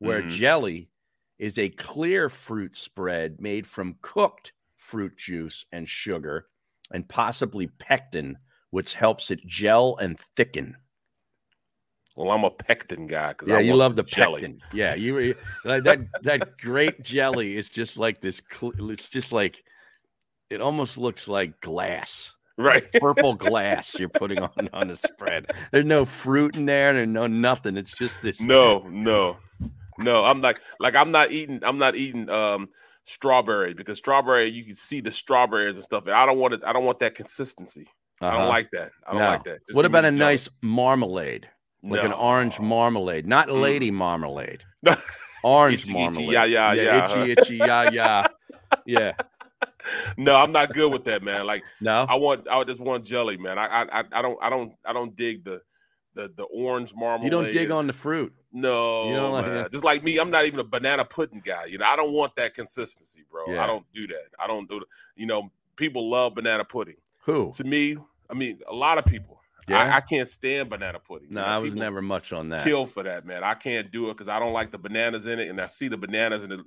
where 0.00 0.22
Mhm. 0.22 0.30
jelly 0.30 0.90
is 1.38 1.56
a 1.58 1.68
clear 1.70 2.28
fruit 2.28 2.74
spread 2.76 3.40
made 3.40 3.66
from 3.66 3.96
cooked 4.02 4.52
fruit 4.76 5.16
juice 5.16 5.64
and 5.72 5.88
sugar 5.88 6.48
and 6.92 7.08
possibly 7.08 7.68
pectin, 7.68 8.36
which 8.70 8.94
helps 8.94 9.30
it 9.30 9.46
gel 9.46 9.96
and 9.98 10.18
thicken. 10.36 10.76
Well, 12.16 12.32
I'm 12.32 12.44
a 12.44 12.50
pectin 12.50 13.06
guy 13.06 13.28
because 13.28 13.48
Yeah, 13.48 13.56
I 13.58 13.60
you 13.60 13.76
love 13.76 13.94
the 13.94 14.02
jelly. 14.02 14.40
pectin. 14.42 14.60
Yeah, 14.72 14.94
you 14.96 15.34
that 15.64 16.06
that 16.22 16.58
great 16.58 17.02
jelly 17.02 17.56
is 17.56 17.70
just 17.70 17.96
like 17.96 18.20
this. 18.20 18.42
It's 18.62 19.08
just 19.08 19.32
like 19.32 19.62
it 20.50 20.60
almost 20.60 20.98
looks 20.98 21.28
like 21.28 21.60
glass, 21.60 22.34
right? 22.58 22.84
Purple 23.00 23.34
glass 23.34 23.96
you're 23.98 24.08
putting 24.08 24.40
on 24.40 24.68
on 24.72 24.88
the 24.88 24.96
spread. 24.96 25.52
There's 25.70 25.84
no 25.84 26.04
fruit 26.04 26.56
in 26.56 26.66
there. 26.66 26.92
There's 26.92 27.06
no 27.08 27.28
nothing. 27.28 27.76
It's 27.76 27.96
just 27.96 28.20
this. 28.22 28.40
No, 28.40 28.80
no, 28.88 29.38
no. 30.00 30.24
I'm 30.24 30.40
like 30.40 30.60
like 30.80 30.94
I'm 30.96 31.10
not 31.10 31.30
eating. 31.30 31.60
I'm 31.62 31.78
not 31.78 31.96
eating 31.96 32.28
um 32.30 32.68
strawberry 33.04 33.74
because 33.74 33.98
strawberry 33.98 34.46
you 34.48 34.64
can 34.64 34.74
see 34.76 35.00
the 35.00 35.10
strawberries 35.12 35.76
and 35.76 35.84
stuff. 35.84 36.06
And 36.06 36.14
I 36.14 36.26
don't 36.26 36.38
want 36.38 36.54
it. 36.54 36.60
I 36.64 36.72
don't 36.72 36.84
want 36.84 37.00
that 37.00 37.14
consistency. 37.14 37.86
I 38.20 38.26
Uh-huh. 38.28 38.38
don't 38.38 38.48
like 38.48 38.70
that. 38.72 38.90
I 39.06 39.12
don't 39.12 39.20
No. 39.22 39.28
like 39.28 39.44
that. 39.44 39.58
Just 39.66 39.76
what 39.76 39.84
about 39.86 40.04
a 40.04 40.10
nice 40.10 40.48
marmalade, 40.62 41.48
like 41.82 42.04
an 42.04 42.12
orange 42.12 42.60
marmalade, 42.60 43.26
not 43.26 43.48
lady 43.48 43.90
marmalade, 43.90 44.64
No. 44.82 44.94
orange 45.42 45.74
Itchy, 45.74 45.90
itchy, 45.90 45.94
marmalade. 46.00 46.32
yeah, 46.32 46.44
yeah, 46.44 46.72
yeah, 46.74 47.06
huh? 47.08 47.18
itchy, 47.20 47.32
itchy, 47.32 47.56
yeah, 47.56 47.90
yeah, 47.90 48.26
yeah. 48.86 49.12
No, 50.18 50.36
I'm 50.36 50.52
not 50.52 50.72
good 50.74 50.92
with 50.92 51.04
that, 51.04 51.22
man. 51.22 51.46
Like 51.46 51.62
No, 51.80 52.04
I 52.08 52.16
want. 52.16 52.46
I 52.48 52.62
just 52.64 52.80
want 52.82 53.04
jelly, 53.04 53.38
man. 53.38 53.58
I 53.58 53.66
I 53.66 54.00
I- 54.00 54.04
I 54.12 54.22
don't 54.22 54.38
I 54.42 54.50
don't 54.50 54.72
I 54.84 54.92
don't 54.92 55.16
dig 55.16 55.44
the 55.44 55.62
the 56.14 56.32
the 56.34 56.44
orange 56.44 56.94
marmalade. 56.94 57.24
you 57.24 57.30
don't 57.30 57.52
dig 57.52 57.70
on 57.70 57.86
the 57.86 57.92
fruit. 57.92 58.32
No, 58.52 59.08
You 59.08 59.16
don't 59.16 59.32
like 59.32 59.44
that? 59.46 59.70
just 59.72 59.84
like 59.84 60.02
me, 60.02 60.18
I'm 60.18 60.30
not 60.30 60.44
even 60.44 60.58
a 60.58 60.64
banana 60.64 61.04
pudding 61.04 61.40
guy. 61.44 61.66
You 61.66 61.78
know, 61.78 61.86
I 61.86 61.94
don't 61.94 62.12
want 62.12 62.34
that 62.36 62.52
consistency, 62.54 63.24
bro. 63.30 63.44
Yeah. 63.48 63.62
I 63.62 63.66
don't 63.66 63.84
do 63.92 64.06
that. 64.08 64.28
I 64.40 64.46
don't 64.48 64.68
do. 64.68 64.82
You 65.14 65.26
know, 65.26 65.50
people 65.76 66.10
love 66.10 66.34
banana 66.34 66.64
pudding. 66.64 66.96
Who? 67.26 67.52
To 67.54 67.64
me, 67.64 67.96
I 68.28 68.34
mean, 68.34 68.58
a 68.68 68.74
lot 68.74 68.98
of 68.98 69.04
people. 69.04 69.40
Yeah? 69.68 69.78
I, 69.84 69.96
I 69.98 70.00
can't 70.00 70.28
stand 70.28 70.68
banana 70.68 70.98
pudding. 70.98 71.28
You 71.28 71.34
No, 71.36 71.42
know, 71.42 71.46
I 71.46 71.58
was 71.58 71.74
never 71.76 72.02
much 72.02 72.32
on 72.32 72.48
that. 72.48 72.64
kill 72.64 72.86
for 72.86 73.04
that, 73.04 73.24
man. 73.24 73.44
I 73.44 73.54
can't 73.54 73.92
do 73.92 74.10
it 74.10 74.14
because 74.14 74.28
I 74.28 74.40
don't 74.40 74.52
like 74.52 74.72
the 74.72 74.78
bananas 74.78 75.26
in 75.26 75.38
it, 75.38 75.48
and 75.48 75.60
I 75.60 75.66
see 75.66 75.86
the 75.86 75.98
bananas 75.98 76.42
and 76.42 76.64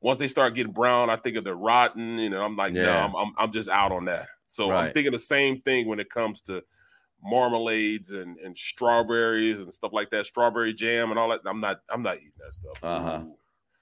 once 0.00 0.18
they 0.18 0.28
start 0.28 0.54
getting 0.54 0.72
brown, 0.72 1.10
I 1.10 1.16
think 1.16 1.36
of 1.36 1.44
they're 1.44 1.54
rotten, 1.56 2.20
and 2.20 2.34
I'm 2.34 2.54
like, 2.56 2.72
no, 2.72 2.90
I'm, 2.90 3.16
I'm 3.16 3.32
I'm 3.36 3.50
just 3.52 3.68
out 3.68 3.90
on 3.92 4.04
that. 4.06 4.28
So 4.46 4.70
I'm 4.72 4.92
thinking 4.92 5.12
the 5.12 5.18
same 5.18 5.60
thing 5.60 5.88
when 5.88 5.98
it 6.00 6.08
comes 6.08 6.40
to 6.42 6.62
marmalades 7.24 8.12
and, 8.12 8.38
and 8.38 8.56
strawberries 8.56 9.60
and 9.60 9.72
stuff 9.72 9.92
like 9.92 10.10
that, 10.10 10.26
strawberry 10.26 10.72
jam 10.72 11.10
and 11.10 11.18
all 11.18 11.28
that. 11.30 11.40
I'm 11.46 11.60
not 11.60 11.80
I'm 11.90 12.02
not 12.02 12.16
eating 12.16 12.32
that 12.38 12.52
stuff. 12.52 12.78
Uh 12.82 13.00
huh. 13.00 13.22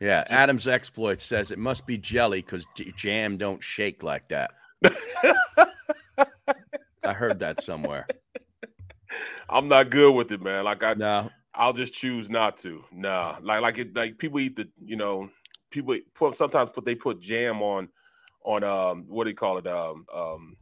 Yeah, 0.01 0.21
just- 0.21 0.33
Adam's 0.33 0.69
exploit 0.69 1.21
says 1.21 1.51
it 1.51 1.59
must 1.59 1.87
be 1.87 1.97
jelly 1.99 2.43
because 2.43 2.67
jam 2.97 3.37
don't 3.37 3.63
shake 3.63 4.03
like 4.03 4.29
that. 4.29 4.51
I 7.03 7.13
heard 7.13 7.39
that 7.39 7.63
somewhere. 7.63 8.07
I'm 9.49 9.69
not 9.69 9.91
good 9.91 10.15
with 10.15 10.33
it, 10.33 10.43
man. 10.43 10.65
Like 10.65 10.83
I 10.83 10.95
No, 10.95 11.31
I'll 11.55 11.73
just 11.73 11.95
choose 11.95 12.29
not 12.29 12.57
to. 12.59 12.85
Nah, 12.93 13.37
like 13.43 13.63
like 13.63 13.79
it 13.79 13.95
like 13.97 14.19
people 14.19 14.41
eat 14.41 14.57
the 14.57 14.69
you 14.85 14.97
know 14.97 15.31
people 15.71 15.97
put 16.15 16.35
sometimes 16.35 16.71
put 16.71 16.85
they 16.85 16.95
put 16.95 17.21
jam 17.21 17.63
on 17.63 17.89
on 18.45 18.65
um 18.65 19.05
what 19.09 19.25
do 19.25 19.31
you 19.31 19.37
call 19.37 19.59
it 19.59 19.67
um 19.67 20.05
um 20.13 20.57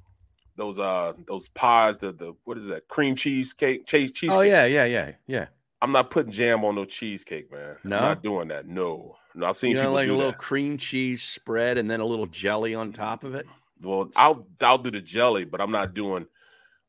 those 0.56 0.78
uh 0.78 1.12
those 1.26 1.48
pies 1.48 1.98
the 1.98 2.12
the 2.12 2.34
what 2.44 2.56
is 2.58 2.68
that 2.68 2.86
cream 2.88 3.16
cheesecake 3.16 3.86
cheese 3.86 4.12
cheesecake. 4.12 4.38
oh 4.38 4.42
yeah, 4.42 4.64
yeah, 4.64 4.84
yeah, 4.84 5.12
yeah. 5.26 5.46
I'm 5.82 5.90
not 5.92 6.10
putting 6.10 6.32
jam 6.32 6.64
on 6.64 6.76
no 6.76 6.84
cheesecake, 6.84 7.52
man. 7.52 7.76
No? 7.84 7.96
I'm 7.96 8.02
not 8.02 8.22
doing 8.22 8.48
that. 8.48 8.66
No, 8.66 9.16
no. 9.34 9.46
I've 9.46 9.56
seen 9.56 9.70
You 9.72 9.76
know, 9.76 9.82
people 9.82 9.94
like 9.94 10.04
a 10.04 10.08
do 10.08 10.16
little 10.16 10.30
that. 10.32 10.38
cream 10.38 10.78
cheese 10.78 11.22
spread 11.22 11.76
and 11.76 11.90
then 11.90 12.00
a 12.00 12.06
little 12.06 12.26
jelly 12.26 12.74
on 12.74 12.92
top 12.92 13.22
of 13.24 13.34
it. 13.34 13.46
Well, 13.82 14.10
I'll 14.16 14.46
I'll 14.62 14.78
do 14.78 14.90
the 14.90 15.02
jelly, 15.02 15.44
but 15.44 15.60
I'm 15.60 15.72
not 15.72 15.92
doing 15.92 16.26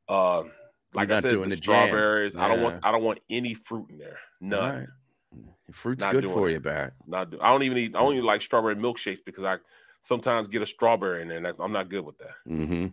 uh 0.07 0.43
like 0.93 1.11
I 1.11 1.19
said 1.19 1.33
the 1.33 1.49
the 1.49 1.57
strawberries. 1.57 2.35
I 2.35 2.47
don't 2.47 2.61
want 2.61 2.79
I 2.83 2.91
don't 2.91 3.03
want 3.03 3.19
any 3.29 3.53
fruit 3.53 3.89
in 3.89 3.97
there. 3.97 4.19
None. 4.39 4.75
Right. 4.75 4.87
Fruit's 5.71 6.01
Not 6.01 6.13
good 6.13 6.25
for 6.25 6.47
it. 6.47 6.53
you, 6.53 6.59
Barrett. 6.59 6.93
Not 7.07 7.31
do, 7.31 7.39
I 7.41 7.49
don't 7.51 7.63
even 7.63 7.77
eat. 7.77 7.95
I 7.95 7.99
don't 7.99 8.23
like 8.23 8.41
strawberry 8.41 8.75
milkshakes 8.75 9.19
because 9.25 9.43
I 9.43 9.57
sometimes 9.99 10.47
get 10.47 10.61
a 10.61 10.65
strawberry 10.65 11.23
in 11.23 11.27
there. 11.27 11.37
And 11.37 11.45
that's, 11.45 11.59
I'm 11.59 11.71
not 11.71 11.89
good 11.89 12.05
with 12.05 12.17
that. 12.19 12.35
Mm-hmm. 12.47 12.87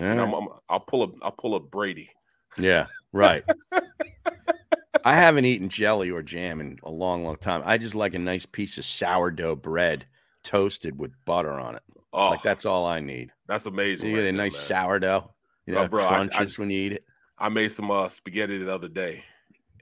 And 0.00 0.20
I'm, 0.20 0.32
I'm, 0.34 0.48
I'll 0.68 0.80
pull 0.80 1.02
a 1.04 1.08
I'll 1.22 1.30
pull 1.32 1.54
a 1.54 1.60
Brady. 1.60 2.10
Yeah, 2.58 2.86
right. 3.12 3.44
I 5.04 5.14
haven't 5.14 5.44
eaten 5.44 5.68
jelly 5.68 6.10
or 6.10 6.22
jam 6.22 6.60
in 6.60 6.78
a 6.82 6.90
long, 6.90 7.24
long 7.24 7.36
time. 7.36 7.62
I 7.64 7.78
just 7.78 7.94
like 7.94 8.14
a 8.14 8.18
nice 8.18 8.46
piece 8.46 8.78
of 8.78 8.84
sourdough 8.84 9.56
bread 9.56 10.06
toasted 10.42 10.98
with 10.98 11.12
butter 11.24 11.52
on 11.52 11.76
it. 11.76 11.82
Oh, 12.12 12.30
Like 12.30 12.42
that's 12.42 12.64
all 12.66 12.86
I 12.86 13.00
need. 13.00 13.30
that's 13.46 13.66
amazing. 13.66 14.10
You 14.10 14.16
right 14.16 14.22
get 14.24 14.28
a 14.30 14.32
there, 14.32 14.44
nice 14.44 14.70
man. 14.70 14.82
sourdough. 14.84 15.30
You 15.66 15.74
know, 15.74 15.88
bro, 15.88 16.04
I- 16.04 16.06
I- 16.06 16.26
crunches 16.26 16.58
when 16.58 16.70
you 16.70 16.80
eat 16.80 16.92
it. 16.92 17.04
I 17.40 17.48
made 17.48 17.68
some 17.70 17.90
uh, 17.90 18.08
spaghetti 18.08 18.58
the 18.58 18.74
other 18.74 18.88
day. 18.88 19.22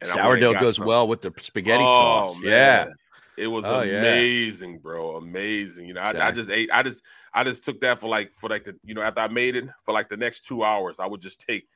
I 0.03 0.07
Sourdough 0.07 0.61
goes 0.61 0.77
some. 0.77 0.85
well 0.87 1.09
with 1.09 1.23
the 1.23 1.33
spaghetti 1.39 1.85
Oh, 1.87 2.33
sauce. 2.35 2.43
Yeah. 2.43 2.89
It 3.39 3.47
was 3.47 3.65
Oh, 3.65 3.81
yeah. 3.81 4.01
amazing, 4.01 4.79
bro. 4.81 5.17
Amazing. 5.17 5.87
You 5.87 5.95
know, 5.95 6.03
I, 6.03 6.27
I 6.29 6.31
just 6.33 6.51
ate. 6.51 6.69
I 6.71 6.83
just 6.83 7.03
I 7.37 7.45
just 7.45 7.63
took 7.65 7.81
that 7.83 8.01
for 8.01 8.09
like 8.09 8.33
for 8.33 8.49
like 8.49 8.65
the 8.65 8.75
you 8.83 8.95
know 8.95 9.03
after 9.03 9.21
I 9.21 9.29
made 9.29 9.55
it 9.57 9.69
for 9.85 9.93
like 9.93 10.09
the 10.09 10.17
next 10.17 10.47
two 10.47 10.65
hours, 10.65 10.99
I 10.99 11.07
would 11.07 11.21
just 11.21 11.45
take 11.47 11.69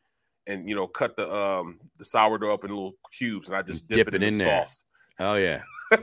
and 0.46 0.66
you 0.68 0.74
know 0.74 0.86
cut 0.86 1.16
the 1.16 1.32
um 1.32 1.78
the 1.98 2.04
sourdough 2.04 2.52
up 2.54 2.64
in 2.64 2.70
little 2.70 2.94
cubes 3.12 3.48
and 3.48 3.56
I 3.56 3.62
just 3.62 3.86
dip, 3.86 4.08
it, 4.08 4.14
in, 4.14 4.20
the 4.22 4.30
there. 4.30 4.62
sauce. 4.62 4.84
Oh 5.20 5.34
yeah. 5.34 5.60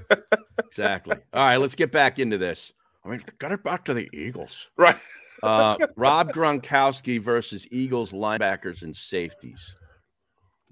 exactly. 0.59 1.17
All 1.33 1.43
right, 1.43 1.57
let's 1.57 1.73
get 1.75 1.91
back 1.91 2.19
into 2.19 2.37
this. 2.37 2.71
I 3.03 3.09
mean, 3.09 3.23
got 3.39 3.51
it 3.51 3.63
back 3.63 3.83
to 3.85 3.93
the 3.95 4.07
Eagles. 4.13 4.67
Right. 4.77 4.97
Uh, 5.41 5.77
Rob 5.95 6.33
Gronkowski 6.33 7.21
versus 7.21 7.65
Eagles 7.71 8.11
linebackers 8.11 8.83
and 8.83 8.95
safeties. 8.95 9.75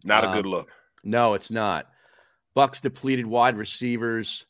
Not 0.04 0.24
a 0.26 0.30
Uh, 0.30 0.34
good 0.34 0.46
look. 0.46 0.72
No, 1.04 1.34
it's 1.34 1.50
not. 1.50 1.88
Bucks 2.56 2.82
depleted 2.82 3.26
wide 3.26 3.58
receivers. 3.58 4.46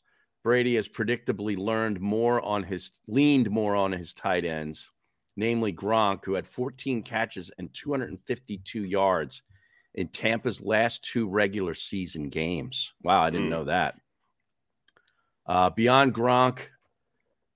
Brady 0.46 0.76
has 0.76 0.88
predictably 0.88 1.56
learned 1.56 2.00
more 2.00 2.40
on 2.40 2.62
his 2.62 2.92
leaned 3.08 3.50
more 3.50 3.74
on 3.74 3.90
his 3.90 4.14
tight 4.14 4.44
ends, 4.44 4.92
namely 5.36 5.72
Gronk, 5.72 6.24
who 6.24 6.34
had 6.34 6.46
14 6.46 7.02
catches 7.02 7.50
and 7.58 7.74
252 7.74 8.84
yards 8.84 9.42
in 9.96 10.06
Tampa's 10.06 10.60
last 10.60 11.02
two 11.02 11.28
regular 11.28 11.74
season 11.74 12.28
games. 12.28 12.94
Wow, 13.02 13.22
I 13.22 13.30
didn't 13.30 13.46
Hmm. 13.46 13.50
know 13.50 13.64
that. 13.64 14.00
Uh, 15.46 15.70
beyond 15.70 16.14
Gronk, 16.14 16.60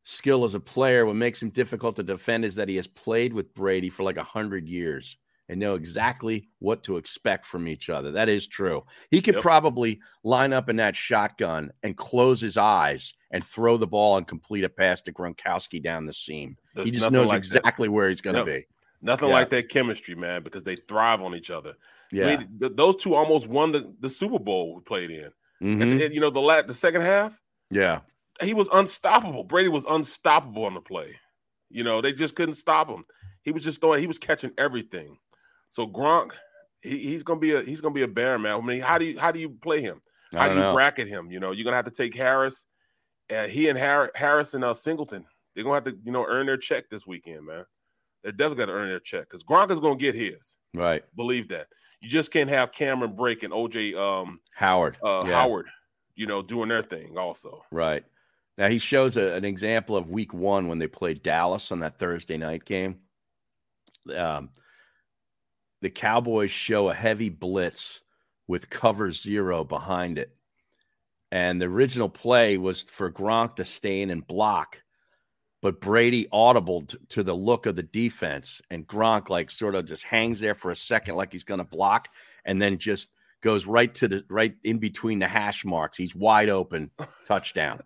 skill 0.02 0.42
as 0.42 0.56
a 0.56 0.60
player, 0.60 1.06
what 1.06 1.14
makes 1.14 1.40
him 1.40 1.50
difficult 1.50 1.94
to 1.94 2.02
defend 2.02 2.44
is 2.44 2.56
that 2.56 2.68
he 2.68 2.74
has 2.74 2.88
played 2.88 3.32
with 3.32 3.54
Brady 3.54 3.88
for 3.88 4.02
like 4.02 4.16
100 4.16 4.66
years 4.66 5.16
and 5.50 5.58
know 5.60 5.74
exactly 5.74 6.48
what 6.60 6.84
to 6.84 6.96
expect 6.96 7.44
from 7.44 7.66
each 7.66 7.90
other. 7.90 8.12
That 8.12 8.28
is 8.28 8.46
true. 8.46 8.84
He 9.10 9.20
could 9.20 9.34
Yep. 9.34 9.42
probably 9.42 10.00
line 10.22 10.52
up 10.52 10.68
in 10.68 10.76
that 10.76 10.94
shotgun 10.94 11.72
and 11.82 11.96
close 11.96 12.40
his 12.40 12.56
eyes 12.56 13.12
and 13.32 13.44
throw 13.44 13.76
the 13.76 13.86
ball 13.86 14.16
and 14.16 14.26
complete 14.28 14.62
a 14.64 14.68
pass 14.68 15.02
to 15.02 15.12
Gronkowski 15.12 15.82
down 15.82 16.04
the 16.04 16.12
seam. 16.12 16.56
There's 16.74 16.86
he 16.86 16.92
just 16.92 17.10
knows 17.10 17.28
like 17.28 17.42
that. 17.42 17.56
exactly 17.56 17.88
where 17.88 18.08
he's 18.08 18.20
going 18.20 18.36
to 18.36 18.40
Yep. 18.40 18.46
be. 18.60 18.66
Nothing 19.02 19.28
Yeah. 19.28 19.34
like 19.34 19.50
that 19.50 19.68
chemistry, 19.70 20.14
man, 20.14 20.42
because 20.42 20.62
they 20.62 20.76
thrive 20.76 21.20
on 21.20 21.34
each 21.34 21.50
other. 21.50 21.74
Yeah. 22.12 22.26
I 22.26 22.36
mean, 22.36 22.58
th- 22.60 22.72
those 22.76 22.96
two 22.96 23.14
almost 23.14 23.48
won 23.48 23.72
the, 23.72 23.92
the 23.98 24.10
Super 24.10 24.38
Bowl 24.38 24.76
we 24.76 24.80
played 24.82 25.10
in. 25.10 25.30
Mhm. 25.62 25.82
And, 25.82 26.00
and, 26.02 26.14
you 26.14 26.20
know, 26.20 26.30
the 26.30 26.40
la- 26.40 26.62
the 26.62 26.74
second 26.74 27.00
half, 27.02 27.40
Yeah. 27.70 28.00
he 28.42 28.54
was 28.54 28.68
unstoppable. 28.72 29.44
Brady 29.44 29.68
was 29.68 29.84
unstoppable 29.86 30.64
on 30.64 30.74
the 30.74 30.80
play. 30.80 31.18
You 31.70 31.82
know, 31.84 32.00
they 32.00 32.12
just 32.12 32.34
couldn't 32.36 32.54
stop 32.54 32.88
him. 32.88 33.04
He 33.42 33.52
was 33.52 33.64
just 33.64 33.80
throwing. 33.80 34.00
He 34.00 34.06
was 34.06 34.18
catching 34.18 34.52
everything. 34.58 35.18
So 35.70 35.86
Gronk, 35.86 36.32
he, 36.82 36.98
he's 36.98 37.22
gonna 37.22 37.40
be 37.40 37.52
a 37.54 37.62
he's 37.62 37.80
gonna 37.80 37.94
be 37.94 38.02
a 38.02 38.08
bear, 38.08 38.38
man. 38.38 38.56
I 38.56 38.60
mean, 38.60 38.80
how 38.80 38.98
do 38.98 39.06
you 39.06 39.18
how 39.18 39.32
do 39.32 39.40
you 39.40 39.48
play 39.50 39.80
him? 39.80 40.00
How 40.34 40.48
do 40.48 40.54
you 40.54 40.60
know. 40.60 40.72
bracket 40.74 41.08
him? 41.08 41.30
You 41.30 41.40
know, 41.40 41.50
you're 41.52 41.64
gonna 41.64 41.76
have 41.76 41.86
to 41.86 41.90
take 41.90 42.14
Harris. 42.14 42.66
Uh, 43.34 43.46
he 43.46 43.68
and 43.68 43.78
Har- 43.78 44.12
Harris 44.14 44.54
and 44.54 44.62
uh, 44.64 44.74
Singleton, 44.74 45.24
they're 45.54 45.64
gonna 45.64 45.74
have 45.76 45.84
to 45.84 45.96
you 46.04 46.12
know 46.12 46.24
earn 46.28 46.46
their 46.46 46.56
check 46.56 46.88
this 46.90 47.06
weekend, 47.06 47.46
man. 47.46 47.64
They're 48.22 48.32
definitely 48.32 48.66
gonna 48.66 48.78
earn 48.78 48.88
their 48.90 49.00
check 49.00 49.22
because 49.22 49.42
Gronk 49.42 49.70
is 49.70 49.80
gonna 49.80 49.96
get 49.96 50.14
his. 50.14 50.56
Right. 50.74 51.02
Believe 51.16 51.48
that. 51.48 51.68
You 52.00 52.08
just 52.08 52.32
can't 52.32 52.50
have 52.50 52.72
Cameron 52.72 53.12
Brate 53.12 53.42
and 53.42 53.52
OJ 53.52 53.94
um, 53.96 54.40
Howard. 54.54 54.96
uh, 55.04 55.24
Yeah. 55.26 55.32
Howard, 55.32 55.66
you 56.14 56.26
know, 56.26 56.42
doing 56.42 56.68
their 56.68 56.82
thing 56.82 57.16
also. 57.18 57.62
Right. 57.70 58.04
Now 58.58 58.68
he 58.68 58.78
shows 58.78 59.16
a, 59.16 59.34
an 59.34 59.44
example 59.44 59.96
of 59.96 60.10
week 60.10 60.32
one 60.34 60.68
when 60.68 60.78
they 60.78 60.86
played 60.86 61.22
Dallas 61.22 61.70
on 61.72 61.80
that 61.80 61.98
Thursday 61.98 62.36
night 62.36 62.64
game. 62.64 63.00
Um, 64.14 64.50
the 65.80 65.90
Cowboys 65.90 66.50
show 66.50 66.90
a 66.90 66.94
heavy 66.94 67.28
blitz 67.28 68.00
with 68.48 68.70
cover 68.70 69.10
zero 69.10 69.64
behind 69.64 70.18
it. 70.18 70.34
And 71.32 71.60
the 71.60 71.66
original 71.66 72.08
play 72.08 72.56
was 72.56 72.82
for 72.82 73.10
Gronk 73.10 73.56
to 73.56 73.64
stay 73.64 74.02
in 74.02 74.10
and 74.10 74.26
block, 74.26 74.78
but 75.62 75.80
Brady 75.80 76.26
audible 76.32 76.82
to 77.10 77.22
the 77.22 77.34
look 77.34 77.66
of 77.66 77.76
the 77.76 77.84
defense. 77.84 78.60
And 78.70 78.86
Gronk, 78.86 79.28
like, 79.28 79.50
sort 79.50 79.74
of 79.76 79.84
just 79.84 80.02
hangs 80.02 80.40
there 80.40 80.54
for 80.54 80.70
a 80.72 80.76
second, 80.76 81.14
like 81.14 81.30
he's 81.32 81.44
going 81.44 81.58
to 81.58 81.64
block, 81.64 82.08
and 82.44 82.60
then 82.60 82.78
just 82.78 83.10
goes 83.42 83.64
right 83.64 83.94
to 83.94 84.08
the 84.08 84.24
right 84.28 84.54
in 84.64 84.78
between 84.78 85.18
the 85.20 85.28
hash 85.28 85.64
marks. 85.64 85.96
He's 85.96 86.14
wide 86.16 86.48
open, 86.48 86.90
touchdown. 87.26 87.80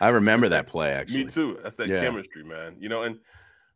I 0.00 0.08
remember 0.10 0.48
that 0.50 0.66
play 0.68 0.90
actually. 0.90 1.24
Me 1.24 1.30
too. 1.30 1.58
That's 1.62 1.76
that 1.76 1.88
Yeah. 1.88 2.00
chemistry, 2.02 2.44
man. 2.44 2.76
You 2.78 2.88
know, 2.88 3.02
and 3.02 3.18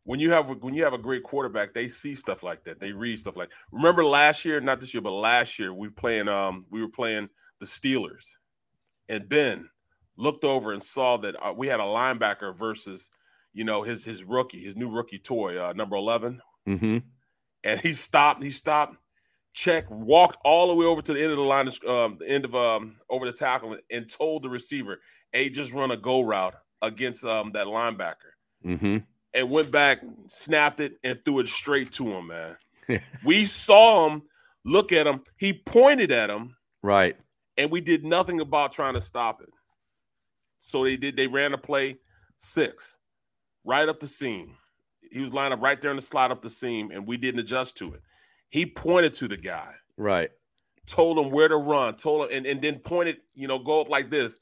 when 0.05 0.19
you 0.19 0.31
have 0.31 0.49
when 0.63 0.73
you 0.73 0.83
have 0.83 0.93
a 0.93 0.97
great 0.97 1.23
quarterback, 1.23 1.73
they 1.73 1.87
see 1.87 2.15
stuff 2.15 2.43
like 2.43 2.63
that. 2.65 2.79
They 2.79 2.91
read 2.91 3.19
stuff 3.19 3.37
like. 3.37 3.51
Remember 3.71 4.03
last 4.03 4.43
year, 4.45 4.59
not 4.59 4.79
this 4.79 4.93
year, 4.93 5.01
but 5.01 5.11
last 5.11 5.57
year 5.59 5.73
we 5.73 5.89
playing. 5.89 6.27
Um, 6.27 6.65
we 6.69 6.81
were 6.81 6.89
playing 6.89 7.29
the 7.59 7.65
Steelers, 7.65 8.35
and 9.09 9.29
Ben 9.29 9.69
looked 10.17 10.43
over 10.43 10.73
and 10.73 10.83
saw 10.83 11.17
that 11.17 11.35
uh, 11.43 11.53
we 11.53 11.67
had 11.67 11.79
a 11.79 11.83
linebacker 11.83 12.55
versus, 12.57 13.09
you 13.53 13.63
know, 13.63 13.81
his 13.83 14.03
his 14.03 14.23
rookie, 14.23 14.59
his 14.59 14.75
new 14.75 14.89
rookie 14.89 15.19
toy, 15.19 15.57
uh, 15.61 15.73
number 15.73 15.95
eleven, 15.95 16.41
Mm-hmm. 16.67 16.97
and 17.63 17.79
he 17.81 17.93
stopped. 17.93 18.43
He 18.43 18.51
stopped. 18.51 18.99
Check 19.55 19.85
walked 19.89 20.37
all 20.43 20.67
the 20.67 20.73
way 20.73 20.85
over 20.85 21.01
to 21.01 21.13
the 21.13 21.21
end 21.21 21.31
of 21.31 21.37
the 21.37 21.43
line, 21.43 21.69
um, 21.87 22.17
the 22.19 22.27
end 22.27 22.43
of 22.43 22.55
um, 22.55 22.95
over 23.09 23.25
the 23.25 23.31
tackle, 23.31 23.77
and 23.91 24.09
told 24.09 24.43
the 24.43 24.49
receiver, 24.49 24.99
"Hey, 25.31 25.49
just 25.49 25.71
run 25.71 25.91
a 25.91 25.97
go 25.97 26.21
route 26.21 26.55
against 26.81 27.23
um, 27.23 27.51
that 27.51 27.67
linebacker." 27.67 28.33
Mm-hmm. 28.65 28.97
And 29.33 29.49
went 29.49 29.71
back, 29.71 29.99
snapped 30.27 30.79
it, 30.79 30.93
and 31.03 31.23
threw 31.25 31.39
it 31.39 31.47
straight 31.47 31.91
to 31.93 32.07
him, 32.11 32.27
man. 32.27 32.55
we 33.23 33.45
saw 33.45 34.09
him 34.09 34.21
look 34.65 34.91
at 34.91 35.07
him. 35.07 35.21
He 35.37 35.53
pointed 35.53 36.11
at 36.11 36.29
him, 36.29 36.55
Right. 36.81 37.15
and 37.57 37.71
we 37.71 37.81
did 37.81 38.05
nothing 38.05 38.39
about 38.41 38.71
trying 38.73 38.93
to 38.95 39.01
stop 39.01 39.41
it. 39.41 39.49
So 40.57 40.83
they 40.83 40.97
did. 40.97 41.17
They 41.17 41.27
ran 41.27 41.53
a 41.53 41.57
play 41.57 41.97
six, 42.37 42.97
right 43.65 43.87
up 43.89 43.99
the 43.99 44.07
seam. 44.07 44.55
He 45.11 45.19
was 45.19 45.33
lined 45.33 45.53
up 45.53 45.61
right 45.61 45.79
there 45.81 45.91
in 45.91 45.97
the 45.97 46.01
slot 46.01 46.31
up 46.31 46.41
the 46.41 46.49
seam, 46.49 46.91
and 46.91 47.07
we 47.07 47.17
didn't 47.17 47.39
adjust 47.41 47.77
to 47.77 47.93
it. 47.93 48.01
He 48.49 48.65
pointed 48.65 49.13
to 49.15 49.27
the 49.27 49.37
guy, 49.37 49.73
Right. 49.97 50.29
told 50.87 51.17
him 51.19 51.31
where 51.31 51.47
to 51.47 51.57
run, 51.57 51.95
told 51.95 52.25
him, 52.29 52.37
and, 52.37 52.45
and 52.45 52.61
then 52.61 52.79
pointed, 52.79 53.17
you 53.33 53.47
know, 53.47 53.59
go 53.59 53.81
up 53.81 53.89
like 53.89 54.09
this, 54.09 54.39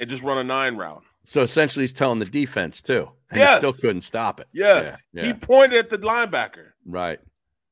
and 0.00 0.08
just 0.10 0.22
run 0.22 0.38
a 0.38 0.44
nine 0.44 0.76
route. 0.76 1.04
So 1.24 1.42
essentially, 1.42 1.84
he's 1.84 1.92
telling 1.92 2.18
the 2.18 2.24
defense 2.24 2.82
too. 2.82 3.08
And 3.30 3.38
Yes. 3.40 3.54
He 3.54 3.58
still 3.70 3.80
couldn't 3.80 4.02
stop 4.02 4.40
it. 4.40 4.48
Yes, 4.52 5.02
Yeah, 5.12 5.24
he 5.24 5.32
pointed 5.34 5.78
at 5.78 5.90
the 5.90 5.98
linebacker. 5.98 6.70
Right. 6.84 7.18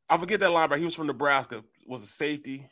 I 0.09 0.17
forget 0.17 0.41
that 0.41 0.51
linebacker. 0.51 0.79
He 0.79 0.85
was 0.85 0.95
from 0.95 1.07
Nebraska. 1.09 1.63
Was 1.87 2.03
a 2.03 2.07
safety. 2.07 2.69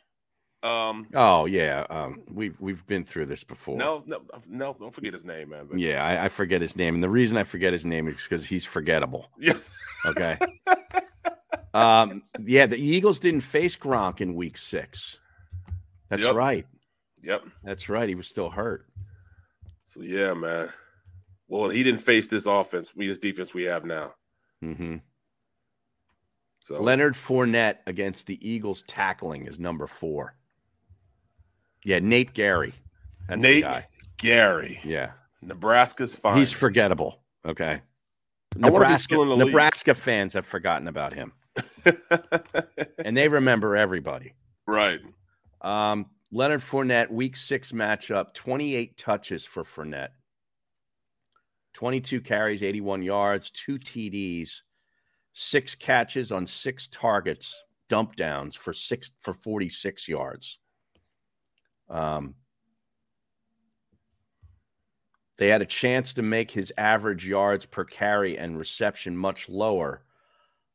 Um, 0.63 1.07
Oh 1.13 1.45
yeah. 1.45 1.85
Um, 1.89 2.23
we've 2.29 2.55
we've 2.59 2.85
been 2.87 3.05
through 3.05 3.27
this 3.27 3.43
before. 3.43 3.77
Don't 3.79 4.93
forget 4.93 5.13
his 5.13 5.23
name, 5.25 5.49
man. 5.49 5.67
But 5.69 5.79
Yeah, 5.79 6.03
I, 6.03 6.25
I 6.25 6.27
forget 6.27 6.59
his 6.61 6.75
name, 6.75 6.95
and 6.95 7.03
the 7.03 7.09
reason 7.09 7.37
I 7.37 7.43
forget 7.43 7.71
his 7.71 7.85
name 7.85 8.07
is 8.07 8.15
because 8.23 8.45
he's 8.45 8.65
forgettable. 8.65 9.29
Yes. 9.37 9.73
Okay. 10.05 10.37
um. 11.73 12.23
Yeah, 12.43 12.65
the 12.65 12.77
Eagles 12.77 13.19
didn't 13.19 13.41
face 13.41 13.75
Gronk 13.75 14.21
in 14.21 14.35
Week 14.35 14.57
Six. 14.57 15.17
That's 16.09 16.23
Yep. 16.23 16.35
right. 16.35 16.65
Yep. 17.23 17.43
That's 17.63 17.87
right. 17.89 18.09
He 18.09 18.15
was 18.15 18.27
still 18.27 18.49
hurt. 18.49 18.85
So 19.89 20.01
yeah, 20.01 20.35
man. 20.35 20.69
Well, 21.47 21.67
he 21.69 21.81
didn't 21.81 22.01
face 22.01 22.27
this 22.27 22.45
offense, 22.45 22.95
we 22.95 23.07
this 23.07 23.17
defense 23.17 23.55
we 23.55 23.63
have 23.63 23.85
now. 23.85 24.13
Mm-hmm. 24.63 24.97
So 26.59 26.79
Leonard 26.79 27.15
Fournette 27.15 27.77
against 27.87 28.27
the 28.27 28.37
Eagles 28.47 28.83
tackling 28.85 29.47
is 29.47 29.59
number 29.59 29.87
four. 29.87 30.35
Yeah, 31.83 31.97
Nate 31.97 32.35
Gerry. 32.35 32.75
That's 33.27 33.41
Nate. 33.41 33.65
Gerry, 34.17 34.79
Yeah. 34.83 35.13
Nebraska's 35.41 36.15
fine. 36.15 36.37
He's 36.37 36.51
forgettable. 36.51 37.23
Okay. 37.43 37.81
I 38.61 38.69
wonder 38.69 38.83
if 38.83 38.91
he's 38.91 39.09
Nebraska. 39.09 39.37
Nebraska 39.37 39.95
fans 39.95 40.33
have 40.33 40.45
forgotten 40.45 40.87
about 40.87 41.13
him, 41.13 41.33
and 43.03 43.17
they 43.17 43.27
remember 43.27 43.75
everybody. 43.75 44.33
right. 44.67 44.99
Um, 45.61 46.05
Leonard 46.31 46.61
Fournette, 46.61 47.09
week 47.09 47.35
six 47.35 47.71
matchup, 47.71 48.33
28 48.33 48.97
touches 48.97 49.45
for 49.45 49.63
Fournette, 49.63 50.09
22 51.73 52.21
carries, 52.21 52.61
81 52.61 53.01
yards, 53.01 53.49
two 53.49 53.79
TDs, 53.79 54.61
six 55.33 55.73
catches 55.75 56.31
on 56.31 56.45
six 56.45 56.87
targets, 56.87 57.63
dump 57.87 58.15
downs 58.15 58.55
for 58.55 58.73
six 58.73 59.11
for 59.21 59.33
46 59.33 60.07
yards. 60.07 60.59
Um, 61.89 62.35
they 65.39 65.47
had 65.47 65.61
a 65.61 65.65
chance 65.65 66.13
to 66.13 66.21
make 66.21 66.51
his 66.51 66.71
average 66.77 67.25
yards 67.25 67.65
per 67.65 67.85
carry 67.85 68.37
and 68.37 68.57
reception 68.57 69.17
much 69.17 69.49
lower, 69.49 70.03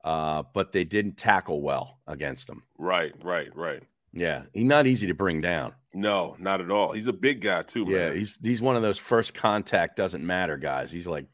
uh, 0.03 0.43
but 0.53 0.73
they 0.73 0.85
didn't 0.85 1.17
tackle 1.17 1.61
well 1.61 2.01
against 2.07 2.47
them. 2.47 2.65
Right, 2.79 3.13
right, 3.23 3.55
right. 3.55 3.83
Yeah, 4.17 4.43
he's 4.53 4.65
not 4.65 4.87
easy 4.87 5.09
to 5.09 5.15
bring 5.15 5.41
down. 5.41 5.73
No, 5.93 6.37
not 6.39 6.61
at 6.61 6.71
all. 6.71 6.93
He's 6.93 7.09
a 7.09 7.13
big 7.13 7.41
guy 7.41 7.63
too, 7.63 7.85
Yeah, 7.89 8.09
man. 8.11 8.17
he's 8.17 8.39
he's 8.43 8.63
one 8.63 8.77
of 8.77 8.83
those 8.83 8.99
first 8.99 9.35
contact 9.35 9.97
doesn't 9.97 10.25
matter 10.25 10.57
guys. 10.57 10.93
He's 10.93 11.07
like 11.07 11.27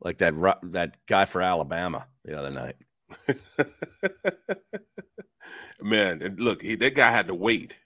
like 0.00 0.18
that 0.18 0.34
that 0.72 0.96
guy 1.06 1.24
for 1.24 1.40
Alabama 1.40 2.06
the 2.24 2.38
other 2.38 2.50
night. 2.50 2.76
man, 5.80 6.22
and 6.22 6.40
look, 6.40 6.62
he, 6.62 6.74
that 6.76 6.94
guy 6.94 7.10
had 7.10 7.26
to 7.28 7.34
wait. 7.34 7.78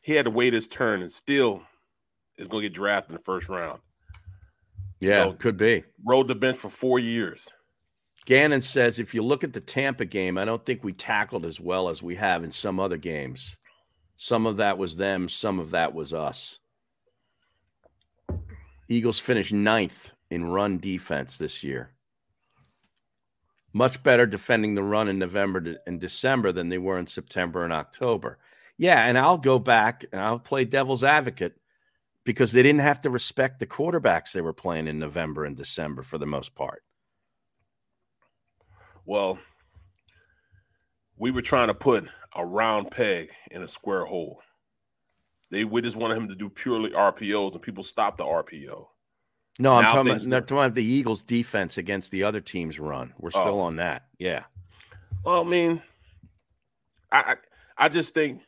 He 0.00 0.12
had 0.14 0.26
to 0.26 0.30
wait 0.30 0.52
his 0.52 0.68
turn 0.68 1.00
and 1.02 1.10
still 1.10 1.62
is 2.36 2.48
going 2.48 2.62
to 2.62 2.68
get 2.68 2.74
drafted 2.74 3.12
in 3.12 3.16
the 3.16 3.22
first 3.22 3.48
round. 3.48 3.80
Yeah, 5.00 5.24
No. 5.24 5.32
could 5.32 5.56
be. 5.56 5.84
Rode 6.06 6.28
the 6.28 6.34
bench 6.34 6.58
for 6.58 6.68
four 6.68 6.98
years. 6.98 7.50
Gannon 8.24 8.62
says 8.62 8.98
if 8.98 9.14
you 9.14 9.22
look 9.22 9.44
at 9.44 9.52
the 9.52 9.60
Tampa 9.60 10.04
game, 10.04 10.38
I 10.38 10.44
don't 10.44 10.64
think 10.64 10.82
we 10.82 10.92
tackled 10.92 11.44
as 11.44 11.60
well 11.60 11.88
as 11.88 12.02
we 12.02 12.16
have 12.16 12.42
in 12.42 12.50
some 12.50 12.80
other 12.80 12.96
games. 12.96 13.56
Some 14.16 14.46
of 14.46 14.58
that 14.58 14.78
was 14.78 14.96
them, 14.96 15.28
some 15.28 15.58
of 15.58 15.72
that 15.72 15.92
was 15.92 16.14
us. 16.14 16.58
Eagles 18.88 19.18
finished 19.18 19.52
ninth 19.52 20.10
in 20.30 20.44
run 20.44 20.78
defense 20.78 21.36
this 21.36 21.62
year. 21.62 21.90
Much 23.72 24.02
better 24.02 24.24
defending 24.24 24.74
the 24.74 24.82
run 24.82 25.08
in 25.08 25.18
November 25.18 25.76
and 25.86 26.00
December 26.00 26.52
than 26.52 26.68
they 26.68 26.78
were 26.78 26.98
in 26.98 27.06
September 27.06 27.64
and 27.64 27.72
October. 27.72 28.38
Yeah, 28.78 29.04
and 29.04 29.18
I'll 29.18 29.38
go 29.38 29.58
back 29.58 30.04
and 30.12 30.20
I'll 30.20 30.38
play 30.38 30.64
devil's 30.64 31.04
advocate 31.04 31.56
because 32.24 32.52
they 32.52 32.62
didn't 32.62 32.80
have 32.80 33.00
to 33.02 33.10
respect 33.10 33.58
the 33.58 33.66
quarterbacks 33.66 34.32
they 34.32 34.40
were 34.40 34.52
playing 34.52 34.86
in 34.86 34.98
November 34.98 35.44
and 35.44 35.56
December 35.56 36.02
for 36.02 36.18
the 36.18 36.26
most 36.26 36.54
part. 36.54 36.82
Well, 39.06 39.38
we 41.16 41.30
were 41.30 41.42
trying 41.42 41.68
to 41.68 41.74
put 41.74 42.08
a 42.34 42.44
round 42.44 42.90
peg 42.90 43.30
in 43.50 43.62
a 43.62 43.68
square 43.68 44.04
hole. 44.04 44.40
They 45.50 45.64
we 45.64 45.82
just 45.82 45.96
wanted 45.96 46.16
him 46.16 46.28
to 46.28 46.34
do 46.34 46.48
purely 46.48 46.90
RPOs, 46.90 47.52
and 47.52 47.62
people 47.62 47.82
stopped 47.84 48.18
the 48.18 48.24
RPO. 48.24 48.86
No, 49.60 49.74
I'm 49.74 49.82
Now 49.82 49.88
talking 49.92 50.00
about, 50.10 50.18
things 50.18 50.26
no, 50.26 50.36
are- 50.36 50.40
I'm 50.40 50.46
talking 50.46 50.58
about 50.64 50.74
the 50.74 50.84
Eagles' 50.84 51.22
defense 51.22 51.78
against 51.78 52.10
the 52.10 52.24
other 52.24 52.40
team's 52.40 52.80
run. 52.80 53.12
We're 53.18 53.30
oh. 53.34 53.40
still 53.40 53.60
Oh. 53.60 53.60
on 53.60 53.76
that. 53.76 54.06
Yeah. 54.18 54.44
Well, 55.24 55.42
I 55.42 55.48
mean, 55.48 55.82
I 57.12 57.36
I 57.78 57.88
just 57.88 58.14
think 58.14 58.42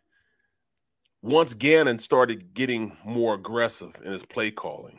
once 1.22 1.54
Gannon 1.54 1.98
started 1.98 2.54
getting 2.54 2.96
more 3.04 3.34
aggressive 3.34 4.00
in 4.04 4.12
his 4.12 4.24
play 4.24 4.50
calling, 4.50 4.98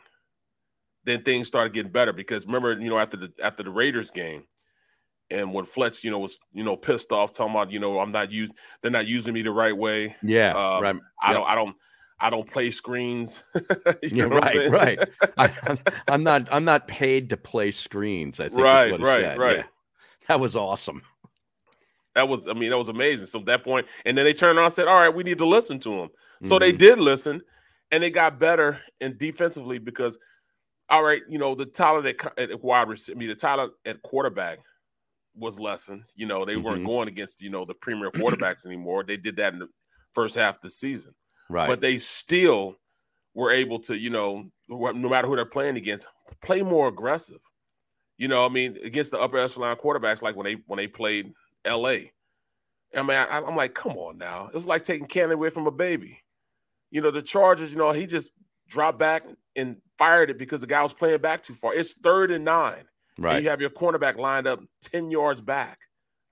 then 1.03 1.23
things 1.23 1.47
started 1.47 1.73
getting 1.73 1.91
better. 1.91 2.13
Because 2.13 2.45
remember, 2.45 2.79
you 2.79 2.89
know, 2.89 2.97
after 2.97 3.17
the 3.17 3.34
after 3.43 3.63
the 3.63 3.69
Raiders 3.71 4.11
game, 4.11 4.45
and 5.29 5.53
when 5.53 5.65
Fletch, 5.65 6.03
you 6.03 6.11
know, 6.11 6.19
was 6.19 6.39
you 6.53 6.63
know 6.63 6.75
pissed 6.77 7.11
off, 7.11 7.33
talking 7.33 7.53
about 7.53 7.71
you 7.71 7.79
know 7.79 7.99
I'm 7.99 8.09
not 8.09 8.31
using, 8.31 8.55
they're 8.81 8.91
not 8.91 9.07
using 9.07 9.33
me 9.33 9.41
the 9.41 9.51
right 9.51 9.75
way. 9.75 10.15
Yeah, 10.23 10.51
Um, 10.51 10.81
right. 10.83 10.95
I 11.21 11.29
Yep. 11.31 11.37
don't, 11.37 11.49
I 11.49 11.55
don't, 11.55 11.75
I 12.19 12.29
don't 12.29 12.49
play 12.49 12.71
screens. 12.71 13.43
You 14.03 14.17
Yeah, 14.17 14.23
know 14.25 14.29
what 14.35 14.55
I'm 14.55 14.57
right, 14.71 14.71
right. 14.71 15.09
I, 15.37 15.53
I'm, 15.67 15.79
I'm 16.07 16.23
not. 16.23 16.47
I'm 16.51 16.63
not 16.65 16.87
paid 16.87 17.29
to 17.29 17.37
play 17.37 17.71
screens. 17.71 18.39
I 18.39 18.49
think. 18.49 18.61
Right, 18.61 18.91
right, 18.91 19.05
said. 19.05 19.37
right. 19.37 19.57
Yeah. 19.57 19.63
That 20.27 20.39
was 20.39 20.55
awesome. 20.55 21.01
That 22.15 22.27
was, 22.27 22.47
I 22.47 22.53
mean, 22.53 22.71
that 22.71 22.77
was 22.77 22.89
amazing. 22.89 23.27
So 23.27 23.39
at 23.39 23.45
that 23.45 23.63
point, 23.63 23.87
and 24.05 24.17
then 24.17 24.25
they 24.25 24.33
turned 24.33 24.57
around 24.57 24.65
and 24.65 24.73
said, 24.73 24.87
"All 24.87 24.95
right, 24.95 25.13
we 25.13 25.23
need 25.23 25.37
to 25.37 25.45
listen 25.45 25.79
to 25.79 25.91
him." 25.91 26.09
So 26.43 26.57
they 26.59 26.73
Mhm. 26.73 26.77
did 26.77 26.99
listen, 26.99 27.41
and 27.91 28.01
they 28.03 28.09
got 28.09 28.39
better 28.39 28.79
and 29.01 29.17
defensively 29.17 29.77
because, 29.79 30.17
all 30.89 31.03
right, 31.03 31.21
you 31.29 31.37
know, 31.37 31.53
the 31.55 31.65
talent 31.65 32.07
at, 32.07 32.39
at 32.39 32.63
wide 32.63 32.87
receiver, 32.89 33.17
I 33.17 33.19
mean, 33.19 33.29
the 33.29 33.35
talent 33.35 33.73
at 33.85 34.01
quarterback 34.01 34.59
was 35.38 35.59
lessened. 35.59 36.03
You 36.15 36.26
know, 36.26 36.45
they 36.45 36.57
weren't 36.57 36.84
Mhm. 36.84 36.88
going 36.88 37.07
against 37.07 37.41
you 37.41 37.49
know 37.49 37.65
the 37.65 37.76
premier 37.76 38.11
quarterbacks 38.15 38.65
anymore. 38.65 39.03
They 39.03 39.18
did 39.18 39.35
that 39.38 39.53
in 39.53 39.59
the 39.59 39.69
first 40.14 40.35
half 40.35 40.55
of 40.55 40.61
the 40.61 40.69
season, 40.69 41.14
Right. 41.49 41.68
but 41.68 41.81
they 41.81 41.97
still 41.97 42.77
were 43.34 43.51
able 43.51 43.80
to, 43.81 43.95
you 43.97 44.09
know, 44.09 44.49
no 44.68 44.93
matter 45.09 45.27
who 45.27 45.35
they're 45.35 45.45
playing 45.45 45.77
against, 45.77 46.07
play 46.41 46.64
more 46.64 46.88
aggressive. 46.88 47.39
You 48.18 48.27
know, 48.27 48.43
I 48.45 48.49
mean, 48.49 48.77
against 48.84 49.11
the 49.11 49.19
upper 49.19 49.38
echelon 49.38 49.76
quarterbacks, 49.77 50.23
like 50.23 50.35
when 50.35 50.45
they 50.45 50.53
when 50.65 50.77
they 50.77 50.88
played 50.88 51.31
L.A. 51.65 52.11
I 52.95 53.01
mean, 53.03 53.11
I, 53.11 53.26
I'm 53.38 53.55
like, 53.55 53.76
come 53.76 53.91
on 53.97 54.18
now. 54.18 54.47
It 54.47 54.53
was 54.55 54.65
like 54.68 54.84
taking 54.84 55.07
candy 55.07 55.34
away 55.35 55.49
from 55.49 55.68
a 55.68 55.72
baby. 55.72 56.19
You 56.89 57.01
know, 57.01 57.11
the 57.11 57.22
Chargers, 57.22 57.72
you 57.72 57.77
know, 57.77 57.91
he 57.91 58.07
just 58.07 58.31
dropped 58.68 58.97
back 58.97 59.23
and 59.55 59.77
fired 59.97 60.30
it 60.31 60.38
because 60.39 60.61
the 60.61 60.68
guy 60.68 60.81
was 60.81 60.93
playing 60.93 61.19
back 61.22 61.43
too 61.43 61.53
far. 61.53 61.73
It's 61.76 61.93
third 61.93 62.31
and 62.31 62.45
nine. 62.45 62.85
Right. 63.18 63.41
You 63.41 63.49
have 63.49 63.61
your 63.61 63.69
cornerback 63.69 64.18
lined 64.18 64.48
up 64.48 64.61
10 64.84 65.10
yards 65.10 65.41
back. 65.41 65.80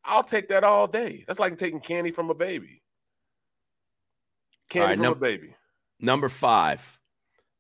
I'll 0.04 0.24
take 0.24 0.50
that 0.50 0.64
all 0.64 0.88
day. 0.88 1.24
That's 1.28 1.40
like 1.40 1.58
taking 1.58 1.80
candy 1.80 2.12
from 2.12 2.30
a 2.30 2.36
baby. 2.36 2.84
Candy 4.70 4.88
right, 4.88 4.98
from 4.98 5.04
num- 5.04 5.14
a 5.14 5.16
baby. 5.16 5.56
Number 6.00 6.30
five, 6.30 6.82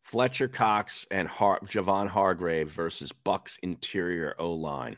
Fletcher 0.03 0.47
Cox 0.47 1.07
and 1.09 1.27
Har- 1.27 1.61
Javon 1.61 2.07
Hargrave 2.07 2.71
versus 2.71 3.11
Bucks 3.11 3.57
interior 3.63 4.35
O 4.37 4.51
line. 4.51 4.97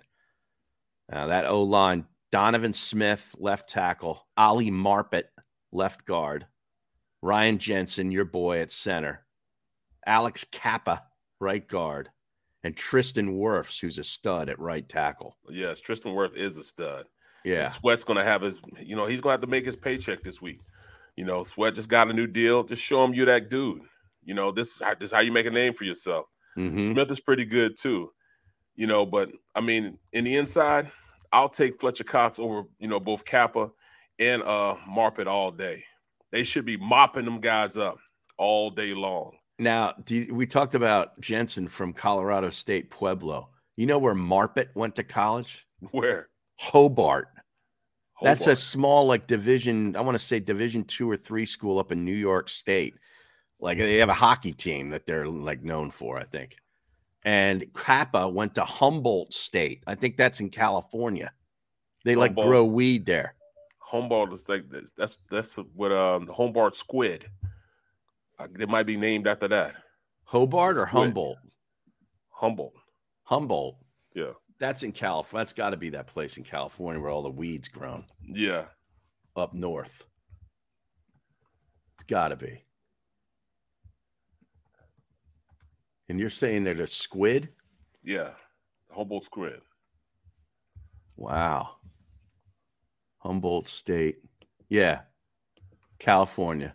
Now 1.09 1.27
that 1.27 1.45
O 1.45 1.63
line: 1.63 2.05
Donovan 2.31 2.73
Smith, 2.73 3.33
left 3.37 3.69
tackle; 3.69 4.27
Ali 4.35 4.69
Marpet, 4.69 5.25
left 5.71 6.05
guard; 6.05 6.47
Ryan 7.21 7.57
Jensen, 7.57 8.11
your 8.11 8.25
boy 8.25 8.59
at 8.59 8.71
center; 8.71 9.25
Alex 10.05 10.45
Cappa, 10.51 11.03
right 11.39 11.65
guard; 11.65 12.09
and 12.67 12.75
Tristan 12.75 13.37
Wirfs, 13.37 13.79
who's 13.79 13.97
a 13.97 14.03
stud 14.03 14.49
at 14.49 14.59
right 14.59 14.87
tackle. 14.87 15.37
Yes, 15.49 15.79
Tristan 15.79 16.11
Wirfs 16.13 16.35
is 16.35 16.57
a 16.57 16.63
stud. 16.63 17.05
Yeah. 17.45 17.63
And 17.63 17.71
Sweat's 17.71 18.03
gonna 18.03 18.25
have 18.25 18.41
his, 18.41 18.61
you 18.83 18.97
know, 18.97 19.05
he's 19.05 19.21
gonna 19.21 19.31
have 19.31 19.41
to 19.41 19.47
make 19.47 19.65
his 19.65 19.77
paycheck 19.77 20.21
this 20.21 20.41
week. 20.41 20.59
You 21.15 21.23
know, 21.23 21.43
Sweat 21.43 21.75
just 21.75 21.87
got 21.87 22.09
a 22.09 22.13
new 22.13 22.27
deal. 22.27 22.63
Just 22.65 22.83
show 22.83 23.03
him 23.05 23.13
you 23.13 23.23
that 23.23 23.49
dude. 23.49 23.83
You 24.25 24.33
know, 24.33 24.51
this, 24.51 24.79
this 24.99 25.09
is 25.09 25.11
how 25.13 25.21
you 25.21 25.31
make 25.31 25.45
a 25.45 25.51
name 25.51 25.71
for 25.71 25.85
yourself. 25.85 26.25
Mhm. 26.57 26.83
Smith 26.83 27.09
is 27.09 27.21
pretty 27.21 27.45
good 27.45 27.77
too. 27.77 28.11
You 28.75 28.85
know, 28.85 29.05
but 29.05 29.31
I 29.55 29.61
mean, 29.61 29.97
in 30.11 30.25
the 30.25 30.35
inside, 30.35 30.91
I'll 31.31 31.47
take 31.47 31.79
Fletcher 31.79 32.03
Cox 32.03 32.37
over, 32.37 32.63
you 32.79 32.89
know, 32.89 32.99
both 32.99 33.23
Cappa 33.23 33.71
and 34.19 34.43
uh 34.43 34.75
Marpet 34.85 35.27
all 35.27 35.51
day. 35.51 35.85
They 36.33 36.43
should 36.43 36.65
be 36.65 36.75
mopping 36.75 37.23
them 37.23 37.39
guys 37.39 37.77
up 37.77 37.97
all 38.37 38.69
day 38.71 38.93
long. 38.93 39.36
Now, 39.59 39.93
do 40.05 40.15
you, 40.15 40.35
we 40.35 40.45
talked 40.45 40.75
about 40.75 41.19
Jensen 41.19 41.67
from 41.67 41.93
Colorado 41.93 42.49
State 42.49 42.91
Pueblo. 42.91 43.49
You 43.75 43.85
know 43.85 43.97
where 43.97 44.13
Marpet 44.13 44.67
went 44.75 44.95
to 44.95 45.03
college? 45.03 45.65
Where? 45.91 46.29
Hobart. 46.55 47.29
That's 48.21 48.47
a 48.47 48.55
small, 48.55 49.05
like 49.05 49.27
division. 49.27 49.95
I 49.95 50.01
want 50.01 50.17
to 50.17 50.23
say 50.23 50.39
division 50.39 50.83
two 50.83 51.09
or 51.09 51.17
three 51.17 51.45
school 51.45 51.77
up 51.77 51.91
in 51.91 52.03
New 52.03 52.15
York 52.15 52.49
State. 52.49 52.95
Like 53.59 53.77
they 53.77 53.97
have 53.97 54.09
a 54.09 54.13
hockey 54.13 54.53
team 54.53 54.89
that 54.89 55.05
they're 55.05 55.27
like 55.27 55.63
known 55.63 55.91
for, 55.91 56.17
I 56.17 56.23
think. 56.23 56.57
And 57.23 57.65
Cappa 57.73 58.27
went 58.27 58.55
to 58.55 58.63
Humboldt 58.63 59.33
State. 59.33 59.83
I 59.85 59.95
think 59.95 60.17
that's 60.17 60.39
in 60.39 60.49
California. 60.49 61.31
They 62.05 62.15
like 62.15 62.29
Humboldt. 62.29 62.47
grow 62.47 62.65
weed 62.65 63.05
there. 63.05 63.35
Humboldt 63.79 64.33
is 64.33 64.47
like 64.49 64.69
this. 64.69 64.91
That's 64.97 65.19
that's 65.29 65.55
what 65.55 65.91
um 65.91 66.25
the 66.25 66.33
Humboldt 66.33 66.75
squid. 66.75 67.29
They 68.51 68.65
might 68.65 68.85
be 68.85 68.97
named 68.97 69.27
after 69.27 69.47
that. 69.47 69.75
Hobart 70.25 70.77
or 70.77 70.85
Humboldt? 70.85 71.37
Humboldt. 72.29 72.73
Humboldt. 73.23 73.77
Yeah. 74.13 74.33
That's 74.59 74.83
in 74.83 74.91
California. 74.91 75.41
That's 75.41 75.53
got 75.53 75.71
to 75.71 75.77
be 75.77 75.89
that 75.91 76.07
place 76.07 76.37
in 76.37 76.43
California 76.43 77.01
where 77.01 77.11
all 77.11 77.23
the 77.23 77.29
weeds 77.29 77.67
grown. 77.67 78.05
Yeah. 78.27 78.65
Up 79.35 79.53
north. 79.53 80.05
It's 81.95 82.03
got 82.03 82.29
to 82.29 82.35
be. 82.35 82.63
And 86.09 86.19
you're 86.19 86.29
saying 86.29 86.63
they're 86.63 86.73
the 86.73 86.87
squid? 86.87 87.49
Yeah. 88.03 88.31
Humboldt 88.91 89.23
squid. 89.23 89.61
Wow. 91.15 91.75
Humboldt 93.17 93.67
State. 93.67 94.19
Yeah. 94.69 95.01
California. 95.99 96.73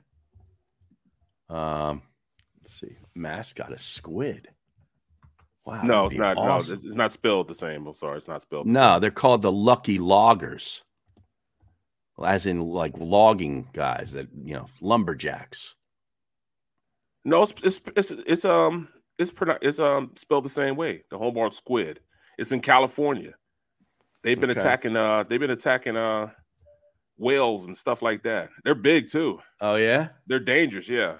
Um, 1.53 2.03
let's 2.62 2.81
see. 2.81 2.97
Mascot 3.15 3.73
is 3.73 3.83
squid. 3.83 4.49
Wow. 5.65 5.83
no, 5.83 6.07
it's 6.07 6.16
not. 6.16 6.37
awesome. 6.39 6.70
No, 6.70 6.74
it's, 6.74 6.85
it's 6.85 6.97
not 6.97 7.12
spelled 7.12 7.47
the 7.49 7.55
same. 7.55 7.87
I'm 7.87 7.93
sorry, 7.95 8.16
it's 8.16 8.27
not 8.27 8.43
spelled. 8.43 8.66
The 8.66 8.73
No, 8.73 8.95
same. 8.95 9.01
they're 9.01 9.11
called 9.12 9.43
the 9.43 9.53
Lucky 9.53 9.99
Loggers. 9.99 10.83
As 12.24 12.47
in 12.47 12.61
like 12.61 12.93
logging 12.99 13.69
guys 13.73 14.12
that, 14.12 14.29
you 14.45 14.55
know, 14.55 14.66
lumberjacks. 14.81 15.74
No, 17.24 17.43
it's 17.43 17.55
it's 17.62 17.81
it's, 17.97 18.11
it's 18.11 18.45
um 18.45 18.89
it's 19.19 19.31
pronou- 19.33 19.59
it's 19.62 19.79
um 19.81 20.12
spelled 20.16 20.45
the 20.45 20.49
same 20.51 20.77
way. 20.77 21.05
The 21.11 21.19
Humboldt 21.19 21.55
squid. 21.55 22.01
It's 22.39 22.53
in 22.53 22.61
California. 22.61 23.35
They've 24.23 24.39
been 24.41 24.51
Okay. 24.51 24.61
attacking. 24.61 24.97
Uh, 24.97 25.24
they've 25.24 25.41
been 25.41 25.51
attacking 25.51 25.97
uh 25.97 26.31
whales 27.16 27.66
and 27.66 27.77
stuff 27.77 28.03
like 28.03 28.23
that. 28.24 28.51
They're 28.65 28.74
big 28.74 29.09
too. 29.09 29.41
Oh 29.61 29.77
yeah? 29.77 30.09
They're 30.27 30.39
dangerous. 30.41 30.89
Yeah. 30.89 31.19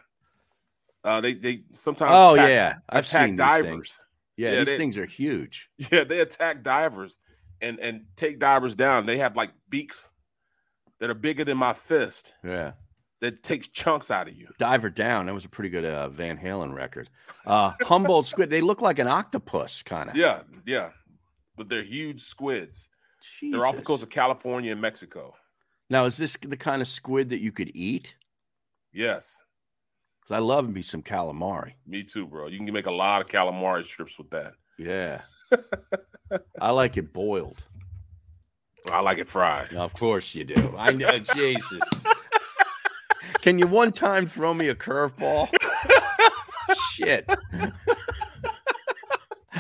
Uh, 1.05 1.21
they 1.21 1.35
they 1.35 1.63
sometimes. 1.73 2.13
Oh 2.15 2.35
attack- 2.35 2.49
yeah. 2.49 2.75
I've 2.89 3.05
attack 3.07 3.27
seen 3.29 3.37
divers. 3.37 3.69
things. 3.69 4.05
Yeah, 4.37 4.51
Yeah, 4.51 4.57
these 4.59 4.67
they- 4.67 4.77
things 4.79 4.99
are 4.99 5.07
huge. 5.07 5.69
Yeah, 5.93 6.05
they 6.05 6.21
attack 6.21 6.63
divers 6.63 7.19
and 7.61 7.79
and 7.81 8.05
take 8.17 8.39
divers 8.39 8.75
down. 8.75 9.07
They 9.07 9.19
have 9.19 9.37
like 9.37 9.51
beaks 9.69 10.11
that 11.01 11.11
are 11.11 11.15
bigger 11.15 11.45
than 11.45 11.59
my 11.59 11.73
fist 11.73 12.33
Yeah. 12.45 12.73
that 13.21 13.43
takes 13.43 13.67
chunks 13.69 14.11
out 14.13 14.29
of 14.29 14.35
you. 14.37 14.49
Diver 14.59 14.89
down. 14.91 15.27
That 15.27 15.35
was 15.35 15.45
a 15.45 15.49
pretty 15.49 15.71
good 15.71 15.85
uh, 15.85 16.09
Van 16.11 16.39
Halen 16.39 16.73
record. 16.73 17.11
Uh, 17.45 17.73
Humboldt 17.83 18.29
squid. 18.29 18.51
They 18.51 18.61
look 18.61 18.81
like 18.81 19.01
an 19.01 19.09
octopus, 19.09 19.83
kind 19.83 20.09
of. 20.11 20.17
Yeah, 20.17 20.43
yeah. 20.65 20.91
But 21.57 21.69
they're 21.69 21.83
huge 21.83 22.21
squids. 22.21 22.89
They're 23.43 23.67
off 23.67 23.73
the 23.75 23.79
Jesus. 23.81 23.87
coast 23.87 24.03
of 24.05 24.11
California 24.11 24.71
and 24.71 24.81
Mexico. 24.81 25.35
Now, 25.91 26.05
is 26.05 26.17
this 26.17 26.37
the 26.41 26.57
kind 26.57 26.81
of 26.81 26.87
squid 26.89 27.31
that 27.31 27.41
you 27.41 27.51
could 27.53 27.71
eat? 27.75 28.15
Yes, 28.93 29.42
I 30.33 30.39
love 30.39 30.69
me 30.69 30.83
some 30.83 31.03
calamari. 31.03 31.73
me 31.87 32.03
too, 32.05 32.27
bro. 32.27 32.49
You 32.49 32.59
can 32.59 32.73
make 32.73 32.87
a 32.87 32.93
lot 32.93 33.21
of 33.23 33.29
calamari 33.29 33.85
strips 33.85 34.19
with 34.19 34.31
that. 34.31 34.55
Yeah. 34.79 35.23
I 36.61 36.71
like 36.71 36.97
it 36.97 37.13
boiled. 37.13 37.63
I 38.91 39.01
like 39.01 39.19
it 39.19 39.29
fried. 39.29 39.73
Of 39.75 39.93
course 39.95 40.35
you 40.35 40.45
do. 40.45 40.75
I 40.77 40.93
know. 40.93 41.07
Uh, 41.07 41.19
Jesus. 41.19 41.81
Can 43.43 43.59
you 43.59 43.67
one 43.67 43.93
time 43.93 44.27
throw 44.27 44.55
me 44.55 44.69
a 44.69 44.75
curveball? 44.75 45.49
Shit. 46.93 47.29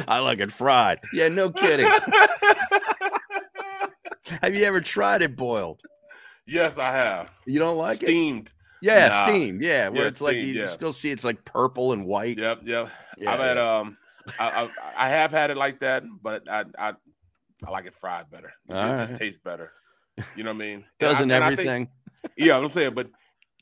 I 0.08 0.18
like 0.18 0.40
it 0.40 0.50
fried. 0.52 0.98
Yeah, 1.12 1.28
no 1.28 1.50
kidding. 1.50 1.86
Have 4.42 4.54
you 4.54 4.64
ever 4.64 4.80
tried 4.80 5.22
it 5.22 5.36
boiled? 5.36 5.82
Yes, 6.46 6.78
I 6.78 6.90
have. 6.90 7.30
You 7.46 7.58
don't 7.58 7.76
like 7.76 8.02
it? 8.02 8.06
Steamed. 8.06 8.52
Yeah, 8.82 9.08
Nah. 9.08 9.26
steamed. 9.26 9.62
Yeah, 9.62 9.88
where 9.88 10.02
Yeah, 10.02 10.08
it's 10.08 10.20
like 10.20 10.36
you 10.36 10.42
yeah. 10.42 10.66
still 10.66 10.92
see 10.92 11.10
it's 11.10 11.24
like 11.24 11.44
purple 11.44 11.92
and 11.92 12.04
white. 12.04 12.36
Yep, 12.38 12.60
yep. 12.64 12.90
Yeah, 13.16 13.32
I've 13.32 13.40
had 13.40 13.58
um, 13.58 13.96
I, 14.38 14.64
I 14.64 15.06
I 15.06 15.08
have 15.08 15.30
had 15.30 15.50
it 15.50 15.56
like 15.56 15.80
that, 15.80 16.02
but 16.20 16.48
I 16.50 16.64
I 16.78 16.92
I 17.64 17.70
like 17.70 17.86
it 17.86 17.94
fried 17.94 18.28
better. 18.30 18.52
It, 18.68 18.74
All 18.76 18.88
just 18.96 19.12
right. 19.12 19.18
tastes 19.20 19.40
better. 19.42 19.70
You 20.36 20.42
know 20.44 20.50
what 20.50 20.56
I 20.56 20.66
mean? 20.66 20.84
And 21.00 21.08
I- 21.08 21.12
Doesn't 21.12 21.30
and 21.30 21.44
I 21.44 21.48
think- 21.54 21.60
everything? 21.60 21.88
yeah, 22.36 22.58
I'm 22.58 22.68
saying, 22.68 22.94
but 22.94 23.08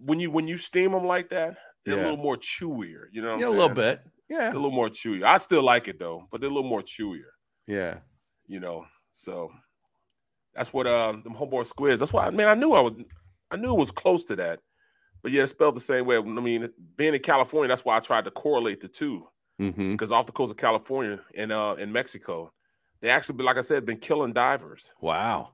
when 0.03 0.19
you 0.21 0.31
when 0.31 0.47
you 0.47 0.57
steam 0.59 0.93
them 0.93 1.05
like 1.07 1.29
that, 1.31 1.57
they're 1.85 1.95
a 1.99 2.03
little 2.03 2.17
more 2.17 2.37
chewier. 2.37 3.05
You 3.13 3.23
know 3.23 3.39
Yeah, 3.39 3.49
a 3.49 3.51
little 3.51 3.69
bit. 3.69 4.01
Yeah. 4.29 4.39
They're 4.39 4.51
a 4.51 4.55
little 4.55 4.71
more 4.71 4.89
chewy. 4.89 5.23
I 5.23 5.37
still 5.39 5.63
like 5.63 5.89
it 5.89 5.99
though, 5.99 6.27
but 6.31 6.41
they're 6.41 6.51
a 6.51 6.53
little 6.55 6.69
more 6.69 6.83
chewier. 6.83 7.31
Yeah. 7.67 7.99
You 8.47 8.61
know, 8.61 8.87
so 9.13 9.51
That's 10.55 10.73
what 10.73 10.87
uh 10.87 11.13
them 11.13 11.35
homeboy 11.35 11.67
squids. 11.67 12.01
That's 12.01 12.13
why 12.13 12.27
I 12.27 12.31
mean 12.31 12.47
I 12.47 12.55
knew 12.55 12.73
I 12.73 12.81
was 12.81 12.95
I 13.51 13.57
knew 13.57 13.71
it 13.75 13.79
was 13.79 13.91
close 13.93 14.25
to 14.27 14.37
that. 14.37 14.61
But 15.23 15.33
yeah, 15.33 15.43
it's 15.43 15.51
spelled 15.51 15.77
the 15.77 15.81
same 15.81 16.07
way. 16.07 16.17
I 16.17 16.21
mean, 16.23 16.71
being 16.97 17.15
in 17.15 17.21
California, 17.21 17.69
that's 17.69 17.85
why 17.85 17.97
I 17.97 18.01
tried 18.01 18.25
to 18.25 18.31
correlate 18.31 18.81
the 18.81 18.89
two. 18.89 19.29
Mm-hmm. 19.61 19.93
Because 19.93 20.11
off 20.11 20.27
the 20.27 20.33
coast 20.33 20.51
of 20.51 20.57
California 20.57 21.21
and 21.35 21.53
uh 21.53 21.77
in 21.79 21.93
Mexico, 21.93 22.53
they 23.01 23.11
actually, 23.11 23.45
like 23.45 23.59
I 23.59 23.63
said, 23.63 23.85
been 23.85 23.99
killing 23.99 24.33
divers. 24.33 24.93
Wow. 25.01 25.51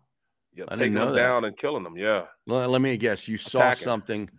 Yeah, 0.55 0.65
taking 0.73 0.95
them 0.95 1.13
that. 1.13 1.19
down 1.19 1.45
and 1.45 1.57
killing 1.57 1.83
them. 1.83 1.97
Yeah. 1.97 2.25
Well, 2.47 2.69
let 2.69 2.81
me 2.81 2.97
guess. 2.97 3.29
You 3.29 3.37
saw 3.37 3.73
something. 3.73 4.31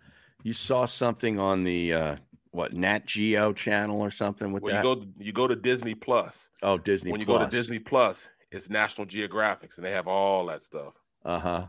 You 0.42 0.52
saw 0.52 0.86
something 0.86 1.38
on 1.38 1.62
the 1.64 1.92
uh, 1.92 2.16
what 2.50 2.72
Nat 2.72 3.06
Geo 3.06 3.52
channel 3.52 4.00
or 4.00 4.10
something 4.10 4.52
with 4.52 4.62
When 4.62 4.74
that. 4.74 4.84
you 4.84 4.96
go 4.96 5.02
you 5.18 5.32
go 5.32 5.46
to 5.46 5.54
Disney 5.54 5.94
Plus. 5.94 6.50
oh, 6.62 6.78
Disney. 6.78 7.12
when 7.12 7.20
you 7.20 7.26
go 7.26 7.38
to 7.38 7.46
Disney 7.46 7.78
Plus, 7.78 8.30
it's 8.50 8.68
National 8.68 9.06
Geographics 9.06 9.76
and 9.76 9.86
they 9.86 9.92
have 9.92 10.08
all 10.08 10.46
that 10.46 10.62
stuff. 10.62 10.94
Uh 11.24 11.38
huh. 11.40 11.66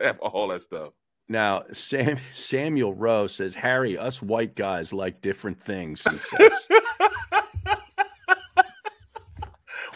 have 0.00 0.18
all 0.20 0.48
that 0.48 0.60
stuff. 0.62 0.92
Now, 1.32 1.64
Sam 1.72 2.18
Samuel 2.32 2.94
Rowe 2.94 3.26
says, 3.26 3.54
Harry, 3.54 3.96
us 3.96 4.20
white 4.20 4.54
guys 4.54 4.92
like 4.92 5.22
different 5.22 5.58
things. 5.60 6.04
He 6.08 6.16
says. 6.18 6.68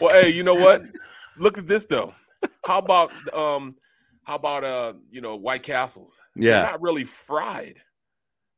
Well, 0.00 0.14
hey, 0.20 0.28
you 0.30 0.42
know 0.42 0.54
what? 0.54 0.82
Look 1.38 1.56
at 1.58 1.66
this 1.66 1.86
though. 1.86 2.14
How 2.66 2.78
about 2.78 3.12
um 3.34 3.76
how 4.24 4.34
about 4.36 4.64
uh 4.64 4.92
you 5.10 5.20
know 5.20 5.36
White 5.36 5.62
Castles? 5.62 6.20
Yeah. 6.34 6.62
They're 6.62 6.70
not 6.72 6.82
really 6.82 7.04
fried. 7.04 7.80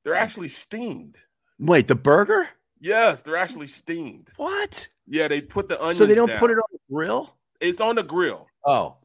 They're 0.04 0.14
actually 0.14 0.48
steamed. 0.48 1.16
Wait, 1.60 1.86
the 1.88 1.94
burger? 1.94 2.48
Yes, 2.80 3.22
they're 3.22 3.36
actually 3.36 3.66
steamed. 3.68 4.30
What? 4.36 4.88
Yeah, 5.06 5.28
they 5.28 5.40
put 5.40 5.68
the 5.68 5.78
onions. 5.80 5.98
so 5.98 6.06
they 6.06 6.14
don't 6.14 6.28
down. 6.28 6.38
put 6.38 6.50
it 6.50 6.58
on 6.58 6.68
the 6.72 6.94
grill? 6.94 7.34
It's 7.60 7.80
on 7.80 7.96
the 7.96 8.02
grill, 8.04 8.46
Oh, 8.64 8.96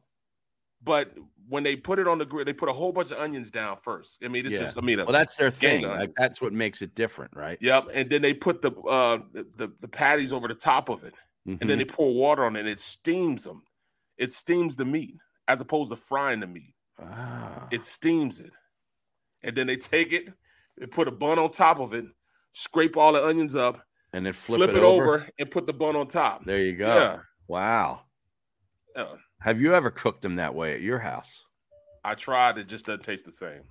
but 0.82 1.12
when 1.48 1.62
they 1.62 1.76
put 1.76 1.98
it 1.98 2.08
on 2.08 2.18
the 2.18 2.24
grill, 2.24 2.44
they 2.44 2.52
put 2.52 2.68
a 2.68 2.72
whole 2.72 2.92
bunch 2.92 3.10
of 3.10 3.18
onions 3.18 3.50
down 3.50 3.76
first. 3.76 4.22
I 4.24 4.28
mean, 4.28 4.46
it's 4.46 4.54
yeah. 4.54 4.60
just 4.60 4.78
I 4.78 4.80
mean, 4.80 4.98
well, 4.98 5.12
that's 5.12 5.36
their 5.36 5.50
thing. 5.50 5.86
Like, 5.86 6.12
that's 6.16 6.40
what 6.40 6.52
makes 6.52 6.82
it 6.82 6.94
different, 6.94 7.32
right? 7.34 7.58
Yep, 7.60 7.88
and 7.92 8.08
then 8.08 8.22
they 8.22 8.34
put 8.34 8.62
the 8.62 8.72
uh 8.72 9.18
the, 9.32 9.72
the, 9.80 9.88
patties 9.88 10.32
over 10.32 10.48
the 10.48 10.54
top 10.54 10.88
of 10.88 11.04
it, 11.04 11.14
and 11.46 11.58
then 11.58 11.68
Mhm. 11.68 11.78
they 11.78 11.84
pour 11.84 12.12
water 12.14 12.44
on 12.44 12.56
it, 12.56 12.60
and 12.60 12.68
it 12.68 12.80
steams 12.80 13.44
them. 13.44 13.62
It 14.16 14.32
steams 14.32 14.76
the 14.76 14.84
meat 14.84 15.16
as 15.48 15.60
opposed 15.60 15.90
to 15.90 15.96
frying 15.96 16.40
the 16.40 16.46
meat. 16.46 16.74
Ah. 16.98 17.68
It 17.70 17.84
steams 17.84 18.40
it, 18.40 18.52
and 19.42 19.56
then 19.56 19.66
they 19.66 19.76
take 19.76 20.12
it, 20.12 20.32
they 20.78 20.86
put 20.86 21.08
a 21.08 21.12
bun 21.12 21.38
on 21.38 21.50
top 21.50 21.80
of 21.80 21.92
it, 21.92 22.06
scrape 22.52 22.96
all 22.96 23.12
the 23.12 23.24
onions 23.24 23.56
up, 23.56 23.84
and 24.12 24.24
then 24.24 24.32
flip, 24.32 24.58
flip, 24.58 24.70
it, 24.70 24.76
it, 24.76 24.82
over. 24.82 25.16
over. 25.16 25.28
and 25.38 25.50
put 25.50 25.66
the 25.66 25.72
bun 25.72 25.96
on 25.96 26.06
top. 26.06 26.44
There 26.44 26.60
you 26.60 26.76
go. 26.76 26.86
Yeah. 26.86 27.18
Wow. 27.48 28.02
Yeah. 28.96 29.06
Have 29.44 29.60
you 29.60 29.74
ever 29.74 29.90
cooked 29.90 30.22
them 30.22 30.36
that 30.36 30.54
way 30.54 30.72
at 30.74 30.80
your 30.80 30.98
house? 30.98 31.44
I 32.02 32.14
tried. 32.14 32.56
It 32.58 32.66
just 32.66 32.86
doesn't 32.86 33.02
taste 33.04 33.24
the 33.26 33.30
same. 33.32 33.62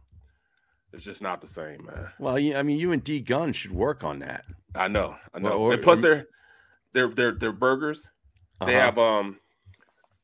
It's 0.92 1.04
just 1.04 1.22
not 1.22 1.42
the 1.42 1.48
same, 1.48 1.86
man. 1.86 2.10
Well, 2.20 2.38
you, 2.38 2.56
I 2.56 2.62
mean, 2.62 2.78
you 2.78 2.92
and 2.92 3.04
D 3.04 3.20
Gun 3.20 3.52
should 3.54 3.72
work 3.72 4.04
on 4.04 4.20
that. 4.20 4.46
I 4.76 4.88
know. 4.88 5.16
I 5.34 5.40
know. 5.40 5.58
Or- 5.58 5.74
and 5.74 5.82
plus, 5.82 6.00
or- 6.00 6.02
they're 6.02 6.28
they're 6.94 7.08
they're 7.10 7.32
they're 7.32 7.52
burgers. 7.52 8.10
They 8.66 8.76
Uh-huh. 8.76 8.86
have 8.86 8.98
um, 9.00 9.40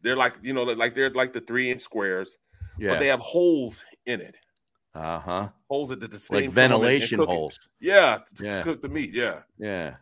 they're 0.02 0.16
like 0.16 0.36
you 0.44 0.54
know 0.54 0.64
like 0.64 0.94
they're 0.94 1.10
like 1.10 1.34
the 1.34 1.42
three 1.42 1.72
inch 1.72 1.82
squares, 1.82 2.38
Yeah. 2.78 2.90
but 2.92 3.00
they 3.00 3.08
have 3.08 3.20
holes 3.20 3.84
in 4.06 4.22
it. 4.22 4.36
Uh 4.94 5.20
huh. 5.20 5.50
Holes 5.68 5.90
that 5.90 6.00
the 6.00 6.28
Like 6.32 6.40
in 6.42 6.46
and 6.46 6.54
ventilation 6.54 7.20
holes. 7.20 7.60
Yeah, 7.80 8.20
to, 8.36 8.44
to 8.44 8.46
Yeah. 8.50 8.62
cook 8.62 8.82
the 8.82 8.90
meat. 8.90 9.12
Yeah. 9.14 9.42
Yeah. 9.58 9.96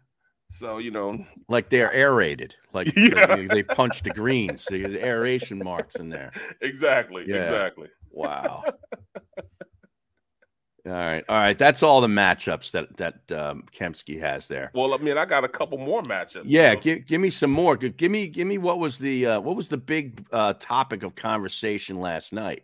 So 0.49 0.77
you 0.77 0.91
know, 0.91 1.25
Like 1.49 1.69
they're 1.69 1.93
aerated. 1.93 2.55
Like 2.73 2.87
Yeah. 2.97 3.35
they, 3.35 3.47
they 3.47 3.63
punch 3.63 4.03
the 4.03 4.11
greens. 4.11 4.63
So 4.63 4.77
the 4.77 5.05
aeration 5.05 5.59
marks 5.59 5.95
in 5.95 6.09
there. 6.09 6.31
exactly, 6.61 7.25
Yeah. 7.27 7.37
exactly. 7.37 7.89
Wow. 8.11 8.63
all 10.85 10.93
right. 10.93 11.23
All 11.27 11.37
right. 11.37 11.57
That's 11.57 11.83
all 11.83 11.99
the 12.01 12.07
matchups 12.07 12.71
that 12.71 12.95
that 12.97 13.31
um, 13.31 13.63
Kempski 13.77 14.19
has 14.21 14.47
there. 14.47 14.71
Well, 14.73 14.93
I 14.93 14.97
mean, 14.97 15.17
I 15.17 15.25
got 15.25 15.43
a 15.43 15.49
couple 15.49 15.77
more 15.77 16.01
matchups. 16.03 16.43
Yeah, 16.45 16.73
know. 16.73 16.79
give, 16.79 17.05
give 17.05 17.21
me 17.21 17.29
some 17.29 17.51
more. 17.51 17.75
Give 17.75 18.09
me 18.11 18.27
give 18.27 18.47
me 18.47 18.57
what 18.57 18.79
was 18.79 18.97
the 18.97 19.25
uh, 19.25 19.39
what 19.41 19.55
was 19.57 19.67
the 19.67 19.77
big 19.77 20.25
uh, 20.31 20.53
topic 20.53 21.03
of 21.03 21.15
conversation 21.15 21.99
last 21.99 22.31
night 22.31 22.63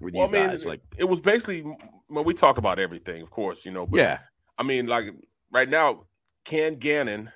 with 0.00 0.14
Well, 0.14 0.30
you 0.30 0.36
I 0.36 0.40
mean, 0.40 0.50
guys? 0.50 0.64
Like, 0.64 0.80
it 0.96 1.04
was 1.04 1.20
basically 1.20 1.62
when 2.06 2.24
we 2.24 2.34
talk 2.34 2.56
about 2.58 2.78
everything, 2.78 3.20
of 3.20 3.30
course, 3.30 3.66
you 3.66 3.72
know. 3.72 3.84
But 3.86 3.98
yeah, 3.98 4.18
I 4.58 4.62
mean, 4.62 4.86
like 4.86 5.06
right 5.52 5.68
now, 5.68 6.04
can 6.44 6.76
Gannon 6.76 7.30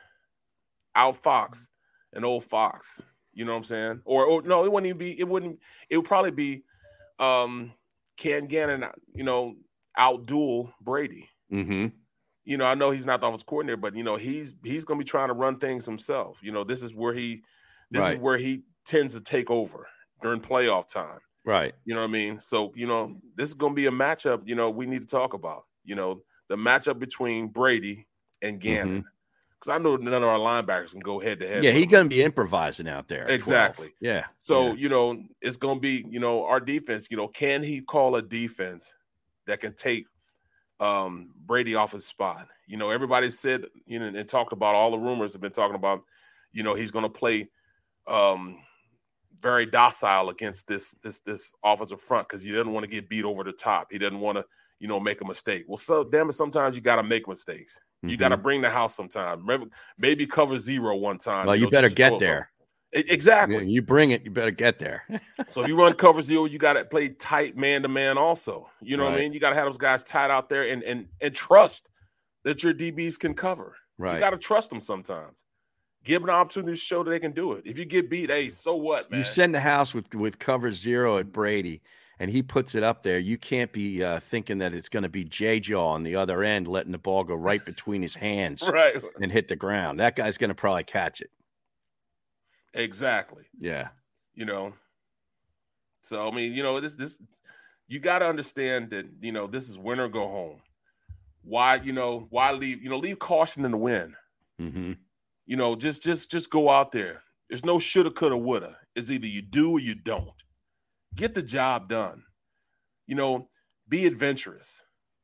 out 0.94 1.16
Fox 1.16 1.68
an 2.12 2.24
old 2.24 2.44
Fox? 2.44 3.02
You 3.32 3.44
know 3.44 3.52
what 3.52 3.58
I'm 3.58 3.64
saying? 3.64 4.00
Or, 4.04 4.24
or 4.24 4.42
no, 4.42 4.64
it 4.64 4.72
wouldn't 4.72 4.88
even 4.88 4.98
be. 4.98 5.18
It 5.18 5.28
wouldn't. 5.28 5.60
It 5.88 5.96
would 5.96 6.06
probably 6.06 6.32
be. 6.32 6.64
Um, 7.18 7.72
can 8.16 8.46
Gannon, 8.46 8.84
you 9.14 9.24
know, 9.24 9.54
outduel 9.98 10.72
Brady? 10.80 11.28
mm-hmm. 11.52 11.86
You 12.44 12.56
know, 12.56 12.64
I 12.64 12.74
know 12.74 12.90
he's 12.90 13.04
not 13.04 13.20
the 13.20 13.26
offensive 13.26 13.46
coordinator, 13.46 13.76
but 13.76 13.94
you 13.94 14.02
know, 14.02 14.16
he's 14.16 14.54
he's 14.64 14.84
going 14.84 14.98
to 14.98 15.04
be 15.04 15.08
trying 15.08 15.28
to 15.28 15.34
run 15.34 15.58
things 15.58 15.84
himself. 15.84 16.40
You 16.42 16.50
know, 16.50 16.64
this 16.64 16.82
is 16.82 16.94
where 16.94 17.12
he, 17.12 17.42
this 17.90 18.10
is 18.10 18.18
where 18.18 18.38
he 18.38 18.62
tends 18.86 19.14
to 19.14 19.20
take 19.20 19.50
over 19.50 19.86
during 20.22 20.40
playoff 20.40 20.92
time. 20.92 21.20
right. 21.44 21.74
You 21.84 21.94
know 21.94 22.00
what 22.00 22.08
I 22.08 22.12
mean? 22.12 22.40
So, 22.40 22.72
you 22.74 22.86
know, 22.86 23.18
this 23.36 23.50
is 23.50 23.54
going 23.54 23.72
to 23.72 23.76
be 23.76 23.86
a 23.86 23.90
matchup, 23.90 24.42
you 24.46 24.54
know, 24.54 24.70
we 24.70 24.86
need 24.86 25.02
to 25.02 25.06
talk 25.06 25.34
about. 25.34 25.64
You 25.84 25.94
know, 25.94 26.22
the 26.48 26.56
matchup 26.56 26.98
between 26.98 27.48
Brady 27.48 28.07
and 28.42 28.60
Gannon. 28.60 29.04
Because 29.58 29.74
I 29.74 29.78
know 29.78 29.96
none 29.96 30.22
of 30.22 30.28
our 30.28 30.38
linebackers 30.38 30.92
can 30.92 31.00
go 31.00 31.18
head 31.18 31.40
to 31.40 31.46
head. 31.48 31.56
Mm-hmm. 31.56 31.64
Yeah, 31.64 31.72
he's 31.72 31.86
going 31.86 32.04
to 32.04 32.08
be 32.08 32.22
improvising 32.22 32.88
out 32.88 33.08
there. 33.08 33.22
at 33.22 33.26
12. 33.26 33.38
Exactly. 33.40 33.94
Yeah. 34.00 34.26
So, 34.36 34.68
yeah. 34.68 34.72
you 34.74 34.88
know, 34.88 35.20
it's 35.40 35.56
going 35.56 35.76
to 35.76 35.80
be, 35.80 36.04
you 36.08 36.20
know, 36.20 36.44
our 36.44 36.60
defense, 36.60 37.08
you 37.10 37.16
know, 37.16 37.26
can 37.26 37.62
he 37.62 37.80
call 37.80 38.14
a 38.16 38.22
defense 38.22 38.94
that 39.46 39.60
can 39.60 39.74
take 39.74 40.06
um 40.80 41.30
Brady 41.44 41.74
off 41.74 41.90
his 41.92 42.06
spot? 42.06 42.46
You 42.68 42.76
know, 42.76 42.90
everybody 42.90 43.30
said, 43.30 43.64
you 43.86 43.98
know, 43.98 44.06
and 44.06 44.28
talked 44.28 44.52
about 44.52 44.76
all 44.76 44.92
the 44.92 44.98
rumors 44.98 45.32
have 45.32 45.42
been 45.42 45.50
talking 45.50 45.74
about, 45.74 46.02
you 46.52 46.62
know, 46.62 46.74
he's 46.74 46.92
going 46.92 47.04
to 47.04 47.10
play 47.10 47.48
um 48.06 48.58
very 49.40 49.66
docile 49.66 50.30
against 50.30 50.66
this 50.66 50.92
this 51.02 51.20
this 51.20 51.52
offensive 51.64 52.00
front 52.00 52.28
because 52.28 52.42
he 52.42 52.52
doesn't 52.52 52.72
want 52.72 52.84
to 52.84 52.90
get 52.90 53.08
beat 53.08 53.24
over 53.24 53.42
the 53.42 53.52
top. 53.52 53.88
He 53.90 53.98
doesn't 53.98 54.20
want 54.20 54.38
to, 54.38 54.44
you 54.78 54.88
know, 54.88 55.00
make 55.00 55.20
a 55.20 55.24
mistake. 55.24 55.64
Well, 55.66 55.76
so 55.76 56.04
damn 56.04 56.28
it, 56.28 56.34
sometimes 56.34 56.76
you 56.76 56.82
got 56.82 56.96
to 56.96 57.02
make 57.02 57.26
mistakes. 57.26 57.80
You 58.02 58.10
mm-hmm. 58.10 58.20
got 58.20 58.28
to 58.28 58.36
bring 58.36 58.60
the 58.60 58.70
house 58.70 58.94
sometime. 58.94 59.44
Maybe- 59.98 60.26
cover 60.26 60.56
zero 60.58 60.96
one 60.96 61.18
time. 61.18 61.46
well, 61.46 61.56
you, 61.56 61.64
know, 61.64 61.70
better 61.70 61.88
just 61.88 61.96
to 61.96 62.08
throw 62.08 62.18
get 62.18 62.20
there. 62.20 62.50
Exactly. 62.92 63.68
You 63.68 63.82
bring 63.82 64.12
it. 64.12 64.24
You 64.24 64.30
better 64.30 64.50
get 64.50 64.78
there. 64.78 65.04
So 65.50 65.62
if 65.62 65.68
you 65.68 65.78
run 65.78 65.92
cover 65.94 66.20
zero, 66.20 66.44
you 66.44 66.58
got 66.58 66.74
to 66.74 66.84
play 66.84 67.08
tight 67.08 67.56
man 67.56 67.82
to 67.82 67.88
man. 67.88 68.18
Also, 68.18 68.68
you 68.82 68.96
know 68.96 69.04
what 69.04 69.14
I 69.14 69.18
mean. 69.18 69.32
You 69.32 69.40
got 69.40 69.50
to 69.50 69.56
have 69.56 69.64
those 69.64 69.78
guys 69.78 70.02
tied 70.02 70.30
out 70.30 70.48
there 70.48 70.68
and 70.68 70.82
and 70.82 71.06
and 71.20 71.34
trust 71.34 71.90
that 72.44 72.62
your 72.62 72.74
DBs 72.74 73.18
can 73.18 73.34
cover. 73.34 73.76
right. 73.96 74.14
You 74.14 74.18
got 74.18 74.30
to 74.30 74.38
trust 74.38 74.68
them 74.68 74.80
sometimes. 74.80 75.44
Give 76.04 76.20
them 76.20 76.28
an 76.28 76.34
opportunity 76.34 76.72
to 76.72 76.76
show 76.76 77.02
that 77.02 77.10
they 77.10 77.18
can 77.18 77.32
do 77.32 77.52
it. 77.52 77.62
If 77.64 77.78
you 77.78 77.84
get 77.84 78.10
beat, 78.10 78.30
hey, 78.30 78.50
so 78.50 78.74
what, 78.74 79.10
man? 79.10 79.20
You 79.20 79.24
send 79.24 79.54
the 79.54 79.60
house 79.60 79.94
with 79.94 80.14
with 80.14 80.38
cover 80.38 80.70
zero 80.72 81.18
at 81.18 81.32
Brady, 81.32 81.80
and 82.20 82.30
he 82.30 82.42
puts 82.42 82.74
it 82.74 82.82
up 82.82 83.02
there. 83.02 83.18
You 83.18 83.38
can't 83.38 83.72
be 83.72 84.02
uh, 84.02 84.20
thinking 84.20 84.58
that 84.58 84.74
it's 84.74 84.88
going 84.88 85.04
to 85.04 85.08
be 85.08 85.24
J 85.24 85.60
Jaw 85.60 85.88
on 85.88 86.02
the 86.02 86.16
other 86.16 86.42
end, 86.42 86.66
letting 86.66 86.92
the 86.92 86.98
ball 86.98 87.24
go 87.24 87.34
right 87.34 87.64
between 87.64 88.02
his 88.02 88.14
hands 88.16 88.68
right. 88.72 88.96
and 89.20 89.30
hit 89.30 89.48
the 89.48 89.56
ground. 89.56 90.00
That 90.00 90.16
guy's 90.16 90.38
going 90.38 90.48
to 90.48 90.54
probably 90.54 90.84
catch 90.84 91.20
it. 91.20 91.30
Exactly. 92.74 93.44
Yeah. 93.58 93.88
You 94.34 94.44
know. 94.44 94.74
So 96.02 96.28
I 96.28 96.34
mean, 96.34 96.52
you 96.52 96.62
know, 96.62 96.80
this 96.80 96.94
this 96.94 97.20
you 97.86 98.00
got 98.00 98.20
to 98.20 98.26
understand 98.26 98.90
that 98.90 99.06
you 99.20 99.32
know 99.32 99.46
this 99.46 99.68
is 99.68 99.78
win 99.78 100.00
or 100.00 100.08
go 100.08 100.28
home. 100.28 100.60
Why 101.42 101.76
you 101.76 101.92
know 101.92 102.26
why 102.30 102.52
leave 102.52 102.82
you 102.82 102.90
know 102.90 102.98
leave 102.98 103.18
caution 103.18 103.64
in 103.64 103.72
the 103.72 103.78
wind. 103.78 104.14
Mm-hmm. 104.60 104.92
You 105.46 105.56
know, 105.56 105.74
just 105.74 106.02
just 106.02 106.30
just 106.30 106.50
go 106.50 106.70
out 106.70 106.92
there. 106.92 107.22
There's 107.48 107.64
no 107.64 107.78
shoulda, 107.78 108.10
coulda, 108.10 108.36
woulda. 108.36 108.76
It's 108.94 109.10
either 109.10 109.26
you 109.26 109.42
do 109.42 109.72
or 109.72 109.80
you 109.80 109.94
don't. 109.94 110.30
Get 111.14 111.34
the 111.34 111.42
job 111.42 111.88
done. 111.88 112.22
You 113.06 113.14
know, 113.14 113.46
be 113.88 114.06
adventurous. 114.06 114.82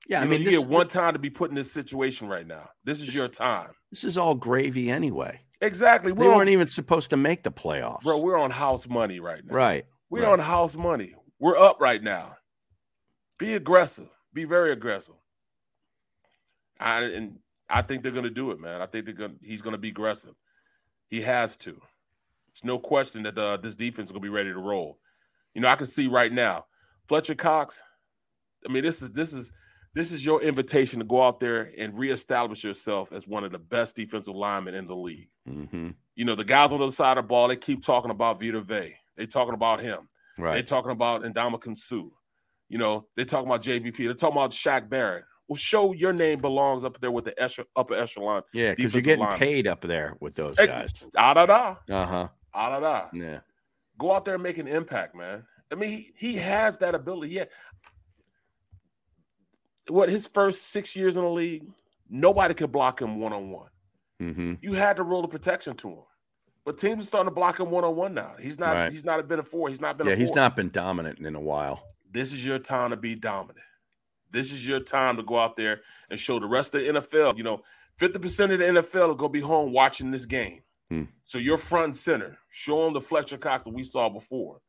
Yeah. 0.08 0.18
you 0.18 0.22
I 0.22 0.24
know, 0.24 0.30
mean, 0.30 0.42
you 0.42 0.50
this, 0.50 0.60
get 0.60 0.68
one 0.68 0.88
time 0.88 1.12
to 1.14 1.18
be 1.18 1.30
put 1.30 1.50
in 1.50 1.56
this 1.56 1.72
situation 1.72 2.28
right 2.28 2.46
now. 2.46 2.68
This 2.84 3.00
is 3.00 3.14
your 3.14 3.28
time. 3.28 3.70
this 3.90 4.04
is 4.04 4.18
all 4.18 4.34
gravy 4.34 4.90
anyway. 4.90 5.40
Exactly. 5.60 6.12
We're 6.12 6.30
on, 6.30 6.38
weren't 6.38 6.50
even 6.50 6.66
supposed 6.66 7.10
to 7.10 7.16
make 7.16 7.42
the 7.42 7.52
playoffs. 7.52 8.02
bro. 8.02 8.18
We're 8.18 8.38
on 8.38 8.50
house 8.50 8.88
money 8.88 9.20
right 9.20 9.42
now. 9.44 9.54
right. 9.54 9.86
We're 10.10 10.24
right. 10.24 10.32
on 10.32 10.38
house 10.38 10.76
money. 10.76 11.14
We're 11.38 11.56
up 11.56 11.80
right 11.80 12.02
now. 12.02 12.36
Be 13.38 13.54
aggressive. 13.54 14.08
Be 14.32 14.44
very 14.44 14.72
aggressive. 14.72 15.14
I, 16.78 17.02
and 17.02 17.38
I 17.68 17.82
think 17.82 18.02
they're 18.02 18.12
going 18.12 18.24
to 18.24 18.30
do 18.30 18.50
it, 18.50 18.60
man. 18.60 18.80
I 18.82 18.86
think 18.86 19.06
they're 19.06 19.14
gonna 19.14 19.34
He's 19.42 19.62
going 19.62 19.72
to 19.72 19.78
be 19.78 19.88
aggressive. 19.88 20.34
He 21.08 21.22
has 21.22 21.56
to. 21.58 21.72
There's 21.72 22.64
no 22.64 22.78
question 22.78 23.22
that 23.24 23.36
uh, 23.38 23.56
this 23.56 23.74
defense 23.74 24.08
is 24.08 24.12
going 24.12 24.22
to 24.22 24.28
be 24.28 24.34
ready 24.34 24.52
to 24.52 24.58
roll. 24.58 24.98
You 25.54 25.60
know, 25.60 25.68
I 25.68 25.76
can 25.76 25.86
see 25.86 26.08
right 26.08 26.32
now, 26.32 26.66
Fletcher 27.06 27.34
Cox. 27.34 27.82
I 28.68 28.72
mean, 28.72 28.82
this 28.82 29.02
is 29.02 29.10
this 29.12 29.32
is 29.32 29.52
this 29.94 30.10
is 30.10 30.24
your 30.24 30.42
invitation 30.42 30.98
to 30.98 31.04
go 31.04 31.22
out 31.22 31.38
there 31.38 31.70
and 31.78 31.96
reestablish 31.96 32.64
yourself 32.64 33.12
as 33.12 33.28
one 33.28 33.44
of 33.44 33.52
the 33.52 33.58
best 33.58 33.94
defensive 33.94 34.34
linemen 34.34 34.74
in 34.74 34.86
the 34.86 34.96
league. 34.96 35.28
Mm-hmm. 35.48 35.90
You 36.16 36.24
know, 36.24 36.34
the 36.34 36.44
guys 36.44 36.72
on 36.72 36.78
the 36.78 36.84
other 36.84 36.92
side 36.92 37.16
of 37.18 37.24
the 37.24 37.28
ball, 37.28 37.48
they 37.48 37.56
keep 37.56 37.82
talking 37.82 38.10
about 38.10 38.40
Vita 38.40 38.60
Vea. 38.60 38.96
They 39.16 39.26
talking 39.26 39.54
about 39.54 39.80
him. 39.80 40.08
Right. 40.36 40.54
They 40.54 40.62
talking 40.62 40.90
about 40.90 41.22
Ndamukong 41.22 41.76
Suh. 41.76 42.08
You 42.68 42.78
know, 42.78 43.06
they 43.16 43.24
talking 43.24 43.46
about 43.46 43.62
JBP. 43.62 43.96
They're 43.98 44.14
talking 44.14 44.36
about 44.36 44.50
Shaq 44.50 44.88
Barrett. 44.88 45.24
Well, 45.46 45.56
show 45.56 45.92
your 45.92 46.12
name 46.12 46.40
belongs 46.40 46.84
up 46.84 46.98
there 47.00 47.10
with 47.10 47.26
the 47.26 47.32
esche- 47.32 47.66
upper 47.76 47.94
echelon. 47.94 48.42
Yeah, 48.52 48.74
because 48.74 48.94
you're 48.94 49.02
getting 49.02 49.24
line. 49.24 49.38
paid 49.38 49.66
up 49.66 49.82
there 49.82 50.16
with 50.18 50.34
those 50.34 50.56
guys. 50.56 50.92
Ah 51.16 51.34
da 51.34 51.46
da. 51.46 51.76
Uh 51.88 52.06
huh. 52.06 52.28
Ah 52.54 52.70
da 52.70 52.80
da. 52.80 53.08
Yeah. 53.12 53.40
Go 53.98 54.12
out 54.12 54.24
there 54.24 54.34
and 54.34 54.42
make 54.42 54.58
an 54.58 54.66
impact, 54.66 55.14
man. 55.14 55.44
I 55.72 55.76
mean, 55.76 55.90
he, 55.90 56.12
he 56.16 56.34
has 56.36 56.78
that 56.78 56.94
ability. 56.94 57.32
Yeah. 57.32 57.44
What 59.88 60.08
his 60.08 60.26
first 60.26 60.68
six 60.68 60.96
years 60.96 61.16
in 61.16 61.24
the 61.24 61.30
league, 61.30 61.66
nobody 62.08 62.54
could 62.54 62.72
block 62.72 63.00
him 63.00 63.20
one 63.20 63.32
on 63.32 63.50
one. 63.50 63.68
You 64.62 64.72
had 64.72 64.96
to 64.96 65.02
roll 65.02 65.22
the 65.22 65.28
protection 65.28 65.74
to 65.76 65.88
him. 65.88 66.02
But 66.64 66.78
teams 66.78 67.02
are 67.02 67.06
starting 67.06 67.28
to 67.28 67.34
block 67.34 67.60
him 67.60 67.70
one 67.70 67.84
on 67.84 67.94
one 67.94 68.14
now. 68.14 68.34
He's 68.40 68.58
not. 68.58 68.74
Right. 68.74 68.92
He's 68.92 69.04
not 69.04 69.26
been 69.28 69.38
a 69.38 69.42
four. 69.42 69.68
He's 69.68 69.80
not 69.80 69.98
been. 69.98 70.06
Yeah, 70.06 70.14
he's 70.14 70.34
not 70.34 70.56
been 70.56 70.70
dominant 70.70 71.18
in 71.18 71.34
a 71.34 71.40
while. 71.40 71.82
This 72.10 72.32
is 72.32 72.44
your 72.44 72.58
time 72.58 72.90
to 72.90 72.96
be 72.96 73.14
dominant. 73.14 73.58
This 74.30 74.50
is 74.50 74.66
your 74.66 74.80
time 74.80 75.16
to 75.18 75.22
go 75.22 75.38
out 75.38 75.56
there 75.56 75.82
and 76.10 76.18
show 76.18 76.38
the 76.38 76.46
rest 76.46 76.74
of 76.74 76.80
the 76.80 77.00
NFL. 77.00 77.36
You 77.36 77.44
know, 77.44 77.60
fifty 77.98 78.18
percent 78.18 78.52
of 78.52 78.60
the 78.60 78.64
NFL 78.64 79.10
are 79.10 79.14
going 79.14 79.30
to 79.30 79.38
be 79.38 79.40
home 79.40 79.72
watching 79.72 80.10
this 80.10 80.24
game. 80.24 80.62
Hmm. 80.90 81.04
So 81.22 81.38
you're 81.38 81.56
front 81.56 81.84
and 81.86 81.96
center. 81.96 82.38
Show 82.50 82.84
them 82.84 82.94
the 82.94 83.00
Fletcher 83.00 83.38
Cox 83.38 83.64
that 83.64 83.74
we 83.74 83.82
saw 83.82 84.08
before. 84.08 84.60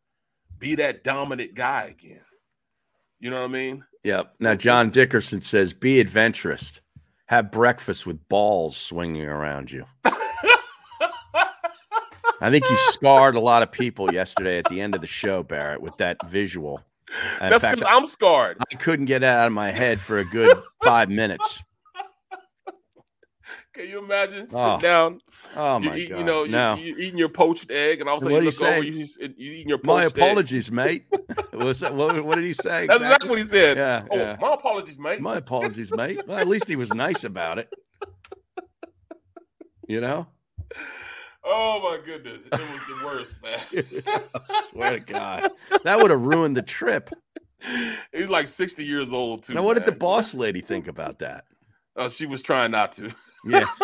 Be 0.58 0.76
that 0.76 1.04
dominant 1.04 1.54
guy 1.54 1.96
again. 1.98 2.24
You 3.20 3.30
know 3.30 3.42
what 3.42 3.50
I 3.50 3.54
mean? 3.54 3.84
Yep. 4.04 4.36
Now 4.40 4.56
John 4.56 4.90
Dickerson 4.90 5.42
says, 5.42 5.74
"Be 5.74 6.00
adventurous. 6.00 6.80
Have 7.26 7.52
breakfast 7.52 8.06
with 8.06 8.28
balls 8.30 8.78
swinging 8.78 9.26
around 9.26 9.72
you." 9.72 9.86
I 12.42 12.52
think 12.52 12.70
you 12.70 12.78
scarred 12.78 13.36
a 13.36 13.40
lot 13.40 13.64
of 13.64 13.72
people 13.72 14.14
yesterday 14.14 14.58
at 14.58 14.66
the 14.66 14.82
end 14.82 14.94
of 14.94 15.02
the 15.02 15.08
show, 15.08 15.42
Barrett, 15.42 15.82
with 15.82 15.98
that 15.98 16.18
visual. 16.28 16.82
In 17.42 17.50
That's 17.50 17.66
because 17.66 17.84
I'm 17.88 18.06
scarred. 18.06 18.58
I 18.72 18.76
couldn't 18.76 19.06
get 19.06 19.24
it 19.24 19.28
out 19.28 19.48
of 19.48 19.54
my 19.54 19.72
head 19.72 20.00
for 20.00 20.20
a 20.20 20.26
good 20.26 20.58
five 20.84 21.10
minutes. 21.10 21.64
Can 23.76 23.90
you 23.90 24.00
imagine 24.00 24.48
sitting 24.48 24.64
Oh. 24.66 24.80
down? 24.80 25.20
Oh 25.56 25.80
you 25.80 25.90
my 25.90 25.98
eat- 25.98 26.10
god! 26.10 26.18
You 26.20 26.24
know, 26.24 26.44
you, 26.46 26.52
no. 26.52 26.76
you 26.76 26.96
eating 26.98 27.18
your 27.18 27.28
poached 27.30 27.70
egg, 27.70 28.00
and 28.00 28.08
all 28.10 28.16
of 28.16 28.22
a 28.22 28.24
sudden 28.24 28.38
you 28.38 28.50
look 28.50 28.62
over, 28.64 28.84
you, 28.84 29.06
eating 29.38 29.68
your 29.70 29.80
My 29.84 30.04
poached 30.04 30.18
egg. 30.18 30.24
apologies, 30.24 30.72
mate. 30.72 31.06
What's 31.52 31.82
that- 31.82 31.94
what, 31.94 32.24
what 32.24 32.36
did 32.36 32.46
he 32.46 32.54
say? 32.54 32.88
That's 32.88 33.02
exactly 33.02 33.30
what 33.30 33.40
he 33.40 33.46
said. 33.46 33.76
Yeah, 33.78 34.06
oh, 34.10 34.16
yeah. 34.18 34.38
my 34.40 34.54
apologies, 34.54 34.98
mate. 34.98 35.20
My 35.20 35.36
apologies, 35.38 35.92
mate. 35.92 36.26
Well, 36.26 36.38
at 36.38 36.48
least 36.48 36.68
he 36.70 36.76
was 36.78 36.94
nice 36.94 37.24
about 37.26 37.60
it. 37.60 37.74
You 39.88 40.02
know? 40.02 40.28
Oh 41.44 41.80
my 41.84 42.04
goodness, 42.04 42.48
it 42.48 42.52
was 42.52 42.82
the 42.90 43.06
worst, 43.06 43.38
man. 43.44 44.24
Swear 44.74 44.92
to 44.92 45.00
God. 45.00 45.52
That 45.84 46.00
would 46.00 46.10
have 46.12 46.22
ruined 46.22 46.58
the 46.58 46.64
trip. 46.64 47.10
He's 48.12 48.30
like 48.30 48.48
60 48.48 48.84
years 48.84 49.14
old 49.14 49.44
too. 49.44 49.54
Now, 49.54 49.62
what 49.64 49.76
did 49.76 49.86
the 49.86 49.92
boss 49.92 50.34
lady 50.34 50.62
think 50.62 50.88
about 50.88 51.20
that? 51.20 51.46
Uh, 51.96 52.10
she 52.10 52.26
was 52.26 52.42
trying 52.42 52.72
not 52.72 52.94
to. 52.94 53.14
Yeah. 53.46 53.66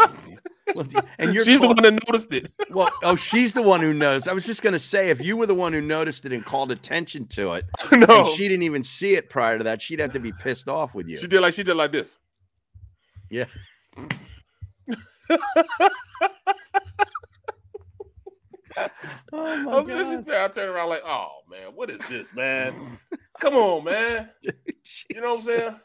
And 1.20 1.34
you're 1.34 1.44
She's 1.44 1.60
the 1.60 1.68
one 1.68 1.76
that 1.78 2.00
noticed 2.08 2.32
it. 2.32 2.50
Well, 2.72 2.90
oh, 3.04 3.18
she's 3.18 3.52
the 3.52 3.62
one 3.62 3.82
who 3.82 3.92
knows. 3.92 4.30
I 4.30 4.34
was 4.34 4.46
just 4.46 4.62
going 4.62 4.72
to 4.72 4.80
say, 4.80 5.10
if 5.10 5.20
you 5.20 5.36
were 5.36 5.46
the 5.46 5.54
one 5.54 5.74
who 5.74 5.82
noticed 5.82 6.26
it 6.26 6.32
and 6.32 6.46
called 6.46 6.72
attention 6.72 7.28
to 7.30 7.56
it, 7.56 7.66
No. 7.92 8.32
she 8.32 8.48
didn't 8.48 8.64
even 8.64 8.82
see 8.82 9.16
it 9.16 9.30
prior 9.30 9.58
to 9.58 9.66
that, 9.66 9.82
she'd 9.82 10.00
have 10.00 10.14
to 10.14 10.20
be 10.20 10.32
pissed 10.32 10.70
off 10.70 10.96
with 10.96 11.10
you. 11.10 11.18
She 11.18 11.28
did 11.28 11.42
like 11.42 11.54
she 11.56 11.64
did 11.64 11.76
like 11.76 11.92
this. 11.92 12.18
Yeah. 13.30 13.46
Oh 19.34 19.64
my 19.64 19.72
I, 19.72 19.80
was 19.80 19.88
just, 19.88 20.30
I 20.30 20.48
turned 20.48 20.70
around 20.70 20.90
like, 20.90 21.04
oh 21.06 21.30
man, 21.50 21.72
what 21.76 21.90
is 21.90 22.00
this, 22.08 22.34
man? 22.34 22.98
Come 23.40 23.56
on, 23.56 23.84
man. 23.84 24.30
You 24.42 25.22
know 25.22 25.36
what 25.36 25.40
I'm 25.40 25.42
saying? 25.42 25.76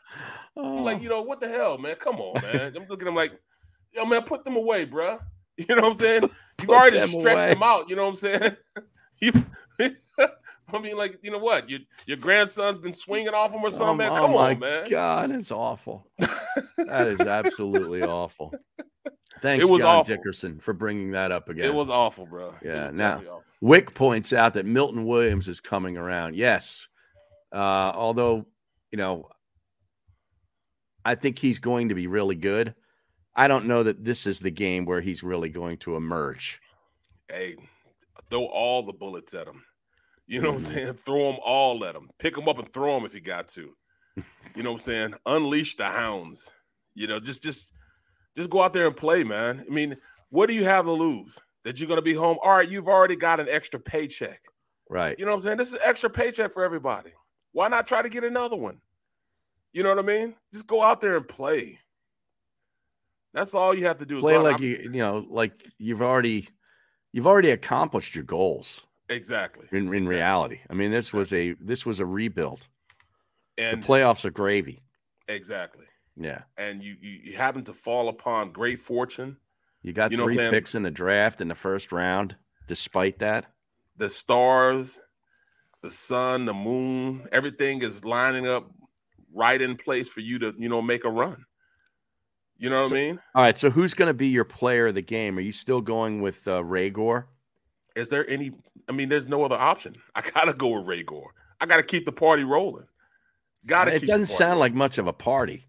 I'm 0.56 0.84
like, 0.84 0.98
oh. 0.98 1.00
you 1.00 1.08
know, 1.08 1.22
what 1.22 1.40
the 1.40 1.48
hell, 1.48 1.78
man? 1.78 1.96
Come 1.96 2.16
on, 2.16 2.40
man. 2.42 2.74
I'm 2.76 2.86
looking 2.88 3.08
at 3.08 3.10
him 3.10 3.16
like, 3.16 3.32
yo, 3.96 4.04
man, 4.04 4.22
put 4.22 4.44
them 4.44 4.56
away, 4.56 4.86
bruh. 4.86 5.18
You 5.56 5.74
know 5.74 5.82
what 5.82 5.92
I'm 5.92 5.98
saying? 5.98 6.22
You 6.60 6.66
Put 6.66 6.76
already 6.76 6.98
them 6.98 7.08
stretched 7.08 7.26
away. 7.26 7.54
them 7.54 7.62
out. 7.62 7.88
You 7.90 7.96
know 7.96 8.02
what 8.04 8.08
I'm 8.10 8.14
saying? 8.16 8.56
You, 9.20 9.32
I 9.78 10.78
mean, 10.78 10.98
like, 10.98 11.18
you 11.22 11.30
know 11.30 11.38
what? 11.38 11.70
Your 11.70 11.80
your 12.06 12.18
grandson's 12.18 12.78
been 12.78 12.92
swinging 12.92 13.32
off 13.32 13.52
him 13.52 13.62
or 13.62 13.70
something, 13.70 14.06
oh, 14.06 14.10
man. 14.10 14.14
Come 14.14 14.32
oh 14.32 14.34
my 14.34 14.50
on, 14.50 14.58
man. 14.58 14.84
God, 14.90 15.30
it's 15.30 15.50
awful. 15.50 16.06
that 16.18 17.08
is 17.08 17.20
absolutely 17.20 18.02
awful. 18.02 18.52
Thanks, 19.40 19.64
It 19.64 19.70
was 19.70 19.80
John 19.80 19.96
awful. 19.96 20.14
Dickerson, 20.14 20.58
for 20.58 20.74
bringing 20.74 21.12
that 21.12 21.32
up 21.32 21.48
again. 21.48 21.64
It 21.64 21.74
was 21.74 21.88
awful, 21.88 22.26
bro. 22.26 22.54
Yeah. 22.62 22.90
Now, 22.92 23.16
awful. 23.18 23.42
Wick 23.62 23.94
points 23.94 24.34
out 24.34 24.52
that 24.54 24.66
Milton 24.66 25.06
Williams 25.06 25.48
is 25.48 25.60
coming 25.60 25.96
around. 25.96 26.36
Yes. 26.36 26.88
Uh, 27.52 27.92
although, 27.94 28.44
you 28.90 28.98
know, 28.98 29.28
I 31.06 31.14
think 31.14 31.38
he's 31.38 31.58
going 31.58 31.88
to 31.88 31.94
be 31.94 32.06
really 32.06 32.34
good. 32.34 32.74
I 33.36 33.46
don't 33.48 33.66
know 33.66 33.82
that 33.82 34.02
this 34.04 34.26
is 34.26 34.40
the 34.40 34.50
game 34.50 34.84
where 34.86 35.00
he's 35.00 35.22
really 35.22 35.50
going 35.50 35.76
to 35.78 35.94
emerge. 35.96 36.60
hey, 37.30 37.54
throw 38.30 38.46
all 38.46 38.82
the 38.82 38.92
bullets 38.94 39.34
at 39.34 39.46
him. 39.46 39.62
You 40.26 40.40
know 40.42 40.48
what 40.52 40.56
I'm 40.56 40.62
Mm-hmm. 40.62 40.74
saying? 40.74 40.92
Throw 40.94 41.30
them 41.30 41.40
all 41.44 41.84
at 41.84 41.94
him. 41.94 42.08
Pick 42.18 42.34
them 42.34 42.48
up 42.48 42.58
and 42.58 42.72
throw 42.72 42.94
them 42.94 43.04
if 43.04 43.14
you 43.14 43.20
got 43.20 43.46
to. 43.48 43.74
You 44.56 44.62
know 44.62 44.70
what 44.72 44.80
I'm 44.80 44.84
saying? 44.84 45.14
Unleash 45.26 45.76
the 45.76 45.84
hounds. 45.84 46.50
You 46.94 47.06
know, 47.06 47.20
just 47.20 47.42
just 47.42 47.72
just 48.34 48.48
go 48.50 48.62
out 48.62 48.72
there 48.72 48.86
and 48.86 48.96
play, 48.96 49.22
man. 49.22 49.64
I 49.68 49.72
mean, 49.72 49.96
what 50.30 50.46
do 50.48 50.54
you 50.54 50.64
have 50.64 50.86
to 50.86 50.92
lose? 50.92 51.38
That 51.64 51.78
you're 51.78 51.88
gonna 51.88 52.00
be 52.02 52.14
home? 52.14 52.38
All 52.42 52.52
right, 52.56 52.68
you've 52.68 52.88
already 52.88 53.16
got 53.16 53.38
an 53.38 53.48
extra 53.50 53.78
paycheck. 53.78 54.40
Right. 54.88 55.18
You 55.18 55.24
know 55.26 55.32
what 55.32 55.36
I'm 55.38 55.42
saying? 55.42 55.58
This 55.58 55.72
is 55.74 55.78
extra 55.84 56.08
paycheck 56.08 56.52
for 56.52 56.64
everybody. 56.64 57.10
Why 57.52 57.68
not 57.68 57.86
try 57.86 58.00
to 58.02 58.08
get 58.08 58.24
another 58.24 58.56
one? 58.56 58.80
You 59.72 59.82
know 59.82 59.90
what 59.90 59.98
I 59.98 60.02
mean? 60.02 60.34
Just 60.52 60.66
go 60.66 60.82
out 60.82 61.00
there 61.02 61.16
and 61.18 61.28
play. 61.28 61.78
That's 63.36 63.54
all 63.54 63.72
you 63.74 63.84
have 63.86 63.98
to 63.98 64.06
do. 64.06 64.16
is 64.16 64.20
Play 64.22 64.38
like 64.38 64.54
I'm- 64.56 64.64
you, 64.64 64.76
you 64.94 64.98
know, 64.98 65.24
like 65.28 65.52
you've 65.78 66.02
already, 66.02 66.48
you've 67.12 67.26
already 67.26 67.50
accomplished 67.50 68.14
your 68.16 68.24
goals 68.24 68.80
exactly. 69.08 69.66
in, 69.70 69.92
in 69.94 70.06
reality. 70.06 70.60
I 70.70 70.74
mean, 70.74 70.90
this 70.90 71.12
was 71.12 71.32
a, 71.32 71.54
this 71.60 71.86
was 71.86 72.00
a 72.00 72.06
rebuild. 72.06 72.66
And 73.58 73.82
the 73.82 73.86
playoffs 73.86 74.24
are 74.24 74.30
gravy. 74.30 74.82
exactly. 75.28 75.84
Yeah. 76.18 76.42
and 76.56 76.82
you, 76.82 76.96
you 77.02 77.20
you 77.24 77.36
happen 77.36 77.62
to 77.64 77.74
fall 77.74 78.08
upon 78.08 78.50
great 78.52 78.78
fortune, 78.78 79.36
You 79.82 79.92
got 79.92 80.12
You 80.12 80.16
know 80.16 80.24
three 80.24 80.36
picks 80.48 80.74
in 80.74 80.82
the 80.82 80.90
draft 80.90 81.42
in 81.42 81.48
the 81.48 81.54
first 81.54 81.92
round, 81.92 82.36
despite 82.66 83.18
that. 83.18 83.44
the 83.98 84.08
stars, 84.08 84.98
the 85.82 85.90
sun, 85.90 86.46
the 86.46 86.54
moon, 86.54 87.28
everything 87.32 87.82
is 87.82 88.02
lining 88.02 88.46
up 88.48 88.70
right 89.34 89.60
in 89.60 89.76
place 89.76 90.08
for 90.08 90.20
you 90.20 90.38
to, 90.38 90.54
you 90.56 90.70
know, 90.70 90.80
make 90.80 91.04
a 91.04 91.10
run. 91.10 91.44
You 92.58 92.70
know 92.70 92.80
what 92.82 92.90
So- 92.90 92.96
I 92.96 92.98
mean? 93.00 93.20
All 93.34 93.42
right. 93.42 93.58
So 93.58 93.70
who's 93.70 93.94
going 93.94 94.08
to 94.08 94.14
be 94.14 94.28
your 94.28 94.44
player 94.44 94.86
of 94.88 94.94
the 94.94 95.02
game? 95.02 95.36
Are 95.38 95.42
you 95.42 95.52
still 95.52 95.80
going 95.80 96.20
with 96.22 96.46
uh, 96.48 96.62
Reagor? 96.62 97.24
Is 97.94 98.08
there 98.08 98.28
any 98.28 98.52
I 98.88 98.92
mean, 98.92 99.08
there's 99.08 99.26
no 99.28 99.44
other 99.44 99.56
option. 99.56 99.96
I 100.14 100.22
gotta 100.22 100.52
go 100.52 100.78
with 100.78 100.86
Reagor. 100.86 101.24
I 101.60 101.66
gotta 101.66 101.82
keep 101.82 102.04
the 102.04 102.12
party 102.12 102.44
rolling. 102.44 102.86
Gotta 103.66 103.94
It 103.94 104.00
keep 104.00 104.08
doesn't 104.08 104.26
sound 104.26 104.40
rolling. 104.52 104.58
like 104.60 104.74
much 104.74 104.98
of 104.98 105.06
a 105.06 105.12
party. 105.12 105.66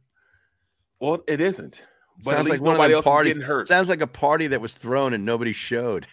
well, 0.99 1.23
it 1.27 1.41
isn't. 1.41 1.88
But 2.23 2.34
sounds 2.35 2.47
at 2.47 2.51
least 2.51 2.64
like 2.64 2.77
one 2.80 2.91
of 2.91 3.03
parties. 3.03 3.34
getting 3.34 3.47
hurt. 3.47 3.68
Sounds 3.68 3.89
like 3.89 4.01
a 4.01 4.07
party 4.07 4.47
that 4.47 4.61
was 4.61 4.76
thrown 4.76 5.14
and 5.14 5.23
nobody 5.26 5.53
showed. 5.53 6.05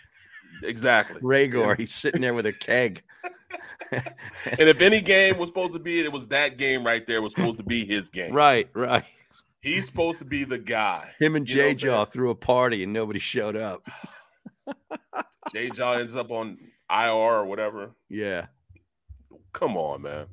Exactly. 0.62 1.20
Reagor, 1.20 1.76
he's 1.78 1.92
sitting 1.94 2.20
there 2.20 2.34
with 2.34 2.46
a 2.46 2.52
keg. 2.52 3.02
And 3.90 4.68
if 4.68 4.80
any 4.80 5.00
game 5.00 5.36
was 5.38 5.48
supposed 5.48 5.74
to 5.74 5.78
be 5.80 6.00
it, 6.00 6.06
it 6.06 6.12
was 6.12 6.26
that 6.28 6.56
game 6.58 6.84
right 6.84 7.06
there 7.06 7.20
was 7.22 7.32
supposed 7.32 7.58
to 7.58 7.64
be 7.64 7.84
his 7.84 8.08
game. 8.08 8.32
right, 8.32 8.68
right. 8.74 9.04
He's 9.64 9.86
supposed 9.86 10.18
to 10.18 10.26
be 10.26 10.44
the 10.44 10.58
guy. 10.58 11.10
Him 11.18 11.36
and 11.36 11.48
You 11.48 11.56
what 11.56 11.68
J? 11.68 11.74
Jaw 11.74 12.04
threw 12.04 12.28
a 12.28 12.34
party 12.34 12.82
and 12.82 12.92
nobody 12.92 13.18
showed 13.18 13.56
up. 13.56 13.88
Jay 15.54 15.70
Jaw 15.70 15.94
ends 15.94 16.14
up 16.14 16.30
on 16.30 16.58
IR 16.90 17.10
or 17.10 17.46
whatever. 17.46 17.92
Yeah. 18.10 18.46
Come 19.54 19.78
on, 19.78 20.02
man. 20.02 20.26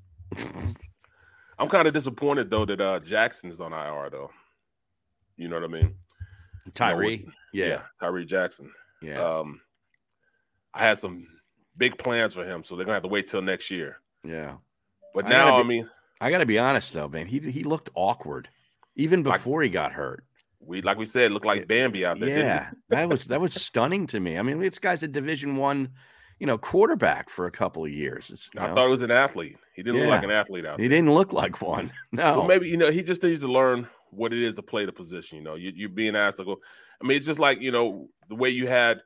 I'm 1.57 1.69
kind 1.69 1.87
of 1.87 1.93
disappointed 1.93 2.49
though 2.49 2.65
that 2.65 2.81
uh 2.81 2.99
Jackson 2.99 3.49
is 3.49 3.61
on 3.61 3.71
IR 3.71 4.09
though. 4.09 4.31
You 5.37 5.47
know 5.47 5.55
what 5.55 5.63
I 5.63 5.67
mean? 5.67 5.81
You 5.83 5.87
know, 6.65 6.71
Tyree. 6.73 7.25
yeah. 7.53 7.83
Tyree 8.01 8.25
Jackson. 8.25 8.69
Yeah. 9.01 9.21
Um 9.23 9.61
I 10.73 10.83
had 10.83 10.97
some 10.97 11.27
big 11.77 11.97
plans 11.97 12.33
for 12.33 12.43
him, 12.43 12.63
so 12.63 12.75
they're 12.75 12.85
gonna 12.85 12.95
have 12.95 13.03
to 13.03 13.09
wait 13.09 13.27
till 13.27 13.41
next 13.41 13.71
year. 13.71 13.99
Yeah. 14.25 14.55
But 15.13 15.25
now, 15.25 15.51
gotta 15.51 15.63
I 15.63 15.67
mean, 15.67 15.89
I 16.19 16.31
got 16.31 16.37
to 16.37 16.45
be 16.45 16.59
honest 16.59 16.93
though, 16.93 17.09
man. 17.09 17.27
He 17.27 17.39
he 17.39 17.63
looked 17.63 17.89
awkward 17.95 18.49
even 18.95 19.23
Like- 19.23 19.39
before 19.39 19.61
he 19.61 19.69
got 19.69 19.91
hurt. 19.93 20.23
we 20.59 20.81
like 20.81 20.97
we 20.97 21.05
said, 21.05 21.31
looked 21.31 21.45
like 21.45 21.67
Bambi 21.67 22.05
out 22.05 22.19
there. 22.19 22.29
Yeah, 22.29 22.69
that 22.89 23.09
was 23.09 23.25
that 23.27 23.41
was 23.41 23.53
stunning 23.53 24.05
to 24.07 24.19
me. 24.19 24.37
I 24.37 24.41
mean, 24.43 24.59
this 24.59 24.77
guy's 24.79 25.01
a 25.03 25.07
Division 25.07 25.55
One, 25.55 25.89
you 26.39 26.45
know, 26.47 26.57
quarterback 26.57 27.29
for 27.29 27.45
a 27.47 27.51
couple 27.51 27.83
of 27.83 27.91
years. 27.91 28.49
I 28.57 28.67
know, 28.67 28.75
thought 28.75 28.85
he 28.85 28.91
was 28.91 29.01
an 29.01 29.11
athlete. 29.11 29.57
He 29.75 29.81
didn't 29.83 30.01
look 30.01 30.09
like 30.09 30.23
an 30.23 30.31
athlete 30.31 30.65
out 30.65 30.79
he 30.79 30.87
there. 30.87 30.95
He 30.95 31.01
didn't 31.01 31.13
look 31.15 31.33
like 31.33 31.61
one. 31.61 31.91
No, 32.11 32.39
Well, 32.39 32.47
maybe 32.47 32.67
you 32.69 32.77
know 32.77 32.91
he 32.91 33.01
just 33.03 33.23
needs 33.23 33.39
to 33.39 33.47
learn 33.51 33.87
what 34.11 34.33
it 34.33 34.39
is 34.43 34.53
to 34.55 34.61
play 34.61 34.85
the 34.85 34.91
position. 34.93 35.37
You 35.39 35.43
know, 35.43 35.55
you, 35.55 35.71
you're 35.75 35.89
being 35.89 36.15
asked 36.15 36.37
to 36.37 36.43
go. 36.45 36.57
I 37.01 37.07
mean, 37.07 37.17
it's 37.17 37.25
just 37.25 37.39
like 37.39 37.59
you 37.61 37.71
know 37.71 38.09
the 38.29 38.35
way 38.35 38.49
you 38.49 38.67
had 38.67 39.01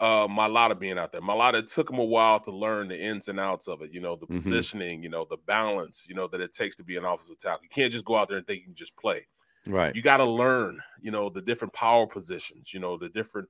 uh 0.00 0.28
Mailata 0.28 0.78
being 0.78 0.98
out 0.98 1.12
there. 1.12 1.20
Mailata 1.22 1.54
it 1.60 1.68
took 1.68 1.90
him 1.90 1.98
a 1.98 2.04
while 2.04 2.40
to 2.40 2.50
learn 2.52 2.88
the 2.88 3.00
ins 3.00 3.28
and 3.28 3.40
outs 3.40 3.68
of 3.68 3.82
it, 3.82 3.92
you 3.92 4.00
know, 4.00 4.16
the 4.16 4.26
Mhm. 4.28 4.66
positioning, 4.66 5.02
you 5.02 5.08
know, 5.08 5.26
the 5.28 5.38
balance, 5.38 6.06
you 6.08 6.14
know, 6.14 6.26
that 6.28 6.40
it 6.40 6.52
takes 6.52 6.76
to 6.76 6.84
be 6.84 6.96
an 6.96 7.04
offensive 7.04 7.38
tackle. 7.38 7.64
You 7.64 7.68
can't 7.70 7.92
just 7.92 8.04
go 8.04 8.16
out 8.16 8.28
there 8.28 8.38
and 8.38 8.46
think 8.46 8.60
you 8.60 8.66
can 8.66 8.74
just 8.74 8.96
play. 8.96 9.26
Right. 9.66 9.96
You 9.96 10.02
got 10.02 10.18
to 10.18 10.24
learn, 10.24 10.82
you 11.00 11.10
know, 11.10 11.30
the 11.30 11.42
different 11.42 11.74
power 11.74 12.06
positions, 12.06 12.74
you 12.74 12.80
know, 12.80 12.98
the 12.98 13.08
different 13.10 13.48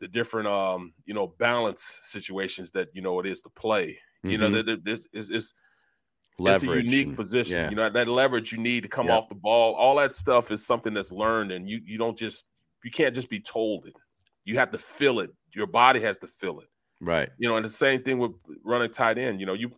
the 0.00 0.08
different 0.08 0.48
um, 0.48 0.94
you 1.06 1.14
know, 1.14 1.28
balance 1.28 1.82
situations 1.82 2.72
that 2.72 2.90
you 2.94 3.02
know 3.02 3.20
it 3.20 3.26
is 3.26 3.42
to 3.42 3.50
play. 3.50 3.98
You 4.28 4.38
know, 4.38 4.50
Mhm. 4.50 4.62
that 4.62 4.84
this 4.84 5.08
is 5.12 5.30
is 5.30 5.54
it's 6.44 6.62
a 6.62 6.68
unique 6.68 7.14
position. 7.14 7.64
yeah. 7.64 7.70
You 7.70 7.76
know, 7.76 7.88
that 7.88 8.08
leverage 8.08 8.52
you 8.52 8.58
need 8.58 8.82
to 8.82 8.88
come 8.88 9.10
Yep. 9.10 9.10
off 9.10 9.28
the 9.28 9.34
ball. 9.34 9.74
All 9.74 9.96
that 9.96 10.12
stuff 10.14 10.50
is 10.50 10.66
something 10.66 10.94
that's 10.94 11.12
learned, 11.12 11.52
and 11.52 11.68
you 11.68 11.80
you 11.84 11.98
don't 11.98 12.18
just 12.18 12.46
you 12.84 12.90
can't 12.90 13.14
just 13.14 13.30
be 13.30 13.40
told 13.40 13.86
it. 13.86 13.94
You 14.44 14.56
have 14.58 14.70
to 14.70 14.78
feel 14.78 15.20
it. 15.20 15.30
Your 15.54 15.66
body 15.66 16.00
has 16.00 16.18
to 16.20 16.26
feel 16.26 16.60
it. 16.60 16.68
Right. 17.00 17.28
You 17.38 17.48
know, 17.48 17.56
and 17.56 17.64
the 17.64 17.70
same 17.70 18.02
thing 18.02 18.18
with 18.18 18.32
running 18.64 18.90
tight 18.90 19.18
end. 19.18 19.40
You 19.40 19.46
know, 19.46 19.54
you 19.54 19.70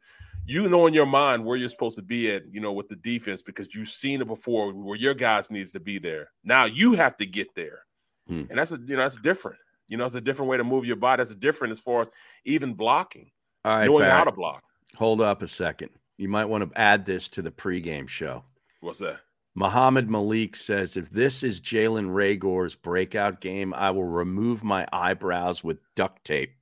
you 0.46 0.68
know 0.68 0.86
in 0.86 0.94
your 0.94 1.06
mind 1.06 1.44
where 1.44 1.56
you're 1.56 1.68
supposed 1.68 1.96
to 1.96 2.02
be 2.02 2.30
at, 2.30 2.42
you 2.52 2.60
know, 2.60 2.72
with 2.72 2.88
the 2.88 2.96
defense 2.96 3.42
because 3.42 3.74
you've 3.74 3.88
seen 3.88 4.20
it 4.20 4.26
before 4.26 4.72
where 4.72 4.96
your 4.96 5.14
guys 5.14 5.50
needs 5.50 5.72
to 5.72 5.80
be 5.80 5.98
there. 5.98 6.30
Now 6.44 6.66
you 6.66 6.94
have 6.94 7.16
to 7.16 7.26
get 7.26 7.54
there. 7.54 7.80
Hmm. 8.28 8.44
And 8.50 8.58
that's 8.58 8.72
a 8.72 8.78
you 8.86 8.96
know, 8.96 9.02
that's 9.02 9.18
different. 9.18 9.58
You 9.88 9.96
know, 9.96 10.04
it's 10.04 10.14
a 10.14 10.20
different 10.20 10.50
way 10.50 10.56
to 10.56 10.64
move 10.64 10.84
your 10.84 10.96
body. 10.96 11.20
That's 11.20 11.34
different 11.34 11.72
as 11.72 11.80
far 11.80 12.02
as 12.02 12.10
even 12.44 12.74
blocking, 12.74 13.30
All 13.64 13.76
right. 13.76 13.86
knowing 13.86 14.04
how 14.04 14.24
to 14.24 14.32
block. 14.32 14.62
Hold 14.96 15.20
up 15.20 15.42
a 15.42 15.48
second. 15.48 15.90
You 16.16 16.28
might 16.28 16.46
want 16.46 16.70
to 16.70 16.80
add 16.80 17.04
this 17.04 17.28
to 17.30 17.42
the 17.42 17.50
pregame 17.50 18.08
show. 18.08 18.44
What's 18.80 19.00
that? 19.00 19.20
Muhammad 19.54 20.10
Malik 20.10 20.56
says, 20.56 20.96
if 20.96 21.10
this 21.10 21.42
is 21.42 21.60
Jalen 21.60 22.12
Reagor's 22.12 22.74
breakout 22.74 23.40
game, 23.40 23.72
I 23.72 23.90
will 23.90 24.04
remove 24.04 24.64
my 24.64 24.86
eyebrows 24.92 25.62
with 25.62 25.78
duct 25.94 26.24
tape. 26.24 26.54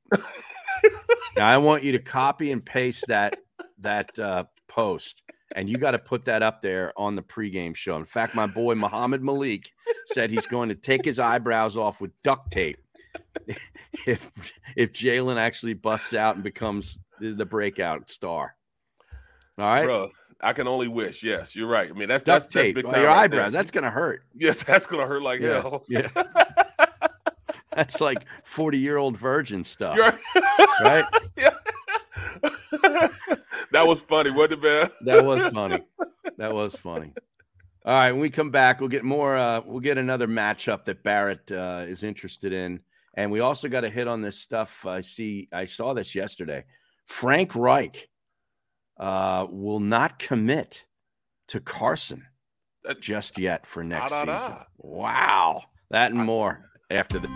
now, 1.37 1.49
I 1.49 1.57
want 1.57 1.85
you 1.85 1.93
to 1.93 1.99
copy 1.99 2.53
and 2.53 2.65
paste 2.65 3.05
that 3.09 3.39
that 3.79 4.17
uh, 4.19 4.45
post, 4.69 5.23
and 5.57 5.69
you 5.69 5.79
got 5.79 5.93
to 5.93 5.99
put 5.99 6.27
that 6.27 6.43
up 6.43 6.61
there 6.61 6.93
on 6.97 7.17
the 7.17 7.23
pregame 7.23 7.75
show. 7.75 7.97
In 7.97 8.05
fact, 8.05 8.35
my 8.35 8.47
boy 8.47 8.75
Muhammad 8.75 9.23
Malik 9.23 9.71
said 10.07 10.31
he's 10.31 10.47
going 10.47 10.69
to 10.69 10.75
take 10.75 11.05
his 11.05 11.19
eyebrows 11.19 11.77
off 11.77 12.01
with 12.01 12.13
duct 12.23 12.51
tape 12.53 12.79
if 14.07 14.31
if 14.77 14.93
Jalen 14.93 15.39
actually 15.39 15.75
busts 15.75 16.13
out 16.13 16.35
and 16.35 16.45
becomes 16.45 17.01
the 17.21 17.47
breakout 17.47 18.11
star. 18.11 18.55
All 19.59 19.67
right, 19.67 19.85
Bro, 19.85 20.11
I 20.43 20.53
can 20.53 20.67
only 20.67 20.89
wish. 20.89 21.23
Yes, 21.23 21.55
you're 21.55 21.69
right. 21.69 21.89
I 21.89 21.93
mean, 21.93 22.09
that's 22.09 22.23
duct 22.23 22.27
that's, 22.27 22.47
that's 22.47 22.55
tape 22.67 22.75
big 22.75 22.87
time. 22.89 23.01
your 23.01 23.09
right 23.09 23.31
there. 23.31 23.41
eyebrows. 23.41 23.53
That's 23.53 23.71
gonna 23.71 23.91
hurt. 23.91 24.25
yes, 24.35 24.63
that's 24.65 24.87
gonna 24.87 25.07
hurt 25.07 25.23
like 25.23 25.41
Yeah, 25.41 25.63
hell. 25.63 25.85
yeah. 25.89 26.09
That's 27.75 28.03
like 28.03 28.27
forty 28.45 28.77
year 28.79 28.99
old 28.99 29.17
virgin 29.17 29.65
stuff, 29.65 29.97
right? 30.83 31.07
that 33.73 33.87
was 33.87 34.01
funny, 34.01 34.31
wasn't 34.31 34.53
it, 34.55 34.63
man? 34.63 34.89
That 35.07 35.25
was 35.25 35.43
funny. 35.53 35.79
That 36.37 36.53
was 36.53 36.75
funny. 36.77 37.13
All 37.85 37.95
right, 37.95 38.13
when 38.13 38.21
we 38.21 38.29
come 38.31 38.51
back, 38.51 38.81
we'll 38.81 38.91
get 38.91 39.05
more. 39.05 39.37
Uh, 39.37 39.63
we'll 39.65 39.81
get 39.81 39.97
another 39.97 40.29
matchup 40.29 40.85
that 40.85 41.03
Barrett 41.03 41.51
uh, 41.51 41.85
is 41.89 42.03
interested 42.03 42.53
in, 42.53 42.81
and 43.15 43.31
we 43.33 43.41
also 43.41 43.69
got 43.69 43.81
to 43.81 43.91
hit 43.91 44.07
on 44.07 44.21
this 44.21 44.39
stuff. 44.39 44.85
I 44.85 45.01
see. 45.01 45.49
I 45.53 45.65
saw 45.65 45.95
this 45.95 46.15
yesterday. 46.15 46.65
Frank 47.07 47.55
Reich 47.55 48.09
uh, 49.03 49.47
will 49.51 49.81
not 49.81 50.21
commit 50.21 50.85
to 51.49 51.61
Carson 51.61 52.25
just 53.01 53.37
yet 53.37 53.67
for 53.67 53.83
next 53.83 54.11
da, 54.11 54.25
da. 54.25 54.39
season. 54.39 54.57
Wow, 54.79 55.65
that 55.91 56.13
and 56.13 56.21
more 56.21 56.71
after 56.89 57.19
the. 57.19 57.29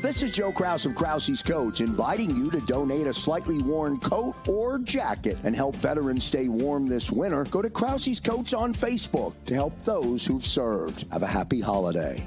This 0.00 0.22
is 0.22 0.34
Joe 0.34 0.50
Kraus 0.50 0.84
of 0.84 0.96
Krause's 0.96 1.42
Coats 1.42 1.80
inviting 1.80 2.34
you 2.34 2.50
to 2.50 2.60
donate 2.62 3.06
a 3.06 3.14
slightly 3.14 3.62
worn 3.62 4.00
coat 4.00 4.34
or 4.48 4.80
jacket 4.80 5.38
and 5.44 5.54
help 5.54 5.76
veterans 5.76 6.24
stay 6.24 6.48
warm 6.48 6.88
this 6.88 7.12
winter. 7.12 7.44
Go 7.44 7.62
to 7.62 7.70
Krause's 7.70 8.18
Coats 8.18 8.52
on 8.52 8.74
Facebook 8.74 9.34
to 9.46 9.54
help 9.54 9.80
those 9.84 10.26
who've 10.26 10.44
served. 10.44 11.06
Have 11.12 11.22
a 11.22 11.28
happy 11.28 11.60
holiday. 11.60 12.26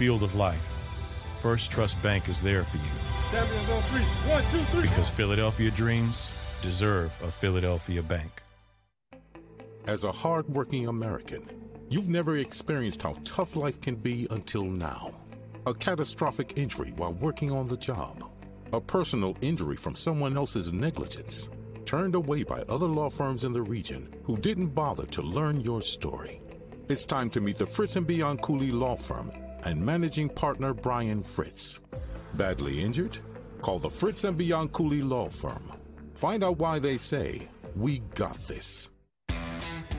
field 0.00 0.22
of 0.22 0.34
life, 0.34 0.66
First 1.42 1.70
Trust 1.70 2.02
Bank 2.02 2.30
is 2.30 2.40
there 2.40 2.64
for 2.64 2.78
you 2.78 3.38
on 3.38 3.82
three. 3.82 4.00
One, 4.32 4.42
two, 4.50 4.64
three. 4.72 4.88
because 4.88 5.10
Philadelphia 5.10 5.70
dreams 5.70 6.32
deserve 6.62 7.12
a 7.22 7.30
Philadelphia 7.30 8.02
bank. 8.02 8.42
As 9.86 10.04
a 10.04 10.10
hardworking 10.10 10.88
American, 10.88 11.42
you've 11.90 12.08
never 12.08 12.38
experienced 12.38 13.02
how 13.02 13.14
tough 13.24 13.56
life 13.56 13.78
can 13.82 13.94
be 13.94 14.26
until 14.30 14.64
now. 14.64 15.10
A 15.66 15.74
catastrophic 15.74 16.54
injury 16.56 16.94
while 16.96 17.12
working 17.12 17.52
on 17.52 17.66
the 17.66 17.76
job. 17.76 18.24
A 18.72 18.80
personal 18.80 19.36
injury 19.42 19.76
from 19.76 19.94
someone 19.94 20.34
else's 20.34 20.72
negligence. 20.72 21.50
Turned 21.84 22.14
away 22.14 22.42
by 22.42 22.62
other 22.70 22.86
law 22.86 23.10
firms 23.10 23.44
in 23.44 23.52
the 23.52 23.60
region 23.60 24.14
who 24.22 24.38
didn't 24.38 24.68
bother 24.68 25.04
to 25.08 25.20
learn 25.20 25.60
your 25.60 25.82
story. 25.82 26.40
It's 26.88 27.04
time 27.04 27.28
to 27.30 27.42
meet 27.42 27.58
the 27.58 27.66
Fritz 27.66 27.96
and 27.96 28.06
Bianculli 28.06 28.72
Law 28.72 28.96
Firm 28.96 29.30
and 29.64 29.84
managing 29.84 30.28
partner 30.28 30.74
Brian 30.74 31.22
Fritz. 31.22 31.80
Badly 32.34 32.82
injured? 32.82 33.18
Call 33.60 33.78
the 33.78 33.90
Fritz 33.90 34.24
and 34.24 34.38
Bianculli 34.38 35.06
Law 35.06 35.28
Firm. 35.28 35.62
Find 36.14 36.42
out 36.44 36.58
why 36.58 36.78
they 36.78 36.98
say, 36.98 37.48
We 37.76 38.00
got 38.14 38.36
this. 38.36 38.90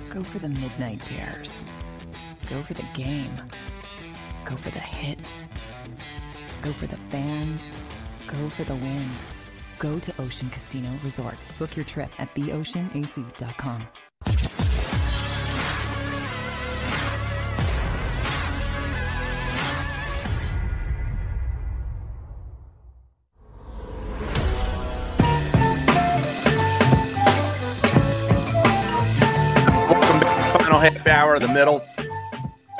Go 0.09 0.23
for 0.23 0.39
the 0.39 0.49
midnight 0.49 1.01
dares. 1.07 1.63
Go 2.49 2.61
for 2.63 2.73
the 2.73 2.85
game. 2.93 3.41
Go 4.45 4.55
for 4.55 4.69
the 4.71 4.79
hits. 4.79 5.45
Go 6.61 6.73
for 6.73 6.87
the 6.87 6.97
fans. 7.09 7.61
Go 8.27 8.49
for 8.49 8.63
the 8.63 8.75
win. 8.75 9.09
Go 9.79 9.99
to 9.99 10.21
Ocean 10.21 10.49
Casino 10.49 10.89
Resort. 11.03 11.37
Book 11.57 11.75
your 11.75 11.85
trip 11.85 12.09
at 12.19 12.33
theoceanac.com. 12.35 13.87
half 30.81 31.05
hour 31.05 31.37
the 31.37 31.47
middle. 31.47 31.85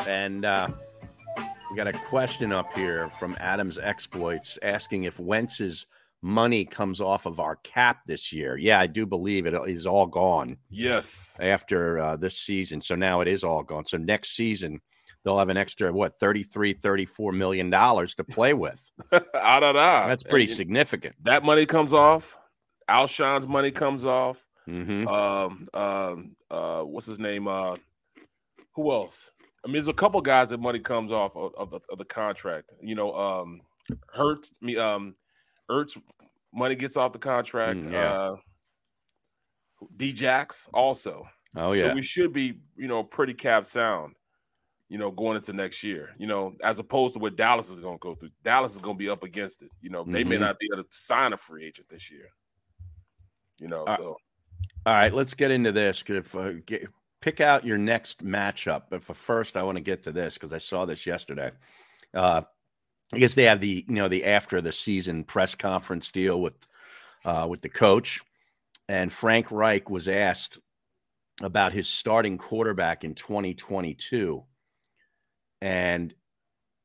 And 0.08 0.44
uh, 0.44 0.70
we 1.70 1.78
got 1.78 1.88
a 1.88 1.94
question 1.94 2.52
up 2.52 2.74
here 2.74 3.12
from 3.20 3.38
Adams 3.40 3.78
Exploits 3.78 4.58
asking 4.64 5.04
if 5.04 5.20
Wentz's 5.20 5.86
money 6.24 6.66
comes 6.66 7.00
off 7.00 7.28
of 7.28 7.40
our 7.40 7.58
cap 7.58 8.00
this 8.08 8.34
year. 8.34 8.58
Yeah, 8.58 8.80
I 8.80 8.88
do 8.88 9.06
believe 9.06 9.46
it 9.46 9.54
is 9.68 9.86
all 9.86 10.08
gone. 10.08 10.58
Yes. 10.72 11.38
After 11.40 12.00
uh, 12.00 12.16
this 12.16 12.40
season. 12.40 12.82
So 12.82 12.96
now 12.96 13.22
it 13.22 13.28
is 13.28 13.44
all 13.44 13.62
gone. 13.62 13.86
So 13.86 13.98
next 13.98 14.36
season, 14.36 14.82
they'll 15.24 15.38
have 15.38 15.50
an 15.50 15.58
extra, 15.58 15.94
what, 15.94 16.20
33, 16.20 16.74
34 16.74 17.32
million 17.34 17.70
dollars 17.70 18.16
to 18.16 18.24
play 18.24 18.56
with. 18.56 18.82
I 19.12 19.60
don't 19.60 19.76
know. 19.76 20.08
That's 20.08 20.24
pretty 20.24 20.46
And 20.46 20.56
significant. 20.56 21.18
That 21.22 21.44
money 21.44 21.68
comes 21.68 21.94
off. 21.94 22.36
Alshon's 22.90 23.48
money 23.48 23.70
comes 23.70 24.06
off. 24.06 24.48
Mm-hmm. 24.68 25.08
Um, 25.08 25.68
um, 25.76 26.34
uh, 26.50 26.82
what's 26.82 27.06
his 27.06 27.20
name? 27.20 27.48
Uh, 27.48 27.78
who 28.76 28.92
else? 28.92 29.32
I 29.64 29.68
mean, 29.68 29.74
there's 29.74 29.88
a 29.88 29.94
couple 29.94 30.20
guys 30.22 30.50
that 30.50 30.60
money 30.60 30.80
comes 30.80 31.12
off 31.12 31.36
of, 31.36 31.54
of 31.56 31.70
the 31.70 31.80
of 31.92 31.98
the 31.98 32.06
contract. 32.06 32.72
You 32.82 32.96
know, 32.96 33.14
um, 33.14 33.62
Hurts, 34.14 34.54
me, 34.62 34.78
um, 34.78 35.16
Ertz 35.70 36.00
money 36.54 36.76
gets 36.76 36.98
off 36.98 37.14
the 37.14 37.20
contract. 37.20 37.80
Mm, 37.80 37.92
yeah. 37.92 38.12
Uh, 38.12 38.36
Djax 39.98 40.68
also. 40.74 41.28
Oh, 41.56 41.74
yeah. 41.74 41.90
So 41.90 41.94
we 41.96 42.02
should 42.02 42.34
be, 42.34 42.60
you 42.76 42.88
know, 42.88 43.04
pretty 43.04 43.34
cap 43.34 43.66
sound, 43.66 44.16
you 44.90 44.98
know, 44.98 45.12
going 45.12 45.38
into 45.38 45.54
next 45.54 45.84
year. 45.84 46.12
You 46.18 46.28
know, 46.28 46.54
as 46.64 46.80
opposed 46.80 47.14
to 47.16 47.20
what 47.20 47.36
Dallas 47.36 47.70
is 47.70 47.80
going 47.80 47.96
to 47.96 48.00
go 48.00 48.16
through. 48.16 48.30
Dallas 48.44 48.74
is 48.74 48.80
going 48.80 48.96
to 48.96 49.00
be 49.00 49.10
up 49.10 49.24
against 49.24 49.62
it. 49.64 49.70
You 49.82 49.90
know, 49.90 50.04
they 50.04 50.24
may 50.24 50.38
Mhm. 50.38 50.42
not 50.42 50.60
be 50.60 50.70
able 50.74 50.84
to 50.84 50.90
sign 50.92 51.34
a 51.34 51.38
free 51.38 51.66
agent 51.66 51.90
this 51.90 52.10
year. 52.12 52.30
You 53.60 53.68
know, 53.68 53.84
Uh, 53.86 53.98
so 53.98 54.18
All 54.86 54.94
right, 54.94 55.14
let's 55.14 55.34
get 55.34 55.52
into 55.52 55.72
this. 55.72 56.04
If 56.08 56.34
uh, 56.36 56.54
get, 56.66 56.88
pick 57.22 57.40
out 57.40 57.66
your 57.66 57.78
next 57.78 58.26
matchup, 58.26 58.84
but 58.90 59.04
for 59.04 59.14
first, 59.14 59.56
I 59.56 59.64
want 59.64 59.78
to 59.78 59.84
get 59.84 60.04
to 60.04 60.12
this 60.12 60.34
because 60.34 60.54
I 60.54 60.58
saw 60.58 60.86
this 60.86 61.06
yesterday. 61.06 61.52
Uh, 62.14 62.42
I 63.14 63.20
guess 63.20 63.36
they 63.36 63.44
have 63.44 63.62
the 63.62 63.86
you 63.88 63.96
know 63.96 64.10
the 64.10 64.26
after 64.26 64.62
the 64.62 64.72
season 64.72 65.24
press 65.24 65.56
conference 65.56 66.10
deal 66.12 66.42
with 66.42 66.54
uh, 67.24 67.46
with 67.50 67.62
the 67.62 67.70
coach, 67.70 68.22
and 68.88 69.12
Frank 69.12 69.52
Reich 69.52 69.90
was 69.90 70.08
asked 70.08 70.60
about 71.42 71.74
his 71.74 71.88
starting 71.88 72.38
quarterback 72.38 73.04
in 73.04 73.16
2022, 73.16 74.44
and 75.62 76.14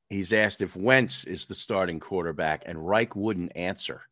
he's 0.09 0.33
asked 0.33 0.63
if 0.63 0.77
Wentz 0.77 1.25
is 1.25 1.47
the 1.47 1.55
starting 1.55 2.01
quarterback, 2.01 2.63
and 2.67 2.87
Reich 2.87 3.17
wouldn't 3.17 3.57
answer. 3.57 4.03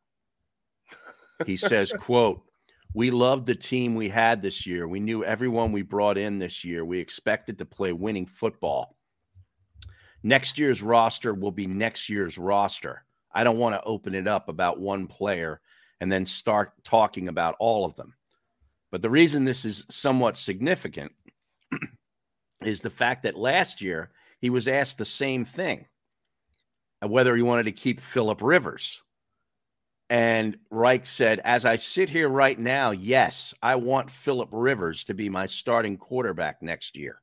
He 1.46 1.56
says, 1.56 1.92
"quote." 1.98 2.42
We 2.94 3.10
loved 3.10 3.46
the 3.46 3.56
team 3.56 3.96
we 3.96 4.08
had 4.08 4.40
this 4.40 4.66
year. 4.66 4.86
We 4.86 5.00
knew 5.00 5.24
everyone 5.24 5.72
we 5.72 5.82
brought 5.82 6.16
in 6.16 6.38
this 6.38 6.64
year. 6.64 6.84
We 6.84 7.00
expected 7.00 7.58
to 7.58 7.64
play 7.64 7.92
winning 7.92 8.24
football. 8.24 8.96
Next 10.22 10.58
year's 10.58 10.80
roster 10.80 11.34
will 11.34 11.50
be 11.50 11.66
next 11.66 12.08
year's 12.08 12.38
roster. 12.38 13.04
I 13.32 13.42
don't 13.42 13.58
want 13.58 13.74
to 13.74 13.82
open 13.82 14.14
it 14.14 14.28
up 14.28 14.48
about 14.48 14.78
one 14.78 15.08
player 15.08 15.60
and 16.00 16.10
then 16.10 16.24
start 16.24 16.72
talking 16.84 17.26
about 17.26 17.56
all 17.58 17.84
of 17.84 17.96
them. 17.96 18.14
But 18.92 19.02
the 19.02 19.10
reason 19.10 19.44
this 19.44 19.64
is 19.64 19.84
somewhat 19.90 20.36
significant 20.36 21.10
is 22.62 22.80
the 22.80 22.90
fact 22.90 23.24
that 23.24 23.36
last 23.36 23.82
year 23.82 24.12
he 24.38 24.50
was 24.50 24.68
asked 24.68 24.98
the 24.98 25.04
same 25.04 25.44
thing 25.44 25.86
uh, 27.02 27.08
whether 27.08 27.34
he 27.34 27.42
wanted 27.42 27.64
to 27.64 27.72
keep 27.72 28.00
Philip 28.00 28.40
Rivers. 28.40 29.02
And 30.10 30.58
Reich 30.70 31.06
said, 31.06 31.40
As 31.44 31.64
I 31.64 31.76
sit 31.76 32.10
here 32.10 32.28
right 32.28 32.58
now, 32.58 32.90
yes, 32.90 33.54
I 33.62 33.76
want 33.76 34.10
Philip 34.10 34.50
Rivers 34.52 35.04
to 35.04 35.14
be 35.14 35.28
my 35.28 35.46
starting 35.46 35.96
quarterback 35.96 36.62
next 36.62 36.96
year. 36.96 37.20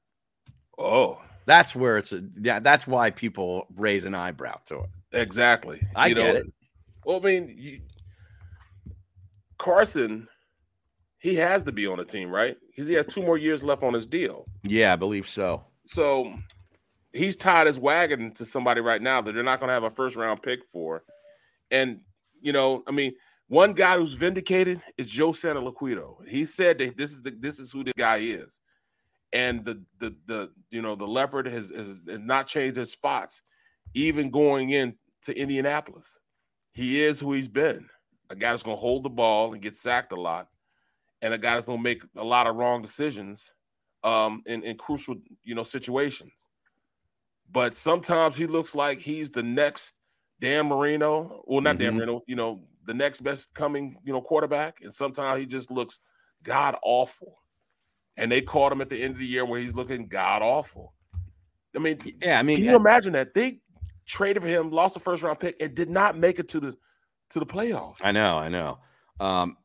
Oh, 0.78 1.22
that's 1.46 1.76
where 1.76 1.98
it's 1.98 2.12
a, 2.12 2.24
yeah, 2.42 2.60
that's 2.60 2.88
why 2.88 3.12
people 3.12 3.68
raise 3.76 4.06
an 4.06 4.16
eyebrow 4.16 4.58
to 4.66 4.80
it. 4.80 4.90
Exactly. 5.14 5.82
I 5.96 6.08
You 6.08 6.16
get 6.16 6.34
know, 6.34 6.40
it. 6.40 6.54
Well, 7.06 7.18
I 7.18 7.20
mean, 7.20 7.56
you, 7.58 7.82
Carson, 9.58 10.28
he 11.20 11.36
has 11.36 11.64
to 11.64 11.72
be 11.72 11.86
on 11.86 11.98
the 11.98 12.06
team, 12.06 12.32
right? 12.32 12.58
Because 12.70 12.88
he 12.88 12.96
has 12.96 13.06
two 13.06 13.22
more 13.22 13.38
years 13.38 13.64
left 13.64 13.84
on 13.84 13.94
his 13.94 14.08
deal. 14.08 14.46
Yeah, 14.64 14.94
I 14.94 14.96
believe 14.96 15.30
so. 15.30 15.64
So 15.86 16.34
he's 17.14 17.36
tied 17.36 17.68
his 17.68 17.80
wagon 17.80 18.32
to 18.34 18.46
somebody 18.46 18.82
right 18.82 19.02
now 19.02 19.22
that 19.22 19.34
they're 19.34 19.44
not 19.44 19.60
going 19.60 19.68
to 19.68 19.74
have 19.74 19.84
a 19.84 19.90
first 19.90 20.16
round 20.16 20.42
pick 20.42 20.64
for. 20.64 21.04
And, 21.70 22.02
you 22.42 22.52
know, 22.52 22.84
I 22.88 22.92
mean, 22.92 23.14
one 23.48 23.74
guy 23.74 23.98
who's 23.98 24.14
vindicated 24.14 24.82
is 24.98 25.08
Joe 25.08 25.32
Santoliquito. 25.32 26.26
He 26.28 26.46
said 26.46 26.78
that 26.80 26.98
this 26.98 27.12
is 27.12 27.22
the 27.22 27.32
this 27.32 27.60
is 27.60 27.72
who 27.72 27.84
this 27.84 27.94
guy 27.98 28.18
is. 28.18 28.60
And 29.34 29.64
the 29.66 29.84
the 30.00 30.16
the 30.26 30.52
you 30.70 30.82
know 30.82 30.96
the 30.96 31.08
leopard 31.08 31.48
has, 31.48 31.70
has, 31.70 32.02
has 32.08 32.20
not 32.20 32.48
changed 32.48 32.78
his 32.78 32.92
spots, 32.92 33.42
even 33.94 34.30
going 34.30 34.70
in 34.70 34.96
to 35.24 35.38
Indianapolis. 35.38 36.20
He 36.74 37.02
is 37.02 37.20
who 37.20 37.34
he's 37.34 37.50
been. 37.50 37.88
A 38.30 38.36
guy 38.36 38.52
that's 38.52 38.64
gonna 38.64 38.78
hold 38.78 39.04
the 39.04 39.10
ball 39.10 39.54
and 39.54 39.62
get 39.62 39.76
sacked 39.76 40.14
a 40.14 40.20
lot, 40.20 40.48
and 41.22 41.34
a 41.34 41.38
guy 41.38 41.54
that's 41.54 41.66
gonna 41.66 41.82
make 41.82 42.04
a 42.16 42.24
lot 42.24 42.48
of 42.48 42.56
wrong 42.56 42.82
decisions 42.82 43.54
um, 44.04 44.42
in, 44.46 44.64
in 44.64 44.78
crucial, 44.78 45.16
you 45.44 45.56
know, 45.56 45.64
situations. 45.64 46.48
But 47.52 47.76
sometimes 47.76 48.36
he 48.38 48.48
looks 48.48 48.76
like 48.76 49.00
he's 49.00 49.30
the 49.30 49.44
next 49.44 50.01
Dan 50.42 50.68
Marino, 50.68 51.44
well, 51.46 51.62
not 51.62 51.78
Dan 51.78 51.94
Mhm. 51.94 51.98
Marino, 51.98 52.22
you 52.28 52.36
know, 52.36 52.64
the 52.86 52.94
next 52.94 53.22
best 53.22 53.54
coming, 53.54 53.96
you 54.04 54.12
know, 54.12 54.22
quarterback. 54.22 54.82
And 54.82 54.92
sometimes 54.92 55.40
he 55.40 55.46
just 55.46 55.70
looks 55.72 56.02
god 56.44 56.76
awful. 56.84 57.38
And 58.18 58.32
they 58.32 58.42
caught 58.42 58.72
him 58.72 58.82
at 58.82 58.90
the 58.90 59.02
end 59.02 59.14
of 59.14 59.20
the 59.20 59.26
year 59.26 59.46
where 59.46 59.60
he's 59.60 59.76
looking 59.76 60.08
god 60.08 60.42
awful. 60.42 60.94
I 61.76 61.80
mean, 61.80 62.00
yeah, 62.22 62.40
I 62.40 62.44
mean, 62.44 62.58
can 62.58 62.66
you 62.66 62.76
imagine 62.76 63.14
that 63.14 63.34
they 63.34 63.60
traded 64.06 64.44
for 64.44 64.50
him, 64.50 64.72
lost 64.72 64.96
the 64.96 65.00
first 65.00 65.24
round 65.24 65.40
pick, 65.40 65.56
and 65.62 65.74
did 65.74 65.90
not 65.90 66.18
make 66.18 66.40
it 66.40 66.50
to 66.50 66.60
the 66.60 66.76
to 67.30 67.40
the 67.40 67.46
playoffs? 67.46 68.04
I 68.04 68.12
know, 68.12 68.38
I 68.38 68.50
know. 68.50 68.80
Um, 69.22 69.56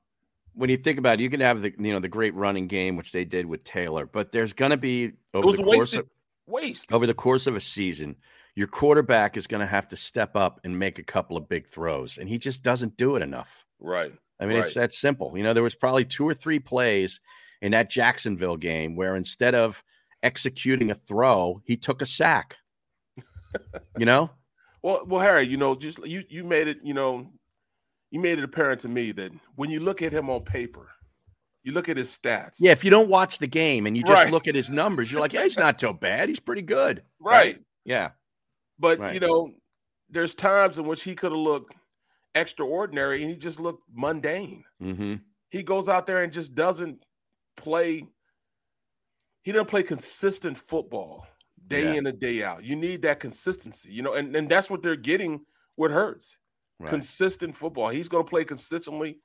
when 0.53 0.71
you 0.71 0.77
think 0.77 0.99
about 0.99 1.19
it, 1.19 1.23
you 1.23 1.31
can 1.31 1.41
have 1.41 1.63
the 1.63 1.73
you 1.79 1.93
know 1.93 2.01
the 2.01 2.09
great 2.09 2.35
running 2.35 2.69
game, 2.69 2.97
which 2.97 3.13
they 3.13 3.25
did 3.25 3.47
with 3.47 3.65
Taylor, 3.65 4.07
but 4.07 4.31
there's 4.31 4.53
going 4.53 4.71
to 4.71 4.77
be 4.77 5.15
over 5.35 5.51
the 5.51 5.63
course 5.63 5.79
wasted 5.79 6.01
of, 6.01 6.07
waste. 6.47 6.93
over 6.93 7.07
the 7.07 7.15
course 7.15 7.47
of 7.47 7.57
a 7.57 7.61
season, 7.61 8.15
your 8.57 8.67
quarterback 8.67 9.37
is 9.37 9.47
going 9.47 9.61
to 9.61 9.67
have 9.67 9.87
to 9.89 9.97
step 9.97 10.35
up 10.35 10.61
and 10.65 10.77
make 10.79 10.99
a 10.99 11.03
couple 11.05 11.37
of 11.37 11.49
big 11.49 11.69
throws, 11.69 12.19
and 12.19 12.29
he 12.29 12.39
just 12.39 12.63
doesn't 12.63 12.97
do 12.97 13.15
it 13.15 13.23
enough. 13.23 13.65
Right. 13.79 14.13
I 14.41 14.47
mean, 14.47 14.57
it's 14.59 14.75
that 14.75 14.93
simple. 14.93 15.37
You 15.37 15.45
know, 15.45 15.53
there 15.55 15.63
was 15.63 15.75
probably 15.75 16.05
two 16.05 16.29
or 16.29 16.35
three 16.35 16.59
plays 16.59 17.21
in 17.63 17.73
that 17.73 17.89
Jacksonville 17.91 18.57
game 18.57 18.97
where 18.97 19.15
instead 19.17 19.55
of 19.55 19.83
executing 20.23 20.91
a 20.91 20.95
throw, 20.95 21.61
he 21.65 21.77
took 21.77 22.03
a 22.03 22.07
sack. 22.07 22.57
you 23.97 24.07
know? 24.07 24.31
Well, 24.83 25.05
well, 25.05 25.21
Harry, 25.21 25.45
you 25.49 25.57
know, 25.57 25.75
just 25.75 26.07
you 26.07 26.23
you 26.29 26.45
made 26.45 26.69
it, 26.69 26.79
you 26.85 26.95
know, 26.95 27.27
you 28.13 28.21
made 28.21 28.39
it 28.39 28.45
apparent 28.45 28.83
to 28.83 28.89
me 28.89 29.11
that 29.13 29.33
when 29.57 29.69
you 29.69 29.81
look 29.81 30.01
at 30.01 30.13
him 30.13 30.31
on 30.31 30.43
paper, 30.43 30.87
you 31.65 31.73
look 31.73 31.89
at 31.89 31.97
his 31.97 32.17
stats. 32.17 32.59
Yeah, 32.61 32.71
if 32.71 32.85
you 32.85 32.91
don't 32.91 33.09
watch 33.09 33.39
the 33.39 33.49
game 33.49 33.87
and 33.87 33.97
you 33.97 34.05
just 34.05 34.15
Right. 34.15 34.31
look 34.33 34.47
at 34.47 34.55
his 34.55 34.71
numbers, 34.71 35.11
you're 35.11 35.21
like, 35.21 35.33
yeah, 35.33 35.43
he's 35.43 35.59
not 35.59 35.81
so 35.81 35.93
bad. 35.93 36.29
He's 36.29 36.39
pretty 36.39 36.63
good. 36.63 37.03
Right. 37.19 37.61
Yeah. 37.85 38.11
But 38.79 38.99
Right. 38.99 39.15
you 39.15 39.21
know, 39.21 39.53
there's 40.11 40.35
times 40.35 40.79
in 40.79 40.87
which 40.87 41.03
he 41.03 41.15
could 41.15 41.33
have 41.33 41.41
looked 41.41 41.75
extraordinary 42.35 43.23
and 43.23 43.31
he 43.31 43.37
just 43.39 43.59
looked 43.61 43.83
mundane. 43.93 44.65
Mm-hmm. 44.83 45.15
He 45.51 45.63
goes 45.63 45.89
out 45.89 46.07
there 46.07 46.23
and 46.23 46.33
just 46.33 46.55
doesn't 46.55 47.05
play. 47.57 48.07
He 49.43 49.53
doesn't 49.53 49.69
play 49.71 49.83
consistent 49.83 50.59
football 50.59 51.27
day 51.67 51.85
Yeah. 51.85 51.99
in 51.99 52.07
and 52.07 52.19
day 52.19 52.43
out. 52.43 52.65
You 52.65 52.77
need 52.77 53.03
that 53.03 53.21
consistency, 53.21 53.93
you 53.93 54.03
know, 54.03 54.15
and, 54.15 54.35
and 54.37 54.49
that's 54.49 54.71
what 54.71 54.83
they're 54.83 54.97
getting 54.97 55.45
with 55.77 55.93
Hurts. 55.93 56.39
Right. 56.79 56.91
Consistent 56.91 57.55
football. 57.55 57.89
He's 57.89 58.09
going 58.09 58.25
to 58.25 58.29
play 58.29 58.45
consistently, 58.45 59.21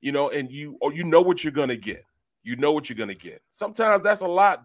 you 0.00 0.12
know, 0.12 0.30
and 0.30 0.50
you 0.50 0.78
or 0.80 0.92
you 0.94 1.04
know 1.04 1.20
what 1.20 1.44
you're 1.44 1.52
going 1.52 1.68
to 1.68 1.76
get. 1.76 2.02
You 2.42 2.56
know 2.56 2.72
what 2.72 2.88
you're 2.88 2.96
going 2.96 3.08
to 3.10 3.14
get. 3.14 3.42
Sometimes 3.50 4.02
that's 4.02 4.22
a 4.22 4.26
lot 4.28 4.64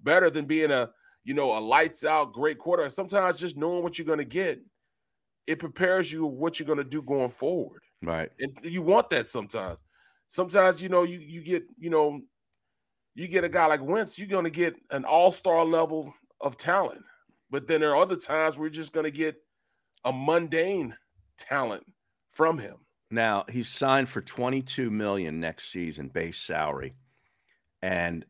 better 0.00 0.30
than 0.30 0.46
being 0.46 0.70
a 0.70 0.90
you 1.26 1.34
know 1.34 1.58
a 1.58 1.60
lights 1.60 2.04
out 2.04 2.32
great 2.32 2.56
quarter. 2.56 2.88
Sometimes 2.88 3.38
just 3.38 3.56
knowing 3.56 3.82
what 3.82 3.98
you're 3.98 4.06
going 4.06 4.20
to 4.20 4.24
get, 4.24 4.60
it 5.46 5.58
prepares 5.58 6.10
you 6.10 6.24
what 6.24 6.58
you're 6.58 6.66
going 6.66 6.78
to 6.78 6.84
do 6.84 7.02
going 7.02 7.28
forward. 7.28 7.82
Right. 8.00 8.30
And 8.38 8.56
you 8.62 8.80
want 8.80 9.10
that 9.10 9.26
sometimes. 9.26 9.80
Sometimes 10.28 10.80
you 10.80 10.88
know 10.88 11.02
you 11.02 11.18
you 11.18 11.42
get 11.42 11.64
you 11.76 11.90
know 11.90 12.20
you 13.16 13.26
get 13.26 13.42
a 13.42 13.48
guy 13.48 13.66
like 13.66 13.82
Wentz, 13.82 14.18
you're 14.18 14.28
going 14.28 14.44
to 14.44 14.50
get 14.50 14.76
an 14.90 15.04
all 15.04 15.32
star 15.32 15.64
level 15.64 16.14
of 16.40 16.56
talent. 16.56 17.02
But 17.50 17.66
then 17.66 17.80
there 17.80 17.90
are 17.90 17.96
other 17.96 18.16
times 18.16 18.56
you're 18.56 18.68
just 18.68 18.92
going 18.92 19.04
to 19.04 19.10
get 19.10 19.36
a 20.04 20.12
mundane 20.12 20.94
talent 21.38 21.84
from 22.30 22.58
him. 22.58 22.76
Now 23.10 23.44
he's 23.50 23.68
signed 23.68 24.08
for 24.08 24.20
22 24.20 24.90
million 24.90 25.40
next 25.40 25.72
season 25.72 26.08
base 26.08 26.38
salary. 26.38 26.94
And 27.82 28.24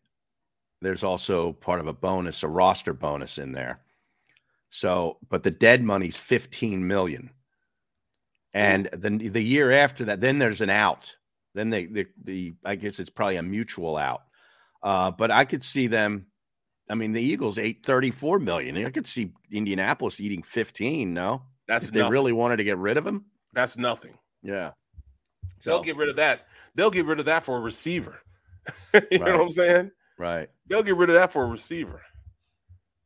there's 0.82 1.04
also 1.04 1.52
part 1.52 1.80
of 1.80 1.86
a 1.86 1.92
bonus, 1.92 2.42
a 2.42 2.48
roster 2.48 2.92
bonus 2.92 3.38
in 3.38 3.52
there. 3.52 3.80
So, 4.70 5.18
but 5.28 5.42
the 5.42 5.50
dead 5.50 5.82
money's 5.82 6.16
15 6.16 6.86
million. 6.86 7.30
And 8.52 8.88
then 8.92 9.18
the 9.18 9.42
year 9.42 9.70
after 9.70 10.06
that, 10.06 10.20
then 10.20 10.38
there's 10.38 10.60
an 10.60 10.70
out. 10.70 11.16
Then 11.54 11.70
they 11.70 11.86
the, 11.86 12.06
the 12.22 12.54
I 12.64 12.74
guess 12.74 12.98
it's 12.98 13.10
probably 13.10 13.36
a 13.36 13.42
mutual 13.42 13.96
out. 13.96 14.22
Uh, 14.82 15.10
but 15.10 15.30
I 15.30 15.44
could 15.44 15.62
see 15.62 15.86
them 15.86 16.26
I 16.88 16.94
mean, 16.94 17.12
the 17.12 17.22
Eagles 17.22 17.58
ate 17.58 17.84
34 17.84 18.38
million. 18.38 18.76
I 18.84 18.90
could 18.90 19.06
see 19.06 19.32
Indianapolis 19.50 20.20
eating 20.20 20.42
15. 20.42 21.12
No, 21.12 21.42
That's 21.66 21.86
if 21.86 21.92
they 21.92 22.02
really 22.02 22.32
wanted 22.32 22.58
to 22.58 22.64
get 22.64 22.78
rid 22.78 22.96
of 22.96 23.06
him. 23.06 23.24
That's 23.52 23.76
nothing. 23.76 24.16
Yeah. 24.42 24.72
They'll 25.64 25.82
get 25.82 25.96
rid 25.96 26.08
of 26.08 26.16
that. 26.16 26.46
They'll 26.74 26.90
get 26.90 27.06
rid 27.06 27.18
of 27.18 27.24
that 27.24 27.44
for 27.44 27.56
a 27.56 27.60
receiver. 27.60 28.20
you 29.10 29.18
know 29.18 29.32
what 29.32 29.40
I'm 29.40 29.50
saying? 29.50 29.90
Right. 30.18 30.48
They'll 30.66 30.82
get 30.82 30.96
rid 30.96 31.10
of 31.10 31.14
that 31.16 31.32
for 31.32 31.42
a 31.44 31.46
receiver. 31.46 32.02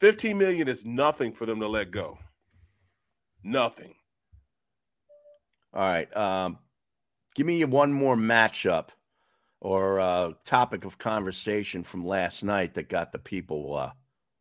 15 0.01 0.39
million 0.39 0.69
is 0.69 0.85
nothing 0.85 1.33
for 1.33 1.45
them 1.47 1.61
to 1.61 1.69
let 1.69 1.91
go. 1.91 2.19
Nothing. 3.43 3.95
All 5.75 5.83
right. 5.83 6.15
Um, 6.17 6.59
give 7.35 7.47
me 7.47 7.65
one 7.65 7.93
more 7.93 8.17
matchup 8.17 8.89
or 9.61 10.01
uh, 10.01 10.33
topic 10.45 10.85
of 10.85 10.99
conversation 10.99 11.85
from 11.85 12.07
last 12.07 12.43
night 12.43 12.75
that 12.75 12.89
got 12.89 13.13
the 13.13 13.19
people 13.19 13.77
uh, 13.77 13.91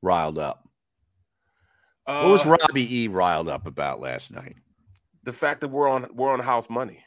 riled 0.01 0.37
up. 0.37 0.67
what 2.05 2.29
was 2.29 2.45
Uh, 2.45 2.57
Robbie 2.61 3.01
E 3.03 3.07
riled 3.07 3.47
up 3.49 3.65
about 3.67 3.99
last 3.99 4.31
night? 4.31 4.55
the 5.23 5.33
fact 5.33 5.59
that 5.61 5.67
we're 5.67 5.87
on 5.89 6.07
we're 6.13 6.31
on 6.31 6.39
house 6.39 6.69
money. 6.69 7.03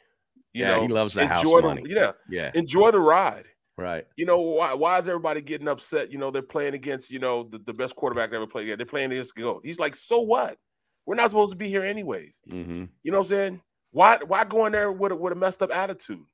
You 0.53 0.65
Yeah, 0.65 0.77
know, 0.77 0.83
he 0.83 0.89
loves 0.89 1.15
the 1.15 1.27
house 1.27 1.43
enjoy 1.43 1.63
money. 1.63 1.83
yeah, 1.87 2.13
Yeah. 2.29 2.51
enjoy 2.55 2.91
the 2.91 3.01
ride. 3.01 3.47
Right. 3.79 4.07
You 4.17 4.27
know 4.27 4.39
why? 4.39 4.75
Why 4.75 4.99
is 4.99 5.09
everybody 5.09 5.41
getting 5.41 5.69
upset? 5.69 6.13
You 6.13 6.19
know 6.19 6.31
they're 6.31 6.43
playing 6.43 6.75
against 6.75 7.11
you 7.11 7.19
know 7.19 7.45
the, 7.45 7.59
the 7.59 7.73
best 7.73 7.97
quarterback 7.97 8.31
they 8.31 8.37
ever 8.37 8.47
played. 8.47 8.65
against. 8.65 8.79
They're 8.79 8.87
playing 8.87 9.13
against 9.13 9.35
goat. 9.35 9.63
He's 9.65 9.81
like, 9.81 9.95
so 9.95 10.21
what? 10.21 10.59
We're 11.07 11.15
not 11.15 11.31
supposed 11.31 11.53
to 11.53 11.59
be 11.59 11.69
here 11.69 11.83
anyways. 11.83 12.41
Mm-hmm. 12.51 12.85
You 13.03 13.13
know 13.13 13.19
what 13.19 13.25
I'm 13.25 13.29
saying? 13.29 13.61
Why 13.91 14.19
why 14.27 14.45
go 14.45 14.67
in 14.67 14.73
there 14.73 14.93
with 14.93 15.13
a, 15.13 15.17
with 15.17 15.33
a 15.33 15.37
messed 15.37 15.63
up 15.63 15.75
attitude? 15.75 16.25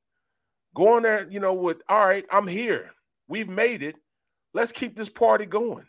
Go 0.75 0.97
in 0.97 1.03
there, 1.05 1.29
you 1.31 1.41
know, 1.41 1.55
with 1.55 1.79
all 1.89 2.05
right, 2.05 2.25
I'm 2.31 2.47
here. 2.47 2.91
We've 3.29 3.49
made 3.49 3.83
it. 3.83 3.97
Let's 4.53 4.73
keep 4.73 4.97
this 4.97 5.09
party 5.09 5.47
going. 5.47 5.87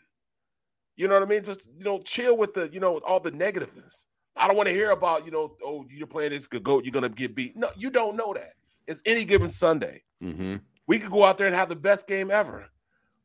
You 0.96 1.08
know 1.08 1.14
what 1.14 1.22
I 1.22 1.26
mean? 1.26 1.42
Just 1.42 1.66
you 1.78 1.84
know, 1.84 1.98
chill 1.98 2.36
with 2.36 2.54
the 2.54 2.70
you 2.72 2.80
know 2.80 2.98
all 2.98 3.20
the 3.20 3.32
negativeness. 3.32 4.06
I 4.36 4.46
don't 4.46 4.56
want 4.56 4.68
to 4.68 4.74
hear 4.74 4.90
about 4.90 5.24
you 5.24 5.30
know, 5.30 5.56
oh, 5.64 5.84
you're 5.88 6.06
playing 6.06 6.30
this 6.30 6.46
goat, 6.46 6.84
you're 6.84 6.92
gonna 6.92 7.08
get 7.08 7.34
beat. 7.34 7.56
No, 7.56 7.70
you 7.76 7.90
don't 7.90 8.16
know 8.16 8.32
that. 8.34 8.52
It's 8.86 9.02
any 9.06 9.24
given 9.24 9.50
Sunday. 9.50 10.02
Mm-hmm. 10.22 10.56
We 10.86 10.98
could 10.98 11.10
go 11.10 11.24
out 11.24 11.38
there 11.38 11.46
and 11.46 11.54
have 11.54 11.68
the 11.68 11.76
best 11.76 12.06
game 12.06 12.30
ever. 12.30 12.66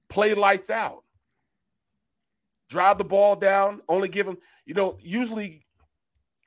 Play 0.09 0.33
lights 0.33 0.69
out. 0.69 1.03
Drive 2.69 2.97
the 2.97 3.03
ball 3.03 3.35
down. 3.35 3.81
Only 3.89 4.07
give 4.09 4.25
them, 4.25 4.37
you 4.65 4.73
know, 4.73 4.97
usually 5.01 5.65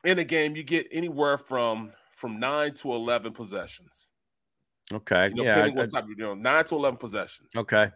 in 0.05 0.19
a 0.19 0.25
game 0.25 0.57
you 0.57 0.63
get 0.63 0.87
anywhere 0.93 1.37
from 1.37 1.93
from 2.17 2.39
nine 2.41 2.75
to 2.75 2.93
eleven 2.93 3.33
possessions. 3.33 4.11
Okay. 4.93 5.29
You 5.29 5.35
know, 5.35 5.45
yeah. 5.45 5.65
I- 5.65 5.69
what 5.69 5.91
type 5.91 6.05
of, 6.05 6.11
you 6.11 6.17
know, 6.17 6.35
nine 6.35 6.65
to 6.65 6.75
eleven 6.77 6.99
possessions. 6.99 7.49
Okay. 7.57 7.91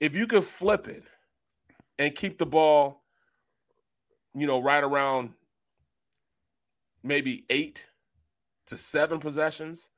If 0.00 0.14
you 0.14 0.26
could 0.26 0.44
flip 0.44 0.88
it 0.88 1.04
and 1.98 2.14
keep 2.14 2.38
the 2.38 2.46
ball, 2.46 3.04
you 4.34 4.46
know, 4.46 4.62
right 4.62 4.82
around 4.82 5.34
maybe 7.02 7.44
eight 7.50 7.88
to 8.66 8.76
seven 8.76 9.18
possessions 9.18 9.90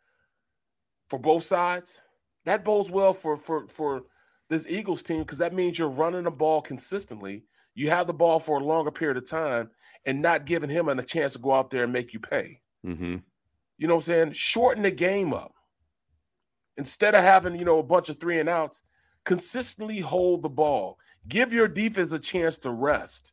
for 1.09 1.19
both 1.19 1.43
sides, 1.43 2.03
that 2.45 2.65
bodes 2.65 2.91
well 2.91 3.13
for 3.13 3.37
for 3.37 3.67
for 3.69 4.03
this 4.49 4.67
Eagles 4.67 5.03
team 5.03 5.21
because 5.21 5.39
that 5.39 5.55
means 5.55 5.79
you're 5.79 5.89
running 5.89 6.25
the 6.25 6.31
ball 6.31 6.61
consistently. 6.61 7.45
You 7.75 7.91
have 7.91 8.07
the 8.07 8.15
ball 8.15 8.39
for 8.39 8.59
a 8.59 8.65
longer 8.65 8.91
period 8.91 9.17
of 9.17 9.27
time 9.27 9.71
and 10.05 10.21
not 10.21 10.47
giving 10.47 10.69
him 10.69 10.89
a 10.89 11.03
chance 11.03 11.33
to 11.33 11.39
go 11.39 11.53
out 11.53 11.71
there 11.71 11.85
and 11.85 11.93
make 11.93 12.13
you 12.13 12.21
pay. 12.21 12.61
Mm-hmm. 12.87 13.17
You 13.79 13.89
know 13.89 13.95
what 13.95 14.09
I'm 14.09 14.13
saying? 14.13 14.33
Shorten 14.33 14.83
the 14.83 14.91
game 14.91 15.33
up. 15.33 15.55
Instead 16.77 17.15
of 17.15 17.23
having, 17.23 17.59
you 17.59 17.65
know, 17.65 17.79
a 17.79 17.83
bunch 17.83 18.09
of 18.09 18.19
three 18.19 18.41
and 18.41 18.49
outs, 18.49 18.83
consistently 19.25 20.01
hold 20.01 20.43
the 20.43 20.51
ball. 20.51 20.99
Give 21.29 21.53
your 21.53 21.69
defense 21.69 22.13
a 22.13 22.19
chance 22.19 22.59
to 22.61 22.71
rest. 22.71 23.33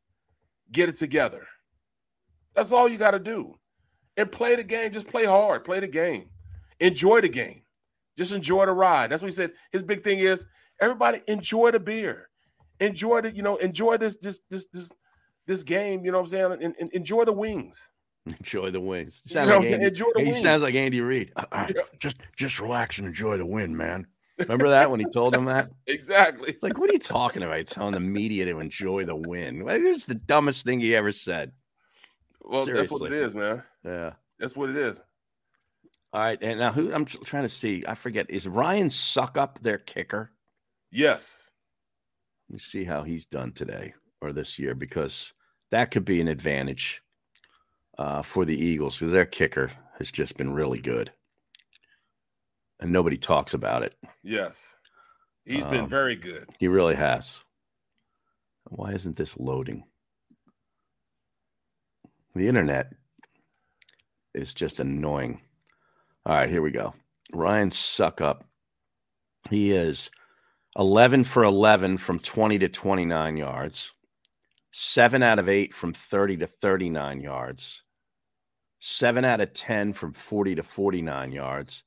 Get 0.72 0.90
it 0.90 0.98
together. 0.98 1.48
That's 2.56 2.72
all 2.72 2.88
you 2.88 2.98
got 2.98 3.12
to 3.12 3.20
do. 3.20 3.56
And 4.18 4.32
play 4.32 4.56
the 4.56 4.64
game. 4.64 4.92
Just 4.92 5.08
play 5.08 5.26
hard. 5.26 5.64
Play 5.64 5.80
the 5.80 5.88
game. 5.88 6.30
Enjoy 6.80 7.22
the 7.22 7.30
game. 7.30 7.62
Just 8.20 8.34
enjoy 8.34 8.66
the 8.66 8.74
ride. 8.74 9.10
That's 9.10 9.22
what 9.22 9.30
he 9.30 9.34
said. 9.34 9.54
His 9.72 9.82
big 9.82 10.04
thing 10.04 10.20
is 10.20 10.46
everybody 10.82 11.22
enjoy 11.30 11.72
the 11.72 11.80
beer. 11.80 12.28
Enjoy 12.82 13.22
the, 13.22 13.32
you 13.34 13.42
know, 13.44 13.56
enjoy 13.56 13.96
this 13.96 14.18
this 14.18 14.42
this 14.50 14.66
this 14.74 14.92
this 15.48 15.64
game, 15.64 16.04
you 16.04 16.12
know 16.12 16.18
what 16.18 16.26
I'm 16.26 16.30
saying? 16.30 16.52
And, 16.62 16.76
and 16.78 16.92
enjoy 16.92 17.24
the 17.24 17.32
wings. 17.32 17.90
Enjoy 18.26 18.72
the 18.72 18.82
wins. 18.82 19.22
You 19.24 19.36
know 19.36 19.46
what 19.46 19.56
I'm 19.56 19.64
saying? 19.64 19.74
Andy, 19.76 19.86
Enjoy 19.88 20.08
the 20.14 20.20
he 20.20 20.26
wins. 20.32 20.42
sounds 20.42 20.64
like 20.64 20.76
Andy 20.76 21.00
Reid. 21.00 21.32
Uh, 21.38 21.46
uh, 21.54 21.68
Just 21.98 22.18
just 22.36 22.60
relax 22.60 22.98
and 23.00 23.08
enjoy 23.08 23.38
the 23.38 23.46
win, 23.46 23.76
man. 23.78 24.06
Remember 24.38 24.68
that 24.70 24.92
when 24.92 25.00
he 25.00 25.06
told 25.06 25.34
him 25.34 25.46
that? 25.46 25.72
Exactly. 25.88 26.50
It's 26.50 26.62
like, 26.62 26.78
what 26.78 26.90
are 26.90 26.94
you 26.94 27.00
talking 27.00 27.42
about? 27.42 27.68
Telling 27.68 27.94
the 27.94 28.02
media 28.02 28.44
to 28.48 28.60
enjoy 28.60 29.06
the 29.06 29.16
win. 29.16 29.62
It 29.68 29.82
was 29.82 30.06
the 30.06 30.16
dumbest 30.16 30.66
thing 30.66 30.82
he 30.82 30.94
ever 30.94 31.14
said. 31.14 31.54
Well, 32.42 32.66
that's 32.66 32.92
what 32.92 33.04
it 33.12 33.14
is, 33.14 33.34
man. 33.34 33.64
Yeah. 33.86 34.12
That's 34.40 34.58
what 34.58 34.70
it 34.70 34.76
is. 34.76 35.02
All 36.12 36.22
right. 36.22 36.40
And 36.42 36.60
now 36.60 36.72
who 36.72 36.94
I'm 36.94 37.06
trying 37.06 37.44
to 37.44 37.50
see. 37.50 37.84
I 37.88 37.96
forget. 37.96 38.30
Is 38.30 38.48
Ryan 38.48 38.90
Succop 38.90 39.60
their 39.62 39.78
kicker? 39.78 40.32
Yes. 40.92 41.52
Let 42.50 42.54
me 42.54 42.60
see 42.60 42.84
how 42.84 43.04
he's 43.04 43.26
done 43.28 43.52
today 43.52 43.94
or 44.22 44.34
this 44.34 44.58
year 44.58 44.74
because 44.74 45.34
that 45.72 45.92
could 45.92 46.06
be 46.06 46.20
an 46.20 46.28
advantage 46.28 47.02
uh, 47.98 48.24
for 48.24 48.44
the 48.44 48.60
Eagles 48.60 48.98
because 48.98 49.12
their 49.12 49.26
kicker 49.26 49.72
has 50.00 50.12
just 50.12 50.36
been 50.36 50.52
really 50.54 50.80
good. 50.80 51.12
And 52.80 52.92
nobody 52.92 53.18
talks 53.18 53.54
about 53.54 53.84
it. 53.84 53.94
Yes. 54.24 54.76
He's 55.46 55.66
been 55.66 55.84
Um, 55.84 55.90
very 55.90 56.16
good. 56.16 56.50
He 56.60 56.68
really 56.68 56.96
has. 56.96 57.40
Why 58.70 58.94
isn't 58.94 59.16
this 59.18 59.38
loading? 59.38 59.84
The 62.36 62.48
internet 62.48 62.94
is 64.34 64.54
just 64.54 64.80
annoying. 64.80 65.42
All 66.30 66.36
right, 66.36 66.48
here 66.48 66.62
we 66.62 66.70
go. 66.70 66.94
Ryan 67.34 67.72
Succop. 67.72 68.42
He 69.50 69.72
is 69.72 70.12
11 70.78 71.24
for 71.24 71.44
11 71.44 71.98
from 71.98 72.20
20 72.20 72.60
to 72.60 72.70
29 72.70 73.36
yards, 73.36 73.92
seven 74.70 75.24
out 75.24 75.40
of 75.40 75.50
eight 75.50 75.74
from 75.74 75.92
30 75.92 76.38
to 76.38 76.46
39 76.46 77.22
yards, 77.22 77.82
seven 78.80 79.26
out 79.26 79.42
of 79.42 79.54
10 79.54 79.92
from 79.94 80.14
40 80.14 80.54
to 80.54 80.62
49 80.62 81.32
yards, 81.32 81.84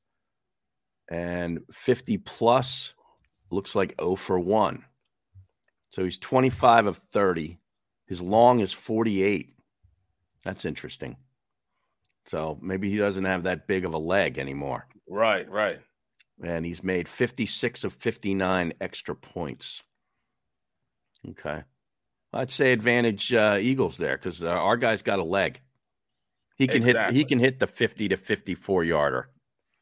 and 1.08 1.60
50 1.70 2.18
plus 2.18 2.94
looks 3.52 3.76
like 3.76 3.94
0 4.00 4.16
for 4.16 4.40
1. 4.40 4.84
So 5.90 6.02
he's 6.02 6.18
25 6.18 6.86
of 6.86 7.00
30. 7.12 7.60
His 8.08 8.20
long 8.20 8.58
is 8.58 8.72
48. 8.72 9.54
That's 10.42 10.64
interesting. 10.64 11.16
So 12.26 12.58
maybe 12.62 12.90
he 12.90 12.96
doesn't 12.96 13.24
have 13.24 13.44
that 13.44 13.66
big 13.66 13.84
of 13.84 13.94
a 13.94 13.98
leg 13.98 14.38
anymore. 14.38 14.86
Right, 15.08 15.48
right. 15.50 15.80
And 16.44 16.64
he's 16.64 16.82
made 16.82 17.08
56 17.08 17.84
of 17.84 17.92
59 17.94 18.72
extra 18.80 19.14
points. 19.14 19.82
Okay. 21.30 21.62
I'd 22.32 22.50
say 22.50 22.72
advantage 22.72 23.32
uh, 23.32 23.58
Eagles 23.60 23.96
there 23.96 24.16
because 24.16 24.42
uh, 24.42 24.48
our 24.48 24.76
guy's 24.76 25.02
got 25.02 25.18
a 25.18 25.24
leg. 25.24 25.60
He 26.56 26.66
can 26.66 26.82
hit. 26.82 27.12
He 27.12 27.24
can 27.24 27.38
hit 27.38 27.58
the 27.58 27.66
50 27.66 28.08
to 28.08 28.16
54 28.16 28.84
yarder. 28.84 29.30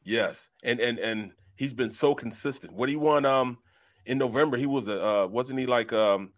Yes. 0.03 0.49
And 0.63 0.79
and 0.79 0.99
and 0.99 1.31
he's 1.55 1.73
been 1.73 1.91
so 1.91 2.15
consistent. 2.15 2.73
What 2.73 2.89
he 2.89 2.95
won 2.95 3.25
um 3.25 3.59
in 4.05 4.17
November, 4.17 4.57
he 4.57 4.65
was 4.65 4.87
a 4.87 5.05
uh 5.05 5.27
wasn't 5.27 5.59
he 5.59 5.65
like 5.65 5.93
um 5.93 6.33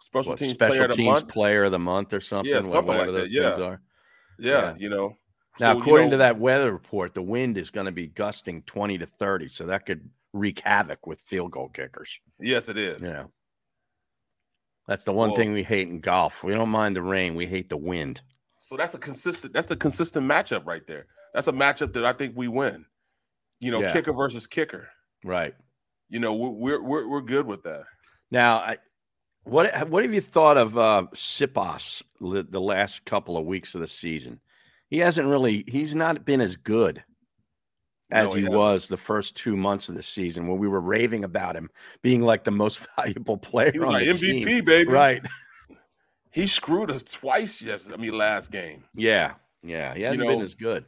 special 0.00 0.30
What, 0.30 0.38
teams 0.38 0.54
special 0.54 0.76
player 0.76 0.84
of 0.86 0.96
the 0.96 1.04
month? 1.04 1.28
player 1.28 1.64
of 1.64 1.72
the 1.72 1.78
month 1.78 2.14
or 2.14 2.20
something. 2.20 2.52
Yeah, 2.52 2.62
something 2.62 2.96
like 2.96 3.06
that, 3.06 3.12
those 3.12 3.30
yeah. 3.30 3.50
things 3.50 3.62
are. 3.62 3.80
Yeah, 4.38 4.74
you 4.78 4.88
know. 4.88 5.16
Now, 5.60 5.66
So, 5.66 5.72
you 5.74 5.80
according 5.82 6.06
know- 6.06 6.10
to 6.12 6.16
that 6.18 6.38
weather 6.38 6.72
report, 6.72 7.14
the 7.14 7.22
wind 7.22 7.58
is 7.58 7.70
going 7.70 7.86
to 7.86 7.92
be 7.92 8.06
gusting 8.06 8.62
20 8.62 8.98
to 8.98 9.06
30. 9.06 9.48
So 9.48 9.66
that 9.66 9.84
could 9.86 10.08
wreak 10.32 10.60
havoc 10.60 11.06
with 11.06 11.20
field 11.20 11.52
goal 11.52 11.68
kickers. 11.68 12.18
Yes, 12.40 12.68
it 12.68 12.78
is. 12.78 13.02
Yeah. 13.02 13.26
That's 14.88 15.04
the 15.04 15.12
one 15.12 15.28
Well- 15.30 15.36
thing 15.36 15.52
we 15.52 15.62
hate 15.62 15.88
in 15.88 16.00
golf. 16.00 16.42
We 16.42 16.52
don't 16.54 16.68
mind 16.70 16.96
the 16.96 17.02
rain, 17.02 17.34
we 17.34 17.46
hate 17.46 17.68
the 17.68 17.76
wind. 17.76 18.22
So 18.58 18.76
that's 18.76 18.94
a 18.94 18.98
consistent 18.98 19.52
that's 19.52 19.66
the 19.66 19.76
consistent 19.76 20.24
matchup 20.26 20.64
right 20.66 20.86
there. 20.86 21.06
That's 21.34 21.48
a 21.48 21.52
matchup 21.52 21.92
that 21.94 22.04
I 22.04 22.12
think 22.12 22.36
we 22.36 22.46
win. 22.48 22.86
You 23.58 23.72
know, 23.72 23.80
Yeah. 23.80 23.92
kicker 23.92 24.12
versus 24.12 24.46
kicker. 24.46 24.88
Right. 25.24 25.54
You 26.08 26.20
know, 26.20 26.34
we're 26.34 26.80
we're 26.80 27.08
we're, 27.08 27.20
good 27.22 27.46
with 27.46 27.62
that. 27.64 27.84
Now, 28.30 28.58
I, 28.58 28.78
what 29.44 29.88
what 29.88 30.04
have 30.04 30.14
you 30.14 30.20
thought 30.20 30.56
of 30.56 30.78
uh, 30.78 31.06
Siposs 31.12 32.02
the, 32.20 32.44
the 32.44 32.60
last 32.60 33.04
couple 33.04 33.36
of 33.36 33.46
weeks 33.46 33.74
of 33.74 33.80
the 33.80 33.88
season? 33.88 34.40
He 34.92 34.98
hasn't 34.98 35.26
really. 35.26 35.64
He's 35.66 35.94
not 35.94 36.26
been 36.26 36.42
as 36.42 36.54
good 36.54 37.02
as 38.10 38.28
No, 38.28 38.34
he 38.34 38.46
was 38.46 38.88
the 38.88 38.98
first 38.98 39.34
two 39.34 39.56
months 39.56 39.88
of 39.88 39.94
the 39.94 40.02
season 40.02 40.46
when 40.46 40.58
we 40.58 40.68
were 40.68 40.82
raving 40.82 41.24
about 41.24 41.56
him 41.56 41.70
being 42.02 42.20
like 42.20 42.44
the 42.44 42.50
most 42.50 42.86
valuable 42.96 43.38
player. 43.38 43.72
He 43.72 43.78
was 43.78 43.88
like 43.88 44.04
the 44.04 44.12
MVP, 44.12 44.44
team. 44.44 44.64
baby. 44.66 44.92
Right. 44.92 45.26
He 46.30 46.46
screwed 46.46 46.90
us 46.90 47.02
twice 47.02 47.62
yesterday. 47.62 47.94
I 47.94 47.96
mean, 47.96 48.18
last 48.18 48.50
game. 48.50 48.84
Yeah. 48.94 49.32
Yeah. 49.62 49.94
He 49.94 50.02
hasn't 50.02 50.22
You 50.24 50.28
been 50.28 50.42
as 50.42 50.54
good. 50.54 50.84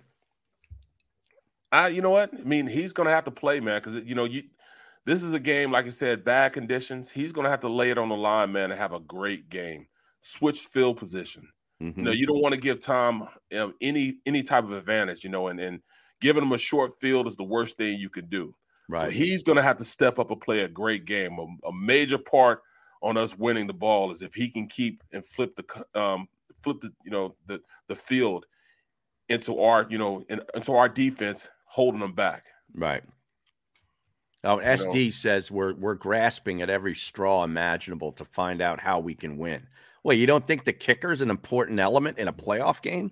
I, 1.72 1.89
you 1.89 2.02
know 2.02 2.10
what? 2.10 2.31
I 2.35 2.43
mean, 2.43 2.66
he's 2.66 2.93
gonna 2.93 3.09
have 3.09 3.24
to 3.24 3.31
play, 3.31 3.59
man, 3.60 3.81
because 3.81 4.05
you 4.05 4.14
know 4.14 4.24
you 4.24 4.43
This 5.06 5.22
is 5.22 5.32
a 5.32 5.40
game, 5.40 5.72
like 5.72 5.86
I 5.86 5.90
said, 5.90 6.24
bad 6.24 6.52
conditions. 6.52 7.10
He's 7.10 7.32
going 7.32 7.47
to 7.47 7.51
have 7.51 7.60
to 7.60 7.70
lay 7.70 7.89
it 7.89 7.97
on 7.97 8.10
the 8.10 8.16
line, 8.16 8.52
man, 8.52 8.70
and 8.70 8.78
have 8.78 8.93
a 8.93 9.01
great 9.01 9.48
game. 9.48 9.86
Switch 10.20 10.60
field 10.60 10.98
position. 10.98 11.48
Mm-hmm. 11.82 11.98
You 11.98 12.05
know, 12.05 12.12
you 12.12 12.26
don't 12.26 12.40
want 12.40 12.55
to 12.55 12.60
give 12.60 12.80
Tom 12.80 13.28
um, 13.56 13.74
any 13.80 14.16
any 14.26 14.42
type 14.42 14.64
of 14.64 14.72
advantage. 14.72 15.24
You 15.24 15.30
know, 15.30 15.48
and 15.48 15.60
and 15.60 15.80
giving 16.20 16.42
him 16.42 16.52
a 16.52 16.59
short 16.59 16.92
field 17.01 17.26
is 17.26 17.36
the 17.36 17.44
worst 17.44 17.76
thing 17.76 17.98
you 17.98 18.09
could 18.09 18.30
do. 18.30 18.55
Right. 18.88 19.02
So 19.02 19.10
he's 19.10 19.42
going 19.42 19.56
to 19.56 19.62
have 19.62 19.78
to 19.78 19.84
step 19.84 20.18
up 20.18 20.30
and 20.30 20.40
play 20.40 20.60
a 20.60 20.68
great 20.68 21.05
game. 21.05 21.38
A, 21.38 21.68
a, 21.68 21.72
major 21.72 22.18
part 22.18 22.60
on 23.02 23.16
us 23.16 23.36
winning 23.36 23.66
the 23.66 23.74
ball 23.74 24.10
is 24.10 24.20
if 24.22 24.34
he 24.34 24.51
can 24.51 24.66
keep 24.66 25.02
and 25.12 25.24
flip 25.24 25.56
the 25.56 26.01
um 26.01 26.28
flip 26.62 26.80
the 26.80 26.90
you 27.05 27.10
know 27.10 27.34
the 27.46 27.60
the 27.88 27.94
field 27.94 28.46
into 29.28 29.59
our 29.60 29.86
you 29.88 29.98
know 29.98 30.24
in, 30.28 30.40
into 30.55 30.72
our 30.72 30.88
defense, 30.88 31.48
holding 31.66 32.01
them 32.01 32.14
back. 32.14 32.44
Right. 32.74 33.02
Oh, 34.42 34.59
SD 34.59 35.05
know. 35.06 35.10
says 35.10 35.51
we're 35.51 35.74
we're 35.74 35.94
grasping 35.94 36.60
at 36.60 36.68
every 36.68 36.94
straw 36.94 37.44
imaginable 37.44 38.12
to 38.12 38.24
find 38.26 38.60
out 38.60 38.80
how 38.80 39.01
we 39.01 39.14
can 39.14 39.38
win. 39.38 39.66
Well, 40.05 40.16
you 40.16 40.26
don't 40.26 40.47
think 40.47 40.64
the 40.64 40.72
kicker 40.72 41.10
is 41.10 41.22
an 41.22 41.31
important 41.31 41.81
element 41.81 42.18
in 42.18 42.28
a 42.28 42.32
playoff 42.32 42.82
game? 42.82 43.10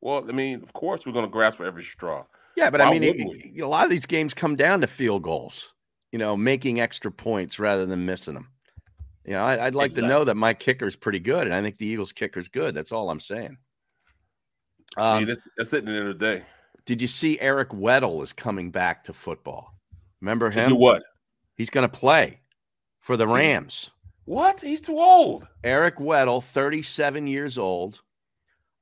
Well, 0.00 0.24
I 0.28 0.32
mean, 0.32 0.62
of 0.62 0.72
course 0.72 1.04
we're 1.04 1.12
going 1.12 1.26
to 1.26 1.30
grasp 1.30 1.58
for 1.58 1.66
every 1.66 1.82
straw. 1.82 2.24
Yeah, 2.56 2.70
but 2.70 2.80
Why 2.80 2.86
I 2.86 2.90
mean, 2.90 3.02
it, 3.02 3.60
a 3.60 3.66
lot 3.66 3.84
of 3.84 3.90
these 3.90 4.06
games 4.06 4.32
come 4.32 4.56
down 4.56 4.80
to 4.80 4.86
field 4.86 5.22
goals. 5.22 5.72
You 6.12 6.18
know, 6.18 6.36
making 6.36 6.78
extra 6.78 7.10
points 7.10 7.58
rather 7.58 7.86
than 7.86 8.04
missing 8.04 8.34
them. 8.34 8.48
You 9.24 9.32
know, 9.32 9.44
I, 9.44 9.64
would 9.64 9.74
like 9.74 9.86
exactly. 9.86 10.08
to 10.08 10.14
know 10.14 10.24
that 10.24 10.36
my 10.36 10.52
kicker 10.52 10.86
is 10.86 10.96
pretty 10.96 11.20
good, 11.20 11.46
and 11.46 11.54
I 11.54 11.62
think 11.62 11.78
the 11.78 11.86
Eagles' 11.86 12.12
kicker 12.12 12.38
is 12.38 12.48
good. 12.48 12.74
That's 12.74 12.92
all 12.92 13.08
I'm 13.08 13.20
saying. 13.20 13.56
Um, 14.96 15.18
mean, 15.18 15.28
that's, 15.28 15.42
that's 15.56 15.72
it 15.72 15.78
at 15.78 15.86
the 15.86 15.92
end 15.92 16.08
of 16.08 16.18
the 16.18 16.36
day. 16.36 16.44
Did 16.84 17.00
you 17.00 17.08
see 17.08 17.40
Eric 17.40 17.70
Weddle 17.70 18.22
is 18.22 18.32
coming 18.32 18.70
back 18.70 19.04
to 19.04 19.12
football? 19.12 19.74
Remember 20.20 20.50
him? 20.50 20.72
What? 20.76 21.02
He's 21.56 21.70
going 21.70 21.88
to 21.88 21.96
play 21.96 22.40
for 23.00 23.16
the 23.16 23.28
Rams. 23.28 23.90
What? 24.24 24.60
He's 24.60 24.80
too 24.80 24.98
old. 24.98 25.46
Eric 25.64 25.98
Weddle, 25.98 26.42
37 26.42 27.26
years 27.26 27.58
old. 27.58 28.00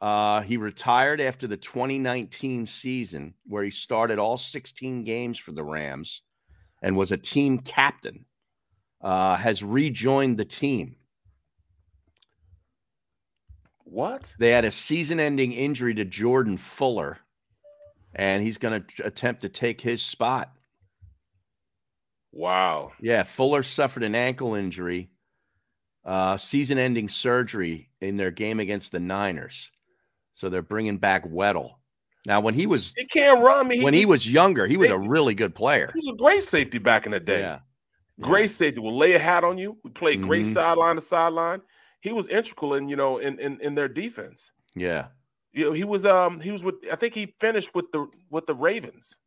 Uh, 0.00 0.40
he 0.40 0.56
retired 0.56 1.20
after 1.20 1.46
the 1.46 1.56
2019 1.56 2.66
season, 2.66 3.34
where 3.46 3.64
he 3.64 3.70
started 3.70 4.18
all 4.18 4.36
16 4.36 5.04
games 5.04 5.38
for 5.38 5.52
the 5.52 5.64
Rams 5.64 6.22
and 6.82 6.96
was 6.96 7.12
a 7.12 7.16
team 7.16 7.58
captain. 7.58 8.24
Uh, 9.02 9.34
has 9.36 9.62
rejoined 9.62 10.36
the 10.36 10.44
team. 10.44 10.96
What? 13.84 14.34
They 14.38 14.50
had 14.50 14.66
a 14.66 14.70
season 14.70 15.18
ending 15.18 15.52
injury 15.52 15.94
to 15.94 16.04
Jordan 16.04 16.58
Fuller, 16.58 17.18
and 18.14 18.42
he's 18.42 18.58
going 18.58 18.84
to 18.84 19.06
attempt 19.06 19.40
to 19.40 19.48
take 19.48 19.80
his 19.80 20.02
spot. 20.02 20.52
Wow. 22.30 22.92
Yeah, 23.00 23.22
Fuller 23.22 23.62
suffered 23.62 24.02
an 24.02 24.14
ankle 24.14 24.54
injury, 24.54 25.10
uh, 26.04 26.36
season 26.36 26.78
ending 26.78 27.08
surgery 27.08 27.90
in 28.00 28.16
their 28.16 28.30
game 28.30 28.60
against 28.60 28.92
the 28.92 29.00
Niners. 29.00 29.70
So 30.32 30.48
they're 30.48 30.62
bringing 30.62 30.98
back 30.98 31.26
Weddle. 31.26 31.72
Now, 32.26 32.40
when 32.40 32.54
he 32.54 32.66
was 32.66 32.92
he 32.96 33.04
can't 33.06 33.42
run. 33.42 33.68
me. 33.68 33.82
when 33.82 33.94
he, 33.94 34.00
he 34.00 34.06
was 34.06 34.30
younger, 34.30 34.66
he 34.66 34.76
was 34.76 34.90
a 34.90 34.98
really 34.98 35.34
good 35.34 35.54
player. 35.54 35.90
He 35.94 35.98
was 35.98 36.14
a 36.14 36.22
great 36.22 36.42
safety 36.42 36.78
back 36.78 37.06
in 37.06 37.12
the 37.12 37.20
day. 37.20 37.40
Yeah. 37.40 37.60
Great 38.20 38.42
yeah. 38.42 38.48
safety. 38.48 38.80
Will 38.80 38.96
lay 38.96 39.14
a 39.14 39.18
hat 39.18 39.44
on 39.44 39.56
you. 39.56 39.78
We 39.82 39.90
played 39.90 40.22
great 40.22 40.44
mm-hmm. 40.44 40.52
sideline 40.52 40.96
to 40.96 41.02
sideline. 41.02 41.62
He 42.00 42.12
was 42.12 42.28
integral 42.28 42.74
in, 42.74 42.88
you 42.88 42.96
know, 42.96 43.18
in, 43.18 43.38
in 43.38 43.58
in 43.60 43.74
their 43.74 43.88
defense. 43.88 44.52
Yeah. 44.74 45.06
You 45.52 45.66
know, 45.66 45.72
he 45.72 45.84
was 45.84 46.04
um 46.04 46.40
he 46.40 46.50
was 46.50 46.62
with 46.62 46.74
I 46.92 46.96
think 46.96 47.14
he 47.14 47.34
finished 47.40 47.74
with 47.74 47.90
the 47.92 48.06
with 48.30 48.46
the 48.46 48.54
Ravens. 48.54 49.18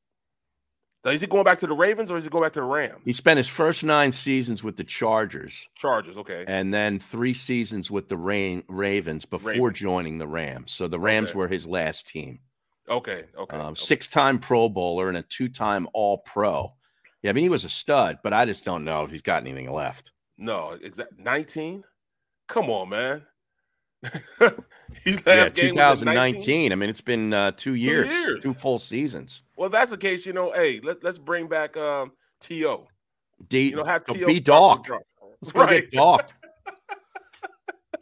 Is 1.06 1.20
he 1.20 1.28
going 1.28 1.44
back 1.44 1.58
to 1.60 1.68
the 1.68 1.76
Ravens 1.76 2.10
or 2.10 2.18
is 2.18 2.24
he 2.24 2.30
going 2.30 2.44
back 2.44 2.54
to 2.54 2.62
the 2.62 2.66
Rams? 2.66 3.02
He 3.04 3.12
spent 3.12 3.38
his 3.38 3.50
first 3.50 3.84
nine 3.84 4.12
seasons 4.12 4.64
with 4.64 4.78
the 4.78 4.86
Chargers. 4.86 5.68
Chargers, 5.76 6.18
okay. 6.18 6.46
And 6.48 6.74
then 6.74 7.00
three 7.00 7.34
seasons 7.34 7.92
with 7.92 8.08
the 8.08 8.16
Ra- 8.16 8.62
Ravens 8.70 9.26
before 9.26 9.52
Ravens. 9.52 9.80
joining 9.80 10.18
the 10.18 10.28
Rams. 10.28 10.72
So 10.72 10.88
the 10.88 11.00
Rams 11.00 11.30
okay. 11.30 11.40
were 11.40 11.48
his 11.50 11.68
last 11.68 12.08
team. 12.08 12.40
Okay, 12.90 13.26
okay. 13.38 13.58
Um, 13.58 13.72
okay. 13.72 13.82
Six 13.82 14.08
time 14.08 14.40
Pro 14.40 14.70
Bowler 14.70 15.10
and 15.10 15.18
a 15.18 15.24
two 15.24 15.50
time 15.50 15.88
All 15.94 16.20
Pro. 16.20 16.74
Yeah, 17.22 17.30
I 17.30 17.34
mean, 17.34 17.44
he 17.44 17.50
was 17.50 17.66
a 17.66 17.70
stud, 17.70 18.20
but 18.24 18.34
I 18.34 18.46
just 18.46 18.66
don't 18.66 18.84
know 18.84 19.04
if 19.04 19.12
he's 19.12 19.22
got 19.22 19.42
anything 19.42 19.72
left. 19.72 20.12
No, 20.38 20.78
exactly. 20.82 21.24
19? 21.24 21.84
Come 22.48 22.70
on, 22.70 22.90
man. 22.90 23.26
He's 25.04 25.26
last 25.26 25.58
yeah, 25.58 25.70
2019. 25.70 26.72
I 26.72 26.76
mean, 26.76 26.90
it's 26.90 27.02
been 27.02 27.34
uh, 27.34 27.52
two, 27.52 27.74
years, 27.74 28.08
two 28.08 28.14
years, 28.14 28.44
two 28.44 28.54
full 28.54 28.80
seasons. 28.80 29.44
Well, 29.58 29.70
that's 29.70 29.92
the 29.92 29.98
case. 29.98 30.26
You 30.26 30.34
know, 30.34 30.52
hey, 30.52 30.80
let, 30.84 31.04
let's 31.04 31.20
bring 31.20 31.48
back 31.48 31.76
um, 31.78 32.12
To. 32.42 32.86
D, 33.50 33.70
you 33.70 33.76
know, 33.76 33.84
have 33.84 34.04
To 34.06 34.26
be 34.26 34.40
Doc. 34.40 34.88
Let's 35.42 35.54
go 35.54 35.68
get 35.68 35.92
Doc. 35.92 36.32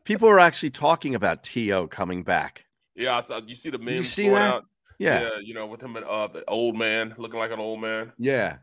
People 0.03 0.27
are 0.29 0.39
actually 0.39 0.71
talking 0.71 1.15
about 1.15 1.43
To 1.43 1.87
coming 1.87 2.23
back. 2.23 2.65
Yeah, 2.95 3.17
I 3.17 3.21
saw, 3.21 3.39
you 3.45 3.55
see 3.55 3.69
the 3.69 3.79
memes. 3.79 3.95
you 3.95 4.03
see 4.03 4.29
that? 4.29 4.53
Out. 4.53 4.65
Yeah. 4.99 5.21
yeah, 5.21 5.29
you 5.41 5.55
know, 5.55 5.65
with 5.65 5.81
him 5.81 5.95
and 5.95 6.05
uh, 6.05 6.27
the 6.27 6.43
old 6.47 6.77
man 6.77 7.15
looking 7.17 7.39
like 7.39 7.51
an 7.51 7.59
old 7.59 7.81
man. 7.81 8.11
Yeah, 8.19 8.57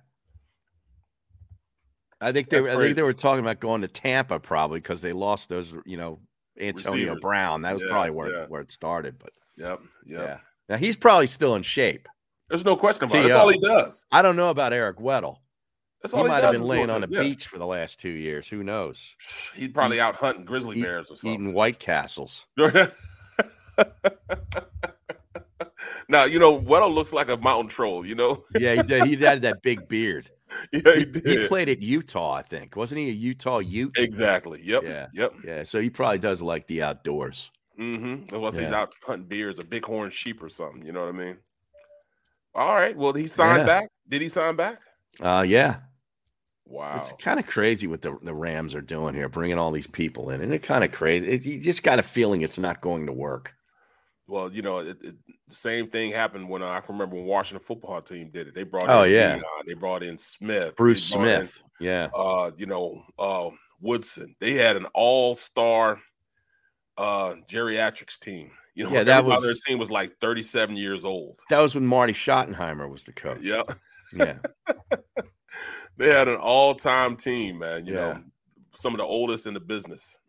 I 2.20 2.32
think 2.32 2.48
they, 2.48 2.58
I 2.58 2.76
think 2.76 2.96
they 2.96 3.02
were 3.02 3.12
talking 3.12 3.40
about 3.40 3.60
going 3.60 3.80
to 3.82 3.88
Tampa 3.88 4.40
probably 4.40 4.80
because 4.80 5.02
they 5.02 5.12
lost 5.12 5.48
those, 5.48 5.74
you 5.86 5.96
know, 5.96 6.18
Antonio 6.60 7.14
Receivers. 7.14 7.20
Brown. 7.20 7.62
That 7.62 7.74
was 7.74 7.82
yeah, 7.82 7.88
probably 7.88 8.10
where, 8.10 8.32
yeah. 8.32 8.46
where 8.46 8.60
it 8.60 8.70
started. 8.70 9.18
But 9.18 9.32
yep, 9.56 9.80
yep. 10.06 10.20
yeah. 10.20 10.38
Now 10.68 10.76
he's 10.76 10.96
probably 10.96 11.26
still 11.26 11.54
in 11.54 11.62
shape. 11.62 12.08
There's 12.48 12.64
no 12.64 12.76
question 12.76 13.04
about 13.04 13.24
it. 13.24 13.28
That's 13.28 13.34
all 13.34 13.48
he 13.48 13.58
does. 13.58 14.06
I 14.10 14.22
don't 14.22 14.36
know 14.36 14.50
about 14.50 14.72
Eric 14.72 14.98
Weddle. 14.98 15.36
That's 16.02 16.14
he 16.14 16.22
might 16.22 16.44
have 16.44 16.52
been 16.52 16.62
laying 16.62 16.90
on 16.90 17.02
a 17.02 17.08
yeah. 17.10 17.20
beach 17.20 17.48
for 17.48 17.58
the 17.58 17.66
last 17.66 17.98
two 17.98 18.10
years. 18.10 18.48
Who 18.48 18.62
knows? 18.62 19.14
He'd 19.54 19.74
probably 19.74 20.00
out 20.00 20.14
hunting 20.14 20.44
grizzly 20.44 20.80
bears 20.80 21.10
or 21.10 21.16
something. 21.16 21.34
Eating 21.34 21.52
White 21.52 21.78
Castles. 21.78 22.46
now 22.56 22.88
you 26.24 26.38
know 26.38 26.60
Weddle 26.60 26.94
looks 26.94 27.12
like 27.12 27.28
a 27.28 27.36
mountain 27.36 27.68
troll. 27.68 28.06
You 28.06 28.14
know. 28.14 28.44
yeah, 28.58 28.74
he 28.74 28.82
did. 28.82 29.06
He 29.06 29.16
had 29.16 29.42
that 29.42 29.62
big 29.62 29.88
beard. 29.88 30.30
Yeah, 30.72 30.96
he, 30.96 31.04
did. 31.04 31.26
he 31.26 31.46
played 31.46 31.68
at 31.68 31.80
Utah, 31.80 32.32
I 32.32 32.42
think. 32.42 32.76
Wasn't 32.76 32.98
he 32.98 33.08
a 33.08 33.12
Utah 33.12 33.58
Ute? 33.58 33.96
Exactly. 33.96 34.60
Yep. 34.64 34.82
Yeah. 34.82 35.06
Yep. 35.12 35.34
Yeah. 35.44 35.62
So 35.62 35.80
he 35.80 35.90
probably 35.90 36.18
does 36.18 36.42
like 36.42 36.66
the 36.66 36.82
outdoors. 36.82 37.50
Mm-hmm. 37.78 38.34
Unless 38.34 38.56
yeah. 38.56 38.62
he's 38.62 38.72
out 38.72 38.92
hunting 39.06 39.28
bears, 39.28 39.58
a 39.58 39.64
bighorn 39.64 40.10
sheep 40.10 40.42
or 40.42 40.48
something. 40.48 40.84
You 40.84 40.92
know 40.92 41.00
what 41.00 41.14
I 41.14 41.18
mean? 41.18 41.36
All 42.54 42.74
right. 42.74 42.96
Well, 42.96 43.12
he 43.12 43.26
signed 43.26 43.60
yeah. 43.60 43.66
back. 43.66 43.88
Did 44.08 44.22
he 44.22 44.28
sign 44.28 44.56
back? 44.56 44.80
Uh, 45.20 45.44
yeah. 45.46 45.76
Wow. 46.66 46.96
It's 46.96 47.12
kind 47.22 47.38
of 47.38 47.46
crazy 47.46 47.86
what 47.86 48.02
the, 48.02 48.18
the 48.22 48.34
Rams 48.34 48.74
are 48.74 48.82
doing 48.82 49.14
here, 49.14 49.28
bringing 49.28 49.58
all 49.58 49.70
these 49.70 49.86
people 49.86 50.30
in. 50.30 50.40
And 50.42 50.52
it's 50.52 50.66
kind 50.66 50.84
of 50.84 50.92
crazy. 50.92 51.28
It, 51.28 51.44
you 51.46 51.60
just 51.60 51.82
got 51.82 51.98
a 51.98 52.02
feeling 52.02 52.42
it's 52.42 52.58
not 52.58 52.80
going 52.80 53.06
to 53.06 53.12
work. 53.12 53.54
Well, 54.28 54.52
you 54.52 54.60
know, 54.60 54.80
it, 54.80 54.98
it, 55.02 55.16
the 55.48 55.54
same 55.54 55.88
thing 55.88 56.12
happened 56.12 56.50
when 56.50 56.62
uh, 56.62 56.66
I 56.66 56.82
remember 56.86 57.16
when 57.16 57.24
Washington 57.24 57.64
football 57.64 58.02
team 58.02 58.28
did 58.30 58.46
it. 58.46 58.54
They 58.54 58.62
brought 58.62 58.88
oh 58.90 59.04
in 59.04 59.14
yeah, 59.14 59.38
Deion, 59.38 59.66
they 59.66 59.72
brought 59.72 60.02
in 60.02 60.18
Smith, 60.18 60.76
Bruce 60.76 61.02
Smith, 61.02 61.62
in, 61.80 61.86
yeah, 61.86 62.08
uh, 62.14 62.50
you 62.54 62.66
know, 62.66 63.02
uh, 63.18 63.48
Woodson. 63.80 64.36
They 64.38 64.52
had 64.52 64.76
an 64.76 64.84
all 64.92 65.34
star 65.34 65.98
uh, 66.98 67.34
geriatrics 67.50 68.18
team. 68.18 68.50
You 68.78 68.84
know, 68.84 68.92
yeah, 68.92 69.02
that 69.02 69.24
was 69.24 69.42
their 69.42 69.54
team 69.66 69.80
was 69.80 69.90
like 69.90 70.12
37 70.20 70.76
years 70.76 71.04
old. 71.04 71.40
That 71.50 71.58
was 71.58 71.74
when 71.74 71.84
Marty 71.84 72.12
Schottenheimer 72.12 72.88
was 72.88 73.02
the 73.02 73.12
coach. 73.12 73.40
Yep. 73.42 73.72
Yeah. 74.12 74.38
they 75.96 76.12
had 76.12 76.28
an 76.28 76.36
all 76.36 76.76
time 76.76 77.16
team, 77.16 77.58
man. 77.58 77.86
You 77.86 77.94
yeah. 77.94 78.00
know, 78.00 78.22
some 78.70 78.94
of 78.94 78.98
the 78.98 79.04
oldest 79.04 79.48
in 79.48 79.54
the 79.54 79.58
business. 79.58 80.20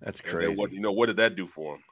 That's 0.00 0.20
crazy. 0.20 0.54
what 0.54 0.70
you 0.70 0.78
know? 0.78 0.92
What 0.92 1.06
did 1.06 1.16
that 1.16 1.34
do 1.34 1.48
for 1.48 1.74
them? 1.74 1.82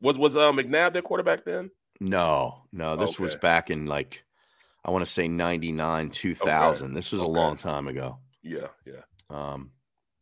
Was 0.00 0.18
was 0.18 0.36
uh, 0.36 0.52
McNabb 0.52 0.92
their 0.92 1.02
quarterback 1.02 1.44
then? 1.44 1.70
No, 2.00 2.62
no. 2.72 2.96
This 2.96 3.14
okay. 3.14 3.22
was 3.22 3.34
back 3.36 3.70
in 3.70 3.86
like 3.86 4.24
I 4.84 4.90
want 4.90 5.04
to 5.04 5.10
say 5.10 5.26
99, 5.26 6.10
2000. 6.10 6.84
Okay. 6.86 6.94
This 6.94 7.12
was 7.12 7.20
okay. 7.20 7.28
a 7.28 7.32
long 7.32 7.56
time 7.56 7.88
ago. 7.88 8.18
Yeah, 8.42 8.68
yeah. 8.84 9.02
Um, 9.30 9.72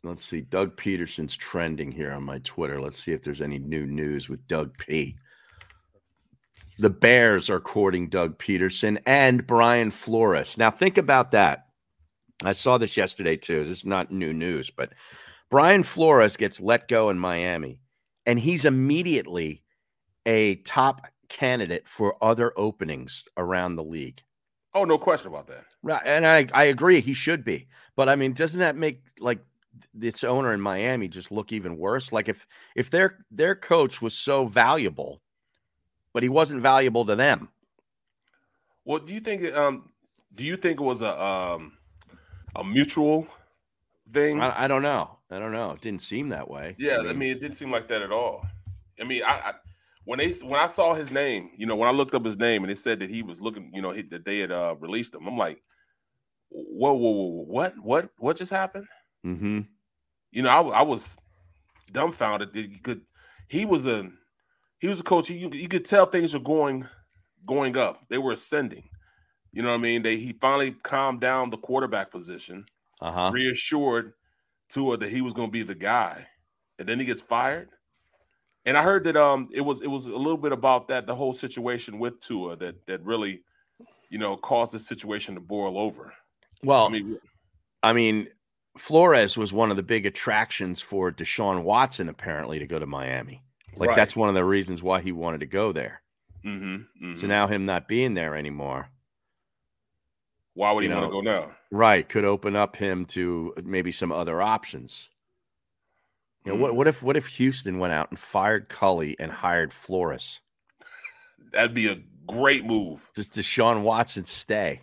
let's 0.03 0.25
see. 0.25 0.41
Doug 0.41 0.77
Pederson's 0.77 1.37
trending 1.37 1.93
here 1.93 2.13
on 2.13 2.23
my 2.23 2.39
Twitter. 2.45 2.81
Let's 2.81 3.03
see 3.03 3.13
if 3.13 3.23
there's 3.23 3.43
any 3.43 3.59
new 3.59 3.87
news 3.87 4.29
with 4.29 4.47
Doug 4.49 4.77
P. 4.79 5.17
The 6.79 6.91
Bears 6.91 7.51
are 7.51 7.61
courting 7.61 8.09
Doug 8.09 8.39
Pederson 8.39 8.99
and 9.07 9.47
Brian 9.47 9.91
Flores. 9.91 10.57
Now 10.59 10.71
think 10.71 10.99
about 10.99 11.33
that. 11.33 11.67
I 12.43 12.53
saw 12.53 12.79
this 12.79 12.97
yesterday 12.97 13.37
too. 13.37 13.65
This 13.65 13.79
is 13.79 13.87
not 13.87 14.11
new 14.11 14.33
news, 14.33 14.71
but 14.71 14.93
Brian 15.51 15.83
Flores 15.83 16.37
gets 16.37 16.61
let 16.61 16.89
go 16.89 17.11
in 17.11 17.19
Miami, 17.19 17.81
and 18.27 18.39
he's 18.39 18.65
immediately 18.65 19.63
a 20.27 20.57
top 20.57 21.07
candidate 21.29 21.89
for 21.89 22.17
other 22.23 22.53
openings 22.57 23.29
around 23.37 23.77
the 23.77 23.85
league. 23.85 24.23
Oh, 24.75 24.85
no 24.85 24.99
question 24.99 25.31
about 25.31 25.47
that. 25.49 25.65
Right, 25.83 26.03
and 26.05 26.27
I 26.27 26.47
I 26.53 26.65
agree 26.65 27.01
he 27.01 27.15
should 27.15 27.45
be. 27.45 27.69
But 27.97 28.09
I 28.09 28.17
mean, 28.17 28.33
doesn't 28.33 28.61
that 28.61 28.77
make 28.77 29.03
like 29.21 29.39
its 30.01 30.25
owner 30.25 30.53
in 30.53 30.61
Miami 30.61 31.09
just 31.09 31.31
look 31.31 31.53
even 31.53 31.77
worse? 31.77 32.13
Like 32.13 32.29
if 32.29 32.47
if 32.75 32.91
their 32.91 33.25
their 33.31 33.55
coach 33.55 34.03
was 34.03 34.15
so 34.15 34.47
valuable, 34.47 35.21
but 36.13 36.23
he 36.23 36.29
wasn't 36.29 36.63
valuable 36.63 37.05
to 37.07 37.17
them. 37.17 37.49
Well, 38.85 38.99
do 38.99 39.13
you 39.13 39.21
think 39.21 39.55
um 39.55 39.89
do 40.35 40.45
you 40.45 40.57
think 40.57 40.81
it 40.81 40.85
was 40.85 41.03
a 41.03 41.23
um 41.23 41.79
a 42.57 42.65
mutual 42.65 43.29
thing. 44.13 44.41
I, 44.41 44.65
I 44.65 44.69
don't 44.69 44.83
know. 44.83 45.19
I 45.31 45.39
don't 45.39 45.53
know. 45.53 45.73
It 45.73 45.81
didn't 45.81 46.03
seem 46.03 46.29
that 46.31 46.49
way. 46.49 46.77
Yeah, 46.79 47.03
I 47.07 47.13
mean, 47.13 47.31
it 47.31 47.41
didn't 47.41 47.57
seem 47.57 47.71
like 47.71 47.89
that 47.89 48.03
at 48.03 48.13
all. 48.13 48.47
I 49.01 49.05
mean, 49.05 49.23
I, 49.25 49.31
I 49.31 49.53
when 50.05 50.19
they 50.19 50.31
when 50.43 50.61
I 50.61 50.67
saw 50.67 50.95
his 50.95 51.11
name, 51.11 51.51
you 51.57 51.67
know, 51.67 51.77
when 51.77 51.89
I 51.89 51.93
looked 51.93 52.15
up 52.15 52.25
his 52.25 52.39
name 52.39 52.63
and 52.63 52.71
it 52.71 52.79
said 52.79 53.01
that 53.01 53.11
he 53.11 53.23
was 53.23 53.41
looking, 53.41 53.71
you 53.73 53.83
know, 53.83 53.93
he, 53.93 54.03
that 54.03 54.25
they 54.25 54.39
had 54.39 54.53
uh, 54.53 54.75
released 54.79 55.15
him, 55.15 55.27
I'm 55.27 55.39
like, 55.39 55.63
whoa, 56.51 56.93
whoa, 56.93 57.11
whoa, 57.11 57.45
what, 57.45 57.75
what, 57.83 58.11
what 58.19 58.37
just 58.37 58.53
happened? 58.53 58.87
Mm-hmm. 59.27 59.61
You 60.33 60.43
know, 60.43 60.51
I, 60.51 60.81
I 60.81 60.83
was 60.83 61.17
dumbfounded 61.93 62.53
that 62.53 62.71
he 62.71 62.79
could. 62.79 63.03
He 63.49 63.65
was 63.65 63.87
a 63.87 64.11
he 64.79 64.89
was 64.89 65.01
a 65.01 65.05
coach. 65.05 65.31
You, 65.31 65.51
you 65.53 65.69
could 65.69 65.85
tell 65.85 66.07
things 66.07 66.35
are 66.35 66.41
going 66.41 66.87
going 67.47 67.77
up. 67.77 68.01
They 68.09 68.19
were 68.19 68.33
ascending. 68.33 68.89
You 69.53 69.63
know 69.63 69.71
what 69.71 69.79
I 69.79 69.83
mean? 69.83 70.03
They 70.03 70.17
he 70.17 70.33
finally 70.41 70.73
calmed 70.73 71.21
down 71.21 71.51
the 71.51 71.57
quarterback 71.57 72.11
position, 72.11 72.67
uh-huh. 73.01 73.31
reassured 73.33 74.13
Tua 74.69 74.97
that 74.99 75.11
he 75.11 75.23
was 75.23 75.33
going 75.33 75.49
to 75.49 75.53
be 75.53 75.63
the 75.63 75.75
guy, 75.75 76.27
and 76.79 76.89
then 76.89 76.99
he 76.99 77.07
gets 77.07 77.23
fired. 77.23 77.69
And 78.67 78.77
I 78.77 78.83
heard 78.83 79.05
that 79.05 79.17
um 79.17 79.49
it 79.53 79.61
was 79.61 79.83
it 79.83 79.89
was 79.89 80.07
a 80.07 80.17
little 80.17 80.39
bit 80.39 80.53
about 80.53 80.89
that 80.89 81.07
the 81.07 81.15
whole 81.15 81.33
situation 81.33 81.99
with 81.99 82.21
Tua 82.21 82.57
that 82.57 82.87
that 82.87 83.05
really, 83.05 83.43
you 84.11 84.19
know, 84.19 84.37
caused 84.37 84.73
the 84.73 84.79
situation 84.79 85.35
to 85.35 85.41
boil 85.41 85.79
over. 85.79 86.13
Well, 86.63 86.87
I 86.87 86.89
mean, 86.89 87.19
I 87.83 87.93
mean, 87.93 88.29
Flores 88.79 89.37
was 89.37 89.53
one 89.53 89.71
of 89.71 89.77
the 89.77 89.83
big 89.83 90.07
attractions 90.07 90.81
for 90.81 91.13
Deshaun 91.13 91.63
Watson 91.63 92.09
apparently 92.09 92.59
to 92.59 92.67
go 92.67 92.79
to 92.79 92.87
Miami. 92.87 93.43
Like 93.77 93.91
right. 93.91 93.97
that's 93.97 94.17
one 94.17 94.29
of 94.29 94.35
the 94.35 94.45
reasons 94.45 94.83
why 94.83 95.01
he 95.01 95.13
wanted 95.13 95.41
to 95.41 95.47
go 95.47 95.73
there. 95.73 96.03
Mm-hmm, 96.45 96.75
mm-hmm. 96.75 97.15
So 97.15 97.27
now 97.27 97.47
him 97.47 97.65
not 97.65 97.89
being 97.89 98.15
there 98.15 98.37
anymore. 98.37 98.89
Why 100.55 100.73
would 100.73 100.85
he 100.85 100.89
know, 100.89 101.01
want 101.01 101.11
to 101.11 101.13
go 101.13 101.21
now? 101.21 101.51
Right, 101.71 102.09
could 102.09 102.25
open 102.25 102.55
up 102.55 102.77
him 102.77 103.05
to 103.07 103.55
maybe 103.65 103.91
some 103.91 104.13
other 104.13 104.41
options. 104.41 105.11
You 106.45 106.53
know, 106.53 106.59
mm. 106.59 106.61
what 106.61 106.77
what 106.77 106.89
if 106.89 107.03
what 107.03 107.17
if 107.17 107.27
Houston 107.27 107.79
went 107.79 107.93
out 107.93 108.11
and 108.11 108.19
fired 108.19 108.69
Culley 108.69 109.17
and 109.19 109.31
hired 109.31 109.73
Flores? 109.73 110.41
That'd 111.53 111.75
be 111.75 111.89
a 111.89 112.03
great 112.27 112.65
move. 112.65 113.11
Does 113.15 113.31
Deshaun 113.31 113.83
Watson 113.83 114.25
stay? 114.25 114.83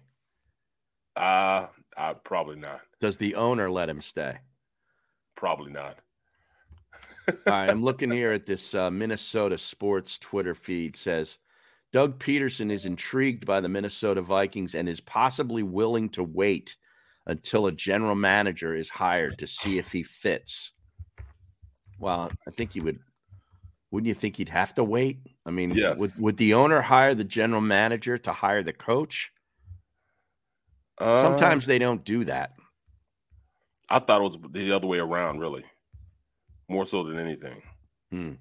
Uh, 1.15 1.67
uh 1.97 2.13
probably 2.15 2.55
not. 2.55 2.81
Does 2.99 3.17
the 3.17 3.35
owner 3.35 3.69
let 3.69 3.89
him 3.89 4.01
stay? 4.01 4.37
Probably 5.35 5.71
not. 5.71 5.97
All 7.27 7.35
right, 7.47 7.69
I'm 7.69 7.83
looking 7.83 8.11
here 8.11 8.31
at 8.31 8.45
this 8.45 8.73
uh, 8.73 8.89
Minnesota 8.89 9.57
sports 9.57 10.17
Twitter 10.17 10.55
feed 10.55 10.95
says 10.95 11.37
Doug 11.91 12.19
Pederson 12.19 12.71
is 12.71 12.85
intrigued 12.85 13.45
by 13.45 13.59
the 13.59 13.69
Minnesota 13.69 14.21
Vikings 14.21 14.75
and 14.75 14.89
is 14.89 15.01
possibly 15.01 15.61
willing 15.61 16.09
to 16.09 16.23
wait 16.23 16.75
until 17.27 17.67
a 17.67 17.71
general 17.71 18.15
manager 18.15 18.75
is 18.75 18.89
hired 18.89 19.37
to 19.37 19.47
see 19.47 19.77
if 19.77 19.91
he 19.91 20.01
fits. 20.01 20.71
Well, 22.01 22.31
I 22.47 22.51
think 22.51 22.73
he 22.73 22.81
would. 22.81 22.99
Wouldn't 23.91 24.07
you 24.07 24.13
think 24.13 24.37
he'd 24.37 24.49
have 24.49 24.73
to 24.75 24.83
wait? 24.83 25.19
I 25.45 25.51
mean, 25.51 25.71
yes. 25.71 25.99
would 25.99 26.11
would 26.19 26.37
the 26.37 26.53
owner 26.53 26.81
hire 26.81 27.13
the 27.13 27.23
general 27.23 27.61
manager 27.61 28.17
to 28.17 28.31
hire 28.31 28.63
the 28.63 28.73
coach? 28.73 29.31
Uh, 30.97 31.21
Sometimes 31.21 31.65
they 31.65 31.79
don't 31.79 32.03
do 32.03 32.25
that. 32.25 32.53
I 33.89 33.99
thought 33.99 34.21
it 34.21 34.23
was 34.23 34.37
the 34.51 34.71
other 34.71 34.87
way 34.87 34.99
around, 34.99 35.39
really, 35.39 35.65
more 36.69 36.85
so 36.85 37.03
than 37.03 37.19
anything. 37.19 37.61
Hmm 38.11 38.33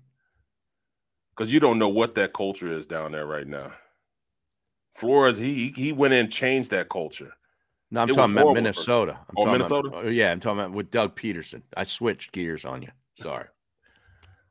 because 1.40 1.54
you 1.54 1.58
don't 1.58 1.78
know 1.78 1.88
what 1.88 2.16
that 2.16 2.34
culture 2.34 2.70
is 2.70 2.86
down 2.86 3.12
there 3.12 3.24
right 3.24 3.46
now. 3.46 3.72
Flores, 4.92 5.38
he 5.38 5.72
he 5.74 5.90
went 5.90 6.12
in 6.12 6.20
and 6.20 6.30
changed 6.30 6.70
that 6.70 6.90
culture. 6.90 7.32
No, 7.90 8.02
I'm 8.02 8.10
it 8.10 8.12
talking 8.12 8.36
about 8.36 8.52
Minnesota. 8.52 9.18
I'm 9.30 9.34
oh, 9.38 9.50
Minnesota? 9.50 9.88
About, 9.88 10.04
uh, 10.04 10.08
yeah, 10.08 10.32
I'm 10.32 10.40
talking 10.40 10.60
about 10.60 10.72
with 10.72 10.90
Doug 10.90 11.16
Pederson. 11.16 11.62
I 11.74 11.84
switched 11.84 12.32
gears 12.32 12.66
on 12.66 12.82
you. 12.82 12.90
Sorry. 13.20 13.46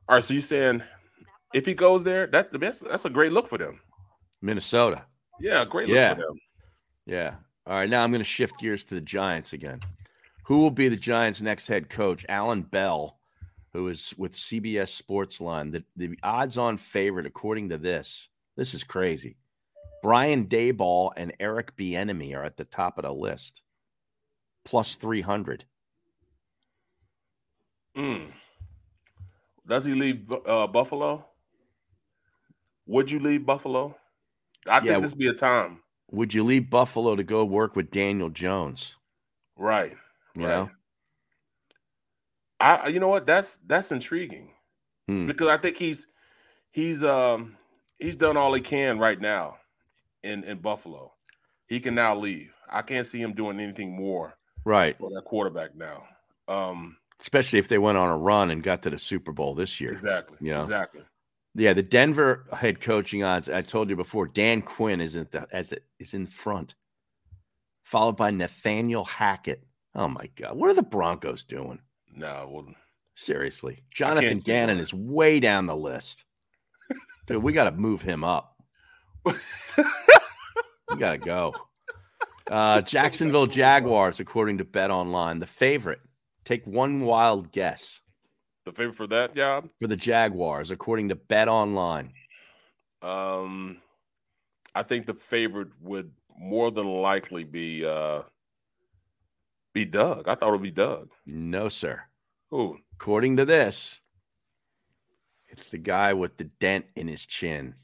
All 0.07 0.15
right, 0.15 0.23
so 0.23 0.33
you 0.33 0.41
saying 0.41 0.83
if 1.53 1.65
he 1.65 1.73
goes 1.73 2.03
there, 2.03 2.27
that 2.27 2.57
best. 2.59 2.87
that's 2.87 3.05
a 3.05 3.09
great 3.09 3.31
look 3.31 3.47
for 3.47 3.57
them. 3.57 3.79
Minnesota. 4.41 5.03
Yeah, 5.39 5.65
great 5.65 5.87
look 5.87 5.95
yeah. 5.95 6.15
for 6.15 6.21
them. 6.21 6.39
Yeah. 7.05 7.35
All 7.65 7.75
right, 7.75 7.89
now 7.89 8.03
I'm 8.03 8.11
going 8.11 8.19
to 8.19 8.25
shift 8.25 8.59
gears 8.59 8.83
to 8.85 8.95
the 8.95 9.01
Giants 9.01 9.53
again. 9.53 9.79
Who 10.45 10.59
will 10.59 10.71
be 10.71 10.89
the 10.89 10.95
Giants' 10.95 11.41
next 11.41 11.67
head 11.67 11.89
coach? 11.89 12.25
Alan 12.27 12.63
Bell 12.63 13.19
who 13.73 13.87
is 13.87 14.13
with 14.17 14.35
CBS 14.35 15.01
Sportsline. 15.01 15.71
The, 15.71 15.83
the 15.95 16.17
odds 16.23 16.57
on 16.57 16.77
favorite, 16.77 17.25
according 17.25 17.69
to 17.69 17.77
this, 17.77 18.27
this 18.55 18.73
is 18.73 18.83
crazy. 18.83 19.37
Brian 20.01 20.47
Daboll 20.47 21.11
and 21.15 21.33
Eric 21.39 21.75
Bieniemy 21.75 22.35
are 22.35 22.43
at 22.43 22.57
the 22.57 22.65
top 22.65 22.97
of 22.97 23.03
the 23.03 23.13
list, 23.13 23.61
plus 24.65 24.95
300. 24.95 25.65
Mm. 27.97 28.31
Does 29.69 29.85
he 29.85 29.93
leave 29.93 30.25
uh, 30.47 30.65
Buffalo? 30.65 31.25
Would 32.87 33.11
you 33.11 33.19
leave 33.19 33.45
Buffalo? 33.45 33.95
I 34.67 34.77
yeah, 34.77 34.93
think 34.93 35.03
this 35.03 35.11
would 35.11 35.19
be 35.19 35.27
a 35.27 35.33
time. 35.33 35.83
Would 36.11 36.33
you 36.33 36.43
leave 36.43 36.71
Buffalo 36.71 37.15
to 37.15 37.23
go 37.23 37.45
work 37.45 37.75
with 37.75 37.91
Daniel 37.91 38.29
Jones? 38.29 38.95
Right. 39.55 39.95
You 40.35 40.47
right. 40.47 40.49
know? 40.49 40.69
I 42.59 42.87
you 42.87 42.99
know 42.99 43.07
what 43.07 43.27
that's 43.27 43.57
that's 43.67 43.91
intriguing 43.91 44.49
hmm. 45.07 45.27
because 45.27 45.47
I 45.47 45.57
think 45.57 45.77
he's 45.77 46.07
he's 46.71 47.03
um 47.03 47.55
he's 47.99 48.15
done 48.15 48.37
all 48.37 48.53
he 48.53 48.61
can 48.61 48.97
right 48.97 49.21
now 49.21 49.57
in 50.23 50.43
in 50.43 50.57
Buffalo. 50.57 51.13
He 51.67 51.79
can 51.79 51.93
now 51.93 52.15
leave. 52.15 52.51
I 52.69 52.81
can't 52.81 53.05
see 53.05 53.21
him 53.21 53.33
doing 53.33 53.59
anything 53.59 53.95
more 53.95 54.33
right 54.65 54.97
for 54.97 55.09
that 55.11 55.23
quarterback 55.25 55.75
now. 55.75 56.03
Um 56.47 56.97
especially 57.21 57.59
if 57.59 57.67
they 57.67 57.77
went 57.77 57.97
on 57.97 58.09
a 58.09 58.17
run 58.17 58.51
and 58.51 58.63
got 58.63 58.83
to 58.83 58.89
the 58.89 58.97
Super 58.97 59.31
Bowl 59.31 59.53
this 59.55 59.79
year. 59.79 59.91
Exactly. 59.91 60.37
You 60.41 60.53
know? 60.53 60.61
Exactly. 60.61 61.01
Yeah, 61.55 61.73
the 61.73 61.83
Denver 61.83 62.45
head 62.53 62.79
coaching 62.79 63.23
odds. 63.23 63.49
I 63.49 63.61
told 63.61 63.89
you 63.89 63.95
before. 63.95 64.27
Dan 64.27 64.61
Quinn 64.61 65.01
is 65.01 65.15
at 65.15 65.31
the 65.31 65.81
is 65.99 66.13
in 66.13 66.27
front, 66.27 66.75
followed 67.83 68.17
by 68.17 68.31
Nathaniel 68.31 69.03
Hackett. 69.03 69.65
Oh 69.95 70.07
my 70.07 70.29
God, 70.35 70.55
what 70.55 70.69
are 70.69 70.75
the 70.75 70.83
Broncos 70.83 71.43
doing? 71.43 71.79
No, 72.15 72.47
well, 72.51 72.67
seriously, 73.15 73.83
Jonathan 73.91 74.37
Gannon 74.45 74.77
is 74.77 74.93
way 74.93 75.39
down 75.39 75.65
the 75.65 75.75
list. 75.75 76.23
Dude, 77.27 77.43
we 77.43 77.51
got 77.51 77.65
to 77.65 77.71
move 77.71 78.01
him 78.01 78.23
up. 78.23 78.55
we 79.25 79.33
got 80.97 81.11
to 81.11 81.17
go. 81.17 81.53
Uh, 82.49 82.81
Jacksonville 82.81 83.45
Jaguars, 83.45 84.19
according 84.19 84.57
to 84.57 84.63
Bet 84.63 84.89
Online, 84.89 85.37
the 85.37 85.45
favorite. 85.45 85.99
Take 86.49 86.65
one 86.65 87.01
wild 87.01 87.51
guess. 87.51 88.01
The 88.65 88.71
favorite 88.71 88.95
for 88.95 89.05
that 89.05 89.35
job 89.35 89.69
for 89.79 89.87
the 89.87 89.95
Jaguars, 89.95 90.71
according 90.71 91.09
to 91.09 91.15
Bet 91.15 91.47
Online. 91.47 92.11
Um, 93.03 93.77
I 94.73 94.81
think 94.81 95.05
the 95.05 95.13
favorite 95.13 95.67
would 95.79 96.11
more 96.35 96.71
than 96.71 96.87
likely 96.87 97.43
be 97.43 97.85
uh 97.85 98.23
be 99.75 99.85
Doug. 99.85 100.27
I 100.27 100.33
thought 100.33 100.49
it 100.49 100.53
would 100.53 100.63
be 100.63 100.71
Doug. 100.71 101.11
No, 101.27 101.69
sir. 101.69 102.01
Who? 102.49 102.79
According 102.95 103.37
to 103.37 103.45
this, 103.45 104.01
it's 105.49 105.69
the 105.69 105.77
guy 105.77 106.13
with 106.13 106.37
the 106.37 106.45
dent 106.45 106.85
in 106.95 107.07
his 107.07 107.27
chin. 107.27 107.75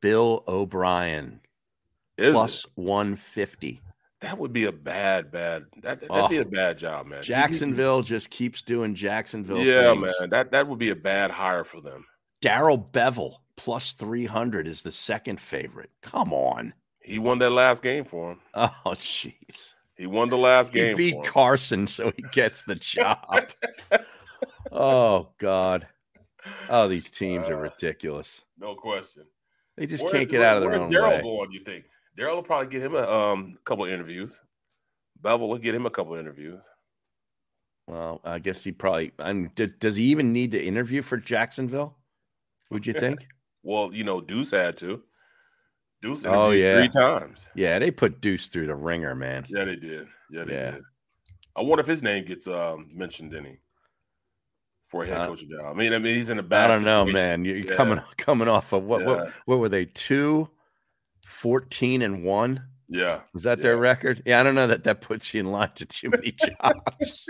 Bill 0.00 0.44
O'Brien. 0.46 1.40
Is 2.18 2.34
plus 2.34 2.66
it? 2.66 2.70
150. 2.76 3.80
That 4.22 4.38
would 4.38 4.52
be 4.52 4.64
a 4.64 4.72
bad, 4.72 5.30
bad. 5.30 5.66
That, 5.82 6.00
that'd 6.00 6.08
oh, 6.10 6.28
be 6.28 6.38
a 6.38 6.44
bad 6.44 6.78
job, 6.78 7.06
man. 7.06 7.22
Jacksonville 7.22 8.02
just 8.02 8.30
keeps 8.30 8.62
doing 8.62 8.94
Jacksonville. 8.94 9.58
Yeah, 9.58 9.92
things. 9.92 10.14
man. 10.20 10.30
That 10.30 10.50
that 10.52 10.66
would 10.68 10.78
be 10.78 10.90
a 10.90 10.96
bad 10.96 11.30
hire 11.30 11.64
for 11.64 11.80
them. 11.82 12.06
Darrell 12.40 12.78
Bevell 12.78 13.34
plus 13.56 13.92
300 13.92 14.66
is 14.66 14.82
the 14.82 14.90
second 14.90 15.40
favorite. 15.40 15.90
Come 16.02 16.32
on. 16.32 16.72
He 17.00 17.18
won 17.18 17.38
that 17.38 17.50
last 17.50 17.82
game 17.82 18.04
for 18.04 18.32
him. 18.32 18.40
Oh, 18.54 18.90
jeez. 18.92 19.74
He 19.96 20.06
won 20.06 20.28
the 20.28 20.36
last 20.36 20.72
game. 20.72 20.96
He 20.96 21.12
beat 21.12 21.24
Carson, 21.24 21.86
so 21.86 22.12
he 22.16 22.22
gets 22.32 22.64
the 22.64 22.74
job. 22.74 23.50
oh 24.72 25.28
God. 25.38 25.86
Oh, 26.68 26.86
these 26.86 27.10
teams 27.10 27.48
uh, 27.48 27.52
are 27.52 27.62
ridiculous. 27.62 28.42
No 28.58 28.74
question. 28.74 29.24
They 29.76 29.86
just 29.86 30.04
where, 30.04 30.12
can't 30.12 30.28
get 30.28 30.40
where, 30.40 30.48
out 30.48 30.56
of 30.56 30.62
their 30.62 30.70
where's 30.70 30.82
own 30.82 30.90
way. 30.90 31.20
going? 31.22 31.50
You 31.50 31.60
think 31.60 31.86
Darrell 32.16 32.36
will 32.36 32.42
probably 32.42 32.68
get 32.68 32.82
him 32.82 32.94
a 32.94 33.02
um, 33.02 33.58
couple 33.64 33.84
of 33.84 33.90
interviews. 33.90 34.40
Bevell 35.20 35.48
will 35.48 35.58
get 35.58 35.74
him 35.74 35.86
a 35.86 35.90
couple 35.90 36.14
of 36.14 36.20
interviews. 36.20 36.68
Well, 37.86 38.20
I 38.24 38.38
guess 38.38 38.64
he 38.64 38.72
probably. 38.72 39.12
I 39.18 39.32
mean, 39.32 39.50
does, 39.54 39.70
does 39.78 39.96
he 39.96 40.04
even 40.04 40.32
need 40.32 40.50
to 40.52 40.62
interview 40.62 41.02
for 41.02 41.16
Jacksonville? 41.16 41.96
Would 42.70 42.86
you 42.86 42.92
think? 42.92 43.26
well, 43.62 43.90
you 43.92 44.04
know, 44.04 44.20
Deuce 44.20 44.50
had 44.50 44.76
to. 44.78 45.02
Deuce 46.02 46.24
oh 46.26 46.50
yeah, 46.50 46.74
three 46.74 46.88
times. 46.88 47.48
Yeah, 47.54 47.78
they 47.78 47.90
put 47.90 48.20
Deuce 48.20 48.48
through 48.48 48.66
the 48.66 48.74
ringer, 48.74 49.14
man. 49.14 49.46
Yeah, 49.48 49.64
they 49.64 49.76
did. 49.76 50.06
Yeah, 50.30 50.44
they 50.44 50.54
yeah. 50.54 50.70
did. 50.72 50.82
I 51.56 51.62
wonder 51.62 51.80
if 51.80 51.86
his 51.86 52.02
name 52.02 52.24
gets 52.24 52.46
um, 52.46 52.88
mentioned 52.92 53.34
any 53.34 53.58
for 54.82 55.04
a 55.04 55.06
head 55.06 55.22
uh, 55.22 55.26
coach 55.26 55.48
job. 55.48 55.64
I 55.64 55.72
mean, 55.72 55.94
I 55.94 55.98
mean, 55.98 56.14
he's 56.14 56.28
in 56.28 56.38
a 56.38 56.42
bad. 56.42 56.70
I 56.70 56.74
don't 56.74 56.82
situation. 56.82 57.12
know, 57.14 57.20
man. 57.20 57.44
You're 57.44 57.56
yeah. 57.56 57.74
coming 57.74 58.00
coming 58.18 58.48
off 58.48 58.72
of 58.72 58.84
what, 58.84 59.00
yeah. 59.00 59.06
what? 59.06 59.32
What 59.46 59.58
were 59.58 59.68
they? 59.68 59.86
Two, 59.86 60.48
14 61.26 62.02
and 62.02 62.22
one. 62.24 62.62
Yeah. 62.88 63.22
Is 63.34 63.42
that 63.42 63.60
their 63.60 63.76
record? 63.76 64.22
Yeah, 64.24 64.38
I 64.40 64.42
don't 64.44 64.54
know 64.54 64.68
that 64.68 64.84
that 64.84 65.00
puts 65.00 65.34
you 65.34 65.40
in 65.40 65.46
line 65.46 65.72
to 65.74 65.84
too 65.84 66.08
many 66.10 66.32
jobs. 66.62 67.28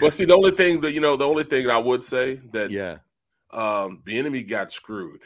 But 0.00 0.12
see, 0.12 0.24
the 0.24 0.34
only 0.34 0.52
thing 0.52 0.80
that 0.82 0.92
you 0.92 1.00
know, 1.00 1.16
the 1.16 1.26
only 1.26 1.42
thing 1.44 1.68
I 1.68 1.78
would 1.78 2.04
say 2.04 2.36
that 2.52 2.70
yeah, 2.70 2.98
um, 3.52 4.02
Bieniemy 4.06 4.48
got 4.48 4.70
screwed 4.70 5.20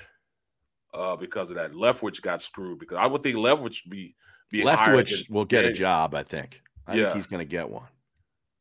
uh, 0.94 1.16
because 1.16 1.50
of 1.50 1.56
that. 1.56 1.72
Leftwich 1.72 2.22
got 2.22 2.40
screwed 2.40 2.78
because 2.78 2.96
I 2.96 3.06
would 3.06 3.22
think 3.22 3.36
Leftwich 3.36 3.88
be 3.90 4.16
be 4.50 4.62
Leftwich 4.62 5.28
will 5.28 5.44
get 5.44 5.66
a 5.66 5.72
job. 5.72 6.14
I 6.14 6.22
think. 6.22 6.62
I 6.86 6.96
Yeah. 6.96 7.04
think 7.04 7.16
he's 7.16 7.26
going 7.26 7.46
to 7.46 7.50
get 7.50 7.68
one. 7.68 7.88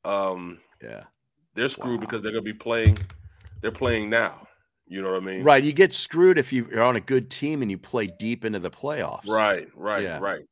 Um, 0.03 0.59
yeah, 0.83 1.03
they're 1.55 1.69
screwed 1.69 2.01
because 2.01 2.21
they're 2.21 2.33
going 2.33 2.43
to 2.43 2.53
be 2.53 2.57
playing. 2.57 2.97
They're 3.61 3.71
playing 3.71 4.09
now. 4.09 4.45
You 4.85 5.01
know 5.01 5.11
what 5.13 5.23
I 5.23 5.25
mean? 5.25 5.43
Right. 5.43 5.63
You 5.63 5.71
get 5.73 5.93
screwed 5.93 6.37
if 6.37 6.51
you- 6.51 6.67
you're 6.69 6.83
on 6.83 6.95
a 6.95 7.01
good 7.01 7.31
team 7.31 7.61
and 7.61 7.71
you 7.71 7.77
play 7.77 8.07
deep 8.07 8.43
into 8.45 8.59
the 8.59 8.69
playoffs. 8.69 9.27
Right, 9.27 9.67
right, 9.75 10.03
Yeah. 10.03 10.19
right. 10.19 10.43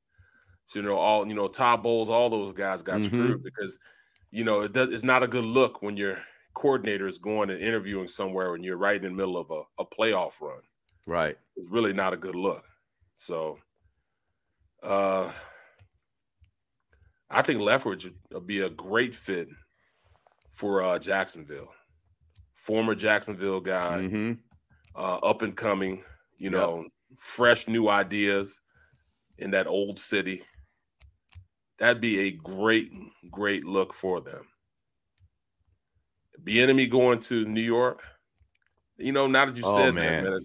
So 0.65 0.79
you 0.79 0.85
know, 0.85 0.95
all 0.97 1.27
you 1.27 1.33
know, 1.33 1.47
Todd 1.47 1.83
Bowles, 1.83 2.09
all 2.09 2.29
those 2.29 2.53
guys 2.53 2.81
got 2.81 3.01
Mhm. 3.01 3.05
screwed 3.05 3.43
because 3.43 3.77
you 4.31 4.43
know 4.45 4.61
it 4.61 4.71
does, 4.73 4.93
it's 4.93 5.03
not 5.03 5.21
a 5.23 5.27
good 5.27 5.43
look 5.45 5.81
when 5.81 5.97
your 5.97 6.17
coordinator 6.53 7.07
is 7.07 7.17
going 7.17 7.49
and 7.49 7.59
interviewing 7.61 8.07
somewhere 8.07 8.55
and 8.55 8.63
you're 8.63 8.77
right 8.77 8.95
in 8.95 9.03
the 9.03 9.09
middle 9.17 9.37
of 9.37 9.51
a, 9.51 9.63
a 9.81 9.85
playoff 9.85 10.39
run. 10.41 10.61
Right. 11.05 11.37
It's 11.57 11.69
really 11.69 11.93
not 11.93 12.13
a 12.13 12.17
good 12.17 12.35
look. 12.35 12.63
So, 13.15 13.59
uh, 14.83 15.31
I 17.29 17.41
think 17.41 17.59
Leftwich 17.61 18.13
would 18.31 18.47
be 18.47 18.61
a 18.61 18.69
great 18.69 19.15
fit 19.15 19.47
for 20.51 20.81
uh, 20.83 20.97
Jacksonville. 20.97 21.73
Former 22.61 22.93
Jacksonville 22.95 23.59
guy, 23.61 23.99
Mm-hmm. 24.01 24.33
uh, 24.95 25.15
up 25.17 25.41
and 25.41 25.55
coming, 25.57 26.03
you 26.37 26.49
know, 26.51 26.85
fresh 27.17 27.67
new 27.67 27.89
ideas 27.89 28.61
in 29.39 29.51
that 29.51 29.65
old 29.67 29.97
city. 29.97 30.43
That'd 31.79 32.01
be 32.01 32.27
a 32.27 32.31
great, 32.31 32.91
great 33.31 33.65
look 33.65 33.93
for 33.93 34.21
them. 34.21 34.45
Bieniemy 36.43 36.89
going 36.89 37.19
to 37.21 37.45
New 37.45 37.61
York. 37.61 38.03
You 38.97 39.11
know, 39.11 39.25
now 39.25 39.45
that 39.45 39.57
you 39.57 39.63
Oh, 39.65 39.75
said 39.75 39.95
man. 39.95 40.23
that, 40.23 40.29
man, 40.31 40.39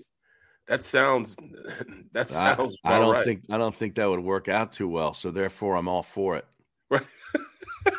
that 0.68 0.84
sounds 0.84 1.36
that 2.12 2.20
I, 2.20 2.22
sounds 2.54 2.78
I 2.82 2.92
about 2.96 3.00
don't 3.04 3.12
right. 3.12 3.24
think 3.26 3.42
I 3.50 3.58
don't 3.58 3.76
think 3.76 3.94
that 3.96 4.08
would 4.08 4.20
work 4.20 4.48
out 4.48 4.72
too 4.72 4.88
well. 4.88 5.12
So 5.12 5.30
therefore, 5.30 5.76
I'm 5.76 5.88
all 5.88 6.02
for 6.02 6.36
it. 6.38 6.46
Right. 6.90 7.02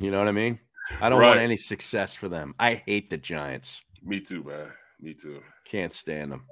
you 0.00 0.10
know 0.10 0.18
what 0.18 0.26
I 0.28 0.32
mean? 0.32 0.58
I 1.00 1.08
don't 1.08 1.20
want 1.20 1.40
any 1.40 1.56
success 1.56 2.14
for 2.14 2.28
them. 2.28 2.54
I 2.58 2.82
hate 2.86 3.10
the 3.10 3.16
Giants. 3.16 3.82
Me 4.02 4.20
too, 4.20 4.42
man. 4.44 4.70
Me 5.00 5.14
too. 5.14 5.42
Can't 5.64 5.92
stand 5.92 6.32
them. 6.32 6.44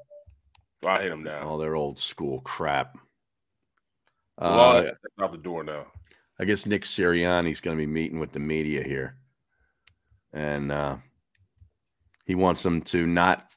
I 0.85 1.01
hate 1.03 1.11
them 1.11 1.23
now. 1.23 1.43
All 1.43 1.59
their 1.59 1.77
old 1.77 1.99
school 1.99 2.41
crap. 2.41 2.97
Well, 4.39 4.59
Uh, 4.77 4.83
that's 4.83 4.99
out 5.21 5.33
the 5.33 5.39
door 5.39 5.63
now. 5.63 5.87
I 6.41 6.45
guess 6.45 6.67
Nick 6.67 6.83
Sirianni's 6.83 7.61
going 7.61 7.77
to 7.77 7.81
be 7.81 7.87
meeting 7.87 8.19
with 8.19 8.33
the 8.33 8.41
media 8.41 8.83
here, 8.83 9.17
and 10.33 10.73
uh, 10.73 10.97
he 12.25 12.35
wants 12.35 12.63
them 12.63 12.81
to 12.83 13.07
not 13.07 13.53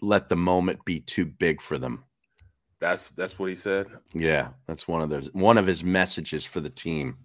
let 0.00 0.28
the 0.28 0.36
moment 0.36 0.84
be 0.84 1.00
too 1.00 1.26
big 1.26 1.60
for 1.60 1.78
them. 1.78 2.04
That's 2.80 3.10
that's 3.10 3.38
what 3.38 3.50
he 3.50 3.54
said. 3.54 3.86
Yeah, 4.14 4.48
that's 4.66 4.88
one 4.88 5.02
of 5.02 5.10
those 5.10 5.32
one 5.34 5.58
of 5.58 5.66
his 5.66 5.84
messages 5.84 6.44
for 6.44 6.60
the 6.60 6.70
team. 6.70 7.16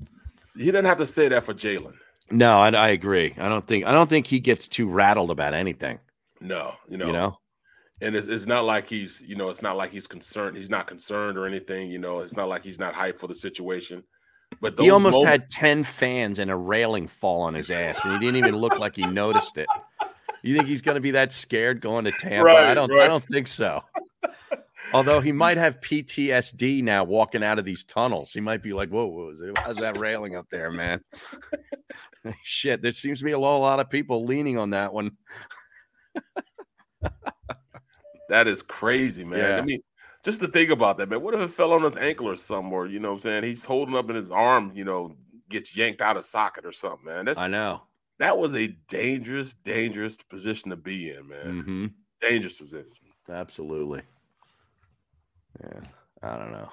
He 0.56 0.66
didn't 0.66 0.86
have 0.86 0.98
to 0.98 1.06
say 1.06 1.30
that 1.30 1.44
for 1.46 1.54
Jalen. 1.54 1.96
No, 2.32 2.60
I, 2.60 2.70
I 2.70 2.90
agree. 2.90 3.34
I 3.38 3.50
don't 3.50 3.66
think 3.66 3.86
I 3.86 3.92
don't 3.92 4.10
think 4.10 4.28
he 4.28 4.40
gets 4.40 4.68
too 4.68 4.88
rattled 4.88 5.30
about 5.30 5.54
anything. 5.54 6.00
No, 6.42 6.74
you 6.90 6.98
know, 6.98 7.08
You 7.08 7.14
know, 7.14 7.38
and 8.02 8.16
it's, 8.16 8.28
it's 8.28 8.48
not 8.48 8.66
like 8.66 8.88
he's 8.90 9.22
you 9.26 9.36
know 9.36 9.50
it's 9.50 9.62
not 9.62 9.78
like 9.78 9.92
he's 9.92 10.08
concerned. 10.08 10.58
He's 10.58 10.70
not 10.70 10.88
concerned 10.88 11.38
or 11.38 11.46
anything. 11.46 11.92
You 11.92 12.00
know, 12.00 12.20
it's 12.20 12.36
not 12.36 12.50
like 12.50 12.64
he's 12.64 12.80
not 12.80 12.94
hyped 12.94 13.18
for 13.18 13.28
the 13.28 13.36
situation. 13.36 14.04
But 14.62 14.80
he 14.80 14.90
almost 14.92 15.18
moments- 15.18 15.32
had 15.32 15.50
ten 15.50 15.84
fans 15.84 16.40
and 16.40 16.52
a 16.52 16.56
railing 16.56 17.08
fall 17.08 17.42
on 17.42 17.54
his 17.54 17.70
ass, 17.72 18.04
and 18.04 18.14
he 18.14 18.20
didn't 18.20 18.38
even 18.38 18.56
look 18.56 18.78
like 18.80 18.96
he 18.96 19.06
noticed 19.06 19.58
it. 19.58 19.68
You 20.44 20.56
think 20.56 20.68
he's 20.68 20.82
going 20.82 20.96
to 20.96 21.02
be 21.02 21.12
that 21.12 21.32
scared 21.32 21.80
going 21.80 22.04
to 22.06 22.12
Tampa? 22.12 22.50
I 22.50 22.74
don't. 22.74 22.92
I 22.92 23.08
don't 23.08 23.24
think 23.26 23.48
so. 23.48 23.82
Although 24.94 25.22
he 25.22 25.32
might 25.32 25.58
have 25.58 25.80
PTSD 25.82 26.84
now 26.84 27.04
walking 27.04 27.44
out 27.44 27.60
of 27.60 27.66
these 27.66 27.84
tunnels. 27.84 28.32
He 28.32 28.42
might 28.42 28.62
be 28.62 28.74
like, 28.74 28.90
whoa, 28.90 29.08
whoa 29.08 29.54
how's 29.58 29.78
that 29.78 29.98
railing 29.98 30.36
up 30.36 30.48
there, 30.50 30.72
man? 30.72 31.02
Shit, 32.44 32.82
there 32.82 32.92
seems 32.92 33.20
to 33.20 33.26
be 33.26 33.32
a 33.32 33.40
lot, 33.40 33.80
of 33.80 33.90
people 33.90 34.26
leaning 34.26 34.58
on 34.58 34.72
that 34.72 34.94
one. 34.94 35.12
That 38.30 38.48
is 38.48 38.64
crazy, 38.64 39.24
man. 39.26 39.40
Yeah. 39.40 39.58
I 39.58 39.62
mean, 39.62 39.82
just 40.24 40.42
to 40.42 40.48
think 40.48 40.72
about 40.72 40.98
that, 40.98 41.10
man. 41.10 41.22
What 41.22 41.34
if 41.34 41.42
it 41.42 41.50
fell 41.50 41.74
on 41.74 41.84
his 41.84 41.98
ankle 41.98 42.30
or 42.30 42.36
somewhere? 42.36 42.86
you 42.88 43.00
know 43.00 43.10
what 43.10 43.16
I'm 43.16 43.20
saying? 43.20 43.44
He's 43.44 43.66
holding 43.66 43.96
up 43.96 44.10
in 44.10 44.16
his 44.16 44.32
arm, 44.32 44.72
you 44.74 44.86
know, 44.86 45.16
gets 45.50 45.76
yanked 45.76 46.02
out 46.02 46.18
of 46.18 46.26
socket 46.26 46.66
or 46.66 46.72
something, 46.72 47.06
man. 47.06 47.26
That's 47.26 47.40
I 47.40 47.48
know. 47.48 47.82
that 48.20 48.38
was 48.38 48.56
a 48.56 48.70
dangerous, 48.88 49.54
dangerous 49.54 50.18
position 50.18 50.72
to 50.72 50.78
be 50.78 51.12
in, 51.12 51.28
man. 51.28 51.62
hmm 51.62 51.86
Dangerous 52.28 52.58
position. 52.58 53.08
Absolutely. 53.30 54.02
Yeah, 55.62 55.80
I 56.22 56.38
don't 56.38 56.52
know. 56.52 56.70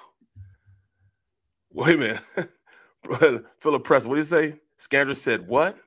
Wait 1.73 1.95
a 1.95 1.97
minute. 1.97 3.45
Philip 3.59 3.83
Press, 3.83 4.05
what 4.05 4.15
did 4.15 4.21
he 4.21 4.25
say? 4.25 4.59
Scandrick 4.77 5.17
said 5.17 5.47
what? 5.47 5.77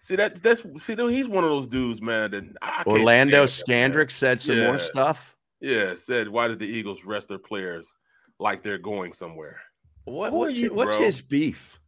See 0.00 0.16
that 0.16 0.42
that's 0.42 0.64
see 0.82 0.94
though, 0.94 1.08
he's 1.08 1.28
one 1.28 1.44
of 1.44 1.50
those 1.50 1.68
dudes, 1.68 2.00
man. 2.00 2.30
That 2.30 2.44
I 2.62 2.84
Orlando. 2.86 3.44
Scandrick 3.44 4.10
said 4.10 4.40
some 4.40 4.58
more 4.58 4.78
stuff. 4.78 5.36
Yeah, 5.60 5.94
said 5.96 6.28
why 6.28 6.48
did 6.48 6.60
the 6.60 6.66
Eagles 6.66 7.04
rest 7.04 7.28
their 7.28 7.38
players 7.38 7.94
like 8.38 8.62
they're 8.62 8.78
going 8.78 9.12
somewhere? 9.12 9.60
What, 10.04 10.32
what's 10.32 10.56
you, 10.56 10.72
what's 10.72 10.94
his 10.94 11.20
beef? 11.20 11.78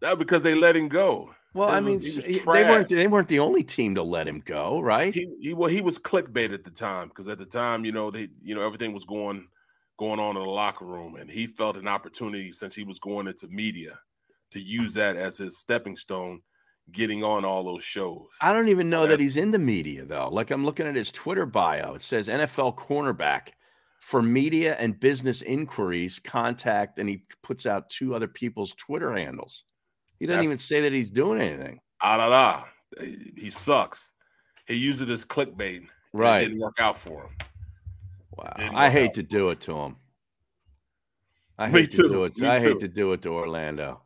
That 0.00 0.18
because 0.18 0.42
they 0.42 0.54
let 0.54 0.76
him 0.76 0.88
go. 0.88 1.30
Well, 1.54 1.70
I 1.70 1.80
mean, 1.80 1.98
they 2.00 2.42
weren't 2.44 2.88
they 2.90 3.06
weren't 3.06 3.28
the 3.28 3.38
only 3.38 3.64
team 3.64 3.94
to 3.94 4.02
let 4.02 4.28
him 4.28 4.42
go, 4.44 4.78
right? 4.80 5.14
He, 5.14 5.26
he 5.40 5.54
well, 5.54 5.70
he 5.70 5.80
was 5.80 5.98
clickbait 5.98 6.52
at 6.52 6.64
the 6.64 6.70
time 6.70 7.08
because 7.08 7.26
at 7.28 7.38
the 7.38 7.46
time, 7.46 7.86
you 7.86 7.92
know, 7.92 8.10
they 8.10 8.28
you 8.42 8.54
know 8.54 8.64
everything 8.66 8.92
was 8.92 9.04
going 9.04 9.48
going 9.98 10.20
on 10.20 10.36
in 10.36 10.42
the 10.42 10.48
locker 10.48 10.84
room, 10.84 11.16
and 11.16 11.30
he 11.30 11.46
felt 11.46 11.76
an 11.76 11.88
opportunity 11.88 12.52
since 12.52 12.74
he 12.74 12.84
was 12.84 12.98
going 12.98 13.26
into 13.26 13.48
media 13.48 13.98
to 14.52 14.60
use 14.60 14.94
that 14.94 15.16
as 15.16 15.38
his 15.38 15.58
stepping 15.58 15.96
stone, 15.96 16.40
getting 16.92 17.24
on 17.24 17.44
all 17.44 17.64
those 17.64 17.82
shows. 17.82 18.26
I 18.40 18.52
don't 18.52 18.68
even 18.68 18.88
know 18.90 19.06
that 19.06 19.18
he's 19.20 19.36
in 19.36 19.50
the 19.50 19.58
media 19.58 20.04
though. 20.04 20.28
Like 20.28 20.50
I'm 20.50 20.64
looking 20.64 20.86
at 20.86 20.94
his 20.94 21.10
Twitter 21.10 21.46
bio. 21.46 21.94
It 21.94 22.02
says 22.02 22.28
NFL 22.28 22.76
cornerback 22.76 23.48
for 24.00 24.22
media 24.22 24.76
and 24.78 24.98
business 25.00 25.42
inquiries. 25.42 26.20
Contact, 26.20 26.98
and 26.98 27.08
he 27.08 27.24
puts 27.42 27.66
out 27.66 27.90
two 27.90 28.14
other 28.14 28.28
people's 28.28 28.74
Twitter 28.74 29.12
handles. 29.16 29.64
He 30.20 30.26
doesn't 30.26 30.36
That's- 30.38 30.50
even 30.50 30.58
say 30.58 30.80
that 30.82 30.92
he's 30.92 31.10
doing 31.10 31.40
anything. 31.40 31.80
Ah 32.02 32.16
da 32.18 32.28
da, 32.28 32.64
he 33.36 33.50
sucks. 33.50 34.12
He 34.68 34.74
used 34.76 35.02
it 35.02 35.08
as 35.10 35.24
clickbait. 35.24 35.86
Right. 36.12 36.42
it 36.42 36.48
didn't 36.48 36.60
work 36.60 36.76
out 36.80 36.96
for 36.96 37.24
him. 37.24 37.30
Wow. 38.36 38.52
I 38.74 38.90
hate 38.90 39.10
out. 39.10 39.14
to 39.14 39.22
do 39.22 39.50
it 39.50 39.60
to 39.62 39.76
him. 39.76 39.96
I 41.58 41.68
Me 41.68 41.80
hate 41.80 41.90
to 41.92 42.02
too, 42.02 42.08
do 42.08 42.24
it. 42.24 42.38
me 42.38 42.48
I 42.48 42.56
too. 42.56 42.68
hate 42.74 42.80
to 42.80 42.88
do 42.88 43.12
it 43.12 43.22
to 43.22 43.30
Orlando. 43.30 44.02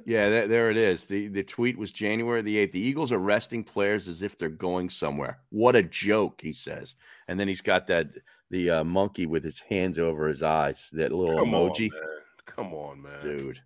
yeah, 0.05 0.29
there, 0.29 0.47
there 0.47 0.71
it 0.71 0.77
is. 0.77 1.05
The 1.05 1.27
the 1.27 1.43
tweet 1.43 1.77
was 1.77 1.91
January 1.91 2.41
the 2.41 2.55
8th. 2.67 2.71
The 2.71 2.79
Eagles 2.79 3.11
are 3.11 3.17
resting 3.19 3.63
players 3.63 4.07
as 4.07 4.21
if 4.21 4.37
they're 4.37 4.49
going 4.49 4.89
somewhere. 4.89 5.39
What 5.49 5.75
a 5.75 5.83
joke, 5.83 6.39
he 6.41 6.53
says. 6.53 6.95
And 7.27 7.39
then 7.39 7.47
he's 7.47 7.61
got 7.61 7.87
that 7.87 8.07
the 8.49 8.69
uh, 8.69 8.83
monkey 8.83 9.25
with 9.25 9.43
his 9.43 9.59
hands 9.59 9.99
over 9.99 10.27
his 10.27 10.41
eyes, 10.41 10.87
that 10.93 11.11
little 11.11 11.37
Come 11.37 11.49
emoji. 11.51 11.89
on. 11.91 11.99
Come 12.45 12.73
on, 12.73 13.01
man. 13.01 13.19
Dude. 13.21 13.59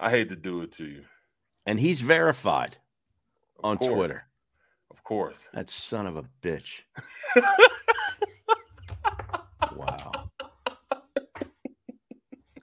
I 0.00 0.10
hate 0.10 0.28
to 0.30 0.36
do 0.36 0.62
it 0.62 0.72
to 0.72 0.84
you. 0.86 1.04
And 1.66 1.78
he's 1.80 2.00
verified 2.00 2.76
on 3.62 3.78
course. 3.78 3.92
Twitter. 3.92 4.22
Of 4.90 5.02
course. 5.02 5.48
That 5.54 5.68
son 5.70 6.06
of 6.06 6.16
a 6.16 6.24
bitch. 6.42 6.80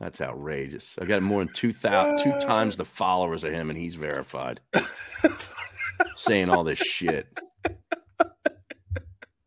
That's 0.04 0.20
outrageous. 0.20 0.96
I've 1.00 1.08
got 1.08 1.22
more 1.22 1.46
than 1.46 1.54
two 1.54 1.72
thousand, 1.72 2.26
two 2.26 2.36
uh. 2.36 2.40
times 2.42 2.76
the 2.76 2.84
followers 2.84 3.46
of 3.46 3.54
him, 3.54 3.70
and 3.70 3.80
he's 3.80 3.96
verified. 3.96 4.60
Saying 6.18 6.50
all 6.50 6.66
this 6.66 6.78
shit. 6.78 7.40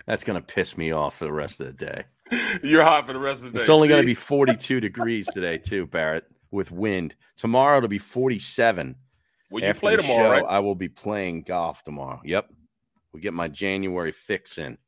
That's 0.07 0.25
gonna 0.25 0.41
piss 0.41 0.79
me 0.79 0.93
off 0.93 1.19
for 1.19 1.27
the 1.27 1.33
rest 1.33 1.61
of 1.61 1.67
the 1.67 1.73
day. 1.75 2.05
You're 2.63 2.85
hot 2.85 3.07
for 3.07 3.13
the 3.13 3.19
rest 3.19 3.45
of 3.45 3.53
the 3.53 3.59
day. 3.59 3.61
It's 3.61 3.69
only 3.69 3.87
gonna 3.87 4.03
be 4.07 4.15
42 4.15 4.81
degrees 4.81 5.27
today, 5.27 5.59
too, 5.59 5.87
Barrett, 5.87 6.25
with 6.51 6.73
wind. 6.73 7.17
Tomorrow 7.37 7.77
it'll 7.77 7.91
be 7.91 7.99
47. 7.99 8.97
Well, 9.51 9.63
you 9.63 9.69
After 9.69 9.81
play 9.81 9.97
tomorrow, 9.97 10.31
right? 10.31 10.45
I 10.49 10.61
will 10.61 10.75
be 10.75 10.89
playing 10.89 11.43
golf 11.43 11.85
tomorrow. 11.85 12.23
Yep. 12.25 12.49
We 13.13 13.21
get 13.21 13.35
my 13.35 13.49
January 13.49 14.13
fix 14.13 14.57
in. 14.57 14.79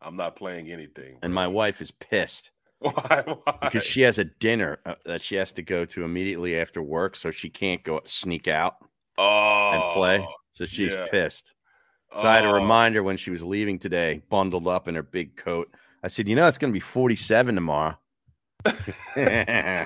I'm 0.00 0.16
not 0.16 0.34
playing 0.34 0.72
anything. 0.72 1.18
And 1.22 1.32
my 1.32 1.46
wife 1.46 1.80
is 1.80 1.92
pissed. 1.92 2.50
Why? 2.82 3.22
Why? 3.26 3.58
Because 3.62 3.84
she 3.84 4.02
has 4.02 4.18
a 4.18 4.24
dinner 4.24 4.78
uh, 4.84 4.94
that 5.04 5.22
she 5.22 5.36
has 5.36 5.52
to 5.52 5.62
go 5.62 5.84
to 5.86 6.04
immediately 6.04 6.58
after 6.58 6.82
work, 6.82 7.16
so 7.16 7.30
she 7.30 7.48
can't 7.48 7.82
go 7.82 8.00
sneak 8.04 8.48
out 8.48 8.76
oh, 9.18 9.70
and 9.72 9.94
play. 9.94 10.26
So 10.50 10.66
she's 10.66 10.92
yeah. 10.92 11.06
pissed. 11.10 11.54
So 12.20 12.28
I 12.28 12.34
had 12.34 12.44
a 12.44 12.52
reminder 12.52 13.02
when 13.02 13.16
she 13.16 13.30
was 13.30 13.42
leaving 13.42 13.78
today, 13.78 14.20
bundled 14.28 14.66
up 14.66 14.86
in 14.86 14.94
her 14.94 15.02
big 15.02 15.34
coat. 15.36 15.74
I 16.02 16.08
said, 16.08 16.28
you 16.28 16.36
know, 16.36 16.46
it's 16.46 16.58
going 16.58 16.70
to 16.70 16.74
be 16.76 16.80
47 16.80 17.54
tomorrow. 17.54 17.96
yeah. 19.16 19.84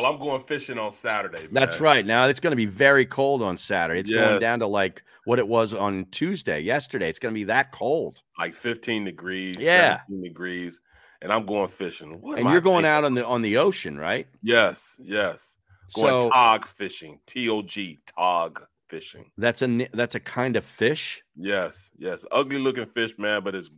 Well, 0.00 0.12
I'm 0.12 0.20
going 0.20 0.40
fishing 0.40 0.78
on 0.78 0.92
Saturday. 0.92 1.40
Man. 1.42 1.54
That's 1.54 1.80
right. 1.80 2.06
Now 2.06 2.28
it's 2.28 2.38
going 2.38 2.52
to 2.52 2.56
be 2.56 2.66
very 2.66 3.04
cold 3.04 3.42
on 3.42 3.56
Saturday. 3.56 3.98
It's 3.98 4.10
Yes. 4.10 4.28
going 4.28 4.40
down 4.40 4.60
to 4.60 4.68
like 4.68 5.02
what 5.24 5.40
it 5.40 5.48
was 5.48 5.74
on 5.74 6.06
Tuesday, 6.12 6.60
yesterday. 6.60 7.08
It's 7.08 7.18
going 7.18 7.34
to 7.34 7.38
be 7.38 7.42
that 7.44 7.72
cold. 7.72 8.22
Like 8.38 8.54
15 8.54 9.04
degrees, 9.06 9.56
Yeah. 9.58 9.98
17 10.08 10.22
degrees, 10.22 10.80
and 11.20 11.32
I'm 11.32 11.44
going 11.46 11.66
fishing. 11.66 12.20
What 12.20 12.38
and 12.38 12.48
you're 12.48 12.58
I 12.58 12.60
going 12.60 12.84
thinking? 12.84 12.90
out 12.92 13.02
on 13.04 13.14
the 13.14 13.26
on 13.26 13.42
the 13.42 13.56
ocean, 13.56 13.98
right? 13.98 14.28
Yes, 14.40 14.96
yes. 15.02 15.56
Going 15.96 16.22
So- 16.22 16.30
tog 16.30 16.64
fishing. 16.66 17.18
T 17.26 17.48
O 17.48 17.62
G 17.62 17.98
tog 18.16 18.62
fishing. 18.88 19.32
That's 19.36 19.62
a 19.62 19.88
that's 19.94 20.14
a 20.14 20.20
kind 20.20 20.54
of 20.54 20.64
fish. 20.64 21.24
Yes, 21.34 21.90
yes. 21.98 22.24
Ugly 22.30 22.58
looking 22.58 22.86
fish, 22.86 23.18
man, 23.18 23.42
but 23.42 23.56
it's 23.56 23.68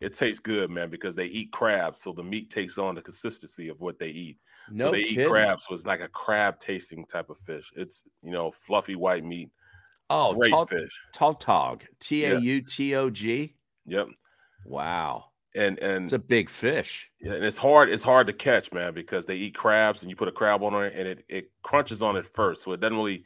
it 0.00 0.14
tastes 0.14 0.40
good, 0.40 0.70
man, 0.70 0.88
because 0.88 1.16
they 1.16 1.26
eat 1.26 1.52
crabs, 1.52 2.00
so 2.00 2.12
the 2.12 2.22
meat 2.22 2.48
takes 2.48 2.78
on 2.78 2.94
the 2.94 3.02
consistency 3.02 3.68
of 3.68 3.82
what 3.82 3.98
they 3.98 4.08
eat. 4.08 4.38
So 4.74 4.90
they 4.90 5.04
kidding. 5.04 5.20
eat 5.20 5.28
crabs, 5.28 5.66
so 5.68 5.74
it's 5.74 5.86
like 5.86 6.00
a 6.00 6.08
crab 6.08 6.58
tasting 6.58 7.04
type 7.06 7.30
of 7.30 7.38
fish. 7.38 7.72
It's 7.76 8.04
you 8.22 8.32
know 8.32 8.50
fluffy 8.50 8.96
white 8.96 9.24
meat. 9.24 9.50
Oh, 10.10 10.34
great 10.34 10.50
taut- 10.50 10.68
fish. 10.68 11.00
Tautog. 11.12 11.84
T 12.00 12.24
A 12.24 12.38
U 12.38 12.60
T 12.60 12.94
O 12.94 13.10
G. 13.10 13.54
Yep. 13.86 14.08
Wow. 14.64 15.26
And 15.54 15.78
and 15.78 16.04
It's 16.04 16.12
a 16.12 16.18
big 16.18 16.50
fish. 16.50 17.08
Yeah, 17.20 17.32
and 17.32 17.44
it's 17.44 17.58
hard. 17.58 17.88
It's 17.88 18.04
hard 18.04 18.26
to 18.26 18.32
catch, 18.32 18.72
man, 18.72 18.92
because 18.92 19.24
they 19.24 19.36
eat 19.36 19.54
crabs, 19.54 20.02
and 20.02 20.10
you 20.10 20.16
put 20.16 20.28
a 20.28 20.32
crab 20.32 20.62
on 20.62 20.74
it, 20.84 20.92
and 20.94 21.08
it, 21.08 21.24
it 21.28 21.50
crunches 21.62 22.02
on 22.02 22.16
it 22.16 22.26
first, 22.26 22.62
so 22.62 22.72
it 22.72 22.80
doesn't 22.80 22.96
really 22.96 23.24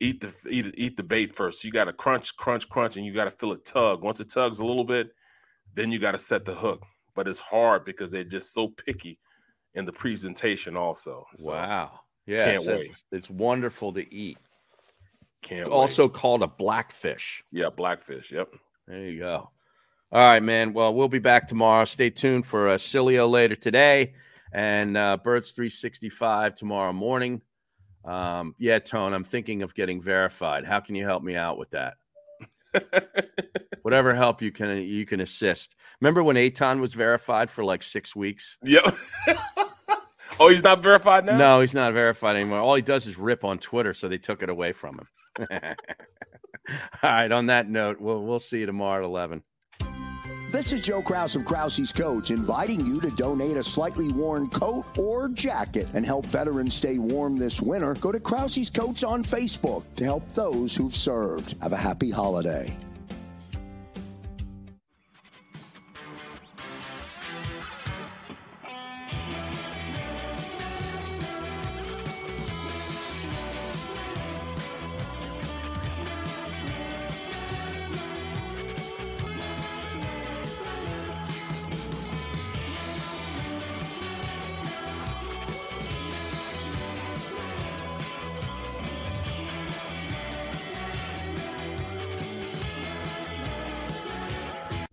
eat 0.00 0.20
the 0.20 0.34
eat 0.48 0.72
eat 0.76 0.96
the 0.96 1.02
bait 1.02 1.34
first. 1.34 1.64
You 1.64 1.72
got 1.72 1.84
to 1.84 1.92
crunch, 1.92 2.36
crunch, 2.36 2.68
crunch, 2.68 2.96
and 2.96 3.04
you 3.04 3.12
got 3.12 3.24
to 3.24 3.30
feel 3.32 3.52
it 3.52 3.64
tug. 3.64 4.04
Once 4.04 4.20
it 4.20 4.30
tugs 4.30 4.60
a 4.60 4.64
little 4.64 4.84
bit, 4.84 5.10
then 5.74 5.90
you 5.90 5.98
got 5.98 6.12
to 6.12 6.18
set 6.18 6.44
the 6.44 6.54
hook. 6.54 6.84
But 7.16 7.26
it's 7.26 7.40
hard 7.40 7.84
because 7.84 8.12
they're 8.12 8.22
just 8.22 8.54
so 8.54 8.68
picky 8.68 9.18
in 9.74 9.84
the 9.84 9.92
presentation. 9.92 10.76
Also, 10.76 11.26
So, 11.34 11.52
wow. 11.52 12.00
Yeah. 12.26 12.44
can't 12.52 12.66
it 12.66 12.68
wait. 12.68 12.96
It's 13.12 13.30
wonderful 13.30 13.92
to 13.94 14.14
eat. 14.14 14.38
Can't 15.42 15.70
also 15.70 16.04
wait. 16.06 16.14
called 16.14 16.42
a 16.42 16.46
blackfish. 16.48 17.42
Yeah, 17.52 17.70
blackfish. 17.70 18.32
Yep. 18.32 18.54
There 18.86 19.04
you 19.04 19.18
go. 19.20 19.50
All 20.10 20.20
right, 20.20 20.42
man. 20.42 20.72
Well, 20.72 20.94
we'll 20.94 21.08
be 21.08 21.18
back 21.18 21.46
tomorrow. 21.46 21.84
Stay 21.84 22.10
tuned 22.10 22.46
for 22.46 22.70
uh, 22.70 22.74
Cilio 22.76 23.30
later 23.30 23.54
today 23.54 24.14
and 24.52 24.96
uh, 24.96 25.18
Birds 25.22 25.52
365 25.52 26.54
tomorrow 26.54 26.92
morning. 26.92 27.42
Um, 28.04 28.54
yeah, 28.58 28.78
Tone, 28.78 29.12
I'm 29.12 29.24
thinking 29.24 29.62
of 29.62 29.74
getting 29.74 30.00
verified. 30.00 30.64
How 30.64 30.80
can 30.80 30.94
you 30.94 31.04
help 31.04 31.22
me 31.22 31.36
out 31.36 31.58
with 31.58 31.70
that? 31.70 31.94
Whatever 33.88 34.14
help 34.14 34.42
you 34.42 34.52
can 34.52 34.82
you 34.82 35.06
can 35.06 35.18
assist. 35.18 35.74
Remember 36.02 36.22
when 36.22 36.36
Aton 36.36 36.78
was 36.78 36.92
verified 36.92 37.48
for 37.48 37.64
like 37.64 37.82
six 37.82 38.14
weeks? 38.14 38.58
Yep. 38.62 38.84
oh, 40.38 40.50
he's 40.50 40.62
not 40.62 40.82
verified 40.82 41.24
now. 41.24 41.38
No, 41.38 41.60
he's 41.62 41.72
not 41.72 41.94
verified 41.94 42.36
anymore. 42.36 42.58
All 42.58 42.74
he 42.74 42.82
does 42.82 43.06
is 43.06 43.16
rip 43.16 43.44
on 43.44 43.58
Twitter, 43.58 43.94
so 43.94 44.06
they 44.06 44.18
took 44.18 44.42
it 44.42 44.50
away 44.50 44.72
from 44.72 44.98
him. 44.98 45.48
All 47.02 47.10
right. 47.10 47.32
On 47.32 47.46
that 47.46 47.70
note, 47.70 47.98
we'll 47.98 48.22
we'll 48.22 48.40
see 48.40 48.58
you 48.58 48.66
tomorrow 48.66 49.02
at 49.02 49.06
eleven. 49.06 49.42
This 50.52 50.70
is 50.72 50.84
Joe 50.84 51.00
Kraus 51.00 51.34
of 51.34 51.46
Krause's 51.46 51.90
Coats 51.90 52.28
inviting 52.28 52.84
you 52.84 53.00
to 53.00 53.10
donate 53.12 53.56
a 53.56 53.64
slightly 53.64 54.12
worn 54.12 54.50
coat 54.50 54.84
or 54.98 55.30
jacket 55.30 55.88
and 55.94 56.04
help 56.04 56.26
veterans 56.26 56.74
stay 56.74 56.98
warm 56.98 57.38
this 57.38 57.62
winter. 57.62 57.94
Go 57.94 58.12
to 58.12 58.20
Krause's 58.20 58.68
Coats 58.68 59.02
on 59.02 59.24
Facebook 59.24 59.84
to 59.96 60.04
help 60.04 60.28
those 60.34 60.76
who've 60.76 60.94
served. 60.94 61.54
Have 61.62 61.72
a 61.72 61.78
happy 61.78 62.10
holiday. 62.10 62.76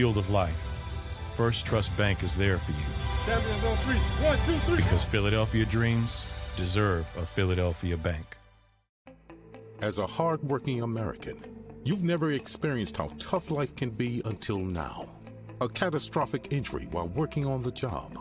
field 0.00 0.16
of 0.16 0.30
life, 0.30 0.56
First 1.34 1.66
Trust 1.66 1.94
Bank 1.94 2.22
is 2.22 2.34
there 2.34 2.56
for 2.56 2.72
you 2.72 2.86
Champions 3.26 3.64
on 3.64 3.76
three. 3.84 3.98
One, 4.26 4.38
two, 4.46 4.56
three. 4.64 4.76
because 4.76 5.04
Philadelphia 5.04 5.66
dreams 5.66 6.24
deserve 6.56 7.06
a 7.18 7.26
Philadelphia 7.26 7.98
bank. 7.98 8.24
As 9.82 9.98
a 9.98 10.06
hardworking 10.06 10.80
American, 10.80 11.36
you've 11.84 12.02
never 12.02 12.32
experienced 12.32 12.96
how 12.96 13.10
tough 13.18 13.50
life 13.50 13.76
can 13.76 13.90
be 13.90 14.22
until 14.24 14.56
now. 14.56 15.06
A 15.60 15.68
catastrophic 15.68 16.50
injury 16.50 16.88
while 16.90 17.08
working 17.08 17.44
on 17.44 17.60
the 17.60 17.70
job. 17.70 18.18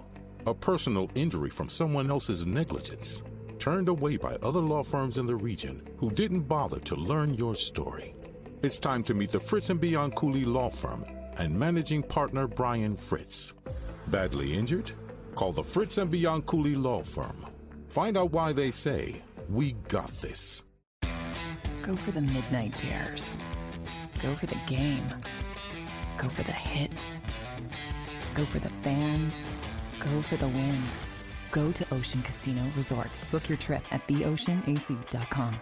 A 0.47 0.53
personal 0.53 1.09
injury 1.15 1.49
from 1.49 1.69
someone 1.69 2.11
else's 2.11 2.45
negligence. 2.45 3.23
Turned 3.57 3.87
away 3.87 4.17
by 4.17 4.35
other 4.43 4.59
law 4.59 4.83
firms 4.83 5.17
in 5.17 5.25
the 5.25 5.37
region 5.37 5.87
who 5.95 6.11
didn't 6.11 6.41
bother 6.41 6.81
to 6.81 6.95
learn 6.95 7.35
your 7.35 7.55
story. 7.55 8.15
It's 8.63 8.79
time 8.79 9.01
to 9.03 9.13
meet 9.13 9.31
the 9.31 9.39
Fritz 9.39 9.69
and 9.69 9.79
Bianculli 9.79 10.45
Law 10.45 10.69
Firm 10.69 11.05
and 11.39 11.57
managing 11.57 12.03
partner 12.03 12.47
Brian 12.47 12.95
Fritz. 12.95 13.53
Badly 14.07 14.53
injured? 14.53 14.91
Call 15.35 15.51
the 15.51 15.63
Fritz 15.63 15.97
and 15.97 16.11
Bianculli 16.11 16.79
Law 16.79 17.01
Firm. 17.01 17.45
Find 17.89 18.17
out 18.17 18.31
why 18.31 18.53
they 18.53 18.71
say, 18.71 19.23
We 19.49 19.73
got 19.87 20.11
this. 20.11 20.63
Go 21.81 21.95
for 21.95 22.11
the 22.11 22.21
midnight 22.21 22.77
dares. 22.77 23.37
Go 24.21 24.35
for 24.35 24.45
the 24.45 24.57
game. 24.67 25.07
Go 26.17 26.29
for 26.29 26.43
the 26.43 26.51
hits. 26.51 27.17
Go 28.35 28.45
for 28.45 28.59
the 28.59 28.69
fans. 28.83 29.33
Go 29.99 30.21
for 30.21 30.35
the 30.35 30.47
win. 30.47 30.83
Go 31.51 31.71
to 31.71 31.85
Ocean 31.93 32.21
Casino 32.21 32.61
Resort. 32.75 33.09
Book 33.31 33.49
your 33.49 33.57
trip 33.57 33.81
at 33.91 34.05
theoceanac.com. 34.07 35.59